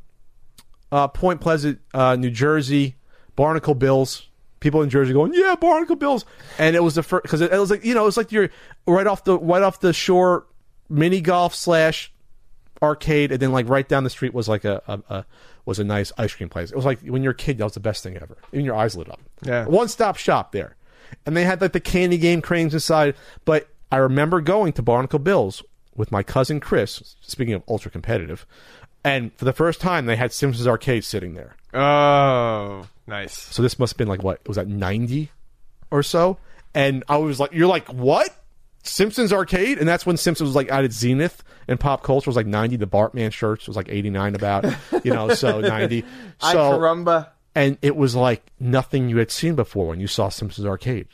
uh, 0.91 1.07
Point 1.09 1.41
Pleasant, 1.41 1.80
uh, 1.93 2.15
New 2.15 2.32
Jersey, 2.32 2.95
Barnacle 3.36 3.75
Bills. 3.75 4.25
People 4.59 4.82
in 4.82 4.89
Jersey 4.89 5.13
going, 5.13 5.34
yeah, 5.34 5.55
Barnacle 5.55 5.95
Bills, 5.95 6.25
and 6.57 6.75
it 6.75 6.84
was 6.84 6.95
the 6.95 7.01
first 7.01 7.23
because 7.23 7.39
it, 7.39 7.53
it 7.53 7.57
was 7.57 7.71
like 7.71 7.86
you 7.86 7.93
know 7.93 8.01
it 8.01 8.07
was 8.07 8.17
like 8.17 8.34
you're 8.34 8.49
right 8.86 9.07
off 9.07 9.23
the 9.23 9.39
right 9.39 9.63
off 9.63 9.80
the 9.80 9.93
shore, 9.93 10.47
mini 10.89 11.21
golf 11.21 11.55
slash 11.55 12.11
arcade, 12.82 13.32
and 13.32 13.41
then 13.41 13.51
like 13.51 13.67
right 13.69 13.88
down 13.88 14.03
the 14.03 14.09
street 14.09 14.34
was 14.34 14.47
like 14.47 14.65
a, 14.65 14.82
a, 14.88 15.15
a 15.15 15.25
was 15.65 15.80
a 15.80 15.84
nice 15.84 16.11
ice 16.17 16.34
cream 16.34 16.49
place. 16.49 16.71
It 16.71 16.75
was 16.75 16.86
like 16.86 17.01
when 17.01 17.23
you're 17.23 17.34
a 17.34 17.36
kid, 17.36 17.57
that 17.57 17.63
was 17.63 17.73
the 17.73 17.80
best 17.80 18.03
thing 18.03 18.17
ever. 18.17 18.38
Even 18.51 18.65
your 18.65 18.75
eyes 18.75 18.95
lit 18.95 19.09
up. 19.09 19.19
Yeah. 19.43 19.65
one 19.65 19.88
stop 19.88 20.17
shop 20.17 20.51
there, 20.51 20.75
and 21.25 21.36
they 21.36 21.43
had 21.43 21.61
like 21.61 21.73
the 21.73 21.80
candy 21.80 22.17
game 22.17 22.41
cranes 22.41 22.73
inside. 22.73 23.15
But 23.45 23.67
I 23.91 23.97
remember 23.97 24.41
going 24.41 24.73
to 24.73 24.82
Barnacle 24.82 25.19
Bills 25.19 25.63
with 25.95 26.11
my 26.11 26.23
cousin 26.23 26.59
Chris. 26.59 27.15
Speaking 27.21 27.53
of 27.53 27.63
ultra 27.67 27.91
competitive, 27.91 28.45
and 29.03 29.34
for 29.34 29.45
the 29.45 29.53
first 29.53 29.80
time, 29.82 30.05
they 30.05 30.15
had 30.15 30.34
Simpsons 30.34 30.67
Arcade 30.67 31.03
sitting 31.03 31.34
there. 31.34 31.55
Oh, 31.73 32.88
nice. 33.07 33.34
So 33.34 33.61
this 33.61 33.77
must 33.80 33.93
have 33.93 33.97
been 33.97 34.07
like 34.07 34.23
what 34.23 34.45
was 34.47 34.55
that 34.55 34.67
ninety 34.67 35.32
or 35.91 36.03
so? 36.03 36.38
And 36.73 37.03
I 37.09 37.17
was 37.17 37.39
like, 37.39 37.51
"You're 37.51 37.67
like 37.67 37.88
what? 37.88 38.30
Simpsons 38.84 39.32
Arcade?" 39.34 39.77
And 39.77 39.88
that's 39.88 40.05
when 40.05 40.17
Simpsons 40.17 40.47
was 40.47 40.55
like 40.55 40.71
at 40.71 40.84
its 40.84 40.95
zenith, 40.97 41.43
and 41.67 41.80
pop 41.80 42.03
culture 42.03 42.30
was 42.30 42.36
like 42.36 42.47
ninety. 42.47 42.75
The 42.75 42.88
Bartman 42.88 43.32
shirts 43.32 43.67
was 43.67 43.75
like 43.75 43.89
eighty 43.89 44.09
nine, 44.09 44.36
about 44.36 44.65
you 45.03 45.13
know, 45.13 45.34
so 45.34 45.59
ninety. 45.61 46.03
So 46.39 46.80
caramba. 46.80 47.30
and 47.55 47.77
it 47.82 47.95
was 47.95 48.15
like 48.15 48.51
nothing 48.59 49.09
you 49.09 49.17
had 49.17 49.32
seen 49.32 49.55
before 49.55 49.88
when 49.88 49.99
you 49.99 50.07
saw 50.07 50.30
Simpsons 50.30 50.65
Arcade. 50.67 51.07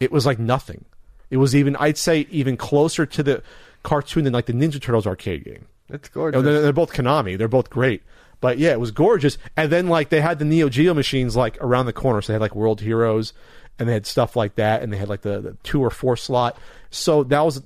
It 0.00 0.12
was 0.12 0.24
like 0.26 0.38
nothing. 0.38 0.84
It 1.30 1.36
was 1.38 1.54
even 1.54 1.76
I'd 1.76 1.98
say 1.98 2.26
even 2.30 2.56
closer 2.56 3.04
to 3.06 3.22
the 3.22 3.42
cartoon 3.82 4.24
than 4.24 4.32
like 4.32 4.46
the 4.46 4.52
Ninja 4.52 4.80
Turtles 4.80 5.06
arcade 5.06 5.44
game. 5.44 5.66
It's 5.90 6.08
gorgeous. 6.08 6.42
they're, 6.42 6.60
they're 6.62 6.72
both 6.72 6.92
Konami. 6.92 7.38
They're 7.38 7.48
both 7.48 7.70
great. 7.70 8.02
But 8.40 8.58
yeah, 8.58 8.70
it 8.70 8.80
was 8.80 8.90
gorgeous. 8.90 9.36
And 9.56 9.70
then 9.72 9.88
like 9.88 10.10
they 10.10 10.20
had 10.20 10.38
the 10.38 10.44
Neo 10.44 10.68
Geo 10.68 10.94
machines 10.94 11.34
like 11.34 11.58
around 11.60 11.86
the 11.86 11.92
corner. 11.92 12.22
So 12.22 12.28
they 12.28 12.34
had 12.34 12.40
like 12.42 12.54
World 12.54 12.80
Heroes 12.80 13.32
and 13.78 13.88
they 13.88 13.92
had 13.92 14.06
stuff 14.06 14.36
like 14.36 14.56
that. 14.56 14.82
And 14.82 14.92
they 14.92 14.96
had 14.96 15.08
like 15.08 15.22
the, 15.22 15.40
the 15.40 15.56
two 15.62 15.82
or 15.82 15.90
four 15.90 16.16
slot. 16.16 16.58
So 16.90 17.22
that 17.24 17.40
was 17.40 17.62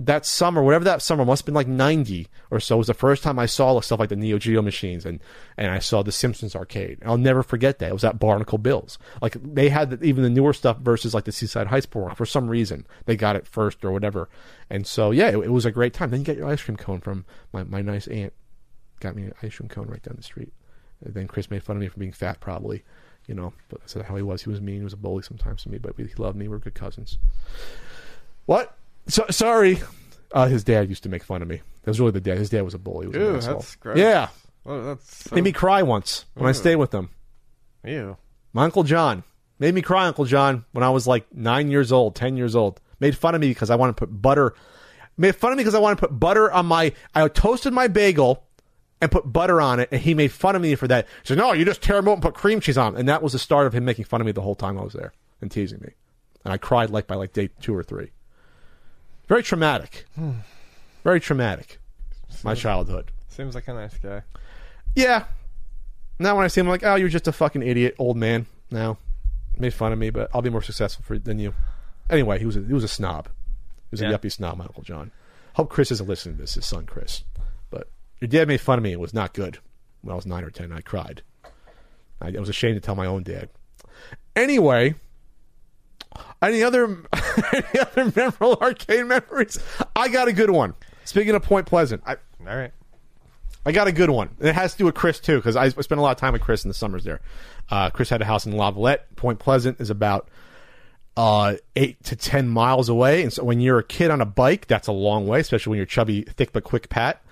that 0.00 0.24
summer, 0.24 0.62
whatever 0.62 0.84
that 0.84 1.02
summer 1.02 1.24
must 1.24 1.42
have 1.42 1.46
been 1.46 1.54
like 1.54 1.66
ninety 1.66 2.28
or 2.50 2.60
so, 2.60 2.76
was 2.76 2.86
the 2.86 2.94
first 2.94 3.22
time 3.22 3.38
I 3.38 3.46
saw 3.46 3.80
stuff 3.80 3.98
like 3.98 4.10
the 4.10 4.16
Neo 4.16 4.38
Geo 4.38 4.62
machines 4.62 5.04
and 5.04 5.20
and 5.56 5.70
I 5.70 5.80
saw 5.80 6.02
the 6.02 6.12
Simpsons 6.12 6.54
arcade. 6.54 6.98
I'll 7.04 7.18
never 7.18 7.42
forget 7.42 7.80
that. 7.80 7.90
It 7.90 7.92
was 7.92 8.04
at 8.04 8.20
Barnacle 8.20 8.58
Bills. 8.58 8.98
Like 9.20 9.36
they 9.42 9.68
had 9.68 9.90
the, 9.90 10.04
even 10.04 10.22
the 10.22 10.30
newer 10.30 10.52
stuff 10.52 10.78
versus 10.78 11.14
like 11.14 11.24
the 11.24 11.32
Seaside 11.32 11.66
Heights 11.66 11.86
program 11.86 12.14
for 12.14 12.26
some 12.26 12.48
reason 12.48 12.86
they 13.06 13.16
got 13.16 13.36
it 13.36 13.46
first 13.46 13.84
or 13.84 13.90
whatever. 13.90 14.28
And 14.70 14.86
so 14.86 15.10
yeah, 15.10 15.28
it, 15.30 15.38
it 15.38 15.52
was 15.52 15.66
a 15.66 15.72
great 15.72 15.94
time. 15.94 16.10
Then 16.10 16.20
you 16.20 16.26
get 16.26 16.36
your 16.36 16.48
ice 16.48 16.62
cream 16.62 16.76
cone 16.76 17.00
from 17.00 17.24
my 17.52 17.64
my 17.64 17.82
nice 17.82 18.06
aunt. 18.06 18.32
Got 19.00 19.16
me 19.16 19.24
an 19.24 19.34
ice 19.42 19.56
cream 19.56 19.68
cone 19.68 19.88
right 19.88 20.02
down 20.02 20.16
the 20.16 20.22
street. 20.22 20.52
And 21.04 21.14
then 21.14 21.28
Chris 21.28 21.50
made 21.50 21.62
fun 21.62 21.76
of 21.76 21.80
me 21.80 21.88
for 21.88 21.98
being 21.98 22.12
fat, 22.12 22.40
probably. 22.40 22.84
You 23.28 23.34
know, 23.34 23.52
but 23.68 23.80
that's 23.80 23.92
how 23.92 24.16
he 24.16 24.22
was. 24.22 24.42
He 24.42 24.48
was 24.48 24.60
mean. 24.60 24.78
He 24.78 24.84
was 24.84 24.94
a 24.94 24.96
bully 24.96 25.22
sometimes 25.22 25.62
to 25.64 25.68
me, 25.68 25.76
but 25.78 25.94
he 25.96 26.08
loved 26.16 26.36
me. 26.36 26.48
We 26.48 26.56
are 26.56 26.58
good 26.58 26.74
cousins. 26.74 27.18
What? 28.46 28.74
So, 29.06 29.26
sorry. 29.30 29.80
Uh, 30.32 30.46
his 30.46 30.64
dad 30.64 30.88
used 30.88 31.02
to 31.02 31.10
make 31.10 31.22
fun 31.22 31.42
of 31.42 31.48
me. 31.48 31.60
That 31.82 31.90
was 31.90 32.00
really 32.00 32.12
the 32.12 32.22
dad. 32.22 32.38
His 32.38 32.48
dad 32.48 32.62
was 32.62 32.72
a 32.72 32.78
bully. 32.78 33.06
He 33.06 33.08
was 33.08 33.16
an 33.16 33.36
asshole. 33.36 33.54
that's 33.60 33.76
gross. 33.76 33.98
Yeah. 33.98 34.28
Well, 34.64 34.82
that's 34.84 35.24
so... 35.28 35.34
Made 35.34 35.44
me 35.44 35.52
cry 35.52 35.82
once 35.82 36.24
when 36.34 36.48
I 36.48 36.52
stayed 36.52 36.76
with 36.76 36.92
him. 36.92 37.10
Ew. 37.84 38.16
My 38.54 38.64
Uncle 38.64 38.82
John. 38.82 39.24
Made 39.58 39.74
me 39.74 39.82
cry, 39.82 40.06
Uncle 40.06 40.24
John, 40.24 40.64
when 40.72 40.84
I 40.84 40.90
was 40.90 41.06
like 41.06 41.26
nine 41.34 41.70
years 41.70 41.92
old, 41.92 42.14
ten 42.14 42.36
years 42.36 42.56
old. 42.56 42.80
Made 43.00 43.16
fun 43.16 43.34
of 43.34 43.40
me 43.40 43.48
because 43.48 43.70
I 43.70 43.76
wanted 43.76 43.92
to 43.92 44.06
put 44.06 44.22
butter. 44.22 44.54
Made 45.16 45.36
fun 45.36 45.52
of 45.52 45.58
me 45.58 45.62
because 45.62 45.74
I 45.74 45.80
wanted 45.80 45.96
to 45.96 46.08
put 46.08 46.18
butter 46.18 46.50
on 46.50 46.66
my. 46.66 46.92
I 47.14 47.26
toasted 47.28 47.72
my 47.72 47.88
bagel 47.88 48.44
and 49.00 49.10
put 49.10 49.32
butter 49.32 49.60
on 49.60 49.80
it, 49.80 49.88
and 49.92 50.00
he 50.00 50.14
made 50.14 50.32
fun 50.32 50.56
of 50.56 50.62
me 50.62 50.74
for 50.74 50.88
that. 50.88 51.06
He 51.22 51.28
said, 51.28 51.38
"No, 51.38 51.52
you 51.52 51.64
just 51.64 51.82
tear 51.82 51.96
them 51.96 52.08
open 52.08 52.14
and 52.14 52.22
put 52.22 52.34
cream 52.34 52.60
cheese 52.60 52.78
on." 52.78 52.94
'em." 52.94 53.00
And 53.00 53.08
that 53.08 53.22
was 53.22 53.32
the 53.32 53.38
start 53.38 53.66
of 53.66 53.72
him 53.74 53.84
making 53.84 54.04
fun 54.06 54.20
of 54.20 54.26
me 54.26 54.32
the 54.32 54.42
whole 54.42 54.54
time 54.54 54.78
I 54.78 54.82
was 54.82 54.92
there 54.94 55.12
and 55.40 55.50
teasing 55.50 55.80
me. 55.80 55.92
And 56.44 56.52
I 56.52 56.56
cried 56.58 56.90
like 56.90 57.06
by 57.06 57.14
like 57.14 57.32
day 57.32 57.50
two 57.60 57.74
or 57.74 57.82
three. 57.82 58.10
Very 59.28 59.42
traumatic. 59.42 60.06
Very 61.04 61.20
traumatic. 61.20 61.78
My 62.42 62.54
childhood. 62.54 63.10
Seems 63.28 63.54
like 63.54 63.68
a 63.68 63.74
nice 63.74 63.96
guy. 63.98 64.22
Yeah. 64.94 65.24
Now 66.18 66.34
when 66.36 66.44
I 66.44 66.48
see 66.48 66.60
him, 66.60 66.66
I'm 66.66 66.70
like, 66.70 66.84
oh, 66.84 66.94
you're 66.96 67.08
just 67.08 67.28
a 67.28 67.32
fucking 67.32 67.62
idiot, 67.62 67.94
old 67.98 68.16
man. 68.16 68.46
Now, 68.70 68.98
made 69.56 69.74
fun 69.74 69.92
of 69.92 69.98
me, 69.98 70.10
but 70.10 70.30
I'll 70.34 70.42
be 70.42 70.50
more 70.50 70.62
successful 70.62 71.04
for, 71.06 71.18
than 71.18 71.38
you. 71.38 71.54
Anyway, 72.10 72.38
he 72.38 72.46
was 72.46 72.56
a, 72.56 72.60
he 72.62 72.72
was 72.72 72.84
a 72.84 72.88
snob. 72.88 73.26
He 73.28 73.92
was 73.92 74.00
Yeah. 74.00 74.10
a 74.10 74.18
yuppie 74.18 74.32
snob, 74.32 74.56
my 74.58 74.64
Uncle 74.64 74.82
John. 74.82 75.12
Hope 75.54 75.68
Chris 75.70 75.90
isn't 75.92 76.08
listening 76.08 76.36
to 76.36 76.42
this, 76.42 76.54
his 76.54 76.66
son 76.66 76.86
Chris. 76.86 77.22
Your 78.20 78.28
dad 78.28 78.48
made 78.48 78.60
fun 78.60 78.78
of 78.78 78.82
me. 78.82 78.92
It 78.92 79.00
was 79.00 79.14
not 79.14 79.32
good. 79.32 79.58
When 80.02 80.12
I 80.12 80.16
was 80.16 80.26
nine 80.26 80.44
or 80.44 80.50
ten, 80.50 80.72
I 80.72 80.80
cried. 80.80 81.22
I, 82.20 82.28
I 82.28 82.40
was 82.40 82.48
ashamed 82.48 82.76
to 82.76 82.80
tell 82.80 82.94
my 82.94 83.06
own 83.06 83.22
dad. 83.22 83.48
Anyway, 84.34 84.94
any 86.42 86.62
other 86.62 86.84
any 87.52 87.80
other 87.80 88.12
memorable 88.14 88.58
arcade 88.60 89.06
memories? 89.06 89.58
I 89.94 90.08
got 90.08 90.28
a 90.28 90.32
good 90.32 90.50
one. 90.50 90.74
Speaking 91.04 91.34
of 91.34 91.42
Point 91.42 91.66
Pleasant, 91.66 92.02
I, 92.06 92.16
All 92.46 92.56
right. 92.56 92.72
I 93.66 93.72
got 93.72 93.86
a 93.86 93.92
good 93.92 94.10
one. 94.10 94.30
It 94.40 94.54
has 94.54 94.72
to 94.72 94.78
do 94.78 94.84
with 94.86 94.94
Chris 94.94 95.20
too, 95.20 95.36
because 95.36 95.56
I 95.56 95.68
spent 95.68 95.98
a 95.98 96.02
lot 96.02 96.12
of 96.12 96.16
time 96.16 96.32
with 96.32 96.42
Chris 96.42 96.64
in 96.64 96.68
the 96.68 96.74
summers 96.74 97.04
there. 97.04 97.20
Uh, 97.70 97.90
Chris 97.90 98.08
had 98.08 98.22
a 98.22 98.24
house 98.24 98.46
in 98.46 98.52
Lavallette. 98.52 99.00
Point 99.16 99.40
Pleasant 99.40 99.80
is 99.80 99.90
about 99.90 100.28
uh, 101.16 101.56
eight 101.76 102.02
to 102.04 102.16
ten 102.16 102.48
miles 102.48 102.88
away, 102.88 103.22
and 103.22 103.32
so 103.32 103.44
when 103.44 103.60
you're 103.60 103.78
a 103.78 103.84
kid 103.84 104.10
on 104.10 104.20
a 104.20 104.26
bike, 104.26 104.66
that's 104.68 104.86
a 104.88 104.92
long 104.92 105.26
way, 105.26 105.40
especially 105.40 105.70
when 105.70 105.76
you're 105.78 105.86
chubby, 105.86 106.22
thick 106.22 106.52
but 106.52 106.64
quick 106.64 106.88
Pat. 106.88 107.22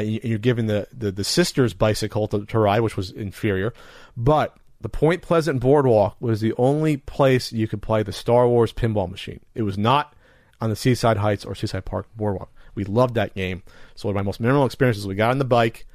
You- 0.00 0.20
you're 0.22 0.38
giving 0.38 0.66
the, 0.66 0.88
the 0.96 1.10
the 1.12 1.24
sister's 1.24 1.74
bicycle 1.74 2.26
to, 2.28 2.44
to 2.46 2.58
ride, 2.58 2.80
which 2.80 2.96
was 2.96 3.10
inferior, 3.10 3.74
but 4.16 4.56
the 4.80 4.88
Point 4.88 5.22
Pleasant 5.22 5.60
Boardwalk 5.60 6.16
was 6.18 6.40
the 6.40 6.54
only 6.58 6.96
place 6.96 7.52
you 7.52 7.68
could 7.68 7.82
play 7.82 8.02
the 8.02 8.12
Star 8.12 8.48
Wars 8.48 8.72
pinball 8.72 9.08
machine. 9.10 9.40
It 9.54 9.62
was 9.62 9.78
not 9.78 10.12
on 10.60 10.70
the 10.70 10.76
Seaside 10.76 11.18
Heights 11.18 11.44
or 11.44 11.54
Seaside 11.54 11.84
Park 11.84 12.06
Boardwalk. 12.16 12.50
We 12.74 12.84
loved 12.84 13.14
that 13.14 13.34
game. 13.34 13.62
So 13.94 14.08
one 14.08 14.16
of 14.16 14.16
my 14.16 14.26
most 14.26 14.40
memorable 14.40 14.66
experiences, 14.66 15.06
we 15.06 15.14
got 15.14 15.30
on 15.30 15.38
the 15.38 15.44
bike. 15.44 15.86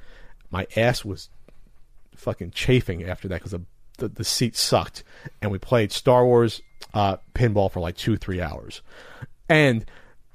My 0.50 0.66
ass 0.76 1.04
was 1.04 1.28
fucking 2.16 2.52
chafing 2.52 3.04
after 3.04 3.28
that 3.28 3.36
because 3.40 3.50
the, 3.52 3.62
the 3.98 4.08
the 4.08 4.24
seat 4.24 4.56
sucked, 4.56 5.02
and 5.42 5.50
we 5.50 5.58
played 5.58 5.92
Star 5.92 6.24
Wars 6.24 6.62
uh, 6.94 7.16
pinball 7.34 7.70
for 7.70 7.80
like 7.80 7.96
two 7.96 8.16
three 8.16 8.40
hours, 8.40 8.80
and 9.50 9.84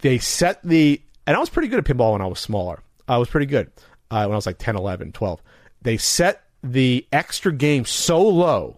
they 0.02 0.20
set 0.20 0.62
the 0.64 1.02
and 1.26 1.36
I 1.36 1.40
was 1.40 1.50
pretty 1.50 1.70
good 1.70 1.80
at 1.80 1.86
pinball 1.86 2.12
when 2.12 2.22
I 2.22 2.28
was 2.28 2.40
smaller. 2.40 2.83
I 3.08 3.18
was 3.18 3.30
pretty 3.30 3.46
good 3.46 3.72
uh, 4.12 4.24
when 4.26 4.32
I 4.32 4.36
was 4.36 4.46
like 4.46 4.58
10, 4.58 4.76
11, 4.76 5.12
12. 5.12 5.42
They 5.82 5.98
set 5.98 6.44
the 6.64 7.06
extra 7.12 7.52
game 7.52 7.86
so 7.86 8.22
low. 8.22 8.78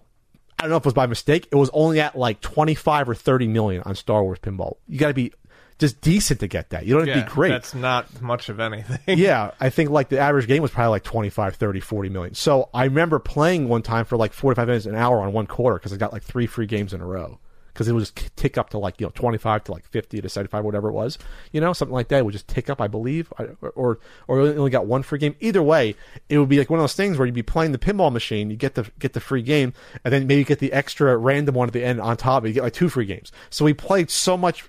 I 0.57 0.63
don't 0.63 0.71
know 0.71 0.77
if 0.77 0.83
it 0.83 0.85
was 0.85 0.93
by 0.93 1.05
mistake. 1.05 1.47
It 1.51 1.55
was 1.55 1.69
only 1.73 1.99
at 1.99 2.17
like 2.17 2.41
25 2.41 3.09
or 3.09 3.15
30 3.15 3.47
million 3.47 3.83
on 3.83 3.95
Star 3.95 4.23
Wars 4.23 4.39
pinball. 4.39 4.77
You 4.87 4.97
got 4.97 5.09
to 5.09 5.13
be 5.13 5.33
just 5.77 5.99
decent 6.01 6.39
to 6.39 6.47
get 6.47 6.69
that. 6.69 6.85
You 6.85 6.95
don't 6.97 7.07
have 7.07 7.17
to 7.17 7.25
be 7.25 7.29
great 7.29 7.49
That's 7.49 7.75
not 7.75 8.21
much 8.21 8.47
of 8.49 8.59
anything. 8.59 9.17
yeah, 9.19 9.51
I 9.59 9.69
think 9.69 9.89
like 9.89 10.09
the 10.09 10.19
average 10.19 10.47
game 10.47 10.61
was 10.61 10.71
probably 10.71 10.91
like 10.91 11.03
25, 11.03 11.55
30, 11.55 11.79
40 11.81 12.09
million. 12.09 12.33
So 12.33 12.69
I 12.73 12.85
remember 12.85 13.19
playing 13.19 13.67
one 13.67 13.81
time 13.81 14.05
for 14.05 14.15
like 14.17 14.31
45 14.31 14.67
minutes 14.67 14.85
an 14.85 14.95
hour 14.95 15.19
on 15.19 15.33
one 15.33 15.47
quarter 15.47 15.77
because 15.77 15.91
I 15.91 15.97
got 15.97 16.13
like 16.13 16.23
three 16.23 16.47
free 16.47 16.65
games 16.65 16.93
in 16.93 17.01
a 17.01 17.05
row. 17.05 17.39
Because 17.75 17.89
it 17.89 17.91
would 17.91 17.99
just 17.99 18.37
tick 18.37 18.57
up 18.57 18.69
to 18.69 18.77
like, 18.77 19.01
you 19.01 19.05
know, 19.05 19.11
25 19.15 19.65
to 19.65 19.73
like 19.73 19.85
50 19.85 20.21
to 20.21 20.29
75, 20.29 20.63
whatever 20.63 20.87
it 20.87 20.93
was. 20.93 21.17
You 21.51 21.59
know, 21.59 21.73
something 21.73 21.93
like 21.93 22.07
that. 22.07 22.19
It 22.19 22.25
would 22.25 22.31
just 22.31 22.47
tick 22.47 22.69
up, 22.69 22.79
I 22.79 22.87
believe. 22.87 23.33
Or, 23.75 23.99
or 24.29 24.41
you 24.41 24.55
only 24.57 24.71
got 24.71 24.85
one 24.85 25.03
free 25.03 25.19
game. 25.19 25.35
Either 25.41 25.61
way, 25.61 25.95
it 26.29 26.39
would 26.39 26.47
be 26.47 26.57
like 26.57 26.69
one 26.69 26.79
of 26.79 26.83
those 26.83 26.95
things 26.95 27.17
where 27.17 27.25
you'd 27.25 27.35
be 27.35 27.43
playing 27.43 27.73
the 27.73 27.77
pinball 27.77 28.13
machine, 28.13 28.49
you 28.49 28.55
get 28.55 28.75
the, 28.75 28.89
get 28.97 29.11
the 29.11 29.19
free 29.19 29.41
game, 29.41 29.73
and 30.05 30.13
then 30.13 30.25
maybe 30.25 30.45
get 30.45 30.59
the 30.59 30.71
extra 30.71 31.17
random 31.17 31.55
one 31.55 31.67
at 31.67 31.73
the 31.73 31.83
end 31.83 31.99
on 31.99 32.15
top, 32.15 32.43
and 32.43 32.47
you 32.47 32.53
get 32.53 32.63
like 32.63 32.73
two 32.73 32.87
free 32.87 33.05
games. 33.05 33.33
So 33.49 33.65
we 33.65 33.73
played 33.73 34.09
so 34.09 34.37
much 34.37 34.63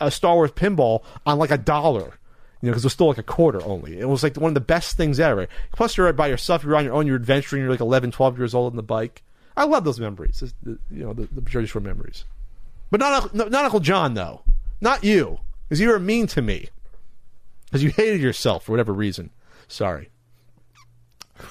uh, 0.00 0.08
Star 0.08 0.34
Wars 0.34 0.52
pinball 0.52 1.02
on 1.26 1.38
like 1.38 1.50
a 1.50 1.58
dollar. 1.58 2.18
You 2.60 2.66
know, 2.66 2.72
because 2.72 2.82
it 2.82 2.86
was 2.86 2.92
still 2.94 3.06
like 3.06 3.18
a 3.18 3.22
quarter 3.22 3.62
only. 3.62 4.00
It 4.00 4.08
was 4.08 4.24
like 4.24 4.36
one 4.36 4.50
of 4.50 4.54
the 4.54 4.60
best 4.60 4.96
things 4.96 5.20
ever. 5.20 5.46
Plus, 5.72 5.96
you're 5.96 6.12
by 6.12 6.26
yourself. 6.26 6.64
You're 6.64 6.74
on 6.74 6.84
your 6.84 6.94
own. 6.94 7.06
You're 7.06 7.14
adventuring. 7.14 7.62
You're 7.62 7.70
like 7.70 7.78
11, 7.78 8.10
12 8.10 8.36
years 8.36 8.52
old 8.52 8.72
on 8.72 8.76
the 8.76 8.82
bike. 8.82 9.22
I 9.56 9.64
love 9.64 9.84
those 9.84 9.98
memories. 9.98 10.54
You 10.64 10.78
know, 10.90 11.12
the, 11.12 11.28
the 11.32 11.40
Jersey 11.42 11.66
Shore 11.66 11.82
memories. 11.82 12.24
But 12.90 13.00
not, 13.00 13.34
not 13.34 13.54
Uncle 13.54 13.80
John 13.80 14.14
though. 14.14 14.42
Not 14.80 15.04
you, 15.04 15.40
because 15.68 15.80
you 15.80 15.88
were 15.88 15.98
mean 15.98 16.26
to 16.28 16.42
me. 16.42 16.68
Because 17.66 17.82
you 17.82 17.90
hated 17.90 18.20
yourself 18.20 18.64
for 18.64 18.72
whatever 18.72 18.92
reason. 18.92 19.30
Sorry. 19.66 20.10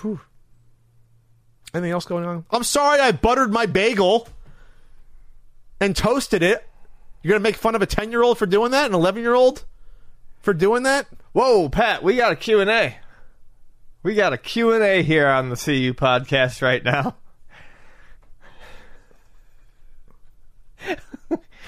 Whew. 0.02 0.20
Anything 1.74 1.92
else 1.92 2.06
going 2.06 2.26
on? 2.26 2.46
I'm 2.50 2.64
sorry. 2.64 3.00
I 3.00 3.12
buttered 3.12 3.52
my 3.52 3.66
bagel 3.66 4.28
and 5.80 5.96
toasted 5.96 6.42
it. 6.42 6.68
You're 7.22 7.34
gonna 7.34 7.44
make 7.44 7.56
fun 7.56 7.76
of 7.76 7.82
a 7.82 7.86
ten 7.86 8.12
year 8.12 8.24
old 8.24 8.38
for 8.38 8.46
doing 8.46 8.72
that, 8.72 8.88
an 8.88 8.96
eleven 8.96 9.22
year 9.22 9.36
old 9.36 9.66
for 10.48 10.54
doing 10.54 10.84
that? 10.84 11.08
Whoa, 11.34 11.70
Pat, 11.70 12.02
we 12.02 12.16
got 12.16 12.32
a 12.32 12.36
Q&A. 12.36 12.98
We 14.02 14.16
got 14.16 14.32
a 14.34 14.38
Q&A 14.38 15.04
here 15.04 15.28
on 15.28 15.50
the 15.50 15.56
CU 15.58 15.94
podcast 15.94 16.62
right 16.62 16.84
now. 16.84 17.16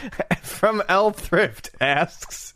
From 0.42 0.82
L 0.88 1.12
Thrift 1.12 1.72
asks 1.80 2.54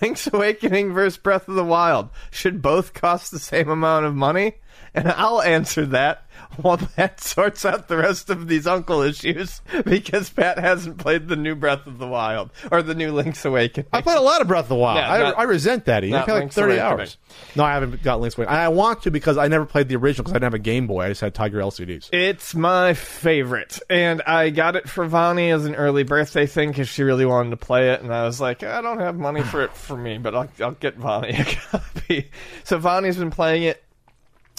Link's 0.00 0.28
Awakening 0.32 0.92
versus 0.92 1.18
Breath 1.18 1.48
of 1.48 1.54
the 1.54 1.64
Wild 1.64 2.10
should 2.30 2.62
both 2.62 2.94
cost 2.94 3.30
the 3.30 3.38
same 3.38 3.68
amount 3.68 4.06
of 4.06 4.14
money? 4.14 4.54
And 4.94 5.08
I'll 5.08 5.42
answer 5.42 5.86
that 5.86 6.24
while 6.56 6.76
Pat 6.78 7.20
sorts 7.20 7.64
out 7.64 7.88
the 7.88 7.96
rest 7.96 8.30
of 8.30 8.48
these 8.48 8.66
uncle 8.66 9.02
issues 9.02 9.60
because 9.84 10.30
Pat 10.30 10.58
hasn't 10.58 10.98
played 10.98 11.28
the 11.28 11.36
new 11.36 11.54
Breath 11.54 11.86
of 11.86 11.98
the 11.98 12.06
Wild 12.06 12.50
or 12.70 12.82
the 12.82 12.94
new 12.94 13.12
Link's 13.12 13.44
Awakening. 13.44 13.86
I 13.92 14.00
played 14.02 14.18
a 14.18 14.22
lot 14.22 14.40
of 14.40 14.48
Breath 14.48 14.64
of 14.64 14.68
the 14.70 14.74
Wild. 14.76 14.98
Yeah, 14.98 15.10
I, 15.12 15.18
not- 15.18 15.38
I 15.38 15.42
resent 15.44 15.84
that. 15.86 16.04
Ian. 16.04 16.14
I 16.14 16.24
played 16.24 16.42
like 16.42 16.52
30 16.52 16.72
Awakening. 16.74 16.80
hours. 17.00 17.16
No, 17.56 17.64
I 17.64 17.72
haven't 17.74 18.02
got 18.02 18.20
Link's 18.20 18.36
Awakening. 18.36 18.58
I 18.58 18.68
want 18.68 19.02
to 19.02 19.10
because 19.10 19.38
I 19.38 19.48
never 19.48 19.64
played 19.66 19.88
the 19.88 19.96
original 19.96 20.24
because 20.24 20.32
I 20.32 20.36
didn't 20.36 20.44
have 20.52 20.54
a 20.54 20.58
Game 20.58 20.86
Boy. 20.86 21.04
I 21.04 21.08
just 21.08 21.20
had 21.20 21.34
Tiger 21.34 21.58
LCDs. 21.58 22.08
It's 22.12 22.54
my 22.54 22.94
favorite, 22.94 23.78
and 23.88 24.22
I 24.22 24.50
got 24.50 24.76
it 24.76 24.88
for 24.88 25.06
Vani 25.06 25.54
as 25.54 25.64
an 25.66 25.74
early 25.76 26.02
birthday 26.02 26.46
thing 26.46 26.70
because 26.70 26.88
she 26.88 27.02
really 27.02 27.24
wanted 27.26 27.50
to 27.50 27.56
play 27.56 27.90
it, 27.92 28.02
and 28.02 28.12
I 28.12 28.24
was 28.24 28.40
like, 28.40 28.62
I 28.62 28.80
don't 28.82 29.00
have 29.00 29.16
money 29.16 29.42
for 29.42 29.62
it 29.62 29.72
for 29.74 29.96
me, 29.96 30.18
but 30.18 30.34
I'll, 30.34 30.48
I'll 30.60 30.72
get 30.72 30.98
Vani 30.98 31.38
a 31.38 31.44
copy. 31.78 32.30
So 32.64 32.78
Vani's 32.78 33.16
been 33.16 33.30
playing 33.30 33.62
it. 33.64 33.82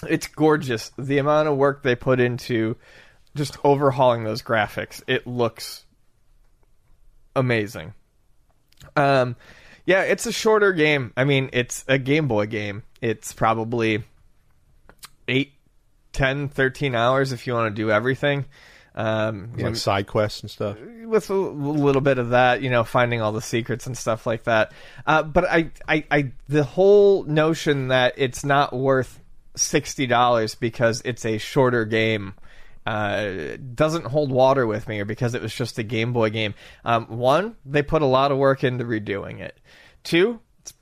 It's 0.09 0.27
gorgeous. 0.27 0.91
The 0.97 1.17
amount 1.17 1.47
of 1.47 1.57
work 1.57 1.83
they 1.83 1.95
put 1.95 2.19
into 2.19 2.77
just 3.35 3.57
overhauling 3.63 4.23
those 4.23 4.41
graphics, 4.41 5.01
it 5.07 5.25
looks 5.25 5.85
amazing. 7.35 7.93
Um, 8.95 9.35
yeah, 9.85 10.01
it's 10.01 10.25
a 10.25 10.31
shorter 10.31 10.73
game. 10.73 11.13
I 11.15 11.23
mean, 11.23 11.49
it's 11.53 11.85
a 11.87 11.97
Game 11.97 12.27
Boy 12.27 12.45
game. 12.47 12.83
It's 13.01 13.33
probably 13.33 14.03
eight 15.27 15.53
10, 16.13 16.49
13 16.49 16.95
hours 16.95 17.31
if 17.31 17.47
you 17.47 17.53
want 17.53 17.75
to 17.75 17.81
do 17.81 17.89
everything. 17.91 18.45
Um, 18.93 19.51
Like 19.53 19.63
know, 19.63 19.73
side 19.73 20.07
quests 20.07 20.41
and 20.41 20.51
stuff. 20.51 20.77
with 21.05 21.29
a 21.29 21.33
little 21.33 22.01
bit 22.01 22.17
of 22.17 22.31
that, 22.31 22.61
you 22.61 22.69
know, 22.69 22.83
finding 22.83 23.21
all 23.21 23.31
the 23.31 23.41
secrets 23.41 23.87
and 23.87 23.97
stuff 23.97 24.27
like 24.27 24.43
that. 24.43 24.73
Uh, 25.07 25.23
but 25.23 25.45
I, 25.45 25.71
I, 25.87 26.03
I, 26.11 26.31
the 26.49 26.65
whole 26.65 27.23
notion 27.23 27.87
that 27.87 28.15
it's 28.17 28.43
not 28.43 28.73
worth 28.73 29.20
sixty 29.55 30.07
dollars 30.07 30.55
because 30.55 31.01
it's 31.05 31.25
a 31.25 31.37
shorter 31.37 31.85
game 31.85 32.33
uh, 32.85 33.57
doesn't 33.75 34.05
hold 34.05 34.31
water 34.31 34.65
with 34.65 34.87
me, 34.87 34.99
or 34.99 35.05
because 35.05 35.35
it 35.35 35.41
was 35.41 35.53
just 35.53 35.77
a 35.77 35.83
Game 35.83 36.13
Boy 36.13 36.29
game. 36.29 36.53
Um, 36.83 37.05
one, 37.05 37.55
they 37.65 37.83
put 37.83 38.01
a 38.01 38.07
lot 38.07 38.31
of 38.31 38.37
work 38.37 38.63
into 38.63 38.83
redoing 38.85 39.39
it. 39.39 39.59
Two, 40.03 40.39
it's 40.61 40.73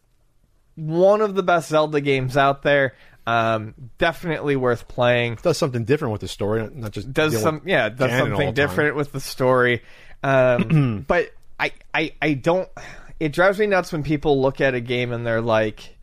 one 0.76 1.22
of 1.22 1.36
the 1.36 1.44
best 1.44 1.70
Zelda 1.70 2.00
games 2.00 2.38
out 2.38 2.64
there. 2.64 2.96
Um, 3.28 3.76
definitely 3.98 4.56
worth 4.56 4.88
playing. 4.88 5.40
Does 5.42 5.58
something 5.58 5.84
different 5.84 6.14
with 6.14 6.22
the 6.22 6.28
story, 6.28 6.68
not 6.74 6.92
just 6.92 7.12
Does 7.12 7.40
some 7.40 7.62
yeah 7.66 7.90
does 7.90 8.12
something 8.12 8.48
time. 8.48 8.54
different 8.54 8.96
with 8.96 9.12
the 9.12 9.20
story. 9.20 9.84
Um, 10.24 11.04
but 11.08 11.32
I, 11.60 11.74
I 11.94 12.14
I 12.22 12.34
don't. 12.34 12.70
It 13.20 13.34
drives 13.34 13.60
me 13.60 13.68
nuts 13.68 13.92
when 13.92 14.04
people 14.04 14.42
look 14.42 14.62
at 14.62 14.74
a 14.74 14.80
game 14.80 15.12
and 15.12 15.28
they're 15.28 15.42
like, 15.42 15.82
"Eh, 15.82 15.94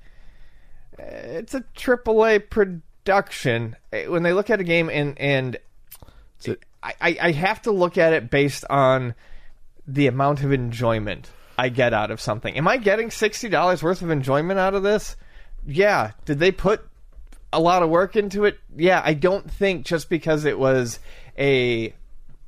it's 0.99 1.55
a 1.55 1.61
AAA 1.77 2.49
production. 2.51 3.77
Eh, 3.93 4.07
When 4.07 4.23
they 4.23 4.33
look 4.33 4.51
at 4.51 4.61
a 4.61 4.65
game 4.65 4.89
and 4.91 5.19
and 5.19 5.57
it- 6.45 6.63
I, 6.83 7.17
I 7.21 7.31
have 7.33 7.63
to 7.63 7.73
look 7.73 7.99
at 7.99 8.13
it 8.13 8.31
based 8.31 8.65
on 8.71 9.15
the 9.89 10.07
amount 10.07 10.45
of 10.45 10.53
enjoyment 10.53 11.31
I 11.59 11.69
get 11.69 11.93
out 11.95 12.11
of 12.13 12.21
something. 12.21 12.57
Am 12.57 12.69
I 12.69 12.77
getting 12.77 13.11
sixty 13.11 13.49
dollars 13.49 13.83
worth 13.83 14.03
of 14.03 14.11
enjoyment 14.11 14.59
out 14.61 14.75
of 14.75 14.83
this? 14.83 15.17
Yeah. 15.67 16.13
Did 16.27 16.39
they 16.39 16.53
put 16.53 16.87
a 17.53 17.59
lot 17.61 17.83
of 17.83 17.89
work 17.91 18.15
into 18.15 18.45
it? 18.45 18.59
Yeah. 18.77 19.01
I 19.05 19.15
don't 19.15 19.51
think 19.51 19.85
just 19.87 20.09
because 20.09 20.45
it 20.45 20.59
was 20.59 21.01
a 21.39 21.93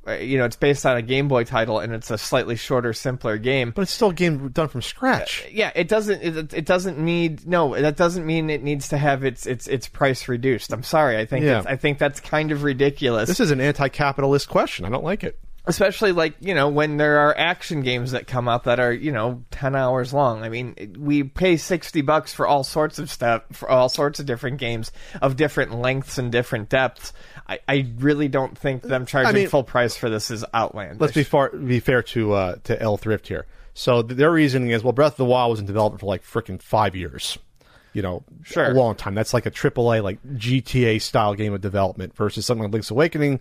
Uh, 0.09 0.13
you 0.15 0.37
know 0.37 0.45
it's 0.45 0.55
based 0.55 0.85
on 0.85 0.97
a 0.97 1.01
Game 1.01 1.27
Boy 1.27 1.43
title 1.43 1.79
and 1.79 1.93
it's 1.93 2.09
a 2.11 2.17
slightly 2.17 2.55
shorter, 2.55 2.93
simpler 2.93 3.37
game. 3.37 3.71
But 3.71 3.83
it's 3.83 3.91
still 3.91 4.09
a 4.09 4.13
game 4.13 4.49
done 4.49 4.67
from 4.67 4.81
scratch. 4.81 5.43
Uh, 5.45 5.49
yeah, 5.51 5.71
it 5.75 5.87
doesn't. 5.87 6.21
It, 6.21 6.53
it 6.53 6.65
doesn't 6.65 6.97
need. 6.97 7.45
No, 7.47 7.79
that 7.79 7.97
doesn't 7.97 8.25
mean 8.25 8.49
it 8.49 8.63
needs 8.63 8.89
to 8.89 8.97
have 8.97 9.23
its 9.23 9.45
its 9.45 9.67
its 9.67 9.87
price 9.87 10.27
reduced. 10.27 10.73
I'm 10.73 10.83
sorry. 10.83 11.17
I 11.17 11.25
think 11.25 11.45
Yeah. 11.45 11.59
it's, 11.59 11.67
I 11.67 11.75
think 11.75 11.97
that's 11.99 12.19
kind 12.19 12.51
of 12.51 12.63
ridiculous. 12.63 13.27
This 13.29 13.39
is 13.39 13.51
an 13.51 13.61
anti-capitalist 13.61 14.49
question. 14.49 14.85
I 14.85 14.89
don't 14.89 15.03
like 15.03 15.23
it. 15.23 15.37
Especially 15.69 16.11
like 16.11 16.35
you 16.39 16.53
know 16.53 16.67
when 16.69 16.97
there 16.97 17.19
are 17.19 17.37
action 17.37 17.81
games 17.81 18.11
that 18.11 18.27
come 18.27 18.47
out 18.47 18.65
that 18.65 18.79
are 18.79 18.91
you 18.91 19.11
know 19.11 19.43
10 19.51 19.75
hours 19.75 20.13
long 20.13 20.43
i 20.43 20.49
mean 20.49 20.95
we 20.97 21.23
pay 21.23 21.55
60 21.57 22.01
bucks 22.01 22.33
for 22.33 22.45
all 22.47 22.63
sorts 22.63 22.99
of 22.99 23.09
stuff 23.09 23.43
for 23.53 23.69
all 23.69 23.87
sorts 23.89 24.19
of 24.19 24.25
different 24.25 24.57
games 24.57 24.91
of 25.21 25.35
different 25.35 25.73
lengths 25.73 26.17
and 26.17 26.31
different 26.31 26.69
depths 26.69 27.13
i, 27.47 27.59
I 27.67 27.87
really 27.99 28.27
don't 28.27 28.57
think 28.57 28.81
them 28.81 29.05
charging 29.05 29.33
mean- 29.35 29.47
full 29.49 29.63
price 29.63 29.95
for 29.95 30.09
this 30.09 30.31
is 30.31 30.43
outlandish 30.53 30.99
Let's 30.99 31.13
be 31.13 31.23
far, 31.23 31.49
be 31.49 31.79
fair 31.79 32.01
to 32.03 32.33
uh, 32.33 32.55
to 32.65 32.81
L 32.81 32.97
Thrift 32.97 33.27
here. 33.27 33.45
So 33.73 34.01
their 34.01 34.31
reasoning 34.31 34.71
is, 34.71 34.83
well, 34.83 34.91
Breath 34.93 35.13
of 35.13 35.17
the 35.17 35.25
Wild 35.25 35.51
was 35.51 35.59
in 35.59 35.65
development 35.65 36.01
for 36.01 36.07
like 36.07 36.23
freaking 36.23 36.61
five 36.61 36.95
years. 36.95 37.37
You 37.93 38.01
know, 38.01 38.23
Sure. 38.43 38.65
a 38.65 38.73
long 38.73 38.95
time. 38.95 39.15
That's 39.15 39.33
like 39.33 39.45
a 39.45 39.51
AAA, 39.51 40.03
like 40.03 40.21
GTA 40.23 41.01
style 41.01 41.33
game 41.33 41.53
of 41.53 41.61
development 41.61 42.15
versus 42.15 42.45
something 42.45 42.63
like 42.63 42.73
Link's 42.73 42.91
Awakening. 42.91 43.39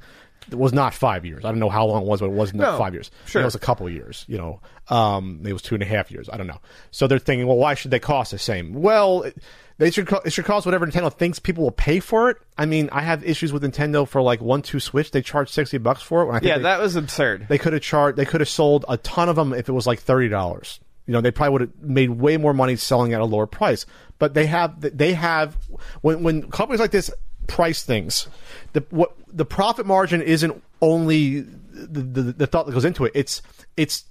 It 0.50 0.58
was 0.58 0.72
not 0.72 0.94
five 0.94 1.24
years. 1.26 1.44
I 1.44 1.48
don't 1.50 1.58
know 1.58 1.68
how 1.68 1.86
long 1.86 2.02
it 2.02 2.08
was, 2.08 2.20
but 2.20 2.26
it 2.26 2.32
wasn't 2.32 2.60
No, 2.60 2.76
five 2.78 2.94
years. 2.94 3.10
sure. 3.26 3.42
It 3.42 3.44
was 3.44 3.54
a 3.54 3.58
couple 3.58 3.88
years. 3.90 4.24
You 4.28 4.38
know, 4.38 4.60
um, 4.88 5.42
it 5.44 5.52
was 5.52 5.62
two 5.62 5.74
and 5.74 5.82
a 5.82 5.86
half 5.86 6.10
years. 6.10 6.28
I 6.32 6.36
don't 6.36 6.46
know. 6.46 6.60
So 6.90 7.06
they're 7.06 7.18
thinking, 7.18 7.46
well, 7.46 7.56
why 7.56 7.74
should 7.74 7.90
they 7.90 7.98
cost 7.98 8.30
the 8.32 8.38
same? 8.38 8.72
Well, 8.74 9.22
it, 9.22 9.36
they 9.78 9.90
should 9.92 10.12
it 10.24 10.32
should 10.32 10.44
cost 10.44 10.66
whatever 10.66 10.86
Nintendo 10.86 11.12
thinks 11.12 11.38
people 11.38 11.62
will 11.64 11.70
pay 11.70 12.00
for 12.00 12.30
it. 12.30 12.36
I 12.56 12.66
mean, 12.66 12.88
I 12.90 13.02
have 13.02 13.22
issues 13.24 13.52
with 13.52 13.62
Nintendo 13.62 14.08
for 14.08 14.20
like 14.22 14.40
one 14.40 14.62
two 14.62 14.80
Switch. 14.80 15.10
They 15.12 15.22
charge 15.22 15.50
sixty 15.50 15.78
bucks 15.78 16.02
for 16.02 16.22
it. 16.22 16.26
When 16.26 16.34
I 16.36 16.38
think 16.40 16.48
yeah 16.48 16.56
they- 16.56 16.62
that 16.64 16.80
was 16.80 16.96
absurd 16.96 17.46
they 17.48 17.58
could 17.58 17.72
have 17.74 17.82
charged. 17.82 18.16
They 18.18 18.24
could 18.24 18.40
have 18.40 18.48
sold 18.48 18.84
a 18.88 18.96
ton 18.96 19.28
of 19.28 19.36
them 19.36 19.52
if 19.52 19.68
it 19.68 19.72
was 19.72 19.86
like 19.86 20.00
thirty 20.00 20.28
dollars. 20.28 20.80
You 21.06 21.12
know, 21.12 21.20
they 21.22 21.30
probably 21.30 21.52
would 21.52 21.60
have 21.62 21.80
made 21.80 22.10
way 22.10 22.36
more 22.36 22.52
money 22.52 22.76
selling 22.76 23.14
at 23.14 23.20
a 23.20 23.24
lower 23.24 23.46
price. 23.46 23.86
But 24.18 24.34
they 24.34 24.44
have. 24.46 24.80
They 24.80 25.14
have 25.14 25.56
when 26.02 26.22
when 26.22 26.50
companies 26.50 26.80
like 26.80 26.90
this 26.90 27.10
price 27.48 27.82
things, 27.82 28.28
the 28.74 28.84
what 28.90 29.14
the 29.26 29.44
profit 29.44 29.86
margin 29.86 30.22
isn't 30.22 30.62
only 30.80 31.40
the, 31.40 32.00
the, 32.02 32.22
the 32.32 32.46
thought 32.46 32.66
that 32.66 32.72
goes 32.72 32.84
into 32.84 33.04
it. 33.04 33.12
It's 33.16 33.42
it's 33.76 34.04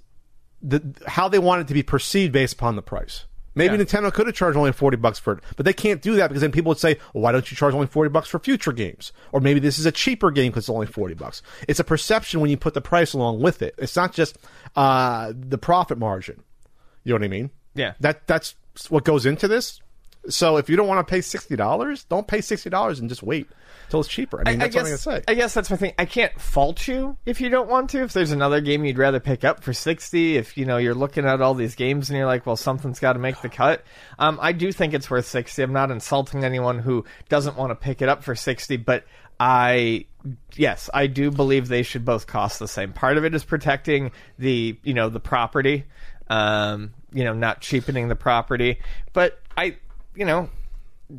the 0.60 0.82
how 1.06 1.28
they 1.28 1.38
want 1.38 1.62
it 1.62 1.68
to 1.68 1.74
be 1.74 1.82
perceived 1.82 2.32
based 2.32 2.52
upon 2.54 2.76
the 2.76 2.82
price. 2.82 3.24
Maybe 3.54 3.76
Yeah. 3.76 3.82
Nintendo 3.82 4.12
could 4.12 4.26
have 4.26 4.36
charged 4.36 4.56
only 4.56 4.72
forty 4.72 4.96
bucks 4.96 5.18
for 5.18 5.32
it, 5.34 5.40
but 5.56 5.64
they 5.66 5.72
can't 5.72 6.00
do 6.02 6.14
that 6.16 6.28
because 6.28 6.42
then 6.42 6.52
people 6.52 6.68
would 6.70 6.78
say, 6.78 6.96
well, 7.12 7.22
"Why 7.22 7.32
don't 7.32 7.50
you 7.50 7.56
charge 7.56 7.74
only 7.74 7.86
forty 7.88 8.08
bucks 8.10 8.28
for 8.28 8.38
future 8.38 8.72
games?" 8.72 9.12
Or 9.32 9.40
maybe 9.40 9.58
this 9.58 9.78
is 9.78 9.86
a 9.86 9.90
cheaper 9.92 10.30
game 10.30 10.50
because 10.52 10.64
it's 10.64 10.70
only 10.70 10.86
forty 10.86 11.14
bucks. 11.14 11.42
It's 11.66 11.80
a 11.80 11.84
perception 11.84 12.40
when 12.40 12.50
you 12.50 12.56
put 12.56 12.74
the 12.74 12.80
price 12.80 13.14
along 13.14 13.40
with 13.40 13.62
it. 13.62 13.74
It's 13.78 13.96
not 13.96 14.12
just 14.12 14.38
uh, 14.76 15.32
the 15.34 15.58
profit 15.58 15.98
margin. 15.98 16.42
You 17.04 17.14
know 17.14 17.16
what 17.20 17.24
I 17.24 17.28
mean? 17.28 17.50
Yeah. 17.74 17.94
That 18.00 18.26
that's 18.26 18.54
what 18.90 19.04
goes 19.04 19.26
into 19.26 19.48
this. 19.48 19.80
So 20.28 20.56
if 20.56 20.68
you 20.68 20.76
don't 20.76 20.88
want 20.88 21.06
to 21.06 21.10
pay 21.10 21.20
sixty 21.20 21.56
dollars, 21.56 22.04
don't 22.04 22.26
pay 22.26 22.40
sixty 22.40 22.70
dollars 22.70 23.00
and 23.00 23.08
just 23.08 23.22
wait 23.22 23.48
till 23.88 24.00
it's 24.00 24.08
cheaper. 24.08 24.42
I 24.44 24.50
mean, 24.50 24.58
that's 24.58 24.76
I 24.76 24.78
what 24.78 24.86
I'm 24.86 24.92
guess, 24.92 25.04
gonna 25.04 25.18
say. 25.18 25.24
I 25.28 25.34
guess 25.34 25.54
that's 25.54 25.70
my 25.70 25.76
thing. 25.76 25.92
I 25.98 26.04
can't 26.04 26.38
fault 26.40 26.86
you 26.86 27.16
if 27.24 27.40
you 27.40 27.48
don't 27.48 27.68
want 27.68 27.90
to. 27.90 28.02
If 28.02 28.12
there's 28.12 28.32
another 28.32 28.60
game 28.60 28.84
you'd 28.84 28.98
rather 28.98 29.20
pick 29.20 29.44
up 29.44 29.62
for 29.62 29.72
sixty, 29.72 30.36
if 30.36 30.56
you 30.56 30.66
know 30.66 30.76
you're 30.76 30.94
looking 30.94 31.24
at 31.24 31.40
all 31.40 31.54
these 31.54 31.74
games 31.74 32.10
and 32.10 32.16
you're 32.16 32.26
like, 32.26 32.46
well, 32.46 32.56
something's 32.56 33.00
got 33.00 33.14
to 33.14 33.18
make 33.18 33.40
the 33.40 33.48
cut. 33.48 33.84
Um, 34.18 34.38
I 34.42 34.52
do 34.52 34.72
think 34.72 34.94
it's 34.94 35.10
worth 35.10 35.26
sixty. 35.26 35.62
I'm 35.62 35.72
not 35.72 35.90
insulting 35.90 36.44
anyone 36.44 36.78
who 36.78 37.04
doesn't 37.28 37.56
want 37.56 37.70
to 37.70 37.74
pick 37.74 38.02
it 38.02 38.08
up 38.08 38.22
for 38.22 38.34
sixty, 38.34 38.76
but 38.76 39.04
I 39.40 40.06
yes, 40.56 40.90
I 40.92 41.06
do 41.06 41.30
believe 41.30 41.68
they 41.68 41.82
should 41.82 42.04
both 42.04 42.26
cost 42.26 42.58
the 42.58 42.68
same. 42.68 42.92
Part 42.92 43.16
of 43.16 43.24
it 43.24 43.34
is 43.34 43.44
protecting 43.44 44.12
the 44.38 44.78
you 44.82 44.94
know 44.94 45.08
the 45.08 45.20
property, 45.20 45.84
um, 46.28 46.92
you 47.12 47.24
know, 47.24 47.32
not 47.32 47.60
cheapening 47.60 48.08
the 48.08 48.16
property, 48.16 48.80
but 49.12 49.40
I 49.56 49.76
you 50.18 50.24
know 50.24 50.50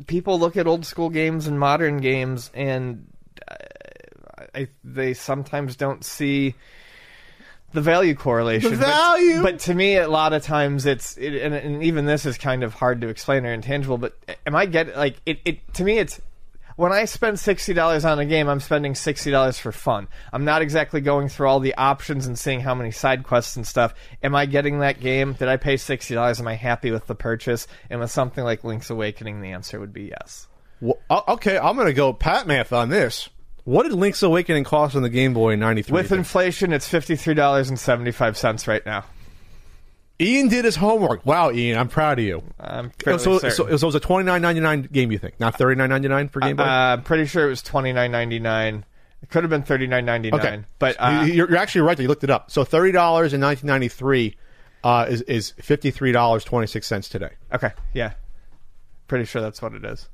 people 0.06 0.38
look 0.38 0.56
at 0.56 0.66
old 0.66 0.84
school 0.84 1.10
games 1.10 1.46
and 1.46 1.58
modern 1.58 1.98
games 1.98 2.50
and 2.54 3.06
uh, 3.50 3.54
I, 4.54 4.68
they 4.84 5.14
sometimes 5.14 5.74
don't 5.74 6.04
see 6.04 6.54
the 7.72 7.80
value 7.80 8.14
correlation. 8.14 8.72
The 8.72 8.76
But- 8.78 8.86
value! 8.86 9.42
But, 9.42 9.58
to 9.60 9.74
me, 9.74 9.96
a 9.96 10.08
lot 10.08 10.32
of 10.32 10.42
times 10.42 10.86
it's, 10.86 11.16
it, 11.16 11.34
and, 11.40 11.54
and 11.54 11.82
even 11.84 12.04
this 12.04 12.26
is 12.26 12.36
kind 12.36 12.64
of 12.64 12.74
hard 12.74 13.00
to 13.02 13.08
explain 13.08 13.46
or 13.46 13.52
intangible. 13.52 13.96
But 13.96 14.16
am 14.46 14.56
I 14.56 14.66
get 14.66 14.96
like 14.96 15.20
it? 15.24 15.40
It 15.44 15.74
to 15.74 15.84
me, 15.84 15.98
it's 15.98 16.20
when 16.80 16.92
I 16.92 17.04
spend 17.04 17.38
sixty 17.38 17.74
dollars 17.74 18.06
on 18.06 18.18
a 18.18 18.24
game, 18.24 18.48
I'm 18.48 18.58
spending 18.58 18.94
sixty 18.94 19.30
dollars 19.30 19.58
for 19.58 19.70
fun. 19.70 20.08
I'm 20.32 20.46
not 20.46 20.62
exactly 20.62 21.02
going 21.02 21.28
through 21.28 21.46
all 21.46 21.60
the 21.60 21.74
options 21.74 22.26
and 22.26 22.38
seeing 22.38 22.60
how 22.60 22.74
many 22.74 22.90
side 22.90 23.22
quests 23.22 23.56
and 23.56 23.66
stuff. 23.66 23.92
Am 24.22 24.34
I 24.34 24.46
getting 24.46 24.78
that 24.78 24.98
game? 24.98 25.34
Did 25.34 25.48
I 25.48 25.58
pay 25.58 25.76
sixty 25.76 26.14
dollars? 26.14 26.40
Am 26.40 26.48
I 26.48 26.54
happy 26.54 26.90
with 26.90 27.06
the 27.06 27.14
purchase? 27.14 27.66
And 27.90 28.00
with 28.00 28.10
something 28.10 28.42
like 28.42 28.64
Link's 28.64 28.88
Awakening, 28.88 29.42
the 29.42 29.50
answer 29.50 29.78
would 29.78 29.92
be 29.92 30.04
yes. 30.04 30.48
Well, 30.80 30.98
uh, 31.10 31.20
okay, 31.28 31.58
I'm 31.58 31.76
gonna 31.76 31.92
go 31.92 32.14
pat 32.14 32.46
math 32.46 32.72
on 32.72 32.88
this. 32.88 33.28
What 33.64 33.82
did 33.82 33.92
Link's 33.92 34.22
Awakening 34.22 34.64
cost 34.64 34.96
on 34.96 35.02
the 35.02 35.10
Game 35.10 35.34
Boy 35.34 35.52
in 35.52 35.60
'93? 35.60 35.92
With 35.92 36.12
inflation, 36.12 36.72
it's 36.72 36.88
fifty 36.88 37.14
three 37.14 37.34
dollars 37.34 37.68
and 37.68 37.78
seventy 37.78 38.10
five 38.10 38.38
cents 38.38 38.66
right 38.66 38.84
now. 38.86 39.04
Ian 40.20 40.48
did 40.48 40.64
his 40.64 40.76
homework. 40.76 41.24
Wow, 41.24 41.50
Ian, 41.50 41.78
I'm 41.78 41.88
proud 41.88 42.18
of 42.18 42.24
you. 42.24 42.42
I'm 42.60 42.92
so, 43.04 43.16
so, 43.38 43.38
so 43.48 43.66
it 43.66 43.82
was 43.82 43.94
a 43.94 44.00
twenty 44.00 44.26
nine 44.26 44.42
ninety 44.42 44.60
nine 44.60 44.82
game. 44.92 45.10
You 45.10 45.18
think 45.18 45.40
not 45.40 45.56
thirty 45.56 45.76
nine 45.78 45.88
ninety 45.88 46.08
nine 46.08 46.28
for 46.28 46.40
Game 46.40 46.56
Boy? 46.56 46.62
Uh, 46.64 46.66
I'm 46.66 47.02
pretty 47.02 47.24
sure 47.26 47.46
it 47.46 47.50
was 47.50 47.62
twenty 47.62 47.92
nine 47.92 48.12
ninety 48.12 48.38
nine. 48.38 48.84
It 49.22 49.30
could 49.30 49.42
have 49.44 49.50
been 49.50 49.62
thirty 49.62 49.86
nine 49.86 50.04
ninety 50.04 50.30
nine. 50.30 50.40
okay, 50.40 50.62
but 50.78 50.96
uh, 50.98 51.24
You- 51.26 51.32
you're, 51.32 51.48
you're 51.50 51.58
actually 51.58 51.82
right. 51.82 51.96
That 51.96 52.02
you 52.02 52.08
looked 52.08 52.24
it 52.24 52.30
up. 52.30 52.50
So 52.50 52.64
thirty 52.64 52.92
dollars 52.92 53.32
in 53.32 53.40
nineteen 53.40 53.66
ninety 53.68 53.88
three 53.88 54.36
uh, 54.84 55.06
is 55.08 55.22
is 55.22 55.50
fifty 55.60 55.90
three 55.90 56.12
dollars 56.12 56.44
twenty 56.44 56.66
six 56.66 56.86
cents 56.86 57.08
today. 57.08 57.30
okay, 57.52 57.70
yeah, 57.94 58.12
pretty 59.08 59.24
sure 59.24 59.40
that's 59.42 59.60
what 59.62 59.74
it 59.74 59.84
is. 59.84 60.08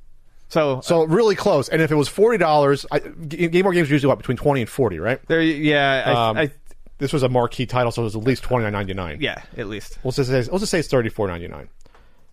So, 0.48 0.80
So 0.80 1.02
really 1.02 1.34
close. 1.34 1.68
And 1.68 1.82
if 1.82 1.90
it 1.90 1.96
was 1.96 2.06
forty 2.08 2.38
dollars, 2.38 2.86
Game 3.28 3.50
Boy 3.64 3.72
games 3.72 3.90
are 3.90 3.92
usually 3.92 4.06
what 4.08 4.18
between 4.18 4.36
twenty 4.36 4.60
and 4.60 4.70
forty, 4.70 5.00
right? 5.00 5.20
there, 5.26 5.40
yeah, 5.42 6.04
I, 6.06 6.28
Um, 6.30 6.36
I, 6.36 6.50
this 6.98 7.12
was 7.12 7.22
a 7.22 7.28
marquee 7.28 7.66
title, 7.66 7.92
so 7.92 8.02
it 8.02 8.04
was 8.04 8.16
at 8.16 8.22
least 8.22 8.42
twenty 8.42 8.64
nine 8.64 8.72
ninety 8.72 8.94
nine. 8.94 9.18
yeah, 9.20 9.42
at 9.56 9.68
least. 9.68 9.98
Let's 10.04 10.16
just 10.16 10.30
say, 10.30 10.36
let's 10.36 10.48
just 10.60 10.70
say 10.70 10.78
it's 10.80 10.88
thirty 10.88 11.08
four 11.10 11.28
ninety 11.28 11.48
nine. 11.48 11.68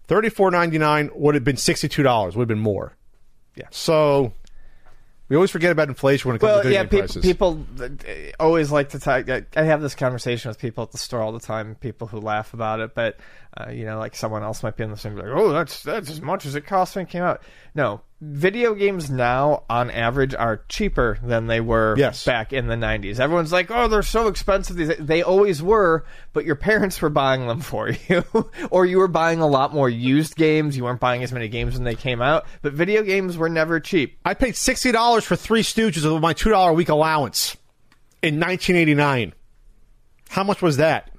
Thirty 0.07 0.29
four 0.29 0.51
ninety 0.51 0.77
nine 0.77 1.09
would 1.15 1.35
have 1.35 1.43
been 1.43 1.57
sixty 1.57 1.87
two 1.87 2.03
dollars. 2.03 2.35
Would 2.35 2.43
have 2.43 2.47
been 2.55 2.59
more. 2.63 2.95
Yeah. 3.55 3.67
So 3.71 4.33
we 5.29 5.35
always 5.37 5.51
forget 5.51 5.71
about 5.71 5.87
inflation 5.87 6.27
when 6.29 6.35
it 6.35 6.39
comes 6.39 6.49
Well, 6.49 6.57
to 6.63 6.67
video 6.67 6.79
yeah, 6.81 6.83
game 6.83 6.89
peop 6.89 6.99
prices. 6.99 7.21
people 7.23 7.65
uh, 7.81 7.87
always 8.39 8.71
like 8.71 8.89
to 8.89 8.99
talk. 8.99 9.29
I 9.29 9.43
I 9.55 9.63
have 9.63 9.81
this 9.81 9.95
conversation 9.95 10.49
with 10.49 10.59
people 10.59 10.83
at 10.83 10.91
the 10.91 10.97
store 10.97 11.21
all 11.21 11.31
the 11.31 11.39
time. 11.39 11.75
People 11.75 12.07
who 12.07 12.19
laugh 12.19 12.53
about 12.53 12.79
it, 12.81 12.93
but 12.95 13.17
uh, 13.57 13.69
you 13.69 13.85
know, 13.85 13.97
like 13.99 14.15
someone 14.15 14.43
else 14.43 14.61
might 14.63 14.75
be 14.75 14.83
in 14.83 14.91
the 14.91 14.97
same 14.97 15.15
like, 15.15 15.27
"Oh, 15.27 15.51
that's 15.53 15.83
that's 15.83 16.09
as 16.09 16.21
much 16.21 16.45
as 16.45 16.55
it 16.55 16.65
cost 16.65 16.95
when 16.95 17.05
it 17.05 17.09
came 17.09 17.23
out." 17.23 17.41
No, 17.75 18.01
video 18.31 18.73
games 18.73 19.09
now, 19.11 19.63
on 19.69 19.91
average, 19.91 20.33
are 20.33 20.63
cheaper 20.69 21.17
than 21.23 21.47
they 21.47 21.59
were 21.59 21.95
Yes. 21.97 22.23
back 22.25 22.53
in 22.53 22.67
the 22.67 22.75
'90s. 22.75 23.19
Everyone's 23.19 23.51
like, 23.51 23.69
"Oh, 23.69 23.87
they're 23.87 24.01
so 24.03 24.27
expensive." 24.27 24.75
These 24.75 24.93
they 24.99 25.21
always 25.23 25.61
were, 25.61 26.05
but 26.31 26.45
your 26.45 26.55
parents 26.55 27.01
were 27.01 27.09
buying 27.09 27.47
them 27.47 27.59
for 27.71 27.89
you, 27.89 28.23
or 28.71 28.85
you 28.85 28.97
were 28.97 29.07
buying 29.07 29.39
a 29.41 29.47
lot 29.47 29.73
more 29.73 29.89
used 29.89 30.35
games. 30.35 30.77
You 30.77 30.83
weren't 30.85 30.99
buying 30.99 31.23
as 31.23 31.31
many 31.31 31.47
games 31.47 31.73
when 31.75 31.83
they 31.83 31.95
came 31.95 32.21
out. 32.21 32.45
But 32.61 32.73
video 32.73 33.03
games 33.03 33.37
were 33.37 33.49
never 33.49 33.79
cheap. 33.79 34.17
I 34.25 34.33
paid 34.33 34.55
sixty 34.55 34.91
dollars 34.91 35.23
for 35.25 35.35
Three 35.35 35.63
Stooges 35.63 36.11
with 36.11 36.21
my 36.21 36.33
two 36.33 36.49
dollar 36.49 36.71
a 36.71 36.73
week 36.73 36.89
allowance 36.89 37.57
in 38.21 38.39
nineteen 38.39 38.75
eighty 38.75 38.93
nine. 38.95 39.33
How 40.29 40.43
much 40.43 40.61
was 40.61 40.77
that 40.77 41.09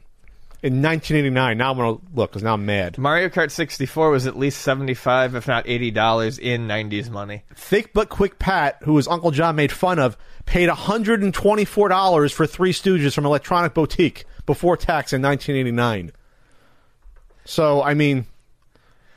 in 0.65 0.81
nineteen 0.81 1.17
eighty 1.19 1.31
nine? 1.31 1.59
Now 1.59 1.71
I'm 1.71 1.77
gonna 1.77 1.99
look 2.15 2.31
because 2.31 2.43
now 2.43 2.55
I'm 2.55 2.67
mad. 2.67 2.99
Mario 2.99 3.29
Kart 3.29 3.51
64 3.51 4.11
was 4.11 4.27
at 4.27 4.37
least 4.37 4.63
75 4.63 5.35
if 5.35 5.47
not 5.47 5.67
$80 5.67 6.39
in 6.39 6.67
90s 6.67 7.11
money. 7.11 7.45
Thick 7.55 7.93
but 7.93 8.09
quick 8.09 8.39
Pat, 8.39 8.79
who 8.83 8.97
his 8.97 9.07
Uncle 9.07 9.31
John 9.31 9.57
made 9.57 9.71
fun 9.71 9.99
of, 9.99 10.17
paid 10.47 10.69
hundred 10.71 11.23
and 11.23 11.33
twenty 11.35 11.65
four 11.65 11.89
dollars 11.89 12.33
for 12.33 12.47
Three 12.47 12.73
Stooges 12.73 13.15
from 13.15 13.27
Electronic 13.27 13.75
Boutique 13.75 14.25
before 14.47 14.77
tax 14.77 15.13
in 15.13 15.21
nineteen 15.21 15.55
eighty 15.57 15.71
nine. 15.71 16.13
So 17.45 17.83
I 17.83 17.95
mean, 17.95 18.27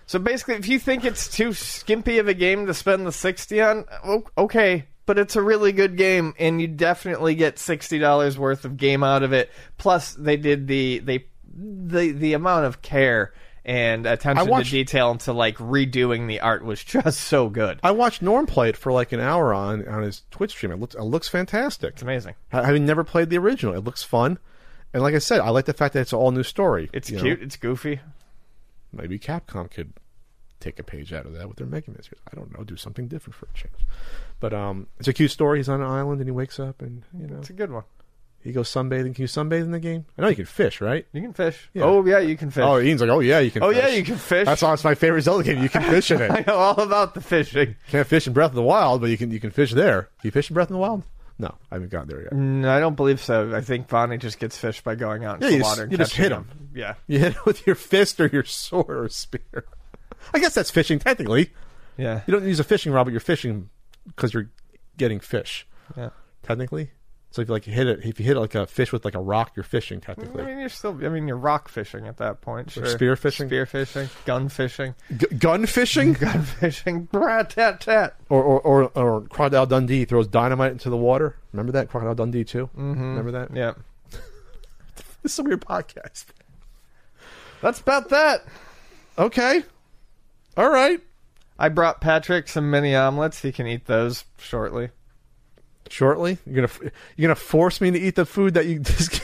So 0.05 0.19
basically, 0.19 0.55
if 0.55 0.67
you 0.67 0.79
think 0.79 1.05
it's 1.05 1.29
too 1.29 1.53
skimpy 1.53 2.19
of 2.19 2.27
a 2.27 2.33
game 2.33 2.65
to 2.67 2.73
spend 2.73 3.07
the 3.07 3.11
sixty 3.11 3.61
on, 3.61 3.85
okay, 4.37 4.85
but 5.05 5.17
it's 5.17 5.35
a 5.37 5.41
really 5.41 5.71
good 5.71 5.95
game, 5.95 6.33
and 6.37 6.59
you 6.59 6.67
definitely 6.67 7.35
get 7.35 7.57
sixty 7.57 7.99
dollars 7.99 8.37
worth 8.37 8.65
of 8.65 8.75
game 8.77 9.03
out 9.03 9.23
of 9.23 9.31
it. 9.33 9.49
Plus, 9.77 10.13
they 10.13 10.35
did 10.37 10.67
the 10.67 10.99
they 10.99 11.25
the 11.57 12.11
the 12.11 12.33
amount 12.33 12.65
of 12.65 12.81
care 12.81 13.33
and 13.65 14.05
attention 14.05 14.47
watched- 14.47 14.67
to 14.69 14.77
detail 14.77 15.11
into 15.11 15.33
like 15.33 15.57
redoing 15.57 16.27
the 16.27 16.39
art 16.39 16.63
was 16.63 16.83
just 16.85 17.19
so 17.19 17.49
good. 17.49 17.79
I 17.83 17.91
watched 17.91 18.21
Norm 18.21 18.45
play 18.45 18.69
it 18.69 18.77
for 18.77 18.91
like 18.91 19.11
an 19.11 19.19
hour 19.19 19.53
on 19.53 19.87
on 19.87 20.03
his 20.03 20.23
Twitch 20.31 20.51
stream. 20.51 20.71
It 20.71 20.79
looks 20.79 20.95
it 20.95 21.01
looks 21.01 21.27
fantastic. 21.27 21.93
It's 21.93 22.01
amazing. 22.01 22.35
Ha- 22.51 22.63
Having 22.63 22.85
never 22.85 23.03
played 23.03 23.29
the 23.29 23.37
original, 23.37 23.73
it 23.75 23.83
looks 23.83 24.03
fun. 24.03 24.37
And 24.93 25.03
like 25.03 25.15
I 25.15 25.19
said, 25.19 25.41
I 25.41 25.49
like 25.49 25.65
the 25.65 25.73
fact 25.73 25.93
that 25.95 26.01
it's 26.01 26.13
an 26.13 26.19
all 26.19 26.31
new 26.31 26.43
story. 26.43 26.89
It's 26.93 27.09
you 27.09 27.17
know? 27.17 27.23
cute. 27.23 27.41
It's 27.41 27.57
goofy. 27.57 27.99
Maybe 28.93 29.19
Capcom 29.19 29.69
could 29.69 29.91
take 30.61 30.79
a 30.79 30.83
page 30.83 31.11
out 31.13 31.25
of 31.25 31.33
that 31.33 31.47
with 31.47 31.57
their 31.57 31.67
Mega 31.67 31.91
Man 31.91 32.01
series. 32.01 32.21
I 32.31 32.35
don't 32.35 32.57
know, 32.57 32.63
do 32.63 32.77
something 32.77 33.07
different 33.07 33.35
for 33.35 33.47
a 33.47 33.53
change. 33.53 33.85
But 34.39 34.53
um, 34.53 34.87
it's 34.97 35.07
a 35.09 35.13
cute 35.13 35.29
story. 35.31 35.59
He's 35.59 35.67
on 35.69 35.81
an 35.81 35.87
island 35.87 36.21
and 36.21 36.27
he 36.27 36.31
wakes 36.31 36.59
up 36.59 36.81
and 36.81 37.03
you 37.19 37.27
know 37.27 37.37
It's 37.39 37.49
a 37.49 37.53
good 37.53 37.69
one. 37.71 37.83
He 38.41 38.51
goes 38.51 38.69
sunbathing. 38.69 39.13
Can 39.15 39.21
you 39.23 39.27
sunbathe 39.27 39.61
in 39.63 39.71
the 39.71 39.79
game? 39.79 40.05
I 40.17 40.21
know 40.21 40.27
you 40.29 40.35
can 40.35 40.45
fish, 40.45 40.79
right? 40.79 41.05
You 41.11 41.21
can 41.21 41.33
fish. 41.33 41.69
Yeah. 41.73 41.83
Oh 41.83 42.05
yeah, 42.05 42.19
you 42.19 42.37
can 42.37 42.49
fish. 42.51 42.63
Oh, 42.63 42.79
Ian's 42.79 43.01
like, 43.01 43.09
oh 43.09 43.19
yeah, 43.19 43.39
you 43.39 43.51
can. 43.51 43.63
Oh, 43.63 43.69
fish. 43.71 43.77
yeah, 43.77 43.87
you 43.89 44.03
can 44.03 44.15
fish. 44.17 44.45
That's 44.45 44.63
it's 44.63 44.83
my 44.83 44.95
favorite 44.95 45.23
Zelda 45.23 45.43
game. 45.43 45.61
You 45.61 45.69
can 45.69 45.83
fish 45.83 46.11
in 46.11 46.21
it. 46.21 46.31
I 46.31 46.43
know 46.47 46.55
all 46.57 46.79
about 46.79 47.13
the 47.13 47.21
fishing. 47.21 47.75
Can't 47.89 48.07
fish 48.07 48.27
in 48.27 48.33
Breath 48.33 48.51
of 48.51 48.55
the 48.55 48.61
Wild, 48.63 49.01
but 49.01 49.09
you 49.09 49.17
can 49.17 49.31
you 49.31 49.39
can 49.39 49.51
fish 49.51 49.73
there. 49.73 50.03
Can 50.21 50.27
you 50.27 50.31
fish 50.31 50.49
in 50.49 50.53
Breath 50.53 50.69
of 50.69 50.73
the 50.73 50.79
Wild? 50.79 51.03
No, 51.39 51.53
I 51.71 51.75
haven't 51.75 51.91
gotten 51.91 52.07
there 52.09 52.23
yet. 52.23 52.33
No, 52.33 52.71
I 52.75 52.79
don't 52.79 52.95
believe 52.95 53.21
so. 53.21 53.55
I 53.55 53.61
think 53.61 53.87
Bonnie 53.87 54.17
just 54.17 54.39
gets 54.39 54.57
fish 54.57 54.81
by 54.81 54.95
going 54.95 55.23
out 55.23 55.35
into 55.35 55.51
Yeah, 55.51 55.57
the 55.59 55.63
water 55.63 55.83
and 55.83 55.91
you 55.91 55.97
just 55.99 56.15
hit 56.15 56.29
them. 56.29 56.47
Yeah. 56.73 56.95
You 57.05 57.19
hit 57.19 57.35
it 57.35 57.45
with 57.45 57.67
your 57.67 57.75
fist 57.75 58.19
or 58.19 58.25
your 58.27 58.43
sword 58.43 58.89
or 58.89 59.07
spear. 59.09 59.65
I 60.33 60.39
guess 60.39 60.55
that's 60.55 60.71
fishing 60.71 60.97
technically. 60.97 61.51
Yeah. 61.95 62.21
You 62.25 62.33
don't 62.33 62.47
use 62.47 62.59
a 62.59 62.63
fishing 62.63 62.91
rod, 62.91 63.03
but 63.03 63.11
you're 63.11 63.19
fishing 63.19 63.69
because 64.07 64.33
you're 64.33 64.49
getting 64.97 65.19
fish. 65.19 65.67
Yeah. 65.95 66.09
Technically, 66.41 66.89
so 67.37 67.43
if 67.43 67.49
you 67.49 67.53
like 67.53 67.65
hit 67.65 67.85
it, 67.85 67.99
if 68.03 68.19
you 68.19 68.25
hit 68.25 68.35
like 68.35 68.55
a 68.55 68.65
fish 68.65 68.91
with 68.91 69.05
like 69.05 69.13
a 69.13 69.19
rock, 69.21 69.51
you're 69.55 69.63
fishing 69.63 70.01
technically. 70.01 70.41
I 70.41 70.47
mean, 70.47 70.59
you're 70.59 70.69
still. 70.69 70.93
I 71.05 71.09
mean, 71.09 71.27
you're 71.27 71.37
rock 71.37 71.69
fishing 71.69 72.07
at 72.07 72.17
that 72.17 72.41
point. 72.41 72.71
Sure. 72.71 72.83
spear 72.87 73.15
fishing? 73.15 73.47
Spear 73.47 73.67
fishing. 73.67 74.09
Gun 74.25 74.49
fishing. 74.49 74.95
G- 75.15 75.27
gun 75.37 75.67
fishing, 75.67 76.13
Gun 76.19 76.41
fishing. 76.41 77.07
Tat 77.13 77.79
tat. 77.79 78.15
or, 78.29 78.41
or 78.43 78.59
or 78.61 78.83
or 78.95 79.21
Crocodile 79.21 79.67
Dundee 79.67 80.05
throws 80.05 80.27
dynamite 80.27 80.71
into 80.71 80.89
the 80.89 80.97
water. 80.97 81.35
Remember 81.53 81.71
that 81.73 81.89
Crocodile 81.89 82.15
Dundee 82.15 82.43
too. 82.43 82.71
Mm-hmm. 82.75 83.01
Remember 83.15 83.31
that? 83.31 83.55
Yeah. 83.55 83.73
This 85.23 85.33
is 85.33 85.39
a 85.39 85.43
weird 85.43 85.61
podcast. 85.61 86.25
That's 87.61 87.81
about 87.81 88.09
that. 88.09 88.45
Okay, 89.17 89.63
all 90.55 90.69
right. 90.69 91.01
I 91.59 91.69
brought 91.69 92.01
Patrick 92.01 92.47
some 92.47 92.69
mini 92.71 92.95
omelets. 92.95 93.41
He 93.41 93.51
can 93.51 93.67
eat 93.67 93.85
those 93.87 94.23
shortly. 94.37 94.89
Shortly, 95.91 96.37
you're 96.45 96.67
gonna 96.67 96.91
you're 97.15 97.27
gonna 97.27 97.35
force 97.35 97.79
me 97.81 97.91
to 97.91 97.99
eat 97.99 98.15
the 98.15 98.25
food 98.25 98.53
that 98.55 98.65
you 98.65 98.79
just. 98.81 99.21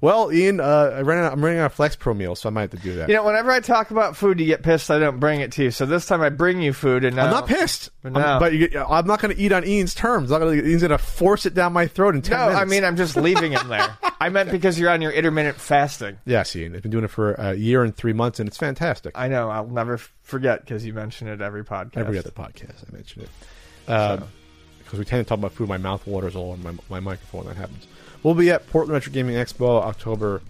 well, 0.00 0.32
Ian, 0.32 0.60
uh, 0.60 0.92
I 0.96 1.00
ran 1.00 1.24
out, 1.24 1.32
I'm 1.32 1.44
running 1.44 1.58
out 1.58 1.66
of 1.66 1.74
Flex 1.74 1.96
Pro 1.96 2.14
meals, 2.14 2.40
so 2.40 2.48
I 2.48 2.52
might 2.52 2.60
have 2.62 2.70
to 2.70 2.76
do 2.76 2.94
that. 2.96 3.08
You 3.08 3.16
know, 3.16 3.24
whenever 3.24 3.50
I 3.50 3.58
talk 3.60 3.90
about 3.90 4.16
food, 4.16 4.38
you 4.38 4.46
get 4.46 4.62
pissed. 4.62 4.88
I 4.90 4.98
don't 5.00 5.18
bring 5.18 5.40
it 5.40 5.50
to 5.52 5.64
you. 5.64 5.70
So 5.72 5.84
this 5.84 6.06
time 6.06 6.22
I 6.22 6.28
bring 6.28 6.62
you 6.62 6.72
food, 6.72 7.04
and 7.04 7.16
now 7.16 7.24
I'm 7.26 7.30
not 7.32 7.48
pissed, 7.48 7.90
But 8.02 8.16
I'm- 8.16 8.22
no. 8.34 8.38
but 8.38 8.52
you, 8.52 8.70
I'm 8.88 9.06
not 9.06 9.20
going 9.20 9.34
to 9.34 9.40
eat 9.42 9.50
on 9.52 9.66
Ian's 9.66 9.94
terms. 9.94 10.30
I'm 10.30 10.40
not 10.40 10.46
gonna, 10.46 10.62
Ian's 10.62 10.82
going 10.82 10.90
to 10.92 10.98
force 10.98 11.44
it 11.44 11.54
down 11.54 11.72
my 11.72 11.88
throat 11.88 12.14
in 12.14 12.22
ten 12.22 12.38
No, 12.38 12.46
minutes. 12.46 12.60
I 12.62 12.64
mean 12.66 12.84
I'm 12.84 12.96
just 12.96 13.16
leaving 13.16 13.52
him 13.52 13.68
there. 13.68 13.96
I 14.20 14.28
meant 14.30 14.50
because 14.52 14.78
you're 14.78 14.90
on 14.90 15.02
your 15.02 15.12
intermittent 15.12 15.56
fasting. 15.56 16.18
yes, 16.24 16.54
Ian. 16.54 16.74
I've 16.76 16.82
been 16.82 16.90
doing 16.92 17.04
it 17.04 17.10
for 17.10 17.32
a 17.34 17.54
year 17.54 17.82
and 17.82 17.94
three 17.94 18.12
months, 18.12 18.38
and 18.40 18.48
it's 18.48 18.56
fantastic. 18.58 19.18
I 19.18 19.26
know. 19.28 19.50
I'll 19.50 19.66
never 19.66 19.98
forget 20.22 20.60
because 20.60 20.86
you 20.86 20.92
mention 20.92 21.26
it 21.28 21.40
every 21.40 21.64
podcast. 21.64 21.96
Every 21.96 22.18
other 22.18 22.30
podcast, 22.30 22.84
I 22.88 22.92
mention 22.96 23.22
it. 23.22 24.22
Because 24.88 25.00
we 25.00 25.04
tend 25.04 25.22
to 25.26 25.28
talk 25.28 25.38
about 25.38 25.52
food, 25.52 25.68
my 25.68 25.76
mouth 25.76 26.06
waters 26.06 26.34
all 26.34 26.52
on 26.52 26.62
my, 26.62 26.72
my 26.88 26.98
microphone. 26.98 27.44
That 27.44 27.56
happens. 27.56 27.86
We'll 28.22 28.32
be 28.32 28.50
at 28.50 28.66
Portland 28.68 28.94
Retro 28.94 29.12
Gaming 29.12 29.34
Expo 29.34 29.82
October 29.82 30.40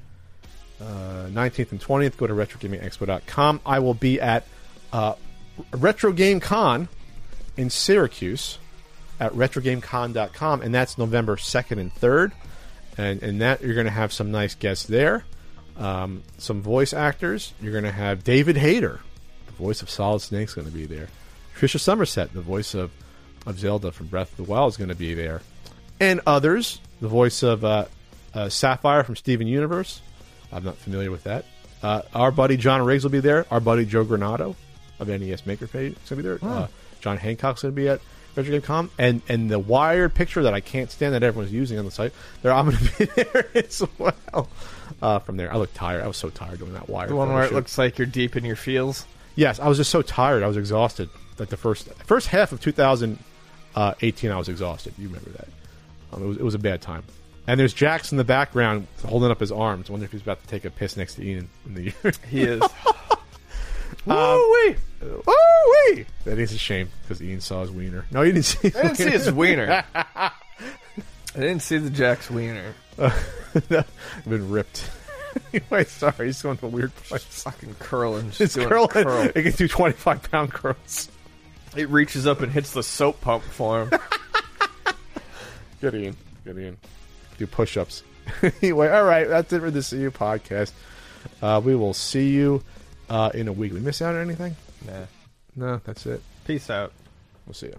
uh, 0.81 1.27
19th 1.31 1.73
and 1.73 1.81
20th. 1.81 2.17
Go 2.17 2.29
to 2.29 2.35
retrogamingexpo.com. 2.35 3.61
I 3.67 3.81
will 3.81 3.95
be 3.95 4.21
at 4.21 4.47
uh, 4.93 5.15
Retro 5.73 6.13
Game 6.13 6.39
Con 6.39 6.89
in 7.57 7.69
Syracuse 7.69 8.61
at 9.19 9.33
retrogamecon.com, 9.33 10.63
and 10.63 10.73
that's 10.73 10.97
November 10.99 11.35
2nd 11.35 11.81
and 11.81 11.93
3rd. 11.93 12.31
And, 12.97 13.21
and 13.25 13.41
that 13.41 13.61
you're 13.61 13.75
going 13.75 13.87
to 13.87 13.91
have 13.91 14.13
some 14.13 14.31
nice 14.31 14.55
guests 14.55 14.87
there, 14.87 15.25
um, 15.77 16.23
some 16.37 16.63
voice 16.63 16.93
actors. 16.93 17.55
You're 17.61 17.73
going 17.73 17.83
to 17.83 17.91
have 17.91 18.23
David 18.23 18.57
Hayter, 18.57 19.01
the 19.47 19.53
voice 19.55 19.83
of 19.83 19.91
Solid 19.91 20.21
Snake, 20.21 20.47
is 20.47 20.55
going 20.55 20.69
to 20.69 20.73
be 20.73 20.87
there. 20.87 21.09
Trisha 21.57 21.81
Summersett, 21.81 22.33
the 22.33 22.41
voice 22.41 22.75
of, 22.75 22.93
of 23.49 23.59
Zelda 23.59 23.91
from 23.91 24.07
Breath 24.07 24.31
of 24.31 24.37
the 24.37 24.51
Wild, 24.51 24.73
is 24.73 24.77
going 24.77 24.89
to 24.89 24.95
be 24.95 25.15
there, 25.15 25.43
and 25.99 26.21
others. 26.27 26.81
The 27.01 27.09
voice 27.09 27.45
of 27.45 27.65
uh, 27.65 27.85
uh, 28.35 28.49
Sapphire 28.49 29.05
from 29.05 29.15
Steven 29.17 29.47
Universe. 29.47 30.01
I'm 30.53 30.65
not 30.65 30.77
familiar 30.77 31.11
with 31.11 31.25
that. 31.25 31.45
Uh, 31.83 32.03
our 32.15 32.31
buddy 32.33 32.57
John 32.57 32.85
Riggs 32.85 33.05
will 33.05 33.11
be 33.11 33.21
there. 33.21 33.47
Our 33.51 33.61
buddy 33.61 33.85
Joe 33.85 34.05
Granato 34.05 34.57
of 34.99 35.09
NES 35.09 35.47
Maker 35.47 35.69
Page 35.69 35.93
is 35.93 36.11
going 36.11 36.23
to 36.23 36.23
be 36.23 36.23
there. 36.23 36.39
Uh, 36.43 36.67
John 37.01 37.17
Hancock's 37.17 37.63
going 37.63 37.73
to 37.73 37.77
be 37.81 37.89
at 37.89 38.01
Retro 38.35 38.53
Game 38.53 38.63
Con, 38.63 38.91
and 38.99 39.23
and 39.29 39.51
the 39.51 39.59
wired 39.59 40.15
picture 40.15 40.43
that 40.43 40.55
I 40.55 40.61
can't 40.61 40.91
stand 40.91 41.15
that 41.15 41.23
everyone's 41.23 41.53
using 41.53 41.79
on 41.79 41.85
the 41.85 41.91
site. 41.91 42.13
There, 42.43 42.53
I'm 42.53 42.67
going 42.67 42.79
to 42.85 42.99
be 42.99 43.23
there 43.23 43.49
as 43.55 43.83
well. 43.99 44.49
Uh, 45.01 45.19
from 45.21 45.37
there, 45.37 45.53
I 45.53 45.57
look 45.57 45.73
tired. 45.75 46.03
I 46.03 46.07
was 46.09 46.17
so 46.17 46.31
tired 46.31 46.59
doing 46.59 46.73
that 46.73 46.89
wire. 46.89 47.09
The 47.09 47.17
one 47.17 47.33
where 47.33 47.45
it 47.45 47.53
looks 47.53 47.79
like 47.79 47.99
you're 47.99 48.07
deep 48.07 48.37
in 48.37 48.45
your 48.45 48.57
feels. 48.57 49.07
Yes, 49.37 49.61
I 49.61 49.69
was 49.69 49.79
just 49.79 49.91
so 49.91 50.03
tired. 50.03 50.43
I 50.43 50.49
was 50.49 50.57
exhausted. 50.57 51.09
Like 51.39 51.51
the 51.51 51.57
first 51.57 51.89
first 52.05 52.29
half 52.29 52.51
of 52.51 52.61
2018, 53.79 54.31
I 54.31 54.37
was 54.37 54.49
exhausted. 54.49 54.95
You 54.99 55.09
remember 55.09 55.31
that? 55.31 55.49
Um, 56.13 56.23
it 56.23 56.27
was 56.27 56.37
it 56.39 56.43
was 56.43 56.55
a 56.55 56.59
bad 56.59 56.81
time. 56.81 57.05
And 57.47 57.59
there's 57.59 57.73
Jax 57.73 58.13
in 58.13 58.19
the 58.19 58.25
background 58.25 58.87
holding 59.07 59.31
up 59.31 59.41
his 59.41 59.51
arms. 59.53 59.89
I 59.89 59.93
wonder 59.93 60.05
if 60.05 60.13
he's 60.13 60.21
about 60.23 60.43
to 60.43 60.49
take 60.49 60.65
a 60.67 60.71
piss 60.71 60.97
next 60.97 61.15
to 61.15 61.25
Ian 61.27 61.49
in 61.67 61.75
the 61.75 61.83
year. 61.85 62.13
He 62.29 62.43
is. 62.43 62.61
Woo 64.07 64.53
wee, 64.53 64.77
woo 65.03 65.23
wee. 65.95 66.05
That 66.25 66.39
is 66.39 66.53
a 66.53 66.59
shame 66.59 66.89
because 67.03 67.23
Ian 67.23 67.41
saw 67.41 67.63
his 67.63 67.71
wiener. 67.71 68.05
No, 68.11 68.23
you 68.23 68.33
didn't 68.33 68.45
see. 68.47 68.69
I 68.69 68.83
didn't 68.83 68.97
see 68.97 69.11
his 69.11 69.31
wiener. 69.33 69.83
I 69.95 70.31
didn't 71.35 71.61
see 71.61 71.79
the 71.79 71.91
Jack's 71.91 72.31
wiener. 72.31 72.75
I've 72.99 73.87
been 74.27 74.51
ripped. 74.51 74.91
anyway, 75.53 75.85
sorry, 75.85 76.27
he's 76.27 76.41
going 76.43 76.57
to 76.59 76.67
a 76.67 76.69
weird 76.69 76.95
place. 76.97 77.23
Fucking 77.43 77.77
curling. 77.79 78.31
Just 78.31 78.57
It's 78.57 78.67
curling. 78.67 78.89
curl. 78.89 79.23
It 79.35 79.43
can 79.43 79.53
do 79.53 79.69
25 79.69 80.31
pound 80.31 80.53
curls. 80.53 81.09
It 81.77 81.89
reaches 81.91 82.27
up 82.27 82.41
and 82.41 82.51
hits 82.51 82.73
the 82.73 82.83
soap 82.83 83.21
pump 83.21 83.45
for 83.45 83.83
him. 83.85 83.91
Good 85.81 85.95
Ian. 85.95 86.17
Good 86.45 86.59
Ian. 86.59 86.77
Do 87.39 87.47
push 87.47 87.77
ups. 87.77 88.03
anyway, 88.63 88.89
all 88.89 89.05
right. 89.05 89.29
That's 89.29 89.53
it 89.53 89.61
for 89.61 89.71
the 89.71 89.83
See 89.83 90.01
You 90.01 90.11
podcast. 90.11 90.73
Uh, 91.41 91.61
we 91.65 91.77
will 91.77 91.95
see 91.95 92.31
you 92.31 92.63
uh, 93.09 93.31
in 93.35 93.49
a 93.49 93.53
week. 93.53 93.73
We 93.73 93.81
miss 93.81 94.03
out 94.03 94.15
on 94.15 94.23
anything? 94.23 94.57
nah. 94.87 95.05
No, 95.57 95.81
that's 95.85 96.07
it. 96.07 96.23
Peace 96.45 96.71
out. 96.71 96.93
We'll 97.47 97.55
see 97.55 97.67
you. 97.67 97.79